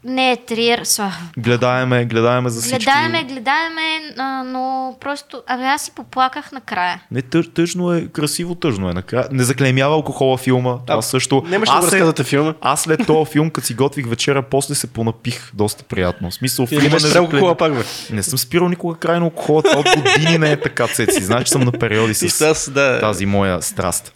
Не 0.04 0.32
е 0.32 0.36
триер, 0.36 0.80
слава. 0.84 1.14
Гледаеме, 1.38 2.04
гледаеме 2.04 2.50
за 2.50 2.60
всички. 2.62 2.78
Гледаеме, 2.78 3.24
гледаеме, 3.24 3.82
а, 4.18 4.42
но 4.44 4.94
просто... 5.00 5.42
Абе, 5.46 5.64
аз 5.64 5.82
си 5.82 5.90
поплаках 5.90 6.52
накрая. 6.52 7.00
Не, 7.10 7.22
тъж, 7.22 7.46
тъжно 7.54 7.92
е, 7.92 8.06
красиво 8.06 8.54
тъжно 8.54 8.90
е. 8.90 8.92
Накрая. 8.92 9.24
Не 9.32 9.44
заклеймява 9.44 9.94
алкохола 9.94 10.38
филма. 10.38 10.76
Това 10.86 10.98
А, 10.98 11.02
също. 11.02 11.42
нямаше 11.46 11.72
да 11.72 11.78
Аз 11.78 11.84
разказвате 11.84 12.24
филма. 12.24 12.54
Аз 12.60 12.82
след 12.82 13.06
този 13.06 13.30
филм, 13.32 13.50
като 13.50 13.66
си 13.66 13.74
готвих 13.74 14.06
вечера, 14.06 14.42
после 14.42 14.74
се 14.74 14.86
понапих 14.86 15.50
доста 15.54 15.84
приятно. 15.84 16.30
В 16.30 16.34
смисъл, 16.34 16.66
филма 16.66 16.82
не 16.84 16.90
заклейм- 16.90 17.16
алкохола 17.18 17.54
пак, 17.54 17.74
бе. 17.74 17.84
Не 18.10 18.22
съм 18.22 18.38
спирал 18.38 18.68
никога 18.68 18.98
крайно 18.98 19.24
алкохола. 19.24 19.62
Това 19.62 19.78
от 19.78 19.86
години 19.96 20.38
не 20.38 20.52
е 20.52 20.60
така, 20.60 20.88
цеци. 20.88 21.22
Знаеш, 21.22 21.44
че 21.44 21.50
съм 21.50 21.62
на 21.62 21.72
периоди 21.72 22.14
с 22.14 22.54
с, 22.54 22.70
да. 22.70 23.00
тази 23.00 23.26
моя 23.26 23.62
страст. 23.62 24.12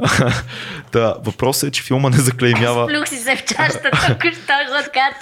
Та, 0.92 1.14
въпросът 1.24 1.68
е, 1.68 1.72
че 1.72 1.82
филма 1.82 2.10
не 2.10 2.16
заклеймява. 2.16 2.86
Плюх 2.86 3.08
си 3.08 3.16
се 3.16 3.36
в 3.36 3.44
чашата, 3.44 3.90
тук 4.08 4.22
що 4.22 4.52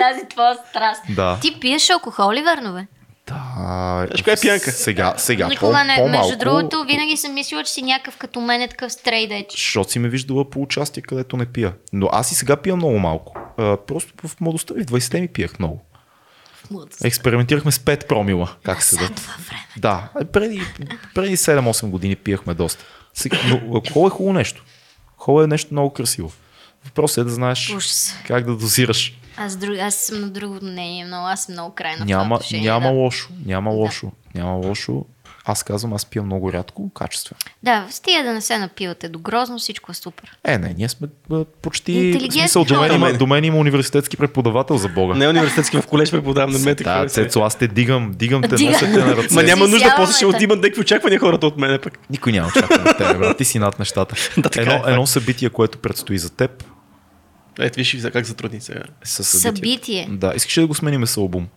тази 0.08 0.28
твоя 0.28 0.54
страст. 0.70 1.02
Да. 1.08 1.38
Ти 1.40 1.60
пиеш 1.60 1.90
алкохол 1.90 2.32
ли, 2.32 2.42
верно 2.42 2.72
бе? 2.72 2.86
Да. 3.26 4.06
Коя 4.24 4.34
е 4.34 4.40
пиянка? 4.40 4.72
Сега, 4.72 5.14
сега. 5.16 5.48
Никога 5.48 5.72
по, 5.72 5.84
не. 5.84 5.96
по-малко, 5.96 6.26
Между 6.26 6.38
другото, 6.38 6.84
винаги 6.84 7.16
съм 7.16 7.34
мислила, 7.34 7.64
че 7.64 7.72
си 7.72 7.82
някакъв 7.82 8.16
като 8.16 8.40
мен, 8.40 8.62
е 8.62 8.68
такъв 8.68 8.92
стрейт 8.92 9.32
едж. 9.32 9.52
Защото 9.52 9.90
си 9.90 9.98
ме 9.98 10.08
виждала 10.08 10.50
по 10.50 10.62
участие, 10.62 11.02
където 11.02 11.36
не 11.36 11.46
пия. 11.46 11.72
Но 11.92 12.08
аз 12.12 12.32
и 12.32 12.34
сега 12.34 12.56
пия 12.56 12.76
много 12.76 12.98
малко. 12.98 13.38
А, 13.58 13.76
просто 13.76 14.28
в 14.28 14.40
младостта 14.40 14.74
ми, 14.74 14.82
в 14.82 14.86
20-те 14.86 15.20
ми 15.20 15.28
пиех 15.28 15.58
много. 15.58 15.84
Експериментирахме 17.04 17.72
с 17.72 17.78
5 17.78 18.06
промила. 18.06 18.50
Как 18.62 18.82
се 18.82 18.96
да. 18.96 19.10
Да, 19.76 20.08
преди, 20.32 20.62
преди 21.14 21.36
7-8 21.36 21.90
години 21.90 22.16
пиехме 22.16 22.54
доста. 22.54 22.84
Сега, 23.14 23.38
но 23.48 23.74
алкохол 23.74 24.06
е 24.06 24.10
хубаво 24.10 24.32
нещо. 24.32 24.64
Алкохол 25.10 25.42
е 25.42 25.46
нещо 25.46 25.68
много 25.72 25.92
красиво. 25.92 26.32
Въпросът 26.84 27.18
е 27.18 27.24
да 27.24 27.30
знаеш 27.30 27.70
Ужас. 27.76 28.16
как 28.26 28.44
да 28.44 28.56
дозираш. 28.56 29.18
Аз, 29.36 29.56
друг, 29.56 29.76
аз 29.78 29.94
съм 29.94 30.20
на 30.20 30.30
друго 30.30 30.58
мнение, 30.62 31.04
много, 31.04 31.26
аз 31.26 31.44
съм 31.44 31.52
много 31.52 31.74
крайна 31.74 32.04
в 32.04 32.08
това 32.08 32.18
Няма, 32.18 32.34
отношение, 32.34 32.70
няма 32.70 32.88
да. 32.88 32.92
лошо. 32.94 33.28
Няма 33.46 33.70
лошо. 33.70 34.12
Няма 34.34 34.52
лошо. 34.52 35.04
Аз 35.46 35.62
казвам, 35.62 35.92
аз 35.92 36.06
пия 36.06 36.22
много 36.22 36.52
рядко, 36.52 36.90
качествено. 36.94 37.38
Да, 37.62 37.86
стига 37.90 38.22
да 38.22 38.32
не 38.32 38.40
се 38.40 38.58
напивате 38.58 39.08
до 39.08 39.18
грозно, 39.18 39.58
всичко 39.58 39.92
е 39.92 39.94
супер. 39.94 40.38
Е, 40.44 40.58
не, 40.58 40.74
ние 40.78 40.88
сме 40.88 41.08
почти... 41.62 42.12
В 42.12 42.32
смисъл, 42.32 42.64
до 42.64 42.80
мен, 42.80 42.94
има, 42.94 43.12
до 43.12 43.26
мен 43.26 43.44
има 43.44 43.58
университетски 43.58 44.16
преподавател 44.16 44.76
за 44.76 44.88
Бога. 44.88 45.14
Не 45.14 45.28
университетски 45.28 45.76
в 45.76 45.86
колеж 45.86 46.10
преподавам 46.10 46.50
на 46.50 46.58
мете. 46.58 46.84
Да, 46.84 47.06
Цецо, 47.06 47.42
аз 47.42 47.58
те 47.58 47.68
дигам, 47.68 48.12
дигам 48.14 48.42
те, 48.42 48.48
Дига. 48.48 48.70
нося 48.70 48.86
те 48.86 49.04
на 49.04 49.16
ръце. 49.16 49.34
Ма 49.34 49.42
няма 49.42 49.68
нужда, 49.68 49.94
после 49.96 50.14
ще 50.14 50.26
отимат 50.26 50.58
някакви 50.60 50.80
очаквания 50.80 51.20
хората 51.20 51.46
от 51.46 51.58
мене 51.58 51.78
пък. 51.78 51.98
Никой 52.10 52.32
няма 52.32 52.48
очаква 52.48 52.90
от 52.90 52.98
теб, 52.98 53.18
брат. 53.18 53.38
Ти 53.38 53.44
си 53.44 53.58
над 53.58 53.78
нещата. 53.78 54.14
Да, 54.36 54.50
така 54.50 54.60
едно, 54.60 54.88
е, 54.88 54.90
едно 54.90 55.06
събитие, 55.06 55.50
което 55.50 55.78
предстои 55.78 56.18
за 56.18 56.30
теб, 56.30 56.64
Ето 57.58 57.76
виж 57.76 57.96
за 57.96 58.10
как 58.10 58.24
затрудни 58.26 58.60
сега. 58.60 58.80
със 59.04 59.28
събитие. 59.28 59.50
Събитие. 59.50 60.08
Да, 60.10 60.32
искаш 60.36 60.56
ли 60.58 60.60
да 60.60 60.66
го 60.66 60.74
сменим 60.74 61.06
с 61.06 61.16
албум? 61.16 61.48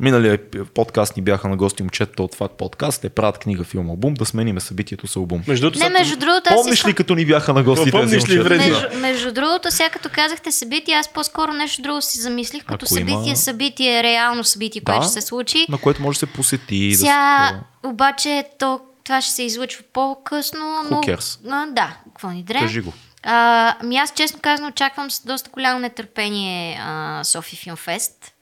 Миналия 0.00 0.38
подкаст 0.74 1.16
ни 1.16 1.22
бяха 1.22 1.48
на 1.48 1.56
гости 1.56 1.82
момчета 1.82 2.22
от 2.22 2.34
Факт 2.34 2.54
подкаст. 2.54 3.00
Те 3.02 3.08
правят 3.08 3.38
книга, 3.38 3.64
филм, 3.64 3.90
албум. 3.90 4.14
Да 4.14 4.24
сменим 4.26 4.60
събитието 4.60 5.06
с 5.06 5.16
албум. 5.16 5.42
Между 5.48 5.66
другото, 5.66 5.84
Не, 5.84 5.88
между 5.90 6.16
другото, 6.16 6.50
Помниш 6.54 6.86
ли 6.86 6.94
като 6.94 7.14
ни 7.14 7.26
бяха 7.26 7.52
на 7.52 7.62
гости 7.62 7.90
Помниш 7.90 8.24
тези 8.24 8.38
ли? 8.38 8.42
Вреди? 8.42 8.70
Между, 8.70 8.98
между 8.98 9.32
другото, 9.32 9.70
сега 9.70 9.90
като 9.90 10.08
казахте 10.12 10.52
събитие, 10.52 10.94
аз 10.94 11.12
по-скоро 11.12 11.52
нещо 11.52 11.82
друго 11.82 12.02
си 12.02 12.20
замислих, 12.20 12.64
като 12.64 12.74
Ако 12.74 12.86
събитие, 12.86 13.26
има- 13.26 13.36
събитие, 13.36 14.02
реално 14.02 14.44
събитие, 14.44 14.82
Да, 14.84 14.92
което 14.92 15.04
ще 15.04 15.12
се 15.12 15.26
случи. 15.26 15.66
На 15.68 15.78
което 15.78 16.02
може 16.02 16.16
да 16.16 16.20
се 16.20 16.26
посети. 16.26 16.88
Да 16.90 16.96
Сега, 16.96 17.52
се... 17.82 17.88
обаче, 17.88 18.44
то, 18.58 18.80
това 19.04 19.20
ще 19.20 19.32
се 19.32 19.42
излъчва 19.42 19.84
по-късно, 19.92 20.82
но... 20.90 20.96
Who 20.96 21.16
cares? 21.16 21.72
Да, 21.72 21.96
какво 22.04 22.30
ни 22.30 22.42
дре. 22.42 22.58
Кажи 22.58 22.80
го. 22.80 22.92
А, 23.24 23.74
ми 23.82 23.96
аз 23.96 24.12
честно 24.14 24.38
казано 24.42 24.68
очаквам 24.68 25.10
с 25.10 25.26
доста 25.26 25.50
голямо 25.50 25.80
нетърпение 25.80 26.80
а, 26.82 27.24
Софи 27.24 27.56
Филм 27.56 27.76
Фест. 27.76 28.34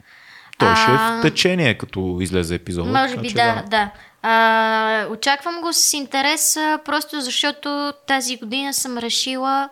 Той 0.59 0.77
ще 0.77 0.91
е 0.91 0.95
в 0.95 1.21
течение, 1.23 1.79
като 1.79 2.19
излезе 2.21 2.55
епизода. 2.55 2.91
Може 2.93 3.17
би 3.17 3.29
че 3.29 3.35
да, 3.35 3.63
да. 3.67 3.91
А, 4.23 5.07
очаквам 5.11 5.61
го 5.61 5.73
с 5.73 5.93
интерес, 5.93 6.57
а, 6.57 6.79
просто 6.85 7.21
защото 7.21 7.93
тази 8.07 8.37
година 8.37 8.75
съм 8.75 8.99
решила. 8.99 9.69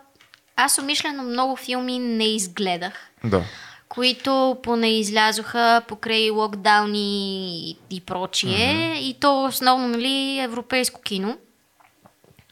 Аз 0.55 0.77
умишлено 0.77 1.23
много 1.23 1.55
филми 1.55 1.99
не 1.99 2.35
изгледах, 2.35 2.93
Да. 3.23 3.43
които 3.89 4.57
поне 4.63 4.99
излязоха 4.99 5.81
покрай 5.87 6.29
локдауни 6.29 7.69
и, 7.69 7.77
и 7.89 8.01
прочие. 8.01 8.57
Mm-hmm. 8.57 8.97
И 8.99 9.19
то 9.19 9.43
основно, 9.45 9.87
нали, 9.87 10.39
европейско 10.39 11.01
кино. 11.01 11.37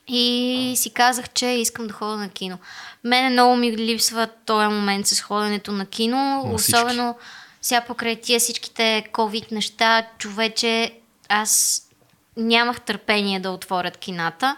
И 0.09 0.73
си 0.75 0.93
казах, 0.93 1.29
че 1.29 1.45
искам 1.45 1.87
да 1.87 1.93
ходя 1.93 2.17
на 2.17 2.29
кино. 2.29 2.57
Мене 3.03 3.29
много 3.29 3.55
ми 3.55 3.77
липсва 3.77 4.27
този 4.45 4.67
момент 4.67 5.07
с 5.07 5.21
ходенето 5.21 5.71
на 5.71 5.85
кино, 5.85 6.43
На 6.45 6.53
особено 6.53 7.15
сега 7.61 7.81
покрай 7.81 8.15
тия 8.15 8.39
всичките 8.39 9.05
COVID 9.13 9.51
неща, 9.51 10.07
човече, 10.17 10.93
аз 11.29 11.81
нямах 12.37 12.81
търпение 12.81 13.39
да 13.39 13.51
отворят 13.51 13.97
кината. 13.97 14.57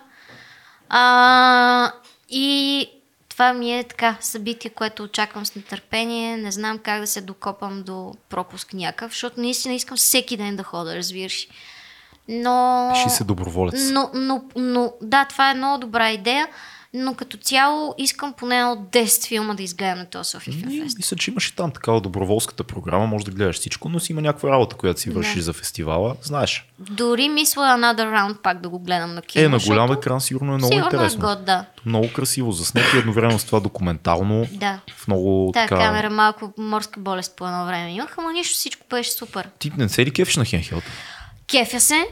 А, 0.89 1.91
и 2.29 2.89
това 3.29 3.53
ми 3.53 3.79
е 3.79 3.83
така 3.83 4.17
събитие, 4.19 4.71
което 4.71 5.03
очаквам 5.03 5.45
с 5.45 5.55
нетърпение. 5.55 6.37
Не 6.37 6.51
знам 6.51 6.79
как 6.79 7.01
да 7.01 7.07
се 7.07 7.21
докопам 7.21 7.83
до 7.83 8.15
пропуск 8.29 8.73
някакъв, 8.73 9.11
защото 9.11 9.41
наистина 9.41 9.73
искам 9.73 9.97
всеки 9.97 10.37
ден 10.37 10.55
да 10.55 10.63
хода, 10.63 10.95
разбираш. 10.95 11.47
Но... 12.31 12.89
Пиши 12.93 13.15
се 13.15 13.23
доброволец. 13.23 13.89
Но, 13.91 14.09
но, 14.13 14.43
но, 14.55 14.93
да, 15.01 15.25
това 15.25 15.51
е 15.51 15.53
много 15.53 15.77
добра 15.77 16.11
идея, 16.11 16.47
но 16.93 17.13
като 17.13 17.37
цяло 17.37 17.95
искам 17.97 18.33
поне 18.33 18.63
от 18.63 18.79
10 18.79 19.27
филма 19.27 19.53
да 19.53 19.63
изгледам 19.63 19.97
на 19.99 20.05
този 20.05 20.29
София 20.29 20.53
Филм 20.53 20.69
Ние, 20.69 20.83
Фест. 20.83 20.97
мисля, 20.97 21.17
че 21.17 21.31
имаш 21.31 21.47
и 21.47 21.55
там 21.55 21.71
такава 21.71 22.01
доброволската 22.01 22.63
програма, 22.63 23.07
може 23.07 23.25
да 23.25 23.31
гледаш 23.31 23.55
всичко, 23.55 23.89
но 23.89 23.99
си 23.99 24.11
има 24.11 24.21
някаква 24.21 24.49
работа, 24.49 24.75
която 24.75 24.99
си 25.01 25.09
вършиш 25.09 25.35
Да. 25.35 25.41
за 25.41 25.53
фестивала. 25.53 26.15
Знаеш. 26.23 26.67
Дори 26.79 27.29
мисля 27.29 27.61
Another 27.61 28.13
Round 28.17 28.41
пак 28.41 28.61
да 28.61 28.69
го 28.69 28.79
гледам 28.79 29.15
на 29.15 29.21
кино. 29.21 29.45
Е, 29.45 29.49
на 29.49 29.59
голям 29.59 29.87
защото 29.87 29.99
екран 29.99 30.21
сигурно 30.21 30.53
е 30.53 30.57
много 30.57 30.73
Сигурно 30.73 30.87
интересно. 30.93 31.19
е 31.31 31.35
год, 31.35 31.45
да. 31.45 31.65
Много 31.85 32.13
красиво 32.13 32.51
заснети, 32.51 32.97
едновременно 32.97 33.39
с 33.39 33.45
това 33.45 33.59
документално. 33.59 34.45
Да. 34.51 34.79
В 34.97 35.07
много 35.07 35.49
Тая 35.53 35.67
така... 35.67 35.81
камера 35.81 36.09
малко 36.09 36.53
морска 36.57 36.99
болест 36.99 37.35
по 37.35 37.45
едно 37.47 37.65
време 37.65 37.91
имах, 37.91 38.17
ама 38.17 38.33
нищо, 38.33 38.55
всичко 38.55 38.85
беше 38.89 39.11
супер. 39.11 39.49
Ти 39.59 39.71
не 39.77 39.89
се 39.89 40.05
ли 40.05 40.11
кефиш 40.11 40.37
на 40.37 40.45
Хенхелта? 40.45 40.87
Кефя 41.47 41.79
се, 41.79 42.05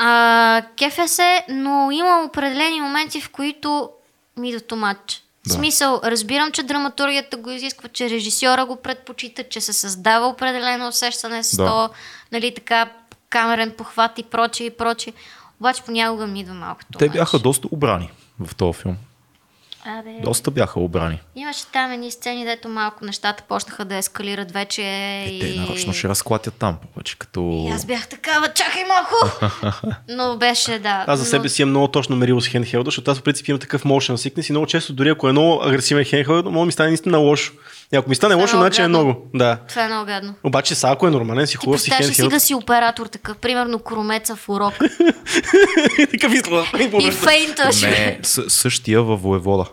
а, 0.00 0.62
кефя 0.76 1.08
се, 1.08 1.44
но 1.48 1.90
има 1.90 2.24
определени 2.28 2.80
моменти, 2.80 3.20
в 3.20 3.30
които 3.30 3.90
ми 4.36 4.52
да 4.52 4.60
томач. 4.60 5.22
Да. 5.46 5.54
смисъл, 5.54 6.00
разбирам, 6.04 6.52
че 6.52 6.62
драматургията 6.62 7.36
го 7.36 7.50
изисква, 7.50 7.88
че 7.88 8.10
режисьора 8.10 8.64
го 8.64 8.76
предпочита, 8.76 9.44
че 9.44 9.60
се 9.60 9.72
създава 9.72 10.26
определено 10.26 10.88
усещане 10.88 11.42
с 11.42 11.56
Да. 11.56 11.66
то, 11.66 11.90
нали 12.32 12.54
така, 12.54 12.90
камерен 13.30 13.74
похват 13.78 14.18
и 14.18 14.22
прочее 14.22 14.66
и 14.66 14.70
прочее. 14.70 15.12
Обаче 15.60 15.82
понякога 15.82 16.26
ми 16.26 16.40
идва 16.40 16.54
малко 16.54 16.80
Те 16.98 17.08
бяха 17.08 17.38
доста 17.38 17.68
обрани 17.70 18.10
в 18.40 18.54
този 18.54 18.78
филм. 18.78 18.96
Абе, 19.88 20.10
Доста 20.24 20.50
бяха 20.50 20.80
обрани. 20.80 21.20
Имаше 21.36 21.66
там 21.72 21.92
едни 21.92 22.10
сцени, 22.10 22.44
дето 22.44 22.68
малко 22.68 23.04
нещата 23.04 23.42
почнаха 23.48 23.84
да 23.84 23.96
ескалират 23.96 24.52
вече. 24.52 24.82
Е, 24.82 25.38
те 25.40 25.46
и... 25.46 25.60
нарочно 25.60 25.92
ще 25.92 26.08
разклатят 26.08 26.54
там, 26.54 26.76
повече 26.94 27.18
като... 27.18 27.64
И 27.68 27.70
аз 27.70 27.86
бях 27.86 28.08
такава, 28.08 28.48
чакай 28.48 28.82
малко! 28.84 29.50
Но 30.08 30.36
беше, 30.36 30.78
да. 30.78 31.04
Аз 31.06 31.18
за 31.18 31.24
но- 31.24 31.30
себе 31.30 31.48
си 31.48 31.62
имам 31.62 31.70
много 31.70 31.88
точно 31.88 32.16
мерило 32.16 32.40
с 32.40 32.48
хендхелда, 32.48 32.88
защото 32.88 33.10
аз 33.10 33.18
в 33.18 33.22
принцип 33.22 33.48
имам 33.48 33.60
такъв 33.60 33.84
motion 33.84 34.14
sickness 34.14 34.48
и 34.50 34.52
много 34.52 34.66
често, 34.66 34.92
дори 34.92 35.08
ако 35.08 35.28
е 35.28 35.32
много 35.32 35.62
агресивен 35.62 36.04
хендхелд, 36.04 36.44
може 36.44 36.58
да 36.58 36.66
ми 36.66 36.72
стане 36.72 36.88
наистина 36.88 37.18
лошо. 37.18 37.52
И 37.92 37.96
ако 37.96 38.08
ми 38.08 38.14
стане 38.14 38.34
е 38.34 38.36
лошо, 38.36 38.56
значи 38.56 38.82
е 38.82 38.88
много. 38.88 39.16
Да. 39.34 39.58
Това 39.68 39.84
е 39.84 39.88
много 39.88 40.06
гадно. 40.06 40.34
Обаче 40.44 40.74
са, 40.74 40.88
ако 40.90 41.06
е 41.06 41.10
нормален, 41.10 41.46
си 41.46 41.56
хубав 41.56 41.80
си 41.80 41.90
представяш 41.90 42.10
ли 42.10 42.14
си 42.14 42.22
хендхелд. 42.22 42.32
да 42.32 42.40
си 42.40 42.54
оператор 42.54 43.06
такъв, 43.06 43.36
примерно 43.36 43.78
кромеца 43.78 44.36
в 44.36 44.48
урок 44.48 44.74
Такъв 46.10 46.32
и 47.00 47.10
фейнташ. 47.10 47.82
Не, 47.82 48.18
същия 48.48 49.02
във 49.02 49.22
Воевода. 49.22 49.64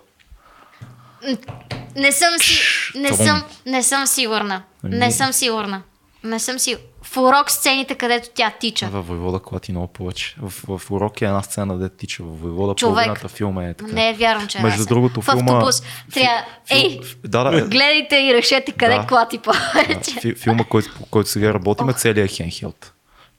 Не 1.96 2.12
съм 2.12 2.30
си, 2.40 2.60
не 2.96 3.08
Трум. 3.08 3.18
съм, 3.18 3.44
не 3.66 3.84
съм 3.84 4.08
сигурна. 4.08 4.64
Ами- 4.84 4.96
Не 4.96 5.12
съм 5.12 5.34
сигурна. 5.34 5.82
Не 6.24 6.40
съм 6.40 6.60
си. 6.60 6.78
В 7.04 7.18
урок 7.18 7.52
сцените, 7.52 7.96
където 7.96 8.30
тя 8.34 8.52
тича. 8.52 8.88
Във 8.88 9.08
Воевода 9.08 9.40
клати 9.40 9.72
много 9.72 9.88
повече. 9.88 10.36
В, 10.40 10.54
в 10.80 10.92
урок 10.92 11.22
е 11.22 11.26
една 11.26 11.42
сцена, 11.42 11.78
де 11.78 11.90
тича 11.90 12.24
във 12.24 12.42
Воевода. 12.42 12.76
Човек. 12.76 12.94
Половината 12.96 13.28
филма 13.28 13.64
е 13.64 13.74
така. 13.74 13.92
Не 13.92 14.10
е 14.10 14.14
вярно, 14.14 14.48
че 14.48 14.58
е 14.58 14.62
Между 14.62 14.86
другото, 14.86 15.22
сцена. 15.22 15.38
филма... 15.38 15.52
В 15.52 15.56
автобус. 15.56 15.84
Трябва. 16.14 16.42
фил- 16.66 16.76
Ей, 16.76 17.00
Да, 17.24 17.44
да. 17.44 17.62
гледайте 17.62 18.16
и 18.18 18.34
решете 18.34 18.72
къде 18.72 18.96
Да. 18.96 19.06
клати 19.06 19.38
да, 19.38 19.42
повече. 19.44 20.12
фи- 20.12 20.36
филма, 20.36 20.64
който, 20.64 20.94
по 20.96 21.06
който 21.06 21.30
сега 21.30 21.54
работим 21.54 21.90
е 21.90 21.94
целият 21.94 22.32
Хенхелт. 22.32 22.92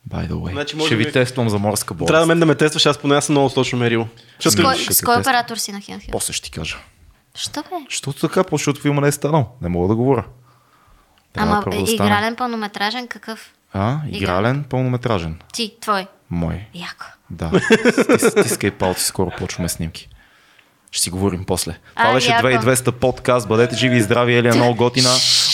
By 0.09 0.29
the 0.29 0.33
way. 0.33 0.53
Значи, 0.53 0.77
може 0.77 0.87
Ще 0.87 0.97
ви 0.97 1.05
би- 1.05 1.13
тествам 1.13 1.49
за 1.49 1.59
морска 1.59 1.95
болест. 1.95 2.09
Трябва 2.09 2.21
да 2.21 2.27
мен 2.27 2.41
да 2.41 2.47
ме 2.47 2.55
тестваш, 2.55 2.87
аз 2.87 2.99
поне 2.99 3.15
аз 3.15 3.25
съм 3.25 3.33
много 3.33 3.51
точно 3.51 3.79
мерило. 3.79 4.05
С 4.05 4.45
Защото 4.45 4.63
кой, 4.65 4.77
с 4.77 5.03
кой 5.03 5.17
оператор 5.17 5.57
си 5.57 5.73
на 5.73 5.81
Хенхил? 5.81 6.11
После 6.13 6.33
ще 6.33 6.45
ти 6.45 6.51
кажа. 6.51 6.77
Що 7.37 7.61
бе? 7.61 7.77
Защото 7.91 8.21
така, 8.21 8.43
защото 8.53 8.81
филма 8.81 9.01
не 9.01 9.09
е 9.09 9.13
станал. 9.13 9.49
Не 9.63 9.69
мога 9.69 9.89
да 9.89 9.95
говоря. 9.95 10.25
Трябва 11.33 11.63
Ама 11.67 11.77
е, 11.77 11.81
да 11.81 11.87
стане. 11.87 12.07
игрален 12.09 12.37
пълнометражен 12.37 13.09
какъв? 13.09 13.53
А, 13.73 13.97
игрален, 14.11 14.65
пълнометражен. 14.65 15.39
Ти, 15.53 15.75
твой. 15.81 16.07
Мой. 16.31 16.61
Яко. 16.75 17.07
Да. 17.31 17.51
Стис- 17.53 18.41
Стискай 18.41 18.71
палци, 18.71 19.05
скоро 19.05 19.31
почваме 19.31 19.69
снимки. 19.69 20.09
Ще 20.91 21.03
си 21.03 21.11
говорим 21.11 21.45
после. 21.45 21.73
Това 21.97 22.11
А, 22.11 22.13
беше 22.13 22.31
яко. 22.31 22.47
2200 22.47 22.91
подкаст. 22.91 23.49
Бъдете 23.49 23.77
живи 23.77 23.97
и 23.97 24.03
здрави, 24.03 24.35
Елия 24.37 24.53
е 24.53 24.57
много 24.57 24.75
готина. 24.75 25.09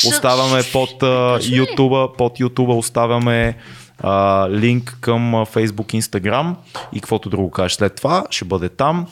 Оставяме 0.09 0.62
под 0.72 1.02
а, 1.02 1.06
YouTube, 1.38 2.16
под 2.16 2.32
YouTube 2.32 2.76
оставяме 2.76 3.56
а, 4.00 4.46
линк 4.50 4.98
към 5.00 5.20
Facebook, 5.34 6.00
Instagram 6.00 6.54
и 6.92 7.00
каквото 7.00 7.30
друго 7.30 7.50
кажеш 7.50 7.76
след 7.76 7.94
това, 7.94 8.24
ще 8.30 8.44
бъде 8.44 8.68
там. 8.68 9.06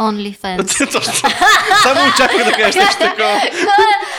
OnlyFans. 0.00 0.86
Само 1.82 2.00
очаквах 2.14 2.44
да 2.44 2.52
кажеш 2.52 2.74
нещо 2.74 2.98
такова. 2.98 3.40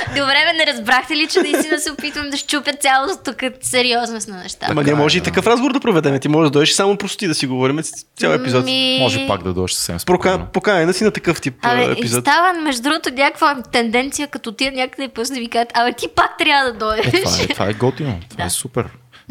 Добре, 0.07 0.35
бе, 0.45 0.53
не 0.57 0.73
разбрахте 0.73 1.15
ли, 1.15 1.27
че 1.27 1.39
наистина 1.39 1.79
се 1.79 1.91
опитвам 1.91 2.29
да 2.29 2.37
щупя 2.37 2.73
цялото 2.73 3.13
тук 3.25 3.35
сериозност 3.61 4.27
на 4.27 4.37
нещата? 4.37 4.67
Ама 4.69 4.83
ние 4.83 4.95
може 4.95 5.17
е, 5.17 5.19
и 5.19 5.23
такъв 5.23 5.47
разговор 5.47 5.73
да 5.73 5.79
проведем. 5.79 6.19
Ти 6.19 6.27
може 6.27 6.45
да 6.45 6.49
дойдеш 6.49 6.69
и 6.69 6.73
само 6.73 6.97
просто 6.97 7.17
ти 7.17 7.27
да 7.27 7.35
си 7.35 7.47
говорим 7.47 7.79
цял 8.19 8.31
епизод. 8.31 8.65
Ми... 8.65 8.97
Може 9.01 9.27
пак 9.27 9.43
да 9.43 9.53
дойдеш 9.53 9.71
съвсем 9.71 9.97
Прока... 10.05 10.29
спокойно. 10.29 10.47
Поканена 10.53 10.93
си 10.93 11.03
на 11.03 11.11
такъв 11.11 11.41
тип 11.41 11.53
а, 11.61 11.73
Абе, 11.73 11.91
епизод. 11.91 12.23
става, 12.23 12.53
между 12.53 12.81
другото, 12.81 13.09
някаква 13.13 13.55
тенденция, 13.71 14.27
като 14.27 14.51
тия 14.51 14.71
някъде 14.71 15.07
после 15.07 15.33
да 15.33 15.39
ви 15.39 15.49
кажат, 15.49 15.69
абе 15.73 15.93
ти 15.93 16.07
пак 16.15 16.37
трябва 16.37 16.71
да 16.71 16.77
дойдеш. 16.77 17.05
Е, 17.05 17.23
това, 17.23 17.43
е, 17.43 17.47
това 17.47 17.65
е 17.69 17.73
готино. 17.73 18.19
Това 18.29 18.43
Да. 18.43 18.47
е 18.47 18.49
супер. 18.49 18.85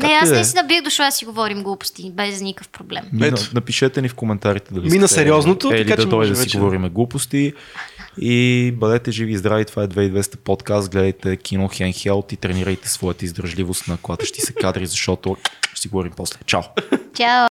Не, 0.07 0.13
аз 0.13 0.23
и 0.23 0.29
да 0.29 0.35
е. 0.35 0.39
наистина 0.39 0.65
бих 0.65 0.83
дошла 0.83 1.05
да 1.05 1.13
си 1.13 1.25
говорим 1.25 1.63
глупости, 1.63 2.11
без 2.11 2.41
никакъв 2.41 2.69
проблем. 2.69 3.05
Мина, 3.13 3.37
напишете 3.55 4.03
ни 4.03 4.09
в 4.09 4.15
коментарите 4.15 4.75
дали 4.75 4.91
Мина 4.91 5.09
сериозното, 5.09 5.73
Ели 5.73 5.85
така 5.85 5.97
да 5.97 6.03
че 6.03 6.09
дойде 6.09 6.31
да 6.31 6.37
си 6.37 6.43
вече. 6.43 6.59
говориме 6.59 6.89
глупости. 6.89 7.53
И 8.19 8.73
бъдете 8.77 9.11
живи 9.11 9.33
и 9.33 9.37
здрави, 9.37 9.65
това 9.65 9.83
е 9.83 9.89
2200 9.89 10.37
подкаст, 10.37 10.91
гледайте 10.91 11.37
кино 11.37 11.69
Хенхелт 11.69 12.33
и 12.33 12.37
тренирайте 12.37 12.89
своята 12.89 13.25
издържливост 13.25 13.89
на 13.89 13.97
клатещи 13.97 14.41
се 14.41 14.53
кадри, 14.53 14.87
защото 14.87 15.37
ще 15.73 15.81
си 15.81 15.89
говорим 15.89 16.13
после. 16.17 16.39
Чао! 16.47 16.63
Чао! 17.15 17.49